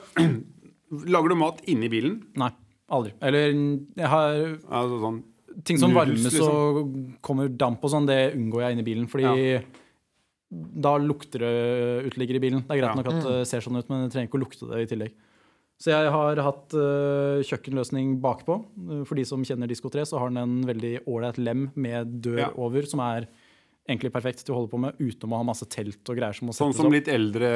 Lager 1.14 1.34
du 1.34 1.38
mat 1.38 1.60
inni 1.70 1.90
bilen? 1.94 2.16
Nei, 2.42 2.50
aldri. 2.94 3.14
Eller 3.26 3.54
jeg 3.54 4.10
har 4.10 4.34
Altså 4.70 4.98
sånn 5.04 5.22
ting 5.66 5.78
som 5.78 5.94
varmes 5.94 6.26
og 6.42 6.96
kommer 7.22 7.52
damp 7.54 7.84
og 7.86 7.92
sånn, 7.94 8.08
det 8.10 8.32
unngår 8.34 8.64
jeg 8.64 8.74
inni 8.78 8.86
bilen. 8.88 9.06
Fordi 9.10 9.60
da 10.82 10.96
lukter 11.02 11.44
det 11.46 11.52
uteligger 12.10 12.40
i 12.40 12.42
bilen. 12.42 12.64
Det 12.66 12.74
er 12.74 12.80
greit 12.82 12.90
Ja. 12.90 12.98
nok 12.98 13.10
at 13.12 13.28
det 13.28 13.36
ser 13.50 13.62
sånn 13.62 13.78
ut, 13.78 13.86
men 13.90 14.08
det 14.08 14.16
trenger 14.16 14.32
ikke 14.32 14.40
å 14.40 14.42
lukte 14.42 14.70
det 14.72 14.82
i 14.82 14.90
tillegg. 14.90 15.14
Så 15.84 15.92
jeg 15.92 16.12
har 16.14 16.40
hatt 16.46 16.74
øh, 16.80 17.42
kjøkkenløsning 17.44 18.14
bakpå. 18.24 18.56
Uh, 18.88 19.02
For 19.08 19.20
de 19.20 19.26
som 19.28 19.42
kjenner 19.44 19.68
Disko 19.68 19.92
3, 19.92 20.06
så 20.08 20.22
har 20.22 20.32
den 20.32 20.40
en 20.40 20.68
veldig 20.70 21.02
ålreit 21.12 21.42
lem 21.44 21.66
med 21.76 22.22
dør 22.24 22.40
Ja. 22.46 22.52
over, 22.56 22.88
som 22.88 23.02
er 23.04 23.28
egentlig 23.84 24.14
perfekt 24.14 24.46
til 24.46 24.54
å 24.54 24.62
holde 24.62 24.72
på 24.72 24.80
med 24.80 24.96
uten 25.02 25.28
å 25.28 25.42
ha 25.42 25.44
masse 25.44 25.68
telt 25.68 26.08
og 26.08 26.16
greier 26.16 26.38
som 26.38 26.48
må 26.48 26.56
Sånn 26.56 26.72
settes 26.72 26.86
som 26.86 26.94
litt 26.94 27.10
eldre 27.12 27.50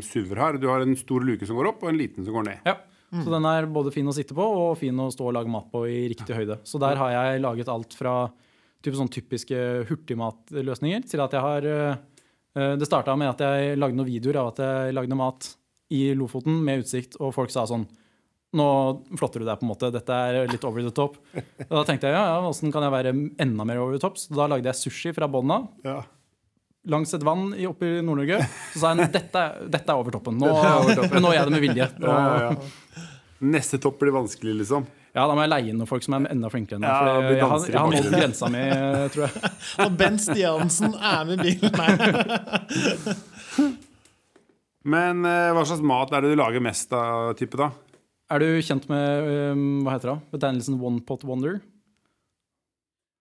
SUV-er 0.00 0.40
har. 0.40 0.56
Du 0.56 0.64
har 0.70 0.80
en 0.80 0.96
stor 0.96 1.20
luke 1.28 1.44
som 1.44 1.58
går 1.60 1.74
opp, 1.74 1.84
og 1.84 1.92
en 1.92 2.00
liten 2.00 2.24
som 2.24 2.32
går 2.38 2.48
ned. 2.48 2.64
Ja. 2.64 2.78
Så 3.12 3.28
den 3.28 3.44
er 3.44 3.68
både 3.68 3.92
fin 3.92 4.08
å 4.08 4.14
sitte 4.16 4.32
på 4.32 4.40
og 4.40 4.78
fin 4.80 4.96
å 4.96 5.10
stå 5.12 5.26
og 5.28 5.34
lage 5.36 5.52
mat 5.52 5.68
på 5.68 5.84
i 5.84 6.06
riktig 6.08 6.32
høyde. 6.32 6.62
Så 6.64 6.80
der 6.80 6.96
har 6.96 7.12
jeg 7.12 7.42
laget 7.44 7.68
alt 7.68 7.92
fra 7.92 8.14
typ 8.80 8.96
sånn 8.96 9.12
typiske 9.12 9.58
hurtigmatløsninger 9.90 11.04
til 11.04 11.20
at 11.20 11.36
jeg 11.36 11.44
har 11.44 11.68
Det 12.56 12.88
starta 12.88 13.12
med 13.16 13.28
at 13.34 13.44
jeg 13.44 13.76
lagde 13.76 13.96
noen 13.96 14.08
videoer 14.08 14.40
av 14.40 14.54
at 14.54 14.64
jeg 14.64 14.96
lagde 14.96 15.16
mat 15.20 15.52
i 15.92 16.02
Lofoten 16.18 16.62
med 16.64 16.84
utsikt, 16.86 17.18
og 17.20 17.34
folk 17.36 17.52
sa 17.54 17.66
sånn 17.68 17.84
nå 18.52 18.64
flotter 19.16 19.40
du 19.40 19.46
deg, 19.48 19.56
på 19.60 19.64
en 19.64 19.70
måte. 19.70 19.88
Dette 19.94 20.12
er 20.12 20.50
litt 20.50 20.64
over 20.68 20.84
the 20.84 20.90
top. 20.92 21.14
Og 21.32 21.70
da 21.72 21.84
tenkte 21.88 22.10
jeg 22.10 22.16
ja, 22.18 22.24
ja, 22.34 22.40
åssen 22.44 22.68
kan 22.74 22.84
jeg 22.84 22.92
være 22.92 23.12
enda 23.40 23.64
mer 23.64 23.80
over 23.80 23.96
the 23.96 24.02
top? 24.02 24.18
Så 24.20 24.34
da 24.36 24.44
lagde 24.52 24.68
jeg 24.68 24.76
sushi 24.76 25.12
fra 25.16 25.24
bånn 25.32 25.48
av 25.54 25.70
Ja. 25.88 26.02
langs 26.92 27.14
et 27.16 27.24
vann 27.24 27.54
oppe 27.70 27.88
i 27.88 28.02
Nord-Norge. 28.04 28.42
Så 28.74 28.82
sa 28.82 28.90
jeg 28.92 29.08
dette, 29.14 29.44
dette 29.72 29.88
er 29.88 29.96
over 30.02 30.12
toppen. 30.18 30.36
Nå, 30.36 30.50
men 31.14 31.24
nå 31.24 31.30
gjør 31.32 31.38
jeg 31.38 31.48
det 31.48 31.54
med 31.54 31.64
vilje. 31.64 31.86
Ja, 32.04 32.18
ja. 32.42 32.50
Neste 33.56 33.80
topp 33.80 33.96
blir 34.02 34.12
vanskelig, 34.14 34.58
liksom. 34.60 34.84
Ja, 35.12 35.24
da 35.28 35.32
må 35.36 35.42
jeg 35.46 35.50
leie 35.52 35.72
inn 35.72 35.80
noen 35.80 35.88
folk 35.88 36.04
som 36.04 36.14
er 36.18 36.28
enda 36.32 36.48
flinkere 36.52 36.76
enn 36.76 36.84
meg. 36.84 36.92
Ja, 36.92 36.98
for 37.16 37.32
jeg, 37.32 37.48
har, 37.48 37.64
jeg 37.72 37.80
har 37.80 37.88
nådd 37.96 38.18
grensa 38.18 38.48
mi, 38.52 38.62
tror 39.14 39.24
jeg. 39.26 39.32
Og 39.86 39.96
Bent 40.00 40.22
Stiansen 40.24 40.92
er 40.96 41.24
med 41.28 41.40
bilen. 41.40 41.72
Nei. 41.80 41.92
Men 44.82 45.26
eh, 45.28 45.50
hva 45.54 45.64
slags 45.68 45.84
mat 45.86 46.12
er 46.12 46.24
det 46.24 46.32
du 46.32 46.40
lager 46.40 46.64
mest 46.64 46.92
av, 46.96 47.32
type 47.38 47.58
da? 47.60 47.70
Er 48.32 48.42
du 48.42 48.48
kjent 48.64 48.88
med 48.90 49.28
um, 49.52 49.64
hva 49.84 49.96
heter 49.96 50.14
det? 50.14 50.18
betegnelsen 50.32 50.80
one 50.80 51.02
pot 51.06 51.24
wonder? 51.28 51.60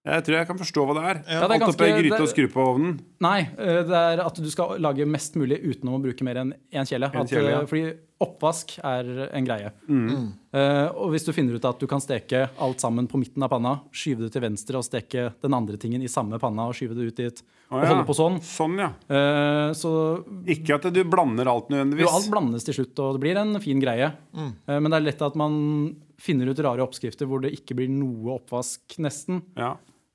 Jeg 0.01 0.23
tror 0.25 0.33
jeg 0.39 0.47
kan 0.49 0.57
forstå 0.57 0.83
hva 0.87 0.93
det 0.97 1.01
er. 1.05 1.17
Ja, 1.29 1.47
det 1.47 1.55
er 1.55 1.61
ganske- 1.61 1.89
gryte 1.93 2.09
det- 2.17 2.21
og 2.25 2.29
skru 2.31 2.47
på 2.49 2.61
ovnen. 2.73 2.99
Nei, 3.21 3.41
eh, 3.41 3.83
det 3.85 3.91
er 3.93 4.25
at 4.25 4.33
du 4.33 4.49
skal 4.49 4.79
lage 4.79 5.05
mest 5.05 5.35
mulig 5.35 5.61
uten 5.61 5.89
å 5.89 6.01
bruke 6.01 6.23
mer 6.23 6.37
enn 6.41 6.53
én 6.73 6.87
kjele. 6.89 7.13
En 7.13 7.21
At, 7.21 7.29
kjele, 7.29 7.51
ja. 7.51 7.61
eh, 7.61 7.65
Fordi 7.67 7.93
oppvask 8.21 8.79
er 8.83 9.29
en 9.31 9.45
greie. 9.45 9.71
Mm. 9.87 10.33
Uh, 10.53 10.87
og 10.93 11.11
hvis 11.11 11.25
du 11.25 11.31
finner 11.33 11.55
ut 11.55 11.65
at 11.65 11.79
du 11.79 11.87
kan 11.87 11.99
steke 11.99 12.49
alt 12.59 12.77
sammen 12.79 13.07
på 13.07 13.17
midten 13.17 13.41
av 13.43 13.49
panna, 13.49 13.81
skyve 13.91 14.25
det 14.25 14.31
til 14.33 14.41
venstre 14.41 14.75
og 14.77 14.83
steke 14.83 15.33
den 15.41 15.53
andre 15.53 15.77
tingen 15.77 16.01
i 16.03 16.07
samme 16.11 16.39
panna 16.39 16.67
og 16.67 16.73
skyve 16.73 16.93
det 16.95 17.07
ut 17.07 17.15
dit, 17.15 17.41
og 17.71 17.81
ja. 17.81 17.87
holde 17.89 18.05
på 18.05 18.13
sånn, 18.17 18.39
Sånn, 18.41 18.77
ja. 18.77 18.91
Uh, 19.09 19.71
så 19.73 20.23
Ikke 20.45 20.75
at 20.75 20.93
du 20.93 21.03
blander 21.03 21.47
alt 21.47 21.69
nødvendigvis. 21.69 22.05
Jo, 22.05 22.09
alt 22.09 22.29
blandes 22.29 22.63
til 22.63 22.73
slutt, 22.73 22.99
og 22.99 23.19
det 23.19 23.21
blir 23.21 23.37
en 23.37 23.59
fin 23.59 23.79
greie. 23.81 24.11
Mm. 24.35 24.53
Uh, 24.67 24.79
Men 24.79 24.91
det 24.91 24.97
er 25.01 25.05
lett 25.11 25.21
at 25.21 25.35
man 25.35 25.95
finner 26.21 26.45
ut 26.51 26.59
rare 26.61 26.83
oppskrifter 26.85 27.25
hvor 27.29 27.39
det 27.43 27.53
ikke 27.57 27.75
blir 27.79 27.89
noe 27.91 28.35
oppvask, 28.37 28.81
nesten. 29.01 29.35
Ja. 29.57 29.71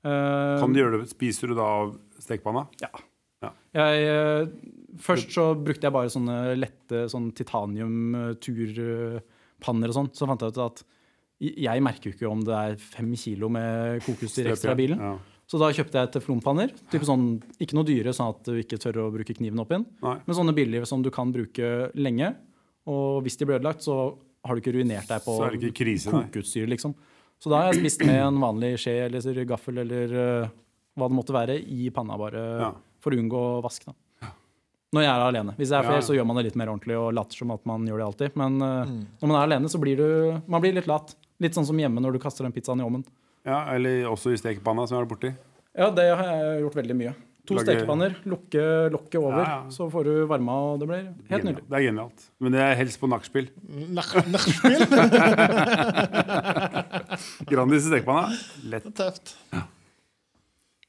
Eh, 0.07 0.55
Kan 0.61 0.73
du 0.73 0.79
gjøre 0.81 1.01
det, 1.01 1.09
Spiser 1.11 1.45
du 1.51 1.55
da 1.57 1.65
av 1.83 1.87
stekepanna? 2.23 2.63
Ja. 2.81 2.91
Ja. 3.43 3.49
Jeg, 3.77 3.93
eh, 4.09 4.43
først 5.03 5.29
så 5.35 5.43
brukte 5.53 5.85
jeg 5.85 5.93
bare 5.93 6.09
sånne 6.13 6.37
lette 6.57 6.97
sånn 7.11 7.27
titanium-turpanner 7.37 9.89
og 9.91 9.95
sånn. 9.97 10.09
Så 10.15 10.25
fant 10.29 10.41
jeg 10.41 10.49
ut 10.55 10.61
at 10.65 10.77
jeg 11.37 11.83
merker 11.85 12.09
jo 12.09 12.15
ikke 12.15 12.31
om 12.31 12.41
det 12.45 12.55
er 12.57 12.79
fem 12.81 13.11
kilo 13.19 13.45
med 13.53 14.01
kokutstyr 14.07 14.49
ekstra 14.53 14.73
i 14.73 14.79
bilen. 14.79 14.99
Ja. 15.03 15.13
Så 15.47 15.55
da 15.61 15.69
kjøpte 15.71 15.99
jeg 16.01 16.11
teflonpanner. 16.17 16.69
Sånn, 17.07 17.27
ikke 17.61 17.77
noe 17.77 17.87
dyre, 17.87 18.11
sånn 18.15 18.33
at 18.33 18.41
du 18.49 18.53
ikke 18.59 18.79
tør 18.83 18.95
å 19.05 19.13
bruke 19.13 19.35
kniven 19.37 19.61
opp 19.63 19.71
igjen. 19.71 19.85
Men 20.01 20.35
sånne 20.35 20.55
billige 20.57 20.85
som 20.89 20.99
du 21.05 21.09
kan 21.13 21.29
bruke 21.31 21.67
lenge. 21.95 22.29
Og 22.89 23.21
hvis 23.23 23.37
de 23.39 23.45
blir 23.47 23.59
ødelagt, 23.59 23.81
så 23.85 23.95
har 24.47 24.55
du 24.55 24.63
ikke 24.63 24.73
ruinert 24.77 25.09
deg 25.09 25.23
på 25.25 25.37
kokeutstyr, 25.43 26.67
liksom. 26.71 26.95
Så 27.37 27.51
da 27.51 27.59
har 27.61 27.69
jeg 27.69 27.83
spist 27.83 28.01
med 28.07 28.17
en 28.17 28.39
vanlig 28.41 28.73
skje 28.81 28.95
eller 29.05 29.43
gaffel 29.45 29.83
eller 29.83 30.13
uh, 30.17 30.55
hva 30.97 31.09
det 31.09 31.17
måtte 31.19 31.35
være, 31.35 31.59
i 31.61 31.91
panna, 31.93 32.17
bare 32.17 32.43
Ja. 32.63 32.71
for 33.03 33.13
å 33.13 33.19
unngå 33.21 33.43
vask. 33.61 33.85
da. 33.85 33.93
Når 34.95 35.03
jeg 35.03 35.11
er 35.11 35.21
alene. 35.25 35.53
Hvis 35.59 35.69
jeg 35.69 35.77
er 35.77 35.85
flere, 35.85 35.99
ja. 35.99 36.05
så 36.07 36.15
gjør 36.15 36.25
man 36.29 36.39
det 36.39 36.45
litt 36.47 36.57
mer 36.57 36.71
ordentlig 36.71 36.95
og 36.97 37.11
later 37.13 37.35
som 37.35 37.51
at 37.51 37.65
man 37.67 37.85
gjør 37.85 37.99
det 37.99 38.05
alltid. 38.07 38.37
Men 38.39 38.53
øh, 38.63 38.91
når 39.19 39.29
man 39.29 39.35
er 39.35 39.47
alene, 39.49 39.69
så 39.69 39.81
blir 39.83 39.99
du 39.99 40.07
man 40.47 40.63
blir 40.63 40.73
litt 40.77 40.87
lat. 40.87 41.11
Litt 41.43 41.57
sånn 41.57 41.67
som 41.67 41.77
hjemme 41.77 42.01
når 42.01 42.15
du 42.15 42.21
kaster 42.23 42.47
den 42.47 42.55
pizzaen 42.55 42.79
i 42.79 42.85
ovnen. 42.87 43.03
Ja, 43.45 43.65
eller 43.75 44.07
også 44.09 44.31
i 44.31 44.39
stekepanna, 44.39 44.87
som 44.87 44.95
jeg 44.95 45.01
har 45.01 45.05
vært 45.05 45.13
borti. 45.13 45.33
Ja, 45.77 45.91
det 45.93 46.07
har 46.07 46.31
jeg 46.31 46.63
gjort 46.63 46.79
veldig 46.79 46.97
mye. 47.03 47.13
To 47.47 47.55
Lage- 47.55 47.63
stekepanner, 47.63 48.11
lukke 48.27 48.63
lokket 48.91 49.15
over, 49.21 49.37
Ja, 49.39 49.43
ja. 49.63 49.69
så 49.71 49.85
får 49.91 50.03
du 50.03 50.25
varma, 50.27 50.51
og 50.73 50.81
det 50.81 50.87
blir 50.89 51.05
helt 51.31 51.45
nydelig. 51.47 51.63
Det 51.69 51.77
er 51.79 51.85
genialt. 51.85 52.25
Men 52.43 52.51
det 52.57 52.61
er 52.65 52.73
helst 52.75 52.99
på 52.99 53.07
nachspiel. 53.07 53.47
Nach- 53.95 54.17
Nachspiel? 54.27 54.83
Grandis 57.51 57.85
i 57.85 57.91
stekepanna. 57.91 58.31
Lett. 58.71 58.87
Tøft. 58.97 59.35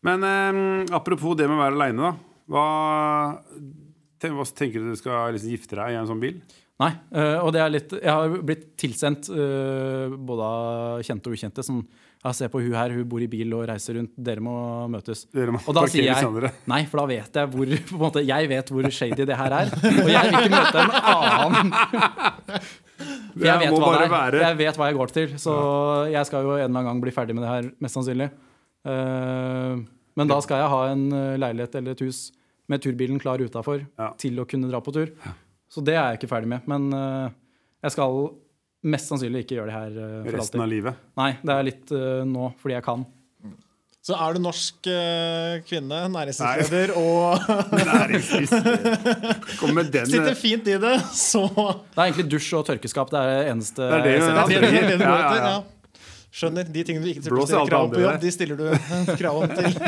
Men 0.06 0.24
eh, 0.26 0.94
apropos 0.94 1.36
det 1.38 1.48
med 1.50 1.59
å 1.59 1.62
være 1.62 1.76
aleine, 1.78 2.11
da. 2.11 2.14
Hva, 2.48 2.64
ten- 4.22 4.36
hva 4.38 4.46
tenker 4.56 4.82
du 4.82 4.92
du 4.92 4.98
skal 4.98 5.34
liksom 5.36 5.52
gifte 5.52 5.76
deg 5.78 5.94
i 5.94 5.98
en 6.00 6.09
sånn 6.09 6.22
bil? 6.22 6.38
Nei, 6.78 6.92
øh, 7.11 7.40
og 7.42 7.48
det 7.56 7.59
er 7.59 7.72
litt 7.74 7.90
Jeg 7.98 8.06
har 8.14 8.30
blitt 8.46 8.68
tilsendt 8.78 9.26
øh, 9.34 10.12
både 10.14 10.44
av 10.46 11.00
kjente 11.02 11.26
og 11.26 11.34
ukjente 11.34 11.64
som 11.66 11.80
ja, 12.18 12.32
se 12.34 12.48
på 12.50 12.60
hun 12.64 12.74
her, 12.74 12.92
hun 12.96 13.06
bor 13.08 13.22
i 13.22 13.28
bil 13.30 13.52
og 13.54 13.66
reiser 13.70 13.94
rundt, 13.94 14.10
dere 14.28 14.42
må 14.42 14.54
møtes. 14.90 15.22
Dere 15.34 15.54
må 15.54 15.60
Og 15.62 15.76
da 15.76 15.84
sier 15.90 16.08
jeg 16.08 16.18
senere. 16.18 16.50
nei, 16.72 16.80
for 16.90 17.02
da 17.02 17.06
vet 17.12 17.38
jeg 17.40 17.50
hvor 17.52 17.74
på 17.90 17.94
en 17.94 18.02
måte, 18.02 18.24
Jeg 18.26 18.50
vet 18.50 18.72
hvor 18.74 18.88
shady 18.90 19.26
det 19.28 19.38
her 19.38 19.54
er. 19.60 19.70
Og 19.70 20.10
jeg 20.10 20.24
vil 20.26 20.38
ikke 20.40 20.54
møte 20.56 20.82
en 20.82 20.96
annen. 20.98 21.72
For 23.38 23.46
jeg 23.46 23.62
vet, 23.62 23.76
hva 23.78 23.92
det 23.94 24.08
er. 24.08 24.38
jeg 24.42 24.58
vet 24.58 24.80
hva 24.80 24.88
jeg 24.90 24.98
går 24.98 25.14
til. 25.14 25.36
Så 25.38 25.54
jeg 26.10 26.26
skal 26.26 26.48
jo 26.48 26.56
en 26.56 26.64
eller 26.64 26.72
annen 26.72 26.90
gang 26.90 27.02
bli 27.04 27.14
ferdig 27.14 27.38
med 27.38 27.46
det 27.46 27.52
her, 27.52 27.70
mest 27.84 27.98
sannsynlig. 27.98 28.28
Eh, 28.88 29.84
men 30.18 30.30
da 30.30 30.40
skal 30.42 30.64
jeg 30.64 30.72
ha 30.74 30.80
en 30.90 31.04
eh, 31.14 31.36
leilighet 31.38 31.78
eller 31.78 31.94
et 31.94 32.02
hus 32.02 32.24
med 32.68 32.82
turbilen 32.84 33.20
klar 33.22 33.40
utafor 33.40 33.84
til 34.20 34.42
å 34.42 34.46
kunne 34.48 34.70
dra 34.72 34.82
på 34.84 34.92
tur. 34.96 35.14
Så 35.70 35.84
det 35.84 35.94
er 35.94 36.10
jeg 36.10 36.20
ikke 36.20 36.32
ferdig 36.34 36.50
med. 36.50 36.66
Men 36.68 36.90
eh, 36.96 37.36
jeg 37.86 37.94
skal 37.94 38.18
mest 38.86 39.10
sannsynlig 39.10 39.40
ikke 39.44 39.56
gjøre 39.58 39.70
det 39.70 39.76
her 39.76 39.92
eh, 40.02 40.18
for 40.26 40.32
Resten 40.38 40.60
av 40.62 40.68
livet. 40.70 40.94
Nei, 41.18 41.30
det 41.42 41.52
er 41.54 41.62
litt 41.66 41.88
uh, 41.94 42.22
nå 42.28 42.44
fordi 42.60 42.74
jeg 42.76 42.84
kan. 42.86 43.00
Så 44.08 44.14
er 44.16 44.36
du 44.36 44.40
norsk 44.40 44.86
uh, 44.88 45.58
kvinne, 45.68 45.98
næringslivsleder 46.14 46.90
og 46.96 47.42
Kom 49.60 49.74
med 49.76 49.90
den 49.92 50.06
sitter 50.08 50.36
fint 50.38 50.64
i 50.70 50.78
det, 50.80 50.94
så 51.12 51.42
Det 51.50 51.98
er 51.98 52.04
egentlig 52.06 52.28
dusj 52.32 52.54
og 52.56 52.64
tørkeskap. 52.70 53.10
Det 53.12 53.18
er 53.20 53.26
det 53.34 53.42
eneste 53.50 53.82
er 53.84 53.88
det, 54.06 54.12
ja. 54.16 54.20
Det 54.48 54.56
er 54.56 54.60
det 54.64 54.70
Ja, 55.02 55.16
ja, 55.18 55.34
ja. 55.42 55.58
Skjønner. 56.38 56.64
De 56.70 56.82
tingene 56.86 57.04
du 57.04 57.08
ikke 57.10 57.22
stiller 57.24 57.42
å 57.42 57.44
stille 57.48 57.68
krav 57.68 57.82
om 57.88 57.92
på 57.92 58.00
jobb, 58.04 58.18
de 58.22 58.30
stiller 58.32 58.56
du 58.60 58.66
krav 59.20 59.34
om 59.42 59.48
til. 59.58 59.70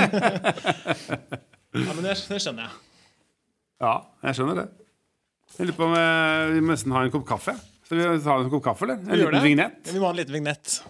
Ja, 1.70 1.92
men 1.94 2.02
det, 2.02 2.16
det 2.26 2.38
skjønner 2.42 2.62
jeg. 2.64 2.72
Ja, 3.78 4.02
jeg 4.26 4.34
skjønner 4.40 4.56
det. 4.58 4.66
Jeg 5.54 5.62
lurer 5.68 5.76
på 5.76 5.84
om 5.86 5.94
vi 6.50 6.58
må 6.64 6.68
nesten 6.72 6.90
ha 6.96 7.00
en 7.06 7.12
kopp 7.14 7.26
kaffe. 7.28 7.54
Skal 7.90 7.98
vi 7.98 8.22
ha 8.22 8.34
en 8.38 8.50
kopp 8.50 8.62
kaffe, 8.62 8.84
eller? 8.84 8.94
En 8.94 9.10
Vi 9.10 9.16
liten 9.16 9.32
det. 9.34 9.40
vignett? 9.42 9.90
Vi 9.92 9.98
må 9.98 10.04
ha 10.06 10.10
en 10.10 10.16
liten 10.16 10.34
vignett. 10.36 10.82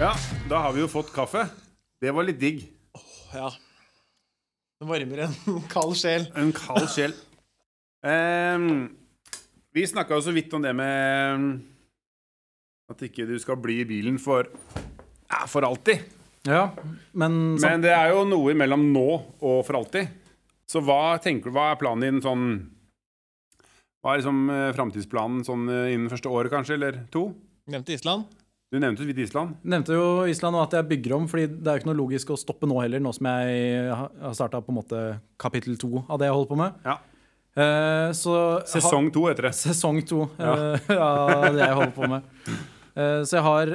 Ja, 0.00 0.14
da 0.48 0.62
har 0.64 0.72
vi 0.72 0.80
jo 0.80 0.88
fått 0.88 1.12
kaffe. 1.12 1.42
Det 2.00 2.12
var 2.16 2.24
litt 2.24 2.40
digg. 2.40 2.62
Ja. 3.34 3.50
Det 4.80 4.88
varmer 4.88 5.26
en 5.26 5.36
kald 5.74 5.96
sjel. 6.00 6.24
En 6.32 6.56
kald 6.56 6.88
sjel. 6.92 7.12
um, 8.08 8.88
vi 9.76 9.84
snakka 9.84 10.16
jo 10.16 10.24
så 10.24 10.32
vidt 10.32 10.56
om 10.56 10.64
det 10.64 10.72
med 10.80 11.48
at 12.88 13.04
ikke 13.10 13.28
du 13.28 13.36
skal 13.42 13.60
bli 13.60 13.82
i 13.84 13.88
bilen 13.92 14.16
for, 14.16 14.48
ja, 15.28 15.44
for 15.44 15.68
alltid. 15.68 16.15
Ja, 16.46 16.70
men, 17.12 17.56
så, 17.58 17.66
Men 17.68 17.82
det 17.84 17.92
er 17.96 18.12
jo 18.14 18.22
noe 18.28 18.54
mellom 18.54 18.88
nå 18.94 19.06
og 19.40 19.60
for 19.66 19.80
alltid. 19.80 20.08
Så 20.66 20.80
hva 20.82 21.16
tenker 21.22 21.50
du, 21.50 21.54
hva 21.54 21.68
er 21.72 21.78
planen 21.78 22.02
din 22.06 22.22
sånn 22.24 22.46
Hva 24.02 24.14
er 24.14 24.20
liksom 24.20 24.40
eh, 24.50 24.70
framtidsplanen 24.76 25.44
sånn 25.46 25.68
eh, 25.72 25.92
innen 25.94 26.10
første 26.12 26.30
året, 26.30 26.50
kanskje, 26.52 26.76
eller 26.78 26.98
to? 27.14 27.28
Nevnte 27.70 27.94
Island. 27.96 28.26
Du 28.70 28.78
nevnte 28.82 29.04
vidt 29.06 29.18
Island. 29.22 29.56
nevnte 29.62 29.94
jo 29.94 30.06
Island 30.26 30.58
og 30.58 30.64
at 30.64 30.74
jeg 30.74 30.88
bygger 30.90 31.12
om, 31.16 31.26
fordi 31.30 31.46
det 31.54 31.70
er 31.70 31.76
jo 31.78 31.82
ikke 31.84 31.88
noe 31.92 31.98
logisk 32.00 32.32
å 32.34 32.38
stoppe 32.38 32.66
nå 32.66 32.80
heller, 32.82 32.98
nå 33.02 33.12
som 33.14 33.28
jeg 33.30 33.92
har- 33.94 34.34
starta 34.34 34.58
på 34.62 34.72
en 34.74 34.78
måte 34.80 35.02
kapittel 35.38 35.78
to 35.78 36.02
av 36.08 36.18
det 36.18 36.26
jeg 36.26 36.34
holder 36.34 36.50
på 36.50 36.58
med. 36.58 36.80
Ja. 36.84 36.96
Eh, 37.56 38.10
så 38.12 38.34
Sesong 38.68 39.10
to 39.14 39.22
heter 39.30 39.48
det. 39.48 39.54
Sesong 39.56 40.02
to 40.06 40.24
eh, 40.38 40.90
av 40.98 41.46
det 41.54 41.62
jeg 41.62 41.78
holder 41.78 41.94
på 41.94 42.10
med. 42.10 42.26
Eh, 42.96 43.22
så 43.22 43.38
jeg 43.38 43.46
har 43.46 43.72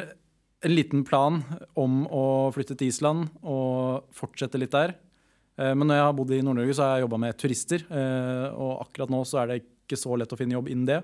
en 0.64 0.76
liten 0.76 1.04
plan 1.08 1.40
om 1.80 2.04
å 2.14 2.24
flytte 2.54 2.76
til 2.78 2.92
Island 2.92 3.30
og 3.42 4.04
fortsette 4.14 4.60
litt 4.62 4.72
der. 4.76 4.94
Eh, 5.58 5.74
men 5.74 5.88
når 5.90 5.98
jeg 6.00 6.06
har 6.08 6.14
bodd 6.18 6.32
i 6.38 6.42
Nord-Norge, 6.46 6.76
så 6.78 6.86
har 6.86 6.96
jeg 7.00 7.06
jobba 7.08 7.20
med 7.24 7.38
turister. 7.42 7.86
eh, 7.90 8.48
og 8.54 8.84
akkurat 8.86 9.10
nå 9.10 9.24
så 9.26 9.42
er 9.42 9.48
det 9.48 9.60
ikke 9.64 9.98
så 10.00 10.16
lett 10.18 10.32
å 10.32 10.38
finne 10.40 10.54
jobb 10.58 10.70
innen 10.70 10.86
det. 10.86 11.02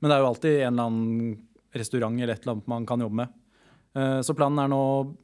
Men 0.00 0.10
det 0.10 0.16
er 0.16 0.22
jo 0.22 0.30
alltid 0.30 0.60
en 0.62 0.72
eller 0.72 0.88
annen 0.88 1.38
restaurant 1.74 2.20
eller 2.20 2.34
et 2.34 2.42
eller 2.46 2.54
annet 2.56 2.68
man 2.68 2.86
kan 2.86 3.00
jobbe 3.00 3.18
med. 3.20 3.28
Eh, 3.96 4.20
Så 4.22 4.34
planen 4.34 4.58
er 4.62 4.68
nå 4.68 4.78
å 4.78 5.16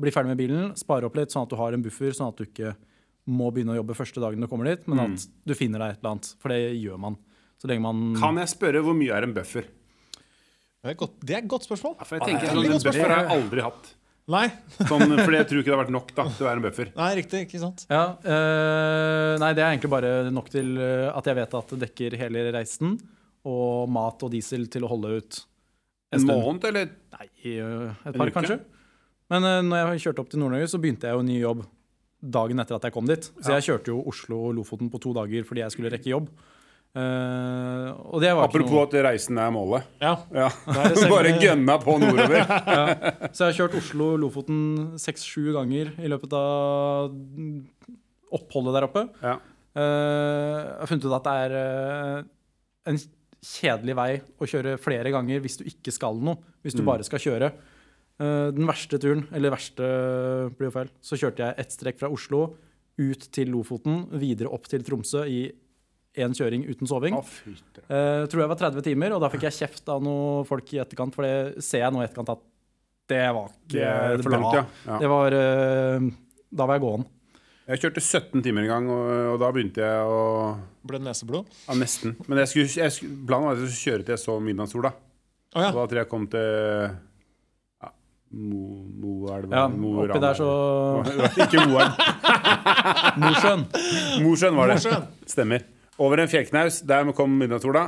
bli 0.00 0.10
ferdig 0.10 0.32
med 0.32 0.38
bilen, 0.40 0.74
spare 0.76 1.04
opp 1.06 1.16
litt, 1.16 1.30
sånn 1.30 1.44
at 1.44 1.50
du 1.52 1.56
har 1.56 1.72
en 1.72 1.82
buffer, 1.84 2.10
sånn 2.16 2.28
at 2.32 2.36
du 2.36 2.44
ikke 2.44 2.74
må 3.28 3.50
begynne 3.52 3.74
å 3.74 3.80
jobbe 3.82 3.94
første 3.96 4.20
dagen 4.20 4.40
du 4.40 4.46
kommer 4.46 4.64
dit, 4.70 4.86
men 4.88 4.98
at 5.00 5.26
du 5.44 5.54
finner 5.54 5.78
deg 5.82 5.90
et 5.90 5.98
eller 6.00 6.10
annet. 6.16 6.34
For 6.40 6.48
det 6.48 6.78
gjør 6.80 6.98
man. 6.98 7.16
Man 7.80 8.14
Kan 8.14 8.36
jeg 8.36 8.48
spørre 8.48 8.82
hvor 8.84 8.94
mye 8.94 9.10
er 9.12 9.22
en 9.24 9.32
buffer? 9.34 9.64
Det 10.86 10.94
er 10.94 10.98
godt, 11.02 11.14
det 11.26 11.34
er 11.36 11.42
et 11.42 11.48
godt 11.50 11.66
spørsmål. 11.66 11.94
For 12.06 12.16
jeg 12.18 12.26
tenker 12.30 12.46
er 12.46 12.54
sånn, 12.54 12.66
En 12.70 12.84
buffer 12.86 13.10
har 13.10 13.22
jeg 13.24 13.32
aldri 13.36 13.64
hatt. 13.66 13.92
Nei, 14.26 14.46
Sånn, 14.88 15.02
for 15.22 15.34
jeg 15.36 15.46
tror 15.46 15.60
ikke 15.60 15.70
det 15.70 15.74
har 15.76 15.80
vært 15.84 15.92
nok 15.94 16.08
da, 16.16 16.24
til 16.34 16.42
å 16.42 16.46
være 16.48 16.58
en 16.58 16.64
buffer. 16.64 16.88
Nei 16.98 17.10
riktig. 17.20 17.42
Ikke 17.46 17.60
sant? 17.62 17.84
Ja, 17.90 18.00
øh, 18.26 19.34
Nei, 19.38 19.50
det 19.54 19.62
er 19.62 19.68
egentlig 19.74 19.90
bare 19.92 20.14
nok 20.34 20.48
til 20.50 20.72
eh, 20.82 21.10
at 21.14 21.28
jeg 21.30 21.38
vet 21.38 21.54
at 21.54 21.74
det 21.74 21.78
dekker 21.84 22.16
hele 22.18 22.42
reisen. 22.56 22.96
Og 23.46 23.86
mat 23.94 24.24
og 24.26 24.32
diesel 24.34 24.66
til 24.72 24.82
å 24.82 24.90
holde 24.90 25.12
ut 25.20 25.38
En 26.16 26.24
stund. 26.24 26.32
måned, 26.42 26.66
eller? 26.72 26.90
Nei, 27.14 27.28
øh, 27.54 27.94
et 28.10 28.18
par, 28.18 28.32
kanskje. 28.34 28.58
Men 29.30 29.46
øh, 29.46 29.60
når 29.68 29.92
jeg 29.94 30.06
kjørte 30.08 30.24
opp 30.24 30.34
til 30.34 30.42
Nord-Norge, 30.42 30.72
så 30.74 30.80
begynte 30.82 31.06
jeg 31.06 31.14
jo 31.20 31.22
ny 31.26 31.38
jobb 31.44 31.62
dagen 32.26 32.58
etter 32.62 32.74
at 32.80 32.88
jeg 32.88 32.94
kom 32.98 33.06
dit. 33.06 33.30
Så 33.38 33.52
Ja. 33.52 33.60
jeg 33.60 33.68
kjørte 33.70 33.92
jo 33.94 34.00
Oslo 34.10 34.40
og 34.48 34.54
Lofoten 34.58 34.90
på 34.90 34.98
to 35.06 35.14
dager 35.14 35.46
fordi 35.46 35.62
jeg 35.62 35.70
skulle 35.76 35.90
rekke 35.94 36.10
jobb. 36.10 36.28
Eh, 36.96 37.88
og 38.08 38.22
det 38.24 38.30
var 38.32 38.46
ikke 38.46 38.48
Apropos 38.48 38.72
noe 38.72 38.84
at 38.86 38.94
reisen 39.04 39.36
er 39.42 39.50
målet. 39.52 39.88
Ja. 40.00 40.14
Ja. 40.32 40.46
er 40.72 40.94
det 40.96 41.08
Bare 41.12 41.32
gønna 41.42 41.74
på 41.82 41.96
nordover. 42.00 42.46
Så 43.36 43.42
jeg 43.44 43.50
har 43.50 43.58
kjørt 43.58 43.76
Oslo-Lofoten 43.82 44.62
seks-sju 45.02 45.50
ganger 45.58 45.90
i 46.00 46.08
løpet 46.08 46.32
av 46.38 47.12
oppholdet 48.36 48.78
der 48.78 48.86
oppe. 48.88 49.04
Ja. 49.20 49.36
Uh, 49.76 50.56
jeg 50.56 50.80
har 50.80 50.88
funnet 50.88 51.04
ut 51.04 51.16
at 51.18 51.26
det 51.28 51.34
er 51.44 51.54
uh, 51.60 52.22
en 52.88 53.00
kjedelig 53.46 53.96
vei 53.98 54.10
å 54.40 54.48
kjøre 54.48 54.78
flere 54.80 55.12
ganger 55.12 55.42
hvis 55.44 55.60
du 55.60 55.66
ikke 55.68 55.92
skal 55.94 56.16
noe. 56.24 56.40
Hvis 56.64 56.74
du 56.78 56.80
Mm. 56.82 56.88
bare 56.88 57.04
skal 57.06 57.20
kjøre. 57.22 57.52
Den 58.16 58.64
verste 58.64 58.96
turen, 58.96 59.26
eller 59.36 59.52
verste 59.52 59.84
blir 60.56 60.70
jo 60.70 60.72
feil, 60.72 60.88
så 61.04 61.18
kjørte 61.20 61.44
jeg 61.44 61.54
ett 61.60 61.74
strekk 61.74 61.98
fra 62.00 62.08
Oslo 62.08 62.38
ut 62.96 63.26
til 63.28 63.50
Lofoten, 63.52 64.06
videre 64.16 64.48
opp 64.48 64.64
til 64.72 64.80
Tromsø 64.86 65.26
i 65.28 65.42
én 66.16 66.34
kjøring 66.36 66.64
uten 66.70 66.88
soving. 66.88 67.16
Oh. 67.18 67.32
Eh, 67.86 68.22
tror 68.30 68.42
jeg 68.44 68.50
var 68.52 68.60
30 68.60 68.84
timer, 68.86 69.14
og 69.16 69.22
da 69.24 69.30
fikk 69.32 69.46
jeg 69.48 69.58
kjeft 69.60 69.90
av 69.92 70.04
noen 70.04 70.46
folk 70.48 70.72
i 70.74 70.80
etterkant, 70.82 71.14
for 71.16 71.26
det 71.26 71.64
ser 71.64 71.84
jeg 71.84 71.94
nå 71.94 72.00
i 72.02 72.06
etterkant 72.08 72.32
at 72.36 72.44
det 73.06 73.20
var 73.36 73.52
ikke 73.52 73.76
Det 73.76 73.84
er 73.86 74.22
for 74.24 74.34
bra. 74.34 74.54
ja. 74.56 74.64
ja. 74.88 74.96
Det 75.04 75.10
var 75.12 75.34
eh, 75.38 76.06
Da 76.50 76.66
var 76.66 76.78
jeg 76.80 76.82
gåen. 76.86 77.04
Jeg 77.66 77.80
kjørte 77.82 78.02
17 78.02 78.42
timer 78.46 78.62
en 78.62 78.70
gang, 78.70 78.88
og, 78.94 79.08
og 79.34 79.40
da 79.42 79.48
begynte 79.54 79.82
jeg 79.82 80.10
å 80.10 80.20
Ble 80.86 81.00
det 81.00 81.06
neseblod? 81.08 81.48
Ja, 81.66 81.74
nesten. 81.78 82.14
Men 82.30 82.38
jeg 82.44 82.50
skulle, 82.52 82.70
jeg 82.78 82.94
skulle, 82.94 83.16
planen 83.26 83.48
var 83.48 83.56
at 83.56 83.62
jeg 83.64 83.72
skulle 83.72 83.90
kjøre 83.90 84.06
til 84.06 84.14
jeg 84.14 84.22
så 84.22 84.36
midnattssola. 84.48 84.92
Oh, 85.56 85.62
ja. 85.64 85.70
Og 85.72 85.80
da 85.80 85.86
tror 85.90 85.98
jeg 85.98 86.04
jeg 86.04 86.10
kom 86.12 86.26
til 86.30 86.46
ja, 87.82 87.90
Mo, 88.38 88.60
Moelva 89.02 89.62
Ja, 89.62 89.64
Mo 89.72 89.92
oppi 90.04 90.20
der 90.22 90.38
så 90.38 90.50
Ikke 91.46 91.64
Moelv. 91.66 92.02
Mosjøen. 93.22 93.66
Mosjøen 94.26 94.58
var 94.62 94.70
det. 94.74 94.78
Mosjøen. 94.78 95.08
Stemmer. 95.34 95.66
Over 95.98 96.24
en 96.24 96.28
fjellknaus. 96.28 96.82
Der 96.86 97.08
kom 97.16 97.38
midnattssola. 97.40 97.86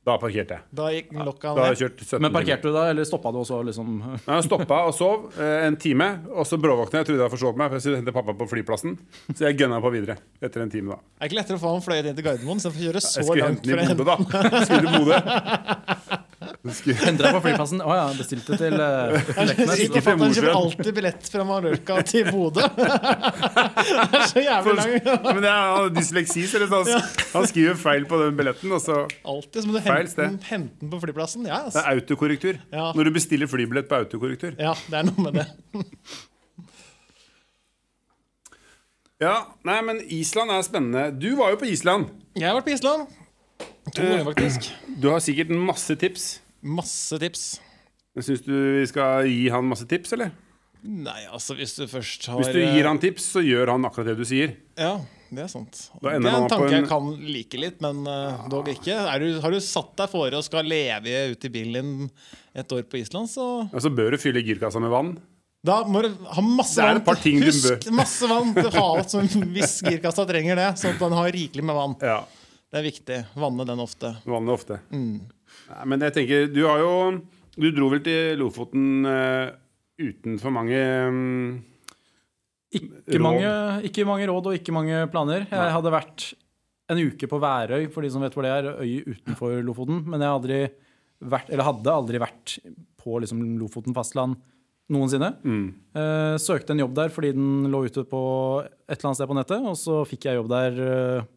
Da 0.00 0.14
parkerte 0.16 0.56
jeg. 0.56 0.62
Da 0.72 0.86
gikk 0.94 1.10
lokka 1.12 1.50
Da 1.52 1.66
ned. 1.66 1.74
jeg 1.74 1.78
kjørt 1.82 1.98
17 2.06 2.22
Men 2.24 2.32
parkerte 2.32 2.70
du 2.70 2.72
da, 2.72 2.86
eller 2.88 3.04
stoppa 3.04 3.32
du 3.34 3.42
også? 3.42 3.58
liksom? 3.68 3.98
Jeg 4.30 4.46
stoppa 4.46 4.78
og 4.88 4.94
sov 4.96 5.26
eh, 5.36 5.66
en 5.66 5.76
time, 5.76 6.06
og 6.32 6.46
så 6.48 6.56
bråvåkna 6.56 7.02
jeg. 7.02 7.10
trodde 7.10 7.26
jeg 7.26 7.34
forsov 7.34 7.60
meg, 7.60 7.68
for 7.68 7.76
jeg 7.76 7.84
skulle 7.84 8.00
hente 8.00 8.14
pappa 8.16 8.32
på 8.40 8.48
flyplassen. 8.48 8.96
Så 9.34 9.44
jeg 9.44 9.58
gønna 9.60 9.76
på 9.84 9.92
videre 9.92 10.16
etter 10.40 10.64
en 10.64 10.72
time, 10.72 10.96
da. 10.96 11.02
Det 11.20 11.26
er 11.26 11.30
ikke 11.30 11.40
lettere 11.42 11.60
å 11.60 11.62
få 11.66 11.74
han 11.76 11.84
fløyet 11.84 12.08
inn 12.08 12.16
til 12.16 12.24
Gardermoen 12.30 12.64
så 12.64 12.70
jeg 12.72 12.78
får 12.78 12.86
kjøre 12.86 13.04
Jeg 13.04 13.08
så 13.10 13.26
skulle 13.28 13.50
hente 13.50 13.68
den 13.68 13.84
i 13.84 14.00
Bodø, 14.00 14.08
da. 14.08 14.16
Jeg 14.56 14.66
Skulle 14.70 14.82
til 14.88 14.96
Bodø. 14.96 16.18
Deg 16.60 17.22
på 17.32 17.40
flyplassen. 17.40 17.80
Å 17.80 17.94
ja, 17.96 18.02
bestilte 18.18 18.56
til 18.60 18.74
uh, 18.76 19.14
Leknes. 19.48 19.80
Ikke 19.86 20.02
fatter'n 20.04 20.34
kjøper 20.36 20.52
alltid 20.58 20.90
billett 20.98 21.28
fra 21.32 21.44
Mallorca 21.48 21.96
til 22.04 22.28
Bodø. 22.28 22.66
det 22.76 24.18
er 24.18 24.26
så 24.28 24.42
jævlig 24.44 24.74
lang. 24.76 24.96
Men 25.24 25.46
jeg 25.48 25.54
har 25.54 25.88
dysleksi, 25.94 26.44
så 26.50 26.60
han, 26.68 26.90
han 27.32 27.48
skriver 27.48 27.78
feil 27.80 28.04
på 28.10 28.20
den 28.20 28.36
billetten. 28.36 28.74
Og 28.76 28.82
så 28.84 28.98
Alltid 29.24 29.64
så 29.64 29.70
må 29.70 29.78
du 29.78 29.80
Feil 29.86 30.02
hente 30.02 30.12
sted. 30.12 30.26
den, 30.26 30.36
hente 30.50 30.82
den 30.84 30.92
på 30.92 31.00
flyplassen. 31.06 31.46
Ja, 31.48 31.62
Det 31.62 31.70
altså. 31.70 31.84
er 31.86 31.96
autokorrektur. 31.96 32.60
Ja. 32.74 32.90
Når 32.98 33.08
du 33.08 33.14
bestiller 33.16 33.48
flybillett 33.48 33.88
på 33.88 34.02
autokorrektur. 34.02 34.52
ja, 34.60 34.74
det 34.92 35.00
er 35.00 35.08
noe 35.08 35.30
med 35.30 35.40
det. 35.40 35.48
Ja, 39.20 39.34
nei, 39.68 39.80
men 39.84 39.98
Island 40.08 40.48
er 40.48 40.62
spennende. 40.64 41.10
Du 41.12 41.34
var 41.36 41.50
jo 41.52 41.58
på 41.60 41.66
Island. 41.68 42.06
Jeg 42.40 42.46
har 42.48 42.54
vært 42.56 42.70
på 42.70 42.72
Island. 42.72 43.10
To 43.92 44.00
ganger, 44.00 44.22
faktisk. 44.30 44.70
Du 44.96 45.10
har 45.12 45.20
sikkert 45.20 45.50
masse 45.52 45.92
tips. 46.00 46.30
Masse 46.62 47.18
tips. 47.22 47.60
Syns 48.20 48.42
du 48.44 48.52
vi 48.80 48.86
skal 48.90 49.26
gi 49.30 49.48
han 49.52 49.64
masse 49.70 49.86
tips, 49.88 50.12
eller? 50.16 50.32
Nei, 50.82 51.26
altså, 51.28 51.54
hvis 51.58 51.74
du 51.76 51.84
først 51.88 52.24
har 52.30 52.38
Hvis 52.40 52.52
du 52.54 52.60
gir 52.60 52.86
han 52.88 52.98
tips, 53.00 53.26
så 53.34 53.42
gjør 53.44 53.74
han 53.74 53.84
akkurat 53.84 54.10
det 54.10 54.16
du 54.16 54.24
sier. 54.28 54.54
Ja, 54.80 54.94
det 55.30 55.42
er 55.44 55.50
sant. 55.52 55.82
Det 56.00 56.08
er 56.08 56.16
en 56.16 56.48
tanke 56.48 56.70
en- 56.70 56.76
jeg 56.78 56.88
kan 56.88 57.10
like 57.20 57.60
litt, 57.60 57.80
men 57.84 58.00
uh, 58.08 58.46
dog 58.48 58.68
ikke. 58.72 58.96
Du, 59.20 59.26
har 59.44 59.52
du 59.52 59.60
satt 59.60 59.92
deg 60.00 60.08
fore 60.12 60.38
og 60.40 60.44
skal 60.46 60.64
leve 60.64 61.18
ut 61.34 61.44
i 61.44 61.52
bilen 61.52 62.08
et 62.56 62.72
år 62.72 62.82
på 62.88 62.96
Island, 63.02 63.28
så 63.28 63.68
Ja, 63.72 63.78
så 63.84 63.92
bør 63.92 64.16
du 64.16 64.20
fylle 64.22 64.42
girkassa 64.42 64.80
med 64.80 64.90
vann. 64.90 65.18
Da 65.62 65.82
må 65.84 66.00
du 66.00 66.08
ha 66.24 66.40
masse 66.40 66.80
vann. 66.80 67.02
Husk 67.44 67.90
masse 67.92 68.24
vann 68.30 68.54
til 68.56 68.70
havet 68.72 69.12
hvis 69.52 69.82
girkassa 69.84 70.24
trenger 70.28 70.56
det, 70.56 70.70
sånn 70.80 70.96
at 70.96 71.02
den 71.04 71.12
har 71.20 71.28
rikelig 71.36 71.64
med 71.68 71.76
vann. 71.76 71.96
Ja, 72.00 72.22
Det 72.72 72.80
er 72.80 72.86
viktig. 72.88 73.20
Vanne 73.36 73.66
den 73.68 73.78
ofte. 73.84 74.14
vannet 74.24 74.54
ofte. 74.56 74.80
Mm. 74.94 75.20
Nei, 75.70 75.84
men 75.92 76.02
jeg 76.06 76.14
tenker, 76.16 76.48
du 76.52 76.62
har 76.66 76.80
jo 76.82 76.92
Du 77.60 77.68
dro 77.74 77.88
vel 77.92 78.02
til 78.04 78.38
Lofoten 78.40 79.06
uh, 79.06 79.50
uten 80.00 80.38
for 80.42 80.50
mange 80.54 80.78
um, 81.08 81.62
Ikke 82.72 83.18
Råd. 83.18 83.24
mange, 83.24 83.50
ikke 83.88 84.04
mange 84.08 84.28
råd 84.30 84.46
og 84.52 84.54
ikke 84.56 84.74
mange 84.74 85.00
planer. 85.10 85.46
Jeg 85.50 85.58
Nei. 85.58 85.72
hadde 85.74 85.90
vært 85.94 86.28
en 86.90 87.00
uke 87.02 87.26
på 87.30 87.38
Værøy, 87.42 87.88
for 87.90 88.02
de 88.06 88.10
som 88.10 88.22
vet 88.22 88.34
hvor 88.34 88.46
det 88.46 88.52
er. 88.54 88.68
Øy 88.82 89.10
utenfor 89.14 89.56
Lofoten. 89.66 90.04
Men 90.06 90.22
jeg 90.22 90.30
aldri 90.36 90.60
vært, 91.20 91.50
eller 91.50 91.66
hadde 91.66 91.92
aldri 91.92 92.20
vært 92.22 92.54
på 93.00 93.18
liksom 93.22 93.42
Lofoten 93.60 93.94
fastland 93.96 94.38
noensinne. 94.90 95.32
mm. 95.42 95.66
Uh, 95.94 96.36
søkte 96.42 96.74
en 96.74 96.80
jobb 96.82 96.94
der 96.98 97.10
fordi 97.14 97.32
den 97.36 97.68
lå 97.70 97.84
ute 97.86 98.02
på 98.10 98.22
et 98.62 98.96
eller 98.96 99.10
annet 99.10 99.18
sted 99.20 99.28
på 99.30 99.36
nettet, 99.38 99.66
og 99.70 99.76
så 99.78 100.00
fikk 100.06 100.26
jeg 100.30 100.38
jobb 100.38 100.48
der 100.50 100.80
uh, 100.82 101.28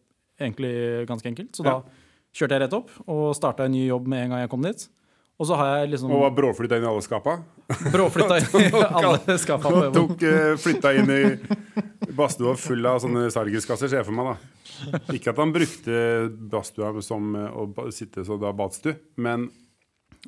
egentlig 0.41 0.73
ganske 1.09 1.29
enkelt. 1.33 1.51
Så 1.57 1.65
Ja. 1.65 1.79
da 1.81 1.99
kjørte 2.33 2.57
jeg 2.57 2.65
rett 2.65 2.75
opp 2.75 2.91
og 3.05 3.23
starta 3.37 3.67
en 3.67 3.75
ny 3.75 3.85
jobb 3.87 4.09
med 4.09 4.25
en 4.25 4.35
gang 4.35 4.43
jeg 4.45 4.51
kom 4.53 4.65
dit. 4.65 4.85
Og 5.41 5.47
så 5.49 5.57
har 5.57 5.79
jeg 5.79 5.93
liksom 5.95 6.11
Og 6.13 6.21
var 6.21 6.33
bråflytta 6.37 6.77
inn 6.77 6.85
i 6.85 6.89
alle 6.91 7.01
skapa. 7.01 7.39
bråflytta 7.91 8.37
i 8.37 8.43
alle 9.01 9.37
på 9.63 9.71
Og 9.73 9.95
tok 9.95 10.25
uh, 10.29 10.53
flytta 10.61 10.91
inn 10.99 11.09
i 11.09 11.21
badstua 12.13 12.53
full 12.59 12.85
av 12.85 12.99
sånne 13.01 13.25
sargiskasser, 13.33 13.89
ser 13.89 14.03
jeg 14.03 14.07
for 14.07 14.17
meg. 14.17 14.29
da 14.29 15.15
Ikke 15.17 15.33
at 15.33 15.41
han 15.41 15.53
brukte 15.55 15.97
badstua 16.53 16.93
som 17.01 17.33
eh, 17.39 17.49
å 17.49 17.89
sitte 17.95 18.25
så 18.27 18.37
da 18.41 18.53
badstue, 18.53 18.93
men 19.17 19.47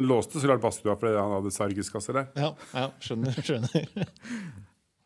låste 0.02 0.42
så 0.42 0.50
klart 0.50 0.64
badstua 0.64 0.98
fordi 1.00 1.20
han 1.20 1.38
hadde 1.38 1.54
sargiskasser 1.54 2.18
der. 2.18 2.32
Ja, 2.42 2.50
ja 2.74 2.90
skjønner. 3.06 3.38
skjønner. 3.46 4.10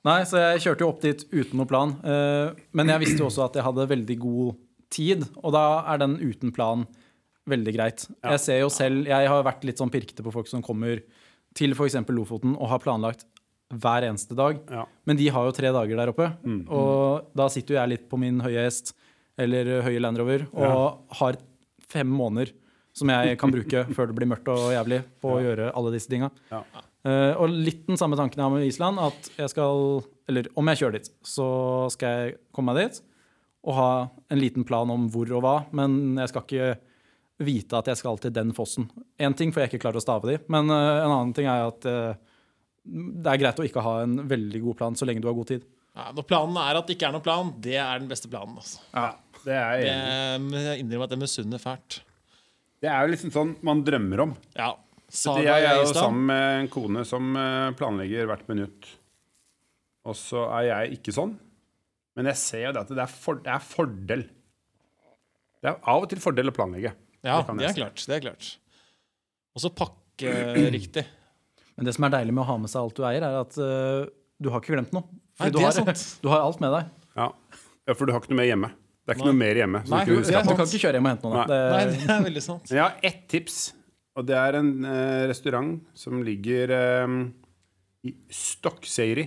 Nei, 0.08 0.22
så 0.24 0.40
jeg 0.40 0.64
kjørte 0.64 0.86
jo 0.86 0.90
opp 0.94 1.04
dit 1.04 1.28
uten 1.36 1.60
noe 1.60 1.68
plan. 1.70 1.98
eh, 2.08 2.56
Men 2.72 2.96
jeg 2.96 3.04
visste 3.04 3.20
jo 3.20 3.28
også 3.28 3.50
at 3.50 3.60
jeg 3.60 3.68
hadde 3.68 3.90
veldig 3.92 4.18
god 4.24 4.56
tid, 4.94 5.26
og 5.44 5.54
da 5.54 5.64
er 5.94 6.02
den 6.02 6.18
uten 6.22 6.52
plan 6.56 6.86
veldig 7.50 7.74
greit. 7.76 8.06
Ja. 8.24 8.36
Jeg 8.36 8.44
ser 8.46 8.60
jo 8.64 8.70
selv, 8.74 9.08
jeg 9.10 9.28
har 9.32 9.44
vært 9.46 9.64
litt 9.66 9.80
sånn 9.82 9.92
pirkete 9.94 10.24
på 10.26 10.34
folk 10.34 10.50
som 10.50 10.62
kommer 10.66 11.02
til 11.58 11.74
f.eks. 11.74 11.96
Lofoten 12.14 12.56
og 12.58 12.70
har 12.70 12.82
planlagt 12.84 13.26
hver 13.70 14.06
eneste 14.08 14.34
dag. 14.38 14.60
Ja. 14.70 14.86
Men 15.06 15.18
de 15.18 15.28
har 15.34 15.46
jo 15.46 15.54
tre 15.54 15.70
dager 15.74 15.98
der 15.98 16.12
oppe, 16.14 16.32
Mm. 16.46 16.64
og 16.70 17.30
da 17.38 17.48
sitter 17.50 17.76
jo 17.76 17.80
jeg 17.82 17.90
litt 17.96 18.10
på 18.10 18.18
min 18.22 18.40
høye 18.42 18.64
hest 18.66 18.94
eller 19.38 19.82
høye 19.86 20.02
Land 20.02 20.18
Rover 20.20 20.48
og 20.54 21.06
har 21.22 21.38
fem 21.90 22.10
måneder 22.10 22.52
som 22.94 23.10
jeg 23.14 23.38
kan 23.40 23.52
bruke 23.54 23.86
før 23.96 24.10
det 24.10 24.16
blir 24.18 24.28
mørkt 24.30 24.50
og 24.52 24.72
jævlig 24.74 25.04
på 25.22 25.36
å 25.38 25.42
gjøre 25.42 25.70
alle 25.74 25.94
disse 25.94 26.10
tinga. 26.12 26.30
Ja. 26.52 26.64
Eh, 27.06 27.34
og 27.40 27.50
litt 27.54 27.86
den 27.88 27.96
samme 27.98 28.18
tanken 28.20 28.42
jeg 28.42 28.44
har 28.44 28.52
med 28.52 28.66
Island, 28.68 29.00
at 29.00 29.30
jeg 29.38 29.50
skal 29.54 30.04
Eller 30.28 30.46
om 30.60 30.68
jeg 30.68 30.78
kjører 30.82 30.98
dit, 31.00 31.08
så 31.26 31.46
skal 31.94 32.10
jeg 32.28 32.34
komme 32.54 32.74
meg 32.76 32.84
dit 32.90 33.00
og 33.68 33.76
ha 33.76 33.92
en 34.32 34.40
liten 34.40 34.66
plan 34.68 34.90
om 34.92 35.08
hvor 35.12 35.30
og 35.36 35.44
hva, 35.44 35.56
men 35.76 36.18
jeg 36.20 36.32
skal 36.32 36.46
ikke 36.46 36.70
vite 37.44 37.80
at 37.80 37.90
jeg 37.92 38.00
skal 38.00 38.20
til 38.20 38.34
den 38.36 38.52
fossen. 38.56 38.90
Én 39.20 39.36
ting 39.38 39.52
får 39.56 39.64
jeg 39.64 39.72
ikke 39.74 39.84
klare 39.86 40.00
å 40.00 40.04
stave 40.04 40.32
de, 40.32 40.38
men 40.52 40.72
eh, 40.74 41.00
en 41.06 41.14
annen 41.14 41.36
ting 41.36 41.48
er 41.48 41.68
at 41.68 41.88
eh, 41.88 42.20
det 42.84 43.32
er 43.32 43.42
greit 43.42 43.60
å 43.60 43.68
ikke 43.68 43.84
ha 43.84 44.00
en 44.04 44.22
veldig 44.30 44.64
god 44.64 44.80
plan 44.80 44.98
så 44.98 45.08
lenge 45.08 45.24
du 45.24 45.30
har 45.30 45.38
god 45.38 45.52
tid. 45.52 45.66
Ja, 45.98 46.12
når 46.16 46.28
planen 46.30 46.60
er 46.62 46.80
at 46.80 46.88
det 46.88 46.96
ikke 46.96 47.10
er 47.10 47.16
noen 47.16 47.26
plan, 47.26 47.50
det 47.64 47.80
er 47.82 48.00
den 48.02 48.12
beste 48.12 48.30
planen. 48.32 48.60
Altså. 48.60 48.84
Ja, 48.94 49.10
det 49.44 49.56
er 49.56 49.82
jeg 49.82 49.98
enig 50.36 50.64
jeg 50.66 50.84
innrømmer 50.84 51.10
at 51.10 51.16
jeg 51.16 51.24
misunner 51.24 51.64
fælt. 51.64 52.00
Det 52.80 52.88
er 52.88 53.04
jo 53.04 53.12
liksom 53.12 53.34
sånn 53.36 53.58
man 53.68 53.84
drømmer 53.88 54.24
om. 54.24 54.38
Ja. 54.56 54.72
Saga 55.10 55.42
jeg 55.42 55.66
er 55.66 55.80
jo 55.82 55.90
sammen 55.90 56.28
med 56.30 56.48
en 56.62 56.72
kone 56.72 57.04
som 57.08 57.34
eh, 57.36 57.72
planlegger 57.76 58.30
hvert 58.30 58.46
minutt. 58.52 58.90
Og 60.08 60.16
så 60.16 60.46
er 60.60 60.68
jeg 60.70 61.00
ikke 61.00 61.14
sånn. 61.16 61.34
Men 62.20 62.28
jeg 62.34 62.42
ser 62.42 62.66
jo 62.68 62.74
det 62.76 62.82
at 62.84 62.90
det 62.92 63.04
er, 63.06 63.12
for, 63.12 63.40
det 63.46 63.52
er 63.54 63.64
fordel. 63.64 64.26
Det 65.60 65.72
er 65.72 65.78
av 65.92 66.04
og 66.04 66.10
til 66.12 66.20
fordel 66.24 66.52
å 66.52 66.56
planlegge. 66.56 66.92
Ja, 67.24 67.40
det 67.44 67.56
det 67.60 67.70
er 67.70 67.78
klart. 67.78 68.04
Det 68.04 68.18
er 68.18 68.26
klart. 68.28 68.50
Og 69.56 69.64
så 69.64 69.72
pakke 69.76 70.36
riktig. 70.78 71.06
Men 71.80 71.88
det 71.88 71.96
som 71.96 72.08
er 72.08 72.14
deilig 72.18 72.36
med 72.36 72.44
å 72.44 72.50
ha 72.50 72.58
med 72.60 72.72
seg 72.72 72.84
alt 72.84 73.00
du 73.00 73.06
eier, 73.08 73.24
er 73.24 73.40
at 73.40 73.56
uh, 73.56 74.04
du 74.40 74.52
har 74.52 74.64
ikke 74.64 74.76
glemt 74.76 74.92
noe. 74.96 75.08
Nei, 75.40 75.48
du, 75.48 75.60
det 75.60 75.64
er 75.64 75.70
har, 75.70 75.80
sant. 75.80 76.06
du 76.24 76.30
har 76.32 76.44
alt 76.44 76.60
med 76.64 76.76
deg. 76.76 76.94
Ja. 77.16 77.28
ja, 77.88 77.96
for 77.96 78.04
du 78.04 78.16
har 78.16 78.24
ikke 78.24 78.34
noe 78.34 78.42
mer 78.42 78.50
hjemme. 78.52 78.72
Det 79.00 79.14
er 79.14 79.18
ikke 79.18 79.26
Nei. 79.26 79.32
noe 79.32 79.40
mer 79.40 79.60
hjemme. 79.64 79.82
Så 79.86 79.96
Nei, 79.96 80.04
du 80.06 80.14
ikke 80.18 80.34
ja, 80.36 80.42
Du 80.44 80.52
kan 80.54 80.68
ikke 80.68 80.82
kjøre 80.84 81.00
hjem 81.00 81.08
og 81.08 81.14
hente 81.16 81.30
noe. 81.30 81.36
Nei. 81.40 81.46
Det, 81.50 81.60
Nei, 81.72 81.84
det 81.96 82.16
er 82.16 82.26
veldig 82.28 82.44
sant. 82.46 82.66
Men 82.68 82.78
jeg 82.78 82.84
har 82.84 83.08
ett 83.10 83.22
tips, 83.32 83.60
og 84.20 84.28
det 84.28 84.38
er 84.40 84.60
en 84.60 84.72
uh, 84.84 85.24
restaurant 85.32 85.72
som 86.04 86.20
ligger 86.28 86.76
um, 87.08 87.20
i 88.06 88.14
Stokkseiri. 88.40 89.26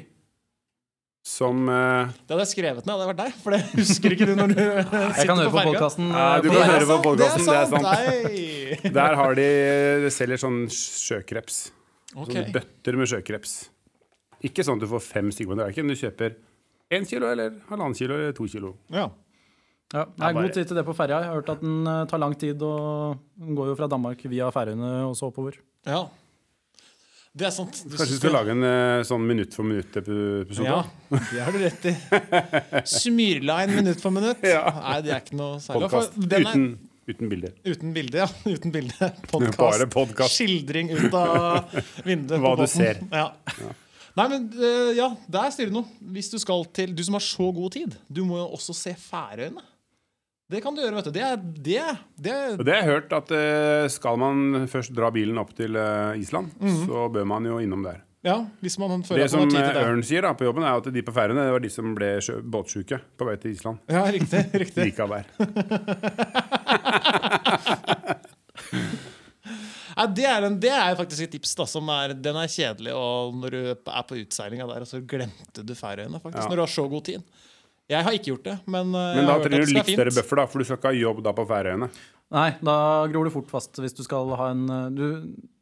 Som 1.22 1.68
uh, 1.70 2.10
Det 2.26 2.34
hadde 2.34 2.42
jeg 2.42 2.50
skrevet 2.50 2.86
ned, 2.88 2.92
hadde 2.96 3.08
vært 3.12 3.20
deg. 3.20 3.34
For 3.44 3.54
det 3.54 3.60
husker 3.76 4.14
ikke 4.16 4.26
du 4.26 4.32
når 4.34 4.52
du 4.52 4.56
sitter 4.58 5.18
jeg 5.20 5.28
kan 5.28 5.38
høre 5.38 5.50
på 5.52 5.58
ferga. 5.58 5.70
podkasten. 5.70 6.08
Ja, 6.10 6.24
du 6.42 6.48
kan 6.50 6.64
høre 6.72 6.88
på 6.88 6.96
podcasten, 7.04 7.44
det 7.46 7.58
er 7.60 7.68
sant. 7.70 7.86
Nei. 7.86 8.92
Der 8.98 9.18
har 9.20 9.36
de 9.38 9.46
De 10.02 10.10
selger 10.10 10.40
sånn 10.42 10.62
sjøkreps. 10.74 11.60
Ok. 12.16 12.32
Sånne 12.32 12.46
bøtter 12.56 12.98
med 12.98 13.10
sjøkreps. 13.12 13.52
Ikke 14.42 14.64
sånn 14.66 14.80
at 14.80 14.84
du 14.84 14.90
får 14.90 15.04
fem 15.06 15.30
stykker 15.30 15.52
på 15.54 15.58
tallerkenen. 15.60 15.94
Du 15.94 16.00
kjøper 16.02 16.34
én 16.92 17.06
kilo 17.08 17.28
eller 17.30 17.54
halvannen 17.70 17.94
kilo 17.96 18.18
eller 18.18 18.34
to 18.36 18.48
kilo. 18.50 18.74
Ja. 18.92 19.06
Ja, 19.92 20.06
det 20.08 20.24
er 20.26 20.34
god 20.40 20.54
tid 20.56 20.66
til 20.70 20.78
det 20.80 20.82
på 20.88 20.94
ferja. 20.96 21.18
Jeg 21.22 21.28
har 21.30 21.36
hørt 21.38 21.50
at 21.52 21.60
den 21.62 21.86
eh, 21.86 22.02
tar 22.08 22.20
lang 22.20 22.32
tid. 22.40 22.62
og 22.64 23.18
Den 23.38 23.54
går 23.58 23.70
jo 23.70 23.74
fra 23.78 23.88
Danmark 23.92 24.22
via 24.32 24.48
Færøyene 24.52 24.90
og 25.06 25.14
så 25.20 25.28
oppover. 25.30 25.60
ja. 25.86 26.02
Det 27.32 27.46
er 27.48 27.52
sant. 27.54 27.78
Du 27.88 27.94
Kanskje 27.96 28.18
du 28.18 28.20
skal 28.20 28.34
lage 28.34 28.52
en 28.52 28.64
eh, 28.68 29.02
sånn 29.08 29.22
minutt 29.24 29.54
for 29.56 29.64
minutt-episode? 29.64 30.66
Ja, 30.66 30.82
det 31.08 31.38
har 31.40 31.54
du 31.54 31.62
rett 31.62 31.86
i. 31.88 31.92
Smyrline 33.00 33.72
minutt 33.72 34.02
for 34.04 34.12
minutt. 34.12 34.42
Ja. 34.44 34.66
Nei, 34.76 34.98
det 35.06 35.14
er 35.14 35.22
ikke 35.22 35.38
noe 35.38 35.56
særlig. 35.64 35.88
Podkast 35.88 36.18
er, 36.20 36.44
uten, 36.44 36.66
uten 37.08 37.30
bilder. 37.32 37.54
uten 37.64 37.94
bilde, 37.96 38.20
ja. 38.20 38.28
Uten 38.52 38.74
bilde. 38.74 39.08
Podcast. 39.30 39.62
Bare 39.62 39.88
podcast. 39.94 40.36
Skildring 40.36 40.92
ut 40.92 41.16
av 41.16 41.72
vinduet 42.10 42.44
Hva 42.44 42.52
du 42.60 42.66
ser. 42.68 43.00
Ja. 43.08 43.30
Nei, 44.20 44.28
men 44.28 44.50
eh, 44.52 44.92
ja, 45.00 45.08
der 45.32 45.56
styrer 45.56 45.72
du 45.72 45.78
noe. 45.80 46.00
Hvis 46.12 46.28
du 46.34 46.36
skal 46.42 46.68
til 46.76 46.92
Du 46.92 47.00
som 47.08 47.16
har 47.16 47.24
så 47.24 47.48
god 47.56 47.78
tid, 47.80 47.96
du 48.12 48.26
må 48.28 48.42
jo 48.42 48.50
også 48.58 48.76
se 48.76 48.92
Færøyene. 49.08 49.64
Det 50.52 50.60
kan 50.60 50.74
du 50.76 50.82
gjøre, 50.82 50.94
vet 50.98 51.06
du. 51.08 51.12
Det 51.16 51.22
er 51.24 51.36
det, 51.40 51.82
det 52.20 52.32
det 52.60 52.72
har 52.74 52.80
jeg 52.82 52.88
hørt 52.90 53.12
at 53.16 53.30
eh, 53.32 53.86
skal 53.92 54.18
man 54.20 54.66
først 54.68 54.92
dra 54.96 55.08
bilen 55.14 55.38
opp 55.40 55.54
til 55.56 55.78
eh, 55.80 56.18
Island, 56.20 56.52
så 56.84 57.06
bør 57.14 57.24
man 57.30 57.46
jo 57.48 57.56
innom 57.62 57.84
der. 57.86 58.02
Ja, 58.22 58.36
hvis 58.62 58.76
man 58.78 59.00
føler 59.02 59.24
Det 59.24 59.32
at 59.32 59.40
man 59.40 59.48
har 59.48 59.50
tid 59.50 59.58
eh, 59.58 59.64
til 59.66 59.74
det. 59.74 59.80
som 59.82 59.88
Ørn 59.96 60.04
sier 60.06 60.22
da 60.22 60.30
på 60.38 60.44
jobben, 60.46 60.62
er 60.68 60.76
at 60.78 60.86
de 60.94 61.02
på 61.02 61.14
Færøyene 61.16 61.46
det 61.48 61.54
var 61.56 61.64
de 61.64 61.70
som 61.74 61.94
ble 61.96 62.10
båtsjuke 62.54 63.00
på 63.18 63.26
vei 63.26 63.34
til 63.42 63.56
Island. 63.56 63.80
Ja, 63.90 64.04
riktig. 64.14 64.42
riktig. 64.62 64.84
Like 64.92 65.02
av 65.02 65.10
vær. 65.10 65.26
Ja, 69.92 70.06
det, 70.08 70.24
er 70.24 70.46
en, 70.46 70.54
det 70.62 70.70
er 70.72 70.94
faktisk 70.96 71.26
et 71.26 71.34
tips. 71.34 71.56
da 71.58 71.66
som 71.68 71.88
er, 71.92 72.14
Den 72.16 72.38
er 72.40 72.48
kjedelig 72.52 72.94
og 72.96 73.34
når 73.42 73.56
du 73.56 73.60
er 73.72 74.04
på 74.08 74.20
utseilinga 74.22 74.68
der, 74.70 74.84
og 74.86 74.88
så 74.88 75.00
glemte 75.04 75.64
du 75.66 75.74
Færøyene. 75.76 76.20
faktisk, 76.22 76.44
Ja. 76.44 76.48
Når 76.48 76.56
du 76.60 76.64
har 76.64 76.72
så 76.76 76.86
god 76.88 77.04
tid. 77.10 77.26
Jeg 77.92 78.06
har 78.06 78.16
ikke 78.16 78.30
gjort 78.32 78.46
det, 78.48 78.56
men, 78.72 78.90
eh, 78.96 79.14
Men 79.18 79.28
da 79.28 79.38
trenger 79.42 79.66
det 79.66 79.70
du 79.70 79.76
litt 79.76 79.92
større 79.92 80.10
fint. 80.12 80.18
buffer, 80.22 80.40
da, 80.40 80.46
for 80.50 80.62
du 80.62 80.68
skal 80.68 80.80
ikke 80.80 80.92
ha 80.92 80.98
jobb 80.98 81.22
da 81.26 81.32
på 81.36 81.46
Færøyene. 81.48 81.88
Nei, 82.32 82.50
da 82.64 82.76
gror 83.12 83.28
du 83.28 83.32
fort 83.34 83.50
fast 83.52 83.76
hvis 83.82 83.92
du 83.96 84.02
skal 84.06 84.30
ha 84.40 84.50
en 84.54 84.62
eh, 84.72 84.86
du, 84.96 85.06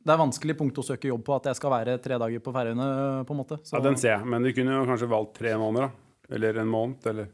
Det 0.01 0.15
er 0.15 0.20
vanskelig 0.20 0.55
punkt 0.57 0.78
å 0.78 0.85
søke 0.86 1.11
jobb 1.11 1.24
på 1.27 1.35
at 1.36 1.48
jeg 1.51 1.59
skal 1.59 1.74
være 1.74 1.97
tre 2.02 2.19
dager 2.23 2.43
på 2.44 2.55
Færøyene, 2.55 2.90
på 3.27 3.35
en 3.35 3.40
måte. 3.43 3.59
Så, 3.66 3.74
Ja, 3.77 3.82
den 3.85 3.98
ser 4.01 4.15
jeg. 4.15 4.28
Men 4.31 4.47
du 4.47 4.52
kunne 4.57 4.78
jo 4.78 4.86
kanskje 4.89 5.11
valgt 5.11 5.35
tre 5.40 5.57
måneder, 5.61 5.90
da. 5.90 6.35
Eller 6.36 6.61
en 6.62 6.70
måned, 6.70 7.02
eller 7.11 7.27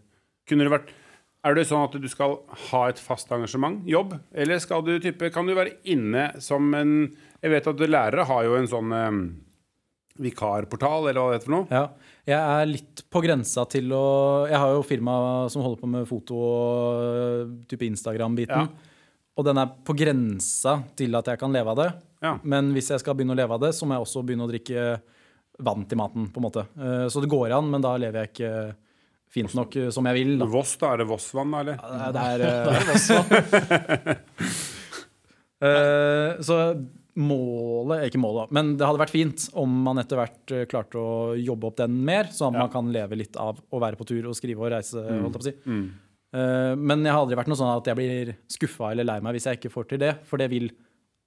Kunne 0.48 0.64
det 0.64 0.72
vært 0.72 0.88
Er 1.44 1.54
det 1.54 1.66
sånn 1.68 1.84
at 1.84 1.92
du 2.00 2.08
skal 2.08 2.38
ha 2.70 2.86
et 2.88 2.98
fast 2.98 3.28
engasjement, 3.30 3.82
jobb, 3.86 4.16
eller 4.34 4.58
skal 4.62 4.82
du 4.86 4.94
type 5.04 5.28
Kan 5.34 5.46
du 5.46 5.52
være 5.54 5.76
inne 5.84 6.30
som 6.40 6.72
en 6.74 6.94
Jeg 7.42 7.52
vet 7.52 7.68
at 7.68 7.84
lærere 7.84 8.24
har 8.24 8.46
jo 8.48 8.56
en 8.56 8.70
sånn 8.70 8.94
um, 8.96 9.20
vikarportal, 10.16 11.10
eller 11.10 11.20
hva 11.20 11.32
det 11.34 11.38
heter 11.40 11.50
for 11.50 11.56
noe. 11.58 11.66
ja, 11.68 11.84
jeg 12.26 12.38
er 12.60 12.66
litt 12.66 13.02
på 13.12 13.20
grensa 13.22 13.62
til 13.70 13.92
å 13.94 14.46
Jeg 14.50 14.58
har 14.58 14.72
jo 14.74 14.82
firma 14.86 15.14
som 15.52 15.62
holder 15.62 15.80
på 15.82 15.90
med 15.92 16.06
foto 16.10 16.34
og 16.34 17.66
type 17.70 17.86
Instagram-biten. 17.86 18.66
Ja. 18.66 18.94
Og 19.36 19.44
den 19.44 19.58
er 19.60 19.68
på 19.84 19.94
grensa 19.96 20.78
til 20.96 21.14
at 21.18 21.26
jeg 21.28 21.38
kan 21.38 21.52
leve 21.52 21.70
av 21.74 21.76
det. 21.82 21.90
Ja. 22.24 22.32
Men 22.42 22.72
hvis 22.74 22.88
jeg 22.90 23.02
skal 23.02 23.14
begynne 23.18 23.34
å 23.36 23.38
leve 23.38 23.52
av 23.54 23.60
det, 23.66 23.74
så 23.76 23.86
må 23.86 23.94
jeg 23.94 24.06
også 24.06 24.24
begynne 24.26 24.46
å 24.46 24.50
drikke 24.50 24.86
vann 25.66 25.84
til 25.88 25.98
maten. 26.00 26.26
på 26.32 26.40
en 26.40 26.46
måte. 26.48 26.66
Eh, 26.76 27.06
Så 27.12 27.20
det 27.22 27.28
går 27.30 27.52
an, 27.56 27.70
men 27.70 27.80
da 27.84 27.94
lever 28.00 28.24
jeg 28.24 28.32
ikke 28.32 28.76
fint 29.36 29.54
nok 29.54 29.76
eh, 29.76 29.90
som 29.90 30.04
jeg 30.08 30.14
vil. 30.18 30.38
da. 30.40 30.46
Voss, 30.50 30.76
da? 30.80 30.92
Er 30.94 30.96
det 31.04 31.08
Vossvann, 31.10 31.50
da, 31.52 31.60
eller? 31.60 31.76
Det 32.12 32.22
er, 32.24 32.40
eh, 34.08 34.16
Eh, 35.56 36.36
så 36.44 36.56
målet 37.16 38.06
Ikke 38.10 38.20
målet, 38.20 38.50
men 38.52 38.74
det 38.76 38.84
hadde 38.86 39.00
vært 39.00 39.14
fint 39.14 39.46
om 39.56 39.72
man 39.86 39.98
etter 40.02 40.18
hvert 40.20 40.52
eh, 40.52 40.64
klarte 40.68 41.00
å 41.00 41.34
jobbe 41.40 41.70
opp 41.70 41.76
den 41.80 41.94
mer, 42.04 42.28
sånn 42.34 42.52
at 42.54 42.58
Ja. 42.60 42.64
man 42.66 42.72
kan 42.74 42.90
leve 42.92 43.16
litt 43.16 43.36
av 43.40 43.58
å 43.72 43.80
være 43.80 43.96
på 43.96 44.06
tur 44.08 44.28
og 44.28 44.36
skrive 44.36 44.60
og 44.66 44.72
reise. 44.74 44.96
holdt 45.00 45.24
jeg 45.24 45.32
på 45.32 45.40
å 45.40 45.46
si. 45.48 45.54
Mm. 45.66 45.86
Uh, 46.36 46.74
men 46.76 47.04
jeg 47.06 47.12
har 47.14 47.22
aldri 47.22 47.36
vært 47.38 47.48
noe 47.48 47.56
sånn 47.56 47.70
at 47.76 47.86
jeg 47.88 47.96
blir 47.96 48.34
skuffa 48.52 48.90
eller 48.92 49.06
lei 49.08 49.20
meg 49.24 49.32
hvis 49.36 49.46
jeg 49.48 49.56
ikke 49.56 49.72
får 49.72 49.88
til 49.88 49.98
det, 50.02 50.12
for 50.28 50.36
det 50.36 50.50
vil 50.52 50.68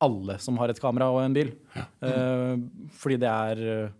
alle 0.06 0.38
som 0.40 0.58
har 0.62 0.70
et 0.70 0.80
kamera 0.80 1.08
og 1.10 1.24
en 1.24 1.34
bil. 1.34 1.50
Uh, 2.04 2.60
fordi 3.00 3.18
det 3.18 3.30
er 3.30 3.92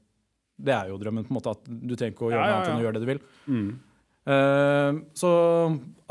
Det 0.60 0.74
er 0.76 0.90
jo 0.90 0.98
drømmen, 1.00 1.24
på 1.24 1.32
en 1.32 1.38
måte, 1.40 1.52
at 1.56 1.64
du 1.66 1.96
trenger 1.96 2.14
ikke 2.14 2.28
å 2.28 2.32
gjøre 2.34 2.44
Ja, 2.44 2.52
noe 2.52 2.58
annet 2.60 2.70
enn 2.70 2.82
å 2.82 2.84
gjøre 2.84 3.00
det 3.00 3.06
du 3.06 3.12
vil. 3.14 3.22
Mm. 3.48 3.70
Så 5.16 5.30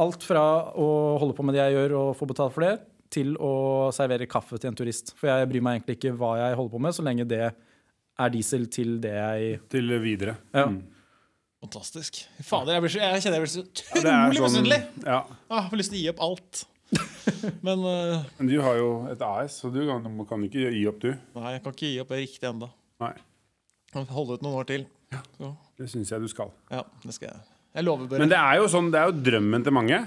alt 0.00 0.22
fra 0.24 0.72
å 0.72 1.18
holde 1.20 1.36
på 1.36 1.44
med 1.44 1.54
det 1.54 1.60
jeg 1.66 1.74
gjør 1.76 1.92
og 2.00 2.16
få 2.16 2.26
betalt 2.26 2.54
for 2.54 2.64
det, 2.64 2.78
til 3.10 3.34
å 3.40 3.88
servere 3.94 4.26
kaffe 4.30 4.58
til 4.60 4.70
en 4.70 4.76
turist. 4.78 5.14
For 5.18 5.30
jeg 5.30 5.48
bryr 5.50 5.64
meg 5.64 5.78
egentlig 5.78 5.96
ikke 5.98 6.14
hva 6.20 6.34
jeg 6.42 6.56
holder 6.58 6.74
på 6.76 6.80
med, 6.86 6.96
så 6.96 7.04
lenge 7.06 7.26
det 7.28 7.42
er 7.48 8.32
diesel 8.34 8.66
til 8.74 8.96
det 9.00 9.14
jeg 9.14 9.60
Til 9.72 9.92
videre. 10.02 10.36
Ja. 10.54 10.66
Mm. 10.72 10.80
Fantastisk. 11.62 12.20
Fader, 12.46 12.76
jeg, 12.76 12.82
blir 12.84 12.92
så, 12.94 12.98
jeg 13.02 13.22
kjenner 13.24 13.40
jeg 13.40 13.44
blir 13.46 13.52
så 13.52 13.62
Ja, 13.64 13.94
det 13.94 14.02
utrolig 14.02 14.36
sånn- 14.38 14.44
misunnelig. 14.48 14.80
Ja. 15.04 15.20
Ah, 15.50 15.62
Jeg 15.64 15.70
får 15.72 15.80
lyst 15.80 15.90
til 15.94 15.98
å 15.98 16.02
gi 16.02 16.10
opp 16.12 16.20
alt. 16.28 16.60
Men 17.66 17.82
uh, 17.84 18.28
Men 18.38 18.48
du 18.52 18.54
har 18.64 18.76
jo 18.78 18.90
et 19.12 19.22
AS, 19.26 19.58
så 19.62 19.70
du 19.74 19.80
kan, 19.88 20.06
kan 20.30 20.44
ikke 20.46 20.70
gi 20.72 20.84
opp, 20.88 21.00
du. 21.02 21.10
nei, 21.36 21.52
jeg 21.56 21.62
kan 21.64 21.74
ikke 21.74 21.90
gi 21.90 21.98
opp 22.04 22.12
det 22.14 22.20
riktig 22.22 22.48
ennå. 22.48 22.70
Holde 24.12 24.36
ut 24.38 24.42
noen 24.46 24.58
år 24.60 24.68
til. 24.68 24.86
Så, 25.38 25.50
Det 25.80 25.88
syns 25.90 26.10
jeg 26.12 26.20
du 26.22 26.28
skal. 26.30 26.50
ja, 26.70 26.82
det 27.04 27.14
skal 27.16 27.32
jeg. 27.32 27.42
Jeg 27.78 27.84
lover 27.84 28.06
bare. 28.10 28.22
Men 28.22 28.30
det 28.32 28.38
er 28.38 28.56
jo 28.62 28.68
sånn, 28.72 28.88
det 28.94 28.98
er 29.00 29.10
jo 29.10 29.18
drømmen 29.28 29.64
til 29.66 29.74
mange. 29.76 29.98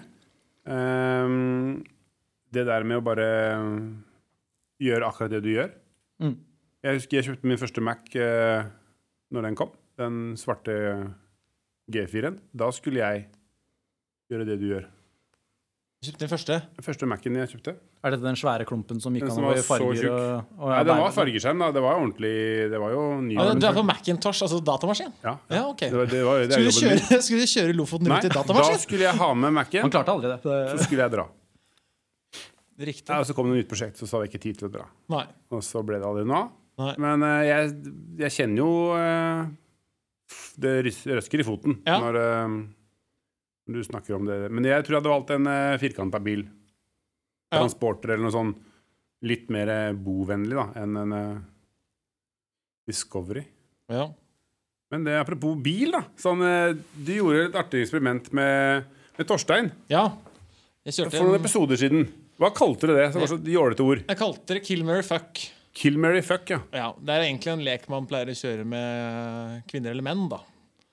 Ehm, 0.72 1.84
det 2.52 2.65
der 2.68 2.84
med 2.88 2.99
å 2.99 3.06
bare 3.06 3.28
gjøre 4.82 5.07
akkurat 5.07 5.34
det 5.36 5.44
du 5.45 5.52
gjør. 5.53 5.73
Mm. 6.22 6.38
Jeg 6.82 6.98
husker 6.98 7.19
jeg 7.19 7.28
kjøpte 7.30 7.49
min 7.52 7.60
første 7.61 7.84
Mac 7.86 8.15
eh, 8.18 8.64
når 9.32 9.48
den 9.49 9.60
kom. 9.60 9.76
Den 10.02 10.23
svarte 10.40 10.73
G4-en. 11.91 12.40
Da 12.57 12.72
skulle 12.73 13.03
jeg 13.03 13.28
gjøre 14.32 14.48
det 14.49 14.57
du 14.61 14.68
gjør. 14.72 14.90
Du 16.02 16.07
Kjøpte 16.10 16.23
den 16.23 16.30
første. 16.32 16.56
Den 16.80 16.86
første 16.88 17.07
Mac-en 17.10 17.36
jeg 17.38 17.49
kjøpte. 17.52 17.76
Er 18.02 18.15
dette 18.15 18.26
den 18.26 18.38
svære 18.40 18.65
klumpen 18.65 18.98
som 19.03 19.14
gikk 19.14 19.28
Den 19.28 19.36
an 19.36 19.44
å 19.45 19.49
var 19.52 19.60
i 19.60 19.61
så 19.61 19.68
farger? 19.69 19.99
tjukk. 19.99 20.15
Og, 20.15 20.56
og 20.57 20.72
Nei, 20.72 20.80
den 20.88 21.02
var 21.03 21.11
fargeskjerm, 21.14 21.60
da. 21.61 21.68
Det 21.76 21.84
var 21.86 21.99
ordentlig 21.99 22.32
Det 22.73 22.80
var 22.82 22.95
jo 22.95 23.03
ny. 23.22 23.36
Ah, 23.38 23.52
du 23.53 23.68
er 23.69 23.76
på 23.78 23.84
Macintosh, 23.86 24.41
altså 24.48 24.57
datamaskin? 24.65 25.14
Ja. 25.22 25.36
Ja, 25.53 25.61
ok. 25.69 25.84
Det 25.86 25.99
var, 25.99 26.10
det 26.10 26.23
var, 26.26 26.41
det 26.49 26.57
Skulle 26.57 26.72
du 26.72 27.03
kjøre, 27.06 27.22
skulle 27.28 27.45
du 27.45 27.52
kjøre 27.53 27.76
Lofoten 27.78 28.10
Nei, 28.10 28.18
datamaskin? 28.26 28.73
Nei, 28.73 28.80
da 28.80 28.86
skulle 28.88 29.06
jeg 29.06 29.22
ha 29.22 29.30
med 29.44 29.56
Mac-en, 29.60 29.86
Han 29.86 29.94
klarte 29.94 30.15
aldri 30.18 30.34
det. 30.34 30.40
så 30.41 30.88
skulle 30.88 31.06
jeg 31.06 31.14
dra. 31.19 31.28
Riktig. 32.82 33.10
Ja, 33.12 33.20
og 33.22 33.28
så 33.30 33.36
kom 33.38 33.48
det 33.49 33.58
et 33.60 33.64
nytt 33.64 33.70
prosjekt, 33.72 33.99
så 34.02 34.08
hadde 34.10 34.26
jeg 34.28 34.34
ikke 34.34 34.44
tid 34.48 34.60
til 34.62 34.68
å 34.70 34.74
dra. 34.74 34.86
Nei. 35.14 35.26
Og 35.53 35.62
så 35.66 35.82
ble 35.86 35.99
det 36.02 36.08
aldri 36.08 36.24
noe. 36.30 36.48
Nei. 36.82 36.94
Men 37.03 37.26
eh, 37.28 37.41
jeg, 37.45 37.74
jeg 38.24 38.34
kjenner 38.38 38.62
jo 38.64 38.70
eh, 38.95 39.41
Det 40.64 40.72
rys- 40.88 41.03
røsker 41.12 41.44
i 41.44 41.45
foten 41.45 41.76
Ja. 41.86 41.98
når 42.02 42.18
eh, 42.22 42.56
du 43.76 43.80
snakker 43.86 44.16
om 44.18 44.26
det. 44.28 44.40
Men 44.49 44.66
jeg 44.68 44.84
tror 44.88 44.95
jeg 44.98 45.02
hadde 45.03 45.12
valgt 45.14 45.34
en 45.36 45.48
uh, 45.48 45.78
firkanta 45.80 46.20
bil. 46.24 46.41
Ja. 47.52 47.60
Transporter 47.60 48.16
eller 48.16 48.26
noe 48.26 48.34
sånn 48.34 48.53
litt 49.28 49.52
mer 49.53 49.70
eh, 49.70 49.91
bovennlig 49.94 50.58
da, 50.58 50.66
enn 50.82 50.98
en 51.03 51.14
eh, 51.16 51.41
Discovery. 52.90 53.44
Ja. 53.91 54.08
Men 54.91 55.06
det, 55.06 55.14
apropos 55.22 55.56
bil, 55.64 55.94
da. 55.94 56.02
Sånn, 56.20 56.41
eh, 56.44 56.74
du 56.98 57.14
gjorde 57.16 57.45
et 57.49 57.56
artig 57.62 57.84
eksperiment 57.86 58.32
med, 58.36 58.90
med 59.20 59.30
Torstein 59.30 59.70
ja. 59.91 60.08
Jeg 60.88 60.98
kjørte 60.98 61.14
for 61.20 61.28
noen 61.30 61.38
en 61.38 61.44
episoder 61.44 61.78
siden. 61.80 62.08
Hva 62.42 62.50
kalte 62.58 62.90
du 62.90 62.96
det? 62.98 63.12
Det 63.14 63.22
var 63.22 63.30
så 63.30 63.38
jålete 63.38 63.86
ord. 63.86 64.00
Jeg 64.08 64.18
kalte 64.18 64.56
det 64.58 64.64
Kill 64.66 64.86
Mary 64.88 65.04
Fuck. 65.06 65.44
Kill, 65.74 65.98
marry, 65.98 66.22
fuck, 66.22 66.50
ja. 66.50 66.60
Ja, 66.76 66.96
Det 67.00 67.14
er 67.14 67.26
egentlig 67.30 67.52
en 67.54 67.64
lek 67.64 67.86
man 67.92 68.08
pleier 68.10 68.28
å 68.28 68.36
kjøre 68.36 68.66
med 68.68 69.62
kvinner 69.72 69.94
eller 69.94 70.04
menn. 70.04 70.26
da 70.32 70.42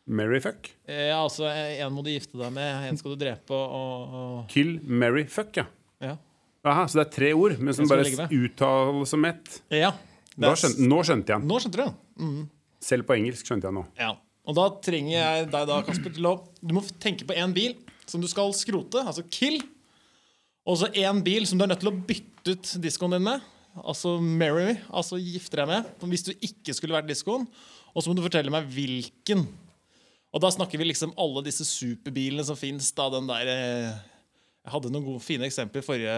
Mary 0.09 0.39
fuck. 0.41 0.71
Ja, 0.87 1.19
altså 1.19 1.49
En 1.51 1.93
må 1.93 2.05
du 2.05 2.09
gifte 2.09 2.39
deg 2.39 2.53
med, 2.55 2.87
en 2.89 2.97
skal 2.97 3.13
du 3.13 3.19
drepe, 3.21 3.53
og, 3.53 4.15
og 4.21 4.53
Kill, 4.53 4.79
marry, 4.85 5.27
fuck, 5.29 5.51
ja. 5.59 5.67
ja. 6.01 6.15
Aha, 6.65 6.87
så 6.89 7.01
det 7.01 7.07
er 7.09 7.13
tre 7.17 7.33
ord, 7.37 7.59
men 7.59 7.75
som 7.77 7.91
bare 7.91 8.07
uttales 8.29 9.13
som 9.13 9.27
ett. 9.29 9.59
ja. 9.75 9.91
skjønte, 10.39 10.87
nå 10.87 11.03
skjønte 11.05 11.35
jeg. 11.35 11.47
Nå 11.51 11.61
skjønte 11.65 11.83
du? 11.83 12.01
Mm. 12.23 12.41
Selv 12.89 13.09
på 13.09 13.19
engelsk 13.19 13.51
skjønte 13.51 13.69
jeg 13.69 13.77
nå. 13.81 13.85
Ja. 13.99 14.15
Og 14.49 14.57
da 14.57 14.69
trenger 14.85 15.13
jeg 15.13 15.49
deg 15.53 15.69
da, 15.69 15.83
Kasper, 15.85 16.15
til 16.15 16.25
å 16.31 16.39
Du 16.63 16.73
må 16.77 16.81
tenke 17.03 17.27
på 17.29 17.37
én 17.37 17.53
bil 17.57 17.75
som 18.09 18.23
du 18.23 18.29
skal 18.31 18.55
skrote, 18.57 19.03
altså 19.03 19.27
kill. 19.29 19.59
Og 20.69 20.77
så 20.83 20.91
én 21.01 21.23
bil 21.25 21.47
som 21.49 21.57
du 21.59 21.65
er 21.65 21.71
nødt 21.73 21.81
til 21.81 21.89
å 21.93 21.97
bytte 22.09 22.53
ut 22.55 22.75
diskoen 22.85 23.15
din 23.17 23.25
med. 23.25 23.41
Altså 23.79 24.17
marry, 24.21 24.67
me, 24.73 24.77
altså 24.91 25.17
gifte 25.23 25.57
deg 25.61 25.69
med. 25.71 25.89
Hvis 26.11 26.27
du 26.27 26.33
ikke 26.35 26.75
skulle 26.77 26.97
vært 26.99 27.09
diskoen. 27.09 27.47
Og 27.95 28.03
så 28.05 28.11
må 28.11 28.17
du 28.19 28.25
fortelle 28.25 28.53
meg 28.53 28.67
hvilken. 28.75 29.47
Og 30.35 30.43
da 30.45 30.51
snakker 30.53 30.77
vi 30.81 30.91
liksom 30.91 31.15
alle 31.17 31.41
disse 31.47 31.65
superbilene 31.65 32.45
som 32.45 32.59
fins. 32.59 32.91
Eh, 32.93 33.89
Jeg 34.69 34.73
hadde 34.75 34.91
noen 34.93 35.05
gode, 35.07 35.23
fine 35.25 35.47
eksempler 35.49 35.81
i 35.81 35.87
forrige 35.87 36.17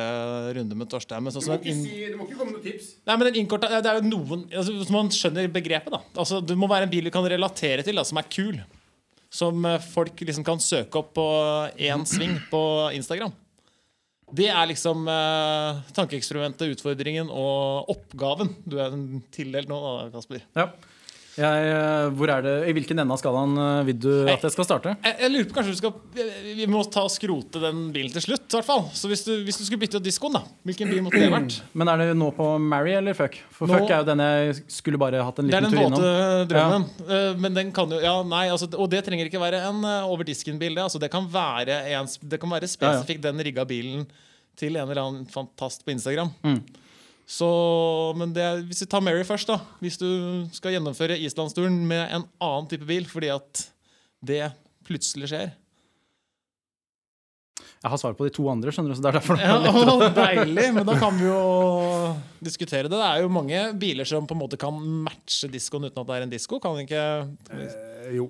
runde 0.56 0.74
med 0.80 0.88
Torstein. 0.90 1.22
Men 1.22 1.30
sånn 1.36 1.46
må 1.46 1.58
ikke 1.60 1.70
inn- 1.70 1.84
du 2.10 2.16
må 2.18 2.26
ikke 2.26 2.38
komme 2.40 2.56
med 2.56 2.64
tips. 2.66 2.88
Nei, 3.06 3.16
men 3.16 3.28
den 3.32 3.38
innkorta, 3.44 3.68
Det 3.70 3.86
er 3.86 4.00
jo 4.00 4.08
noen 4.10 4.42
altså, 4.50 4.74
så 4.84 4.90
Man 4.90 5.08
skjønner 5.14 5.46
begrepet. 5.52 5.90
da 5.94 6.00
Altså 6.16 6.40
Det 6.44 6.56
må 6.58 6.66
være 6.66 6.88
en 6.88 6.90
bil 6.90 7.04
du 7.04 7.10
kan 7.14 7.22
relatere 7.22 7.84
til, 7.84 7.94
da, 7.94 8.02
som 8.02 8.18
er 8.18 8.26
kul. 8.26 8.58
Som 9.30 9.64
eh, 9.64 9.78
folk 9.78 10.16
liksom 10.26 10.42
kan 10.44 10.58
søke 10.58 10.96
opp 10.98 11.14
på 11.14 11.26
én 11.78 12.02
sving 12.04 12.34
på 12.50 12.90
Instagram. 12.96 13.30
Det 14.36 14.46
er 14.52 14.68
liksom 14.70 15.08
eh, 15.10 15.80
tankeeksperimentet, 15.96 16.76
utfordringen 16.76 17.30
og 17.34 17.90
oppgaven 17.90 18.52
du 18.68 18.78
er 18.82 18.94
tildelt 19.34 19.70
nå, 19.70 19.80
da, 19.82 20.08
Kasper. 20.14 20.44
Ja. 20.58 20.68
Jeg, 21.38 21.66
eh, 21.70 22.08
hvor 22.18 22.30
er 22.34 22.42
det, 22.42 22.52
I 22.68 22.72
hvilken 22.74 22.98
ende 22.98 23.14
av 23.14 23.20
skalaen 23.20 23.52
eh, 23.54 23.82
vil 23.86 23.98
du 24.02 24.08
at 24.32 24.42
jeg 24.42 24.54
skal 24.56 24.66
starte? 24.66 24.94
Jeg, 25.04 25.14
jeg 25.22 25.30
lurer 25.30 25.46
på 25.50 25.56
kanskje 25.56 25.74
vi 25.74 25.78
skal 25.78 26.56
Vi 26.58 26.66
må 26.68 26.80
ta 26.90 27.04
og 27.06 27.12
skrote 27.14 27.62
den 27.62 27.84
bilen 27.94 28.10
til 28.14 28.24
slutt. 28.24 28.48
I 28.50 28.56
hvert 28.58 28.66
fall 28.66 28.82
Så 28.98 29.10
hvis 29.12 29.22
du, 29.28 29.30
hvis 29.46 29.60
du 29.60 29.64
skulle 29.68 29.82
bytte 29.84 30.00
diskoen, 30.02 30.34
da 30.36 30.42
hvilken 30.66 30.90
bil 30.90 31.04
måtte 31.06 31.20
det 31.22 31.30
vært? 31.32 31.60
Men 31.78 31.92
er 31.92 32.02
det 32.02 32.16
nå 32.18 32.32
på 32.36 32.48
Marry 32.64 32.96
eller 32.98 33.14
Fuck? 33.16 33.38
For 33.54 33.70
Nå- 33.70 33.78
Fuck 33.78 33.94
er 33.94 34.02
jo 34.02 34.08
den 34.10 34.24
jeg 34.26 34.58
skulle 34.80 34.98
bare 35.00 35.22
hatt 35.24 35.38
en 35.42 35.48
liten 35.52 35.70
tur 35.70 35.84
innom. 35.84 36.00
Det 36.02 36.10
er 36.10 36.26
den 36.26 36.42
våte 36.42 36.50
drømmen. 36.54 36.88
Ja. 37.06 37.20
Men 37.46 37.60
den 37.60 37.70
kan 37.78 37.94
jo 37.94 38.02
Ja, 38.02 38.16
nei, 38.26 38.46
altså, 38.50 38.66
og 38.74 38.90
det 38.90 39.04
trenger 39.06 39.30
ikke 39.30 39.40
være 39.42 39.62
en 39.70 39.84
eh, 39.86 40.10
over 40.10 40.26
disken-bil. 40.26 40.74
Det, 40.74 40.82
altså, 40.88 40.98
det 41.02 41.12
kan 41.14 41.30
være, 41.30 41.78
en, 41.94 42.10
det 42.34 42.40
kan 42.42 42.50
være 42.58 42.68
spesifikt 42.70 43.22
den 43.28 43.38
rigga 43.46 43.64
bilen 43.68 44.06
til 44.60 44.74
en 44.76 44.90
eller 44.90 45.00
annen 45.06 45.26
fantast 45.30 45.86
på 45.86 45.94
Instagram. 45.94 46.34
Mm. 46.44 46.58
Så, 47.30 47.48
men 48.18 48.32
det, 48.34 48.44
hvis 48.66 48.82
vi 48.82 48.88
tar 48.90 49.02
Mary 49.06 49.22
først, 49.26 49.46
da. 49.52 49.60
Hvis 49.78 50.00
du 50.00 50.08
skal 50.56 50.74
gjennomføre 50.74 51.18
islandsturen 51.22 51.76
med 51.86 52.08
en 52.16 52.24
annen 52.42 52.70
type 52.72 52.88
bil 52.88 53.06
fordi 53.06 53.30
at 53.30 53.68
det 54.26 54.48
plutselig 54.88 55.30
skjer. 55.30 55.52
Jeg 57.80 57.88
har 57.94 58.00
svar 58.02 58.12
på 58.18 58.26
de 58.26 58.32
to 58.36 58.44
andre, 58.52 58.72
skjønner 58.74 58.92
du, 58.92 58.96
så 58.98 59.04
det 59.06 59.08
er 59.08 59.16
derfor 59.16 59.38
det 59.40 59.46
er 59.46 59.62
ja, 59.64 59.70
å, 59.94 60.08
deilig! 60.18 60.66
Men 60.76 60.84
da 60.84 60.96
kan 61.00 61.14
vi 61.16 61.24
jo 61.30 61.38
diskutere 62.44 62.90
det. 62.90 62.98
Det 62.98 63.06
er 63.06 63.22
jo 63.22 63.30
mange 63.32 63.62
biler 63.80 64.08
som 64.08 64.26
på 64.28 64.36
en 64.36 64.42
måte 64.42 64.58
kan 64.60 64.76
matche 65.06 65.48
diskoen 65.48 65.86
uten 65.88 66.02
at 66.02 66.10
det 66.10 66.18
er 66.18 66.26
en 66.26 66.34
disko. 66.34 66.58
Kan 66.60 66.82
ikke 66.82 67.04
Eh, 67.56 68.10
jo. 68.18 68.26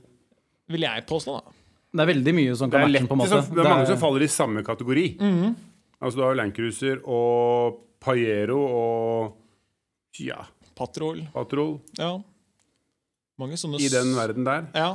Vil 0.71 0.87
jeg 0.87 1.03
påstå, 1.09 1.41
da. 1.41 1.57
Det 1.91 2.05
er 2.05 2.11
veldig 2.13 2.35
mye 2.37 2.55
som 2.61 2.71
kan 2.71 2.85
matche 2.87 3.09
på 3.09 3.17
en 3.17 3.23
måte. 3.25 3.41
det 3.49 3.65
er 3.65 3.73
mange 3.73 3.89
som 3.91 3.99
faller 4.05 4.23
i 4.23 4.31
samme 4.31 4.63
kategori. 4.67 5.07
Mhm. 5.19 5.57
Altså 6.01 6.17
Du 6.17 6.23
har 6.23 6.31
jo 6.37 6.39
Landcruiser 6.45 7.01
og 7.05 7.81
Pajero 8.01 8.59
og 8.65 10.21
ja, 10.21 10.41
Patrol. 10.77 11.23
Patrol 11.35 11.77
Ja. 11.99 12.15
Mange 13.41 13.57
sånne 13.61 13.81
i 13.81 13.89
den 13.93 14.13
verden 14.17 14.45
der. 14.45 14.67
Ja. 14.77 14.91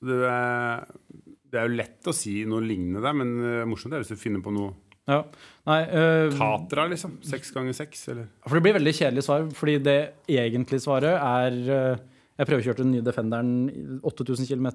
Så 0.00 0.08
det 0.08 0.20
er, 0.24 0.84
Det 1.50 1.58
er 1.58 1.66
jo 1.66 1.78
lett 1.80 2.06
å 2.08 2.14
si 2.14 2.38
noe 2.48 2.62
lignende 2.64 3.02
der, 3.04 3.16
men 3.16 3.32
uh, 3.42 3.66
morsomt 3.68 3.92
er 3.96 4.04
hvis 4.04 4.12
du 4.14 4.20
finner 4.20 4.44
på 4.44 4.52
noe 4.54 4.70
Ja. 5.10 5.24
Nei, 5.66 5.80
uh, 5.90 6.36
Tatra, 6.36 6.86
liksom. 6.92 7.18
Seks 7.26 7.50
ganger 7.56 7.76
seks, 7.76 8.06
eller 8.12 8.30
for 8.46 8.56
det 8.56 8.64
blir 8.68 8.78
veldig 8.78 8.94
kjedelig 8.96 9.26
svar, 9.26 9.48
fordi 9.56 9.80
det 9.82 9.98
egentlige 10.30 10.84
svaret 10.84 11.16
er 11.18 11.58
uh, 11.66 12.06
Jeg 12.40 12.48
prøvekjørte 12.48 12.84
den 12.84 12.94
nye 12.94 13.04
Defenderen 13.04 14.00
8000 14.06 14.48
km 14.48 14.70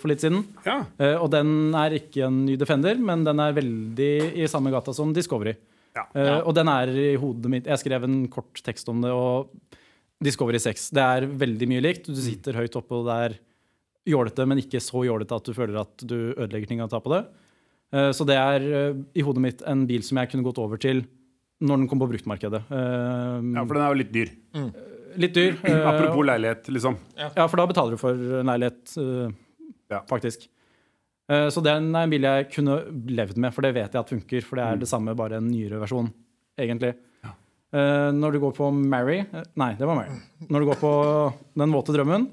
for 0.00 0.10
litt 0.10 0.24
siden. 0.24 0.40
Ja. 0.66 0.80
Eh, 0.98 1.14
og 1.14 1.28
den 1.30 1.70
er 1.78 1.94
ikke 2.00 2.24
en 2.26 2.40
ny 2.48 2.56
Defender, 2.58 2.98
men 2.98 3.22
den 3.22 3.38
er 3.44 3.54
veldig 3.54 4.08
i 4.42 4.48
samme 4.50 4.72
gata 4.74 4.90
som 4.96 5.12
Discovery. 5.14 5.52
Ja. 5.96 6.04
Uh, 6.12 6.38
Og 6.46 6.54
den 6.58 6.68
er 6.68 6.90
i 6.92 7.08
hodet 7.16 7.50
mitt 7.52 7.66
Jeg 7.70 7.80
skrev 7.80 8.04
en 8.04 8.18
kort 8.32 8.60
tekst 8.66 8.88
om 8.92 9.00
det, 9.04 9.10
og 9.16 9.50
Discovery 10.22 10.60
6. 10.62 10.90
Det 10.96 11.02
er 11.02 11.26
veldig 11.28 11.68
mye 11.68 11.82
likt. 11.84 12.06
Du 12.08 12.16
sitter 12.20 12.56
høyt 12.56 12.76
oppe, 12.78 12.96
og 13.00 13.08
det 13.08 13.16
er 13.26 13.34
jålete, 14.08 14.46
men 14.48 14.60
ikke 14.62 14.80
så 14.80 15.02
jålete 15.08 15.34
at 15.36 15.48
du 15.48 15.52
føler 15.56 15.80
at 15.82 16.04
du 16.08 16.16
ødelegger 16.36 16.70
ting 16.70 16.80
av 16.84 16.88
å 16.88 16.94
ta 16.94 17.00
på 17.04 17.12
det. 17.12 17.22
Uh, 17.94 18.10
så 18.16 18.26
det 18.28 18.36
er 18.38 18.64
uh, 18.70 18.98
i 19.16 19.24
hodet 19.26 19.42
mitt 19.44 19.64
en 19.68 19.84
bil 19.88 20.04
som 20.06 20.20
jeg 20.20 20.32
kunne 20.32 20.46
gått 20.46 20.60
over 20.62 20.80
til 20.82 21.04
når 21.64 21.80
den 21.80 21.88
kom 21.88 22.00
på 22.02 22.08
bruktmarkedet. 22.10 22.58
Eh, 22.68 23.36
ja, 23.56 23.62
for 23.64 23.72
den 23.72 23.80
er 23.80 23.88
jo 23.94 23.96
litt 23.96 24.10
dyr. 24.12 24.32
litt 25.16 25.32
dyr. 25.32 25.54
Apropos 25.88 26.26
leilighet, 26.28 26.66
liksom. 26.68 26.98
ja, 27.16 27.46
for 27.48 27.56
da 27.56 27.64
betaler 27.70 27.96
du 27.96 28.00
for 28.02 28.12
en 28.42 28.50
leilighet, 28.50 28.92
Ja. 29.88 30.02
faktisk. 30.10 30.44
Eh, 31.26 31.48
så 31.50 31.62
den 31.64 31.90
er 31.90 32.06
en 32.06 32.12
bil 32.12 32.26
jeg 32.26 32.48
kunne 32.54 32.78
levd 33.10 33.40
med, 33.42 33.54
for 33.54 33.66
det 33.66 33.74
vet 33.76 33.90
jeg 33.90 34.00
at 34.00 34.14
funker. 34.14 34.46
For 34.46 34.60
det 34.60 34.66
er 34.66 34.80
det 34.82 34.90
samme, 34.90 35.16
bare 35.18 35.40
en 35.40 35.50
nyere 35.50 35.80
versjon, 35.82 36.10
egentlig. 36.58 36.94
Ja. 37.26 37.32
når 38.14 38.36
du 38.36 38.38
går 38.44 38.52
på 38.54 38.68
Mary 38.70 39.16
eh, 39.24 39.46
Nei, 39.58 39.72
det 39.78 39.88
var 39.88 39.98
Mary. 39.98 40.20
Når 40.46 40.62
du 40.62 40.68
går 40.68 40.78
på 40.78 40.90
Den 41.58 41.72
våte 41.74 41.92
drømmen, 41.96 42.28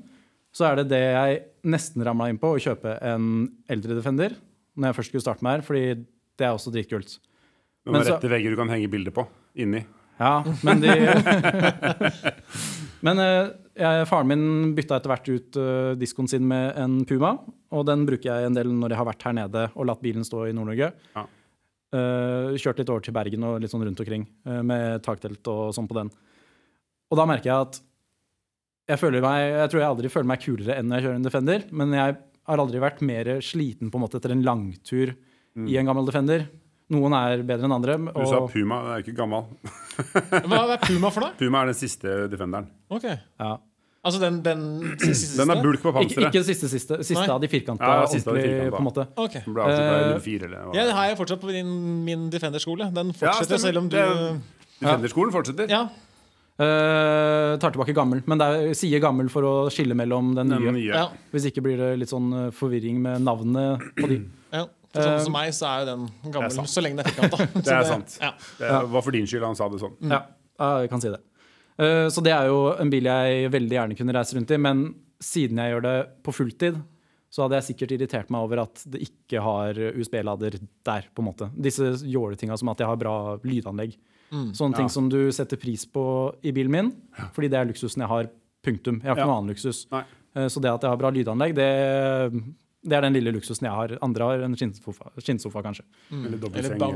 så 0.53 0.67
er 0.69 0.77
det 0.79 0.91
det 0.91 1.01
jeg 1.01 1.39
nesten 1.65 2.05
ramla 2.05 2.29
inn 2.29 2.37
på, 2.37 2.53
å 2.53 2.61
kjøpe 2.61 2.99
en 3.01 3.47
eldre 3.71 3.97
Defender 3.97 4.35
når 4.77 4.89
jeg 4.89 4.97
først 4.97 5.11
skulle 5.11 5.25
starte 5.25 5.45
med 5.45 5.55
her, 5.55 5.63
fordi 5.65 5.83
det 6.37 6.45
er 6.45 6.53
også 6.53 6.71
dritkult. 6.73 7.17
Men 7.85 7.99
med 7.99 8.07
rette 8.09 8.29
vegger 8.31 8.53
du 8.53 8.57
kan 8.57 8.71
henge 8.73 8.89
bilder 8.89 9.13
på 9.13 9.25
inni. 9.59 9.83
Ja, 10.21 10.39
men 10.65 10.81
de 10.81 10.93
Men 13.05 13.19
eh, 13.19 13.51
jeg, 13.73 14.07
faren 14.09 14.29
min 14.29 14.73
bytta 14.77 14.97
etter 14.99 15.11
hvert 15.11 15.29
ut 15.29 15.57
uh, 15.59 15.93
diskoen 15.99 16.29
sin 16.29 16.45
med 16.49 16.77
en 16.79 16.99
Puma. 17.09 17.35
Og 17.73 17.85
den 17.89 18.05
bruker 18.09 18.29
jeg 18.29 18.49
en 18.49 18.57
del 18.57 18.69
når 18.73 18.93
jeg 18.93 19.01
har 19.01 19.09
vært 19.09 19.25
her 19.27 19.37
nede 19.37 19.63
og 19.73 19.87
latt 19.89 20.03
bilen 20.03 20.25
stå 20.27 20.45
i 20.49 20.53
Nord-Norge. 20.55 20.91
Ja. 21.15 21.25
Uh, 21.93 22.53
kjørt 22.57 22.81
litt 22.81 22.89
over 22.89 23.05
til 23.05 23.13
Bergen 23.15 23.45
og 23.45 23.59
litt 23.61 23.73
sånn 23.73 23.83
rundt 23.85 24.01
omkring 24.01 24.27
uh, 24.49 24.61
med 24.65 25.03
taktelt 25.05 25.49
og 25.51 25.73
sånn 25.77 25.89
på 25.89 25.97
den. 25.97 26.13
Og 27.13 27.19
da 27.19 27.27
merker 27.29 27.51
jeg 27.51 27.67
at 27.67 27.81
jeg, 28.89 28.99
føler 28.99 29.23
meg, 29.23 29.41
jeg 29.53 29.71
tror 29.71 29.81
jeg 29.83 29.91
aldri 29.93 30.11
føler 30.11 30.31
meg 30.33 30.43
kulere 30.43 30.77
enn 30.77 30.89
når 30.89 30.99
jeg 30.99 31.05
kjører 31.05 31.19
en 31.19 31.27
Defender. 31.27 31.67
Men 31.71 31.93
jeg 31.97 32.17
har 32.49 32.63
aldri 32.63 32.81
vært 32.83 33.05
mer 33.05 33.29
sliten 33.45 33.93
på 33.93 33.99
en 33.99 34.03
måte 34.03 34.19
etter 34.19 34.33
en 34.33 34.43
langtur 34.45 35.13
i 35.69 35.77
en 35.77 35.87
gammel 35.87 36.09
Defender. 36.09 36.47
Noen 36.91 37.13
er 37.15 37.43
bedre 37.47 37.65
enn 37.69 37.73
andre. 37.73 37.95
Du 38.11 38.25
sa 38.27 38.41
Puma, 38.51 38.81
den 38.83 38.95
er 38.97 39.03
ikke 39.05 39.15
gammel. 39.17 39.45
Hva 40.51 40.63
er 40.75 40.81
Puma 40.83 41.11
for 41.13 41.23
noe? 41.23 41.35
Puma 41.39 41.61
er 41.63 41.71
den 41.71 41.77
siste 41.79 42.25
Defenderen. 42.31 42.67
Ok. 42.91 43.05
ja. 43.07 43.53
Altså 44.03 44.19
den, 44.19 44.41
den 44.43 44.63
siste? 44.99 45.37
Den 45.39 45.53
er 45.53 45.61
bulk 45.63 45.79
på 45.79 45.93
panseret. 45.95 46.25
ikke 46.27 46.41
den 46.41 46.43
siste, 46.43 46.67
siste, 46.67 46.97
siste 47.07 47.21
Nei. 47.21 47.29
av 47.31 47.39
de 47.39 47.47
firkanta. 47.47 47.87
Ja, 48.01 48.07
siste 48.11 48.33
av 48.33 48.35
de 48.35 48.41
firkanta. 48.43 48.73
på 48.75 48.81
en 48.81 48.87
måte. 48.89 49.05
Ok. 49.15 49.37
Den 49.45 49.53
ble 49.55 49.67
Eh, 49.71 50.17
04, 50.19 50.49
eller 50.49 50.65
hva? 50.65 50.73
Ja, 50.75 50.83
det 50.89 50.95
har 50.97 51.05
jeg 51.07 51.19
fortsatt 51.21 51.39
på 51.39 51.47
min, 51.55 51.69
min 52.03 52.25
Defender-skole. 52.33 52.89
Den 52.91 53.13
fortsetter 53.15 53.55
ja, 53.55 53.61
selv 53.63 53.79
om 53.79 53.87
du 53.87 53.95
Defenderskolen 54.81 55.31
fortsetter. 55.31 55.71
Ja. 55.71 55.85
Uh, 56.53 57.55
tar 57.57 57.71
tilbake 57.73 57.95
gammel, 57.97 58.19
men 58.29 58.37
det 58.37 58.45
er, 58.45 58.75
sier 58.77 59.01
gammel 59.01 59.31
for 59.31 59.47
å 59.47 59.53
skille 59.73 59.95
mellom 59.97 60.35
den 60.37 60.51
nye. 60.51 60.67
Den 60.67 60.75
nye. 60.77 60.91
ja. 60.91 61.07
Hvis 61.31 61.47
ikke 61.49 61.63
blir 61.65 61.79
det 61.79 61.93
litt 62.03 62.11
sånn 62.11 62.27
eh, 62.37 62.49
forvirring 62.53 62.99
med 63.01 63.23
navnene 63.25 63.79
på 63.97 64.09
de. 64.11 64.19
For 64.93 65.01
sånn 65.01 65.17
Eh, 65.17 65.23
som 65.25 65.33
meg, 65.33 65.51
så 65.57 65.65
er 65.67 65.79
jo 65.81 65.85
den 65.89 66.31
gammel 66.31 66.67
så 66.69 66.81
lenge 66.85 66.97
det 67.01 67.05
er 67.07 67.11
firkanta. 67.11 67.47
Det 67.65 67.73
er 67.73 67.83
sant. 67.89 68.17
Ja. 68.21 68.31
Det 68.59 68.89
var 68.93 69.01
for 69.01 69.11
din 69.15 69.25
skyld 69.25 69.43
han 69.47 69.55
sa 69.57 69.67
det 69.73 69.79
sånn. 69.81 69.95
Ja, 70.05 70.21
jeg 70.83 70.89
kan 70.91 71.01
si 71.01 71.09
det. 71.09 71.19
Eh, 71.81 72.07
så 72.13 72.21
det 72.23 72.31
er 72.35 72.45
jo 72.51 72.59
en 72.79 72.89
bil 72.93 73.03
jeg 73.09 73.49
veldig 73.51 73.73
gjerne 73.79 73.97
kunne 73.97 74.13
reise 74.13 74.37
rundt 74.37 74.51
i, 74.53 74.57
men 74.61 74.83
siden 75.23 75.57
jeg 75.57 75.73
gjør 75.73 75.81
det 75.87 75.95
på 76.23 76.33
fulltid, 76.35 76.77
så 77.33 77.41
hadde 77.47 77.57
jeg 77.57 77.65
sikkert 77.71 77.91
irritert 77.95 78.29
meg 78.29 78.45
over 78.45 78.61
at 78.67 78.83
det 78.93 79.01
ikke 79.07 79.41
har 79.41 79.73
USB-lader 79.97 80.59
der, 80.85 81.07
på 81.15 81.23
en 81.23 81.29
måte. 81.31 81.47
Disse 81.57 81.95
jåletinga 82.05 82.53
som 82.61 82.69
at 82.69 82.77
jeg 82.83 82.85
har 82.91 82.99
bra 83.01 83.15
lydanlegg. 83.41 83.95
Sånne 84.53 84.75
ting 84.77 84.85
Ja. 84.85 84.93
som 84.93 85.09
du 85.09 85.31
setter 85.33 85.57
pris 85.57 85.85
på 85.89 86.03
i 86.45 86.51
bilen 86.53 86.69
min, 86.71 86.91
fordi 87.33 87.49
det 87.49 87.57
er 87.57 87.65
luksusen 87.69 88.01
jeg 88.05 88.09
har. 88.09 88.29
Punktum. 88.63 89.01
Jeg 89.01 89.09
har 89.09 89.15
ikke 89.17 89.25
Ja. 89.25 89.25
noe 89.25 89.37
annen 89.41 89.49
luksus. 89.55 89.87
Nei. 89.91 90.03
Eh, 90.35 90.45
Så 90.47 90.61
det 90.61 90.69
at 90.71 90.81
jeg 90.81 90.89
har 90.89 90.97
bra 90.97 91.09
lydanlegg, 91.11 91.53
det, 91.57 92.43
det 92.83 92.95
er 92.97 93.01
den 93.05 93.13
lille 93.15 93.31
luksusen 93.31 93.63
jeg 93.67 93.71
har. 93.71 93.91
Andre 94.03 94.25
har 94.27 94.41
en 94.43 94.55
skinnsofa, 94.59 95.05
skinnsofa 95.23 95.61
kanskje. 95.63 95.83
Eller 96.11 96.25
Eller 96.27 96.37
dobbeltseng. 96.41 96.75
Eller, 96.75 96.87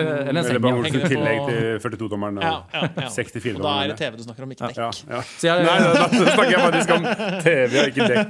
Eller 0.00 0.18
en 0.18 0.28
eller 0.32 0.42
seng. 0.48 0.62
Bang 0.64 0.78
Olufsen 0.80 1.00
i 1.00 1.10
tillegg 1.12 1.38
til 1.46 1.58
42-tommeren. 1.84 2.40
Ja, 2.42 2.54
ja, 2.72 2.80
ja. 2.82 3.08
64 3.14 3.54
Og 3.54 3.62
da 3.62 3.74
er 3.84 3.86
det. 3.92 3.96
TV 4.00 4.10
du 4.16 4.22
snakker 4.26 4.42
om, 4.42 4.50
ikke 4.56 4.66
dekk. 4.72 4.78
Ja, 4.82 4.90
ja. 5.14 5.20
Så 5.36 5.44
jeg, 5.46 5.54
Nei, 5.62 5.78
da, 5.84 5.88
da 5.94 6.06
snakker 6.34 6.52
jeg 6.52 6.60
faktisk 6.66 6.90
om 6.96 7.02
TV 7.46 7.72
og 7.78 7.86
ikke 7.92 8.04
dekk. 8.10 8.28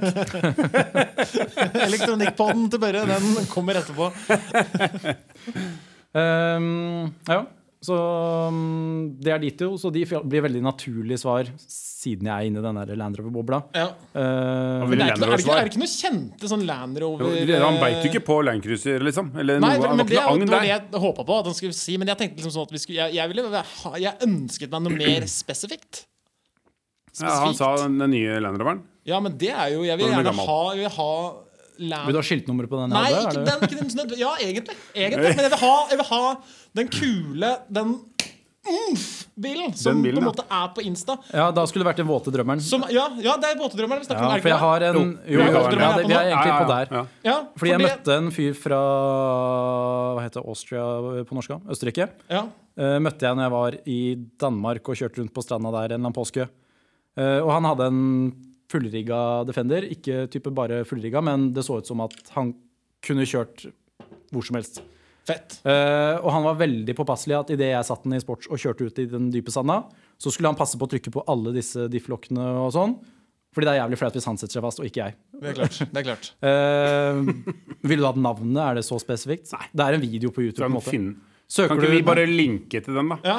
Elektronikkpodden 1.89 2.65
til 2.75 2.79
Børre, 2.85 3.03
den 3.09 3.25
kommer 3.53 3.73
etterpå. 3.81 4.05
um, 6.13 7.13
ja, 7.33 7.41
så 7.85 7.97
um, 8.49 9.17
det 9.21 9.33
er 9.35 9.43
ditt 9.43 9.61
jo. 9.61 9.75
Så 9.79 9.91
de 9.95 10.03
blir 10.07 10.45
veldig 10.47 10.63
naturlige 10.65 11.21
svar 11.21 11.51
siden 11.61 12.29
jeg 12.31 12.33
er 12.33 12.49
inne 12.49 12.63
i 12.63 12.65
den 12.65 12.81
der 12.81 12.99
Land 12.99 13.19
Rover-bobla. 13.21 13.61
Ja. 13.77 13.91
Uh, 14.15 14.87
Men 14.89 14.97
det 14.97 15.07
er, 15.07 15.13
ikke, 15.13 15.27
er, 15.27 15.35
det 15.35 15.45
ikke, 15.45 15.59
er 15.59 15.69
det 15.69 15.73
ikke 15.73 15.83
noe 15.83 15.93
kjente 15.93 16.51
sånn 16.51 16.65
Land 16.69 17.01
Rover 17.03 17.55
Han 17.67 17.79
beit 17.83 18.01
jo 18.01 18.11
ikke 18.13 18.25
på 18.27 18.41
Landcruiser, 18.47 19.05
liksom. 19.07 19.31
Eller 19.37 19.63
Nei, 19.63 19.77
noe, 19.77 19.93
men 19.93 20.09
det, 20.09 20.19
var 20.23 20.67
det 20.67 20.73
jeg 20.73 21.05
håpa 21.07 21.27
på 21.29 21.39
at 21.43 21.51
han 21.53 21.59
skulle 21.59 21.77
si. 21.77 21.97
Men 22.01 22.13
jeg 22.13 22.23
tenkte 22.23 22.41
liksom 22.41 22.57
sånn 22.57 22.69
at 22.69 22.77
vi 22.77 22.83
skulle 22.83 23.01
Jeg, 23.05 23.19
jeg, 23.21 23.33
ville, 23.33 23.65
jeg 24.03 24.29
ønsket 24.29 24.77
meg 24.77 24.87
noe 24.87 25.01
mer 25.01 25.31
spesifikt. 25.31 26.05
Ja, 27.17 27.33
han 27.47 27.57
sa 27.57 27.73
den 27.81 28.01
nye 28.13 28.41
Land 28.45 28.61
Roveren. 28.61 28.85
Ja, 29.07 29.21
men 29.23 29.37
det 29.39 29.53
er 29.55 29.71
jo 29.73 29.85
Jeg 29.87 29.97
vil 30.01 30.09
blir 30.09 30.19
gjerne 30.19 30.35
ha, 30.37 30.61
jeg 30.75 30.83
vil 30.83 30.95
ha 30.97 31.13
Land 31.79 32.07
vil 32.09 32.17
du 32.17 32.19
ha 32.21 32.27
skiltnummeret 32.27 32.71
på 32.73 32.79
den? 32.81 32.91
Nei, 32.97 33.07
jeg 33.11 33.23
ikke? 33.23 33.31
Er 33.31 33.45
det- 33.45 33.47
den. 33.47 33.69
Ikke 33.69 34.11
den 34.11 34.19
ja, 34.19 34.35
egentlig. 34.41 34.77
egentlig. 34.95 35.33
Men 35.37 35.45
jeg 35.47 35.51
vil 35.51 35.63
ha, 35.65 35.75
jeg 35.91 35.99
vil 35.99 36.11
ha 36.11 36.37
den 36.81 36.89
kule, 36.89 37.51
den 37.71 37.97
umf-bilen 38.67 39.75
som 39.79 39.95
Den 39.95 40.03
bilen, 40.03 40.19
på 40.19 40.25
en 40.25 40.31
måte 40.33 40.45
er 40.51 40.69
på 40.75 40.83
Insta. 40.83 41.17
Ja, 41.33 41.51
da 41.55 41.65
skulle 41.69 41.85
det 41.85 41.91
vært 41.93 42.01
den 42.03 42.09
våte 42.09 42.33
drømmeren. 42.35 42.63
Som, 42.65 42.83
ja, 42.91 43.05
ja, 43.23 43.37
det 43.39 43.53
er 43.53 43.61
våtedrømmeren 43.61 44.03
vi 44.03 44.09
snakker 44.09 44.25
Ja, 44.27 44.35
om. 44.35 44.41
for 44.43 44.49
jeg 44.51 44.59
har 44.59 44.87
en 44.89 44.97
Jo, 44.97 45.05
Jo, 45.05 45.39
jo, 45.39 45.39
ja, 45.39 45.93
det. 45.97 46.07
vi 46.09 46.15
er 46.17 46.31
egentlig 46.33 46.55
på 46.57 46.67
ja, 46.67 46.73
der. 46.73 46.87
ja. 46.97 47.07
Ja, 47.25 47.37
Fordi 47.57 47.71
jeg 47.71 47.81
møtte 47.85 48.17
en 48.17 48.31
fyr 48.35 48.55
fra 48.59 48.81
Hva 50.17 50.23
heter 50.25 50.43
Austria 50.47 51.25
på 51.25 51.35
norsk? 51.39 51.51
Østerrike. 51.71 52.09
ja. 52.31 52.47
Uh, 52.77 52.99
møtte 53.01 53.25
jeg 53.25 53.33
når 53.35 53.43
jeg 53.47 53.53
var 53.55 53.75
i 53.89 54.01
Danmark 54.39 54.89
og 54.91 54.97
kjørte 54.97 55.17
rundt 55.23 55.33
på 55.33 55.41
stranda 55.43 55.71
der 55.73 55.79
en 55.79 55.93
eller 55.97 56.11
annen 56.11 56.13
påske. 56.13 56.45
Uh, 57.17 57.41
og 57.41 57.51
han 57.55 57.65
hadde 57.65 57.87
en 57.87 58.03
fullrigga 58.73 59.21
Defender. 59.49 59.87
Ikke 59.93 60.27
type 60.33 60.53
bare 60.55 60.83
fullrigga, 60.89 61.23
men 61.25 61.51
det 61.57 61.65
så 61.67 61.81
ut 61.81 61.89
som 61.89 62.03
at 62.05 62.17
han 62.37 62.55
kunne 63.07 63.27
kjørt 63.29 63.69
hvor 64.35 64.47
som 64.47 64.59
helst. 64.59 64.83
Fett. 65.27 65.59
Uh, 65.67 66.23
og 66.23 66.31
han 66.31 66.45
var 66.47 66.59
veldig 66.61 66.95
påpasselig 66.95 67.35
at 67.41 67.53
idet 67.57 67.73
jeg 67.73 67.87
satt 67.89 68.05
den 68.07 68.15
i 68.15 68.23
sports 68.23 68.47
og 68.47 68.61
kjørte 68.63 68.87
ut 68.87 69.01
i 69.03 69.09
den 69.11 69.29
dype 69.35 69.51
sanda, 69.55 69.81
så 70.23 70.31
skulle 70.31 70.53
han 70.53 70.59
passe 70.59 70.79
på 70.79 70.87
å 70.87 70.93
trykke 70.93 71.13
på 71.15 71.25
alle 71.31 71.55
disse 71.57 71.89
difflokkene 71.91 72.47
og 72.63 72.71
sånn. 72.77 72.95
Fordi 73.57 73.67
det 73.67 73.73
er 73.73 73.81
jævlig 73.81 73.99
flaut 73.99 74.17
hvis 74.19 74.27
han 74.29 74.39
setter 74.39 74.59
seg 74.59 74.67
fast, 74.67 74.81
og 74.83 74.87
ikke 74.87 75.01
jeg. 75.01 75.17
Det 75.41 75.51
er 75.51 75.57
klart. 75.57 75.79
Det 75.81 76.03
er 76.03 76.07
klart. 76.07 76.31
uh, 76.45 77.55
vil 77.91 78.03
du 78.03 78.07
ha 78.07 78.13
navnet? 78.15 78.63
Er 78.63 78.79
det 78.79 78.87
så 78.87 79.01
spesifikt? 79.03 79.49
Nei. 79.57 79.71
Det 79.73 79.87
er 79.87 79.97
en 79.97 80.05
video 80.05 80.31
på 80.35 80.45
YouTube. 80.45 80.63
På 80.63 80.69
en 80.69 80.77
måte. 80.77 81.01
Søker 81.47 81.75
Kan 81.75 81.81
du 81.81 81.87
ikke 81.89 81.95
vi 81.97 82.07
bare 82.07 82.27
linke 82.29 82.83
til 82.83 82.99
den, 82.99 83.11
da? 83.15 83.19
Ja. 83.27 83.39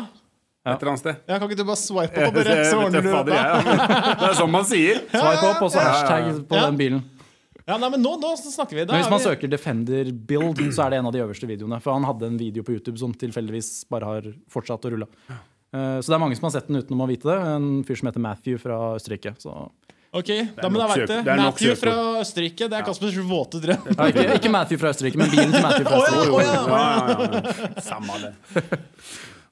Et 0.73 0.81
eller 0.81 0.91
annet 0.93 0.99
sted? 1.03 1.15
ja, 1.27 1.37
Kan 1.39 1.47
ikke 1.49 1.57
du 1.57 1.63
bare 1.67 1.79
swipe 1.81 2.23
opp 2.27 2.27
og 2.27 2.33
bare 2.43 2.55
så 2.67 2.79
ordner 2.83 3.01
du 3.05 3.11
det? 3.31 3.41
Det 4.21 4.29
er 4.31 4.35
sånn 4.39 4.51
man 4.51 4.65
sier. 4.67 4.99
Swipe 5.11 5.45
opp, 5.51 5.61
og 5.67 5.71
så 5.71 5.79
hashtag 5.85 6.29
på 6.49 6.55
Ja. 6.59 6.65
den 6.69 6.77
bilen. 6.81 7.03
Ja, 7.67 7.75
nei, 7.77 7.89
men 7.91 7.99
nå, 8.01 8.13
nå 8.21 8.29
snakker 8.39 8.77
vi. 8.79 8.85
Da 8.87 8.93
Men 8.95 9.01
hvis 9.03 9.09
man 9.11 9.19
vi- 9.19 9.25
søker 9.27 9.49
Defender 9.51 10.11
Build, 10.13 10.61
så 10.71 10.85
er 10.85 10.89
det 10.95 10.99
en 11.01 11.07
av 11.09 11.11
de 11.11 11.19
øverste 11.19 11.47
videoene. 11.49 11.81
For 11.83 11.91
han 11.97 12.05
hadde 12.07 12.29
en 12.29 12.37
video 12.39 12.63
på 12.63 12.71
YouTube 12.77 12.97
som 12.97 13.11
tilfeldigvis 13.13 13.85
bare 13.91 14.05
har 14.07 14.29
fortsatt 14.49 14.85
å 14.87 14.91
rulle. 14.93 15.07
Eh, 15.27 15.99
Så 15.99 16.07
det 16.07 16.15
er 16.15 16.19
mange 16.23 16.37
som 16.39 16.47
har 16.47 16.51
sett 16.55 16.67
den 16.71 16.79
uten 16.79 16.95
å 16.95 17.07
vite 17.09 17.27
det. 17.27 17.35
En 17.57 17.83
fyr 17.83 17.97
som 17.99 18.07
heter 18.07 18.23
Matthew 18.23 18.57
fra 18.57 18.95
Østerrike. 18.95 19.35
Så. 19.43 19.51
Ok, 20.15 20.29
da, 20.55 20.69
men 20.71 20.79
da 20.79 20.87
vet 20.95 21.07
det 21.11 21.25
Matthew 21.27 21.75
fra 21.75 21.91
Østerrike. 22.23 22.69
Det 22.71 22.77
er 22.79 22.85
Kaspers 22.87 23.17
våte 23.27 23.59
drøm. 23.59 23.83
Ja, 23.97 24.07
ikke, 24.07 24.23
ikke 24.39 24.49
Matthew 24.49 24.79
fra 24.79 24.93
Østerrike, 24.95 25.17
men 25.19 25.29
bilen 25.29 25.51
til 25.51 25.61
Matthew 25.61 25.89
fra 25.91 25.99
Østerrike. 25.99 26.31
å, 26.31 26.39
ja. 26.39 26.53
Ja, 26.71 26.79
ja, 27.03 27.41
ja. 27.75 27.81
Samme 27.83 28.15
det. 28.23 28.31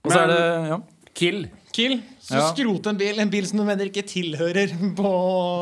Og 0.05 0.11
så 0.13 0.19
er 0.23 0.27
det 0.31 0.39
ja. 0.71 0.79
Kill. 1.15 1.45
Kill. 1.75 2.01
Så 2.21 2.35
Ja. 2.39 2.49
skrote 2.51 2.89
en 2.91 2.97
bil. 2.99 3.19
En 3.19 3.29
bil 3.31 3.45
som 3.47 3.57
du 3.59 3.63
mener 3.67 3.85
ikke 3.89 4.03
tilhører 4.07 4.69
på 4.97 5.11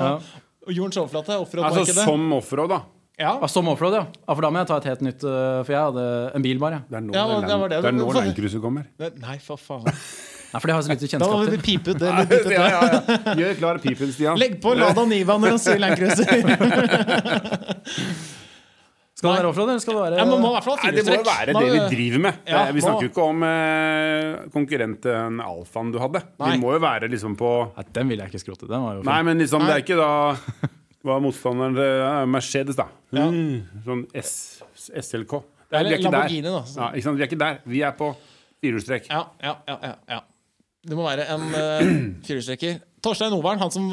Ja. 0.01 0.19
jordens 0.67 0.97
overflate. 0.97 1.37
Altså 1.63 1.85
som 2.03 2.31
offroad, 2.33 2.69
da. 2.69 2.81
ja. 3.19 3.37
Ah, 3.41 3.47
Som 3.47 3.67
offroad, 3.67 3.93
ja. 3.93 4.05
Ah, 4.27 4.33
For 4.33 4.41
da 4.41 4.49
må 4.49 4.57
jeg 4.63 4.67
ta 4.67 4.77
et 4.77 4.83
helt 4.89 5.01
nytt, 5.01 5.23
uh, 5.23 5.63
for 5.63 5.71
jeg 5.73 5.81
hadde 5.81 6.05
en 6.35 6.41
bil 6.41 6.57
bare. 6.59 6.83
Det 6.89 6.97
er 6.97 7.01
nå, 7.01 7.13
Ja, 7.13 7.27
det 7.27 7.47
det. 7.69 7.81
det 7.81 7.85
er 7.85 7.91
nå 7.97 8.11
Landcruiser 8.13 8.59
kommer. 8.61 8.85
Nei, 8.99 9.37
for 9.39 9.57
faen. 9.57 9.83
Nei, 10.53 10.59
for 10.61 10.67
det 10.67 10.73
har 10.75 10.81
jeg 10.81 10.85
så 10.85 11.01
lite 11.01 11.19
Da 11.19 11.25
må 11.27 11.45
vi 11.45 11.57
til. 11.57 11.61
pipe 11.65 11.87
ut 11.91 11.97
det. 11.99 12.09
litt 12.19 12.31
ut 12.31 12.43
det. 12.45 12.51
Ja, 12.53 12.67
ja, 12.69 12.81
ja. 12.83 12.99
Gjør 13.35 13.53
klar 13.57 13.77
pipen, 13.81 14.11
Stian. 14.13 14.37
Legg 14.37 14.59
på 14.61 14.73
Lada 14.77 15.05
Niva 15.05 15.37
når 15.37 15.49
han 15.49 15.59
sier 15.59 15.79
Landcruiser. 15.85 16.27
Skal 19.23 19.31
det 19.31 19.39
være 19.39 19.49
offroad, 19.53 19.69
eller 19.71 19.79
skal 19.79 19.95
det 19.95 20.01
være 20.03 20.17
Ja, 20.19 20.23
man 20.27 20.41
må 20.43 20.49
i 20.49 20.55
hvert 20.57 20.65
fall 20.67 20.75
ha 20.75 20.89
Nei, 20.89 20.93
det 20.97 21.03
må 21.07 21.15
jo 21.15 21.23
være 21.29 21.53
det 21.55 21.67
vi 21.71 21.81
driver 21.93 22.23
med. 22.25 22.39
Ja, 22.49 22.63
vi 22.75 22.81
snakker 22.83 23.07
jo 23.07 23.11
ikke 23.13 23.27
om 23.31 23.45
eh, 23.47 24.41
konkurrenten 24.51 25.39
Alfaen 25.45 25.93
du 25.93 25.99
hadde. 26.03 26.21
Nei. 26.43 26.49
Vi 26.51 26.59
må 26.65 26.73
jo 26.75 26.81
være 26.83 27.09
liksom 27.13 27.37
på 27.39 27.51
Nei, 27.77 27.85
Den 27.95 28.11
vil 28.11 28.23
jeg 28.23 28.33
ikke 28.33 28.41
skrote. 28.43 28.67
Den 28.67 28.83
var 28.83 28.97
jo 28.97 29.05
fin. 29.05 29.07
Nei, 29.13 29.21
men 29.29 29.39
liksom, 29.39 29.63
det 29.63 29.77
er 29.77 29.85
ikke 29.85 29.99
da 30.01 30.11
Hva 31.03 31.15
er 31.15 31.23
motstanderen 31.23 31.79
eh, 31.85 32.19
Mercedes, 32.35 32.79
da. 32.79 32.89
Ja. 33.15 33.25
Mm, 33.31 33.81
sånn 33.87 34.05
S, 34.19 34.35
SLK. 34.75 35.39
Det 35.71 35.79
er, 35.79 35.87
vi 35.87 35.95
er 35.95 35.97
ikke 35.97 36.11
Lamborghini, 36.11 36.43
der. 36.45 36.59
da. 36.59 36.63
Ja, 36.77 36.91
ikke 36.91 37.07
sant? 37.07 37.17
Vi 37.19 37.23
er 37.25 37.31
ikke 37.31 37.41
der. 37.41 37.57
Vi 37.67 37.81
er 37.83 37.95
på 37.97 38.11
firehjulstrekk. 38.63 39.09
Ja, 39.11 39.23
ja, 39.43 39.55
ja, 39.67 39.77
ja, 39.87 39.95
ja. 40.17 40.19
Det 40.83 40.99
må 40.99 41.07
være 41.07 41.27
en 41.31 41.47
uh, 41.49 41.91
firehjulstrekker. 42.27 42.81
Torstein 43.03 43.35
Overn, 43.35 43.59
han 43.63 43.71
som 43.71 43.89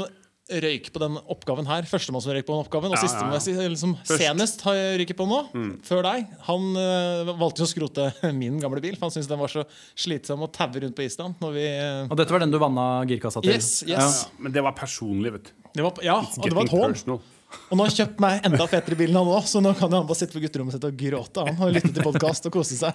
røyk 0.51 0.91
på 0.95 1.01
den 1.03 1.17
oppgaven 1.31 1.67
her. 1.71 1.87
Førstemann 1.89 2.23
som 2.25 2.33
røyk 2.35 2.47
på 2.49 2.55
den 2.57 2.65
oppgaven, 2.65 2.91
og 2.93 2.99
Ja, 2.99 3.03
siste 3.05 3.23
ja, 3.23 3.63
ja. 3.63 3.69
liksom, 3.73 3.95
Mm. 4.01 4.11
senest 4.19 4.63
har 4.67 4.75
jeg 4.75 5.01
røyket 5.01 5.17
på 5.21 5.27
nå, 5.31 5.41
før 5.87 6.03
deg. 6.09 6.27
Han 6.51 6.69
eh, 6.77 7.33
valgte 7.39 7.63
jo 7.65 7.69
å 7.69 7.73
skrote 7.73 8.09
min 8.41 8.59
gamle 8.61 8.81
bil, 8.85 8.97
for 8.99 9.09
han 9.09 9.15
syntes 9.17 9.29
den 9.31 9.39
var 9.43 9.49
så 9.53 9.65
slitsom 9.95 10.43
å 10.47 10.51
taue 10.53 10.83
rundt 10.85 10.97
på 10.99 11.07
Island. 11.07 11.35
Når 11.41 11.53
vi, 11.57 11.67
eh, 11.67 12.07
Og 12.11 12.17
dette 12.19 12.31
var 12.35 12.41
den 12.45 12.51
du 12.55 12.59
vanna 12.59 12.89
girkassa 13.07 13.43
til? 13.43 13.53
Yes, 13.55 13.83
yes. 13.87 14.25
Ja, 14.27 14.39
men 14.43 14.53
det 14.53 14.63
var 14.67 14.73
personlig, 14.79 15.33
vet 15.39 15.45
du. 15.51 15.53
det 15.77 15.83
var, 15.87 15.93
ja, 16.03 16.19
og 16.21 16.43
det 16.49 16.53
var 16.57 16.65
et 16.67 16.75
hån. 16.75 17.21
Og 17.51 17.75
nå 17.75 17.83
har 17.83 17.89
han 17.91 17.97
kjøpt 17.97 18.21
meg 18.23 18.45
enda 18.47 18.67
fetere 18.71 18.95
bil 18.95 19.11
enn 19.11 19.17
han 19.19 19.27
òg, 19.27 19.43
så 19.51 19.59
nå 19.59 19.73
kan 19.75 19.91
han 19.91 20.05
bare 20.07 20.15
sitte 20.21 20.37
på 20.37 20.43
gutterommet 20.45 20.77
sitt 20.77 20.85
og 20.87 20.95
gråte 20.95 21.43
han, 21.49 21.57
og 21.59 21.73
lytte 21.75 21.91
til 21.97 22.05
podkast 22.07 22.47
og 22.47 22.53
kose 22.55 22.77
seg. 22.79 22.95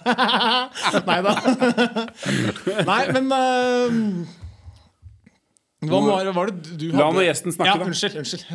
Nei 1.10 1.18
da. 1.26 1.34
Nei, 2.88 3.02
men 3.12 3.28
eh, 3.36 3.98
hva 5.84 6.00
var, 6.06 6.30
var 6.32 6.50
det 6.50 6.76
du 6.80 6.86
hadde? 6.88 6.98
La 6.98 7.10
nå 7.12 7.24
gjesten 7.26 7.52
snakke, 7.52 7.68
ja, 7.68 7.76
da. 7.82 7.88
Unnskyld. 7.90 8.16
unnskyld. 8.22 8.46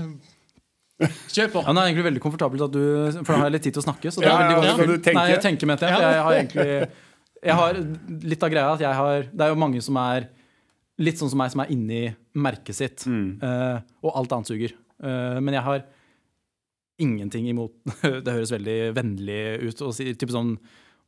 Kjør 1.33 1.47
på. 1.53 1.61
Ja, 1.65 1.73
det 1.73 1.81
er 1.81 1.87
egentlig 1.89 2.05
veldig 2.09 2.21
komfortabelt 2.21 2.63
at 2.67 2.73
du 2.75 2.81
For 3.23 3.31
da 3.33 3.37
har 3.41 3.47
jeg 3.49 3.55
litt 3.55 3.63
tid 3.65 3.73
til 3.77 3.81
å 3.81 3.85
snakke. 3.87 4.11
Så 4.13 4.21
det 4.21 4.27
Ja, 4.29 4.35
er 4.37 4.51
veldig 4.51 4.57
godt. 4.57 4.67
ja. 4.69 4.97
Tenke? 5.05 5.13
Nei, 5.17 5.23
jeg 5.31 5.41
tenker 5.45 5.69
med 5.71 5.79
det. 5.81 5.89
For 5.89 6.05
jeg 6.05 6.25
har 6.27 6.35
egentlig 6.37 6.91
jeg 7.41 7.57
har 7.57 7.79
Litt 8.31 8.43
av 8.45 8.51
greia 8.53 8.73
at 8.75 8.83
jeg 8.83 8.93
har 8.99 9.23
Det 9.31 9.41
er 9.45 9.49
jo 9.49 9.57
mange 9.57 9.81
som 9.81 9.97
er 9.97 10.27
litt 11.01 11.17
sånn 11.17 11.31
som 11.31 11.39
meg, 11.41 11.49
som 11.49 11.63
er 11.63 11.71
inni 11.73 12.01
merket 12.37 12.77
sitt. 12.77 13.07
eh, 13.07 13.77
og 14.05 14.11
alt 14.19 14.31
annet 14.35 14.51
suger. 14.51 14.75
Uh, 15.01 15.39
men 15.41 15.55
jeg 15.55 15.63
har 15.65 15.79
ingenting 17.01 17.47
imot 17.49 17.73
Det 18.25 18.35
høres 18.35 18.51
veldig 18.53 18.77
vennlig 18.93 19.39
ut 19.71 19.81
å 19.81 19.89
si 19.95 20.11
type 20.13 20.29
sånn 20.35 20.51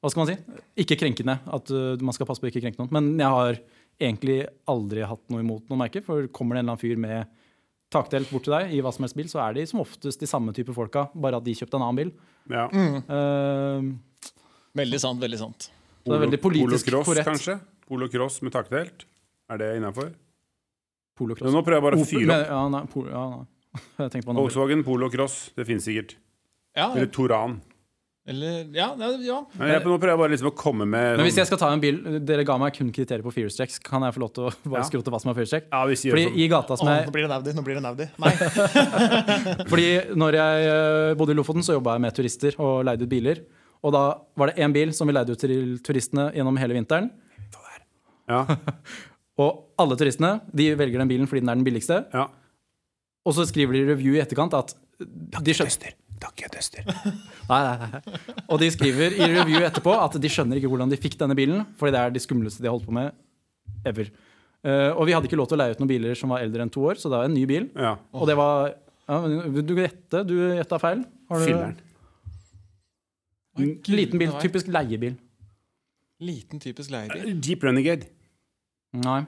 Hva 0.02 0.10
skal 0.10 0.24
man 0.24 0.32
si? 0.32 0.38
Ikke 0.82 0.98
krenkende. 0.98 1.38
At 1.46 1.70
uh, 1.70 1.94
man 2.02 2.16
skal 2.18 2.26
passe 2.26 2.42
på 2.42 2.50
å 2.50 2.54
ikke 2.54 2.64
krenke 2.66 2.82
noen. 2.82 2.90
Men 2.96 3.14
jeg 3.22 3.30
har 3.30 3.62
egentlig 4.02 4.40
aldri 4.70 5.04
hatt 5.08 5.24
noe 5.30 5.44
imot 5.44 5.70
noe 5.70 5.80
merke. 5.80 6.02
For 6.04 6.28
kommer 6.34 6.56
det 6.56 6.64
en 6.64 6.66
eller 6.70 6.76
annen 6.78 6.82
fyr 6.84 6.98
med 6.98 7.28
takdelt 7.94 8.32
bort 8.34 8.44
til 8.48 8.56
deg 8.56 8.72
i 8.74 8.80
hva 8.82 8.90
som 8.94 9.04
helst 9.06 9.16
bil, 9.20 9.28
så 9.30 9.40
er 9.46 9.54
de 9.54 9.66
som 9.70 9.80
oftest 9.84 10.20
de 10.20 10.26
samme 10.30 10.54
type 10.58 10.74
folka, 10.74 11.08
bare 11.14 11.38
at 11.38 11.46
de 11.46 11.54
kjøpte 11.54 11.78
en 11.78 11.84
annen 11.86 12.00
bil. 12.02 12.12
Ja. 12.50 12.66
Eh, 12.74 13.92
Veldig 14.74 15.00
sant. 15.00 15.22
veldig 15.22 15.38
sant 15.40 15.68
så 16.04 16.10
det 16.12 16.16
er 16.18 16.24
veldig 16.26 16.40
politisk 16.44 16.88
Polocross, 16.90 17.06
korrekt. 17.08 17.28
kanskje? 17.30 17.54
Polocross 17.88 18.42
med 18.44 18.52
takdelt? 18.52 19.06
Er 19.54 19.58
det 19.62 19.70
innafor? 19.78 20.10
Polocross. 21.16 21.54
Nå 21.54 21.62
prøver 21.64 21.78
jeg 21.78 21.86
bare 21.86 22.00
å 22.02 22.08
fyre 22.10 22.34
opp. 22.36 22.50
Ja, 22.50 22.62
nei, 22.74 22.82
polo, 22.92 23.12
ja, 23.14 23.22
nei. 23.30 23.46
Jeg 24.02 24.12
tenkte 24.12 24.26
på 24.28 24.34
noe. 24.34 24.42
Volkswagen 24.44 24.84
Polocross, 24.84 25.38
det 25.56 25.64
finnes 25.70 25.86
sikkert. 25.88 26.18
Ja, 26.76 26.90
Eller 26.92 27.08
Toran. 27.14 27.56
Eller 28.28 28.70
Ja. 28.74 28.96
ja, 28.98 29.08
ja. 29.20 29.38
Men 29.60 29.68
jeg, 29.74 29.82
nå 29.84 29.98
prøver 30.00 30.14
jeg 30.14 30.20
bare 30.22 30.32
liksom 30.32 30.48
å 30.52 30.56
komme 30.56 30.86
med 30.88 31.18
Men 31.18 31.26
hvis 31.26 31.34
sånn- 31.36 31.42
jeg 31.44 31.48
skal 31.50 31.60
ta 31.60 31.72
en 31.74 31.82
bil 31.84 31.98
Dere 32.24 32.46
ga 32.48 32.56
meg 32.58 32.74
kun 32.78 32.92
kriterier 32.96 33.22
på 33.26 33.34
firestrekk. 33.36 33.82
Kan 33.84 34.02
jeg 34.08 34.14
få 34.16 34.20
lov 34.24 34.32
til 34.34 34.44
å 34.48 34.54
bare 34.72 34.80
Ja. 34.84 34.88
skrote 34.88 35.12
hva 35.12 35.20
som 35.20 35.32
er 35.34 35.36
firestrekk? 35.42 35.66
Ja, 35.72 35.82
hvis 35.90 36.04
vi 36.06 36.10
gjør 36.12 36.16
Fordi 36.16 36.28
sånn. 36.30 36.38
i 36.40 36.48
gata 36.54 36.78
som 36.80 36.88
Å, 36.88 36.94
jeg 36.96 37.08
nå 37.10 37.12
blir 37.18 37.26
det 37.26 37.30
en 37.32 37.38
Audi. 37.38 37.54
Nå 37.58 37.64
blir 37.68 37.76
det 37.76 37.84
en 37.84 37.90
Audi. 37.92 38.08
Nei. 38.24 38.34
Fordi 39.74 39.88
når 40.24 40.38
jeg 40.40 40.68
eh, 40.72 41.14
bodde 41.20 41.36
i 41.36 41.38
Lofoten, 41.38 41.64
så 41.66 41.76
jobba 41.76 41.98
jeg 41.98 42.02
med 42.06 42.16
turister 42.16 42.56
og 42.64 42.86
leide 42.88 43.04
ut 43.04 43.12
biler. 43.12 43.44
Og 43.84 43.92
da 43.92 44.04
var 44.40 44.48
det 44.54 44.62
én 44.64 44.72
bil 44.72 44.94
som 44.96 45.08
vi 45.10 45.14
leide 45.18 45.36
ut 45.36 45.40
til 45.44 45.76
turistene 45.84 46.30
gjennom 46.36 46.56
hele 46.62 46.74
vinteren. 46.80 47.12
Ja, 48.30 48.46
Og 49.44 49.74
alle 49.82 49.96
turistene 50.00 50.38
de 50.56 50.70
velger 50.80 51.02
den 51.02 51.10
bilen 51.10 51.28
fordi 51.28 51.42
den 51.44 51.50
er 51.52 51.58
den 51.60 51.66
billigste. 51.68 52.06
ja. 52.14 52.30
Og 53.26 53.34
så 53.36 53.46
skriver 53.48 53.72
de 53.76 53.80
i 53.84 53.88
review 53.88 54.16
i 54.18 54.20
etterkant 54.24 54.54
at 54.56 54.74
de 55.00 55.54
skjønner 55.56 55.94
Takk, 56.24 56.44
jeg 56.46 56.52
tester. 56.54 56.86
Nei, 57.50 57.60
nei, 57.68 57.88
nei. 57.92 58.20
Og 58.48 58.60
de 58.62 58.70
skriver 58.72 59.18
i 59.18 59.28
review 59.28 59.66
etterpå 59.68 59.92
at 60.00 60.16
de 60.22 60.30
skjønner 60.32 60.60
ikke 60.60 60.70
hvordan 60.72 60.92
de 60.94 61.00
fikk 61.00 61.18
denne 61.20 61.36
bilen, 61.36 61.66
fordi 61.80 61.96
det 61.96 62.00
er 62.00 62.14
de 62.16 62.22
skumleste 62.24 62.64
de 62.64 62.70
har 62.70 62.78
holdt 62.78 62.88
på 62.88 62.96
med 62.96 63.12
ever. 63.90 64.14
Uh, 64.64 64.96
og 64.96 65.04
vi 65.10 65.16
hadde 65.16 65.28
ikke 65.28 65.40
lov 65.40 65.50
til 65.52 65.58
å 65.58 65.60
leie 65.60 65.76
ut 65.76 65.82
noen 65.82 65.92
biler 65.92 66.16
som 66.16 66.32
var 66.32 66.46
eldre 66.46 66.64
enn 66.64 66.72
to 66.72 66.86
år, 66.88 66.96
så 67.02 67.12
det 67.12 67.20
var 67.20 67.28
en 67.28 67.36
ny 67.36 67.44
bil. 67.50 67.68
Ja. 67.76 67.98
Og 68.16 68.30
det 68.30 68.38
var 68.40 68.72
ja, 69.10 69.20
du 69.60 69.76
gjette? 69.76 70.24
Du 70.24 70.38
gjetta 70.40 70.80
feil. 70.80 71.04
Har 71.30 71.44
du-. 71.44 71.84
En 73.60 73.76
Liten 73.92 74.22
bil. 74.22 74.32
Typisk 74.42 74.72
leiebil. 74.72 75.18
Liten, 76.24 76.62
typisk 76.64 76.94
leiebil. 76.94 77.36
Jeep 77.44 77.64
Renegade. 77.68 78.08
Nei. 79.04 79.24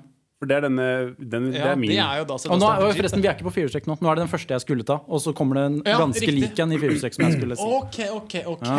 For 0.46 0.52
det 0.54 0.60
er 0.60 0.66
denne 0.68 0.86
den, 1.18 1.48
Det 1.56 1.62
er 1.66 1.76
min. 1.82 1.90
det 1.90 1.98
er 2.06 2.20
jo 2.22 2.26
da 2.30 2.36
Og 2.38 2.60
nå, 2.62 2.68
er- 2.70 2.94
forresten, 2.94 3.22
Vi 3.24 3.28
er 3.28 3.34
ikke 3.34 3.48
på 3.50 3.54
firehjulstrekk 3.56 3.88
nå. 3.90 3.98
Nå 4.00 4.12
er 4.12 4.20
det 4.20 4.24
den 4.28 4.32
første 4.36 4.54
jeg 4.54 4.62
skulle 4.62 4.86
ta. 4.86 5.00
Og 5.10 5.20
så 5.24 5.34
kommer 5.34 5.58
det 5.58 5.66
en 5.72 5.82
Ja, 5.86 5.98
ganske 5.98 6.22
riktig. 6.22 6.40
lik 6.44 6.60
en 6.62 6.72
i 6.72 6.78
firehjulstrekk 6.78 7.18
som 7.18 7.26
jeg 7.26 7.40
skulle 7.42 7.58
si. 7.58 7.66
OK, 7.66 7.98
OK, 8.14 8.36
OK. 8.54 8.64
Ja. 8.70 8.76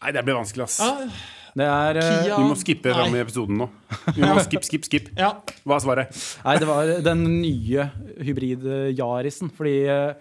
Nei, 0.00 0.12
det 0.14 0.22
blir 0.24 0.38
vanskelig, 0.38 0.62
ass. 0.70 0.78
Ja, 0.78 1.10
Det 1.50 1.66
er 1.66 1.96
eh, 1.98 2.22
Kia. 2.22 2.36
Vi 2.38 2.42
må 2.46 2.54
skippe 2.54 2.92
fram 2.94 3.12
i 3.12 3.18
episoden 3.24 3.56
nå. 3.58 3.66
Vi 4.14 4.22
må 4.22 4.38
skip, 4.46 4.62
skip, 4.62 4.84
skip. 4.86 5.08
ja. 5.18 5.32
Hva 5.66 5.74
er 5.74 5.80
svaret? 5.82 6.20
Nei, 6.44 6.56
det 6.62 6.68
var 6.68 6.86
den 7.02 7.24
nye 7.42 7.90
hybrid-Yarisen. 8.22 9.50
Fordi 9.50 9.74
jeg 9.86 10.14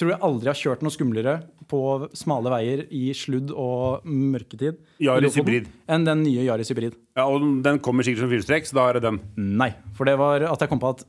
tror 0.00 0.14
jeg 0.14 0.22
aldri 0.26 0.50
har 0.50 0.58
kjørt 0.58 0.82
noe 0.84 0.94
skumlere 0.94 1.34
på 1.70 1.80
smale 2.18 2.50
veier 2.50 2.82
i 2.90 3.12
sludd 3.14 3.52
og 3.54 4.06
mørketid 4.08 4.80
Yaris 5.04 5.36
hybrid. 5.38 5.68
enn 5.86 6.08
den 6.08 6.24
nye 6.26 6.42
Yaris 6.48 6.72
hybrid. 6.72 6.96
Ja, 7.18 7.28
og 7.30 7.44
den 7.62 7.78
kommer 7.84 8.06
sikkert 8.06 8.24
som 8.24 8.32
firestrekk, 8.32 8.66
så 8.66 8.80
da 8.80 8.88
er 8.88 8.98
det 8.98 9.04
den. 9.06 9.20
Nei. 9.60 9.70
For 9.94 10.08
det 10.08 10.16
var 10.18 10.42
at 10.48 10.64
jeg 10.64 10.72
kom 10.72 10.82
på 10.82 10.94
at 10.96 11.04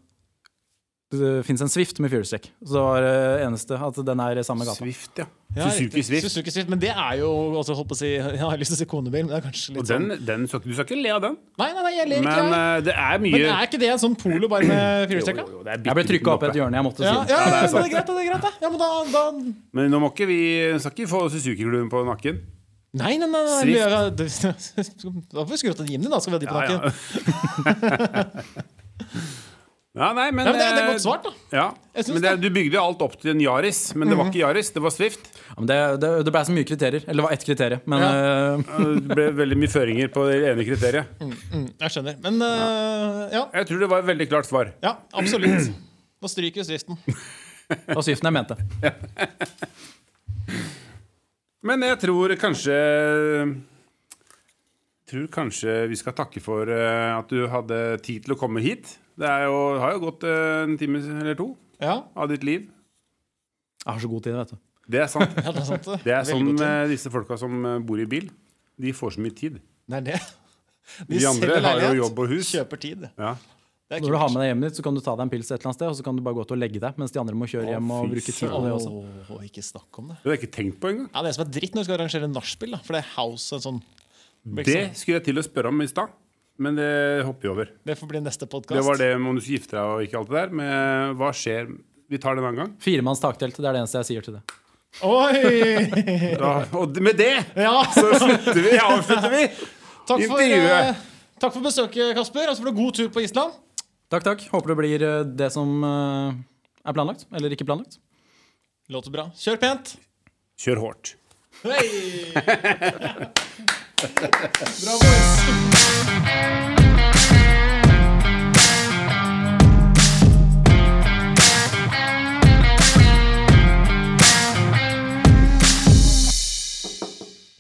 det 1.11 1.29
fins 1.43 1.61
en 1.65 1.69
Swift 1.71 1.97
med 1.99 2.09
firehjulstrekk. 2.11 2.45
Så 2.63 2.71
det 2.73 2.81
var 2.85 3.03
det 3.03 3.15
eneste 3.45 3.75
at 3.83 3.97
den 4.07 4.19
er 4.23 4.39
i 4.39 4.43
samme 4.47 4.63
gata. 4.67 4.79
Swift, 4.79 5.11
ja. 5.19 5.25
Ja, 5.51 5.65
Suzuki. 5.67 6.01
Swift. 6.07 6.23
Suzuki 6.29 6.51
Swift. 6.55 6.69
Men 6.71 6.79
det 6.79 6.91
er 6.93 7.17
jo 7.19 7.27
også, 7.59 7.75
holdt 7.75 7.89
på 7.91 7.95
å 7.97 7.99
si 7.99 8.07
Jeg 8.15 8.39
har 8.39 8.55
lyst 8.61 8.71
til 8.71 8.77
å 8.77 8.79
si 8.79 8.87
konebil, 8.87 9.25
men 9.25 9.33
det 9.33 9.37
er 9.41 9.43
kanskje 9.49 9.73
litt 9.75 9.89
den, 9.89 10.05
sånn 10.15 10.25
den 10.29 10.45
du 10.47 10.51
skal 10.77 10.85
ikke 10.87 10.99
le 11.01 11.11
av 11.11 11.19
den. 11.25 11.35
Nei, 11.59 11.67
nei, 11.75 11.83
nei, 11.83 11.91
jeg 11.97 12.07
ler 12.13 12.21
ikke. 12.23 12.37
Men 12.37 12.55
jeg. 12.55 12.61
eh, 12.61 12.85
det 12.87 12.95
er 12.95 13.19
mye 13.25 13.33
Men 13.35 13.47
er 13.57 13.67
ikke 13.67 13.81
det 13.83 13.89
en 13.91 14.01
sånn 14.05 14.15
polo 14.23 14.51
bare 14.55 14.69
med 14.71 15.11
firestrekka? 15.11 15.47
Jeg 15.75 15.97
ble 15.99 16.05
trykka 16.13 16.33
opp 16.37 16.47
i 16.47 16.49
et 16.53 16.59
hjørne. 16.61 16.79
Jeg 16.79 16.87
måtte 16.87 17.03
Ja, 17.03 17.11
si 17.11 17.17
ja, 17.17 17.19
det. 17.27 17.35
ja, 17.35 17.41
ja, 17.41 17.43
er 17.43 17.67
det 17.67 17.83
er 17.83 17.93
greit, 17.97 18.07
det 18.07 18.23
er 18.23 18.31
greit. 18.31 18.63
Ja, 18.63 18.71
men 18.71 18.79
da, 18.79 18.89
da 19.11 19.25
Men 19.81 19.91
nå 19.91 19.99
må 20.05 20.13
ikke 20.15 20.29
vi 20.31 20.39
skal 20.79 20.95
ikke 20.95 21.11
få 21.11 21.25
Suzuki-klubben 21.35 21.91
på 21.91 22.05
nakken. 22.07 22.39
Nei, 22.99 23.13
nei, 23.19 23.27
nei. 23.31 23.43
nei, 23.47 23.59
Swift. 23.59 23.79
ja, 23.79 24.51
Da 25.35 25.43
får 25.45 25.51
vi 25.53 25.59
skru 25.61 25.75
til 25.79 25.91
Jimny, 25.93 26.07
da. 26.11 26.19
Skal 26.23 26.31
vi 26.31 26.39
ha 26.39 26.43
de 26.43 26.51
på 26.51 26.59
nakken. 26.59 26.79
ja. 26.79 26.87
ja, 27.91 28.25
nei, 29.91 30.29
men 30.31 30.45
Ja, 30.47 30.51
men 30.53 30.55
det, 30.55 30.67
det 30.71 30.71
er 30.71 30.85
eh, 30.85 30.89
godt 30.93 31.03
svart, 31.03 31.25
da. 31.25 31.31
Ja, 31.51 31.65
men 31.99 32.21
det. 32.23 32.29
Mhm. 32.31 32.41
Du 32.41 32.49
bygde 32.55 32.77
jo 32.77 32.83
alt 32.85 33.01
opp 33.03 33.17
til 33.19 33.33
en 33.33 33.41
Yaris, 33.43 33.81
men 33.99 34.07
det 34.07 34.15
var 34.15 34.29
ikke 34.29 34.39
Yaris, 34.39 34.69
det 34.71 34.83
var 34.85 34.93
Swift. 34.95 35.25
Ja, 35.49 35.55
men 35.57 35.67
det, 35.67 35.79
det, 35.99 36.11
det 36.27 36.31
ble 36.31 36.43
så 36.47 36.55
mye 36.55 36.67
kriterier. 36.69 37.03
Eller 37.07 37.19
det 37.19 37.25
var 37.25 37.35
ett 37.35 37.43
kriterium. 37.49 37.81
Men 37.91 38.05
Ja. 38.05 38.11
eh, 38.15 38.55
Det 39.01 39.17
ble 39.19 39.25
veldig 39.41 39.57
mye 39.59 39.73
føringer 39.73 40.07
på 40.15 40.23
det 40.29 40.37
ene 40.53 40.63
kriteriet. 40.69 41.11
Mm, 41.19 41.67
jeg 41.83 41.91
skjønner. 41.97 42.15
Men 42.23 42.39
uh, 42.39 43.25
ja. 43.35 43.43
Jeg 43.59 43.67
tror 43.67 43.83
det 43.83 43.89
var 43.91 43.99
et 44.05 44.09
veldig 44.13 44.29
klart 44.31 44.47
svar. 44.47 44.71
ja, 44.85 44.95
absolutt. 45.11 45.73
Da 46.21 46.29
stryker 46.29 46.63
Swiften. 46.63 46.95
det 47.67 47.95
var 47.97 48.03
Swiften 48.05 48.31
jeg 48.31 48.37
mente. 48.39 48.55
Men 51.67 51.83
jeg 51.85 51.99
tror 52.01 52.31
kanskje 52.41 52.77
tror 55.11 55.27
kanskje 55.33 55.73
vi 55.91 55.97
skal 55.99 56.15
takke 56.15 56.39
for 56.43 56.69
eh, 56.71 57.11
at 57.17 57.27
du 57.29 57.43
hadde 57.51 57.77
tid 58.05 58.23
til 58.25 58.33
å 58.35 58.39
komme 58.39 58.63
hit. 58.63 58.95
Det 59.21 59.29
er 59.29 59.45
jo, 59.45 59.57
har 59.81 59.95
jo 59.95 60.01
gått 60.07 60.25
eh, 60.25 60.63
en 60.65 60.75
time 60.81 61.01
eller 61.21 61.37
to 61.37 61.51
Ja, 61.81 61.99
av 62.17 62.29
ditt 62.31 62.45
liv. 62.47 62.67
Jeg 63.81 63.89
har 63.93 64.01
så 64.01 64.09
god 64.09 64.25
tid, 64.25 64.37
vet 64.39 64.53
du. 64.53 64.59
Det 64.91 65.01
er 65.03 65.09
sant. 65.11 65.37
ja 65.45 65.53
det 65.53 65.61
er 65.61 65.69
sant. 65.69 65.89
Det 66.03 66.13
er 66.17 66.27
sånn 66.27 66.51
med 66.57 66.91
disse 66.91 67.11
folka 67.13 67.37
som 67.39 67.53
eh, 67.69 67.79
bor 67.85 68.01
i 68.01 68.07
bil. 68.09 68.29
De 68.81 68.93
får 68.97 69.17
så 69.17 69.23
mye 69.23 69.35
tid. 69.37 69.61
Det 69.89 70.01
er 70.01 70.07
det. 70.13 70.19
De 71.07 71.21
andre 71.29 71.59
har 71.63 71.81
jo 71.91 71.97
jobb 72.01 72.21
og 72.23 72.33
hus. 72.33 72.49
Kjøper 72.55 72.81
tid. 72.81 73.05
Ja. 73.21 73.35
Er 73.91 73.99
Når 73.99 74.13
du 74.13 74.17
har 74.21 74.29
med 74.31 74.39
deg 74.39 74.47
hjemmet 74.53 74.69
ditt, 74.69 74.77
så 74.79 74.83
kan 74.85 74.95
du 74.95 75.01
ta 75.03 75.13
deg 75.19 75.25
en 75.25 75.31
pils 75.33 75.49
et 75.49 75.57
eller 75.57 75.67
annet 75.67 75.77
sted, 75.77 75.89
og 75.91 75.95
så 75.99 76.03
kan 76.05 76.15
du 76.15 76.21
bare 76.23 76.37
gå 76.37 76.45
til 76.47 76.55
å 76.55 76.59
legge 76.61 76.79
deg, 76.79 76.99
mens 77.01 77.11
de 77.11 77.19
andre 77.19 77.35
må 77.35 77.47
kjøre 77.51 77.73
hjem 77.73 77.89
og 77.91 78.05
bruke 78.13 78.23
tid 78.31 78.47
på 78.47 78.59
det 78.63 78.69
også. 78.71 78.91
Åh, 79.35 79.41
ikke 79.49 79.63
snakk 79.67 79.99
om 79.99 80.13
det. 80.13 80.15
Det 80.21 80.29
har 80.29 80.37
jeg 80.37 80.41
ikke 80.41 80.55
tenkt 80.55 80.77
på 80.79 80.91
engang. 80.93 81.09
Ja, 81.11 81.23
Det 81.27 81.33
som 81.35 81.43
er 81.43 81.49
dritt 81.57 81.75
når 81.75 81.83
du 81.83 81.89
skal 81.89 81.97
arrangere 81.97 82.29
nachspiel. 82.31 82.77
For 82.87 82.95
det 82.95 83.01
er 83.03 83.09
house 83.17 83.57
en 83.57 83.65
sånn 83.65 83.81
Det 84.61 84.77
skulle 84.95 85.19
jeg 85.19 85.25
til 85.27 85.41
å 85.41 85.43
spørre 85.43 85.73
om 85.75 85.83
i 85.83 85.89
stad, 85.91 86.15
men 86.61 86.77
det 86.77 86.91
hopper 87.27 87.47
vi 87.47 87.51
over. 87.51 87.71
Det 87.87 87.95
får 87.99 88.09
bli 88.11 88.21
neste 88.23 88.47
podkast. 88.49 88.77
Det 88.77 88.85
var 88.85 88.99
det 89.01 89.11
med 89.17 89.33
om 89.33 89.39
du 89.39 89.43
skal 89.43 89.57
gifte 89.57 89.77
deg 89.77 89.93
og 89.95 90.03
ikke 90.05 90.19
alt 90.21 90.31
det 90.31 90.37
der. 90.37 90.53
Men 90.61 91.15
hva 91.19 91.31
skjer? 91.35 91.71
Vi 92.11 92.19
tar 92.21 92.35
det 92.35 92.43
en 92.43 92.49
annen 92.49 92.61
gang. 92.61 92.73
Firemanns 92.83 93.21
taktelt, 93.23 93.55
det 93.57 93.67
er 93.69 93.77
det 93.77 93.81
eneste 93.85 94.01
jeg 94.01 94.09
sier 94.11 94.25
til 94.27 94.37
det. 94.39 94.43
Oi! 95.07 95.37
Da, 96.41 96.51
og 96.75 96.97
med 96.99 97.15
det 97.15 97.31
Ja, 97.55 97.77
så 97.95 98.09
slutter 98.19 98.59
vi. 98.59 98.73
Avslutter 98.75 99.31
vi. 99.31 99.43
takk 100.09 100.25
for, 100.27 100.41
Intervjuet. 100.43 100.89
eh, 100.91 101.01
takk 101.39 101.53
for 101.55 101.63
besøket, 101.65 102.13
Kasper. 102.17 102.49
Og 102.51 102.57
så 102.57 102.63
får 102.65 102.71
du 102.71 102.79
god 102.81 102.97
tur 102.99 103.11
på 103.15 103.23
Island. 103.23 103.55
Takk, 104.11 104.25
takk. 104.27 104.43
Håper 104.51 104.73
det 104.73 104.77
blir 104.81 105.05
eh, 105.07 105.21
det 105.39 105.51
som 105.55 105.71
uh, 105.87 106.35
er 106.83 106.97
planlagt. 106.97 107.23
Eller 107.31 107.55
ikke 107.55 107.67
planlagt. 107.69 108.01
Låter 108.91 109.13
bra. 109.13 109.29
Kjør 109.39 109.61
pent. 109.61 109.95
Kjør 110.59 110.83
hårt. 110.83 111.15
Hei! 111.63 111.87
Bra, 114.01 114.93
boys. 114.97 115.29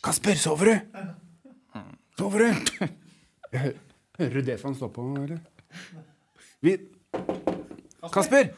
Kasper, 0.01 0.35
sover 0.35 0.65
du? 0.65 0.79
Sover 2.17 2.39
du? 2.39 2.49
Jeg 3.51 4.33
du 4.33 4.41
det 4.41 4.57
som 4.57 4.71
han 4.71 4.79
står 4.79 4.89
på, 4.97 5.05
eller? 5.21 5.37
Vi 6.65 6.77
Kasper! 8.09 8.49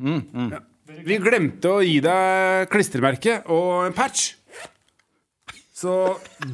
Ja. 0.00 0.64
Vi 0.88 1.20
glemte 1.20 1.76
å 1.76 1.84
gi 1.84 2.00
deg 2.00 2.72
klistremerke 2.72 3.42
og 3.52 3.90
en 3.90 3.92
patch. 3.92 4.37
Så 5.78 5.92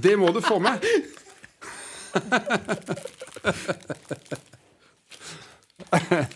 det 0.04 0.16
må 0.20 0.28
du 0.36 0.40
få 0.44 0.58
med. 0.60 0.84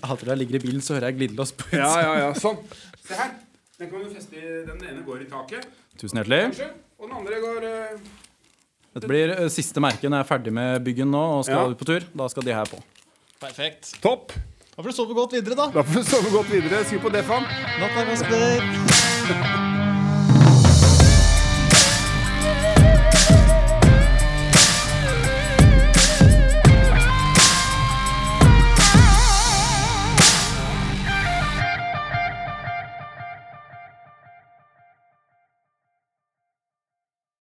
Hater 0.03 0.31
jeg 0.33 0.39
ligger 0.43 0.59
i 0.59 0.63
bilen, 0.63 0.83
så 0.85 0.97
hører 0.97 1.11
jeg 1.11 1.19
glidelås 1.21 1.53
på 1.59 1.69
Ja, 1.77 1.91
ja, 2.03 2.13
ja, 2.25 2.31
sånn. 2.39 2.59
Se 3.05 3.17
her. 3.19 3.35
Den 3.79 3.91
kan 3.93 4.03
du 4.03 4.11
feste 4.11 4.35
i 4.39 4.41
Den 4.67 4.81
ene 4.83 5.05
går 5.07 5.23
i 5.23 5.29
taket, 5.31 5.69
Tusen 6.01 6.19
hjertelig. 6.19 6.41
kanskje. 6.51 6.69
Og 6.99 7.07
den 7.09 7.17
andre 7.21 7.39
går 7.45 7.67
uh... 7.69 8.09
Dette 8.97 9.11
blir 9.11 9.35
uh, 9.39 9.47
siste 9.53 9.83
merke 9.83 10.09
når 10.11 10.23
jeg 10.23 10.27
er 10.27 10.31
ferdig 10.33 10.55
med 10.59 10.83
byggen 10.87 11.11
nå 11.15 11.23
og 11.39 11.45
skal 11.47 11.61
Ja. 11.63 11.71
ut 11.75 11.79
på 11.79 11.87
tur. 11.93 12.07
Da 12.19 12.29
skal 12.33 12.47
de 12.49 12.57
her 12.57 12.67
på. 12.71 12.81
Perfekt. 13.39 13.93
Topp. 14.03 14.35
Da 14.75 14.83
får 14.83 14.91
du 14.91 14.97
sove 14.99 15.15
godt 15.15 15.35
videre, 15.39 15.55
da. 15.59 15.69
Da 15.79 15.83
får 15.87 16.03
du 16.03 16.11
sove 16.11 16.35
godt 16.35 16.51
videre. 16.51 16.83
Skru 16.87 16.99
på 17.07 17.15
Defam. 17.15 17.47
Natta, 17.79 18.07
Kasper. 18.11 19.78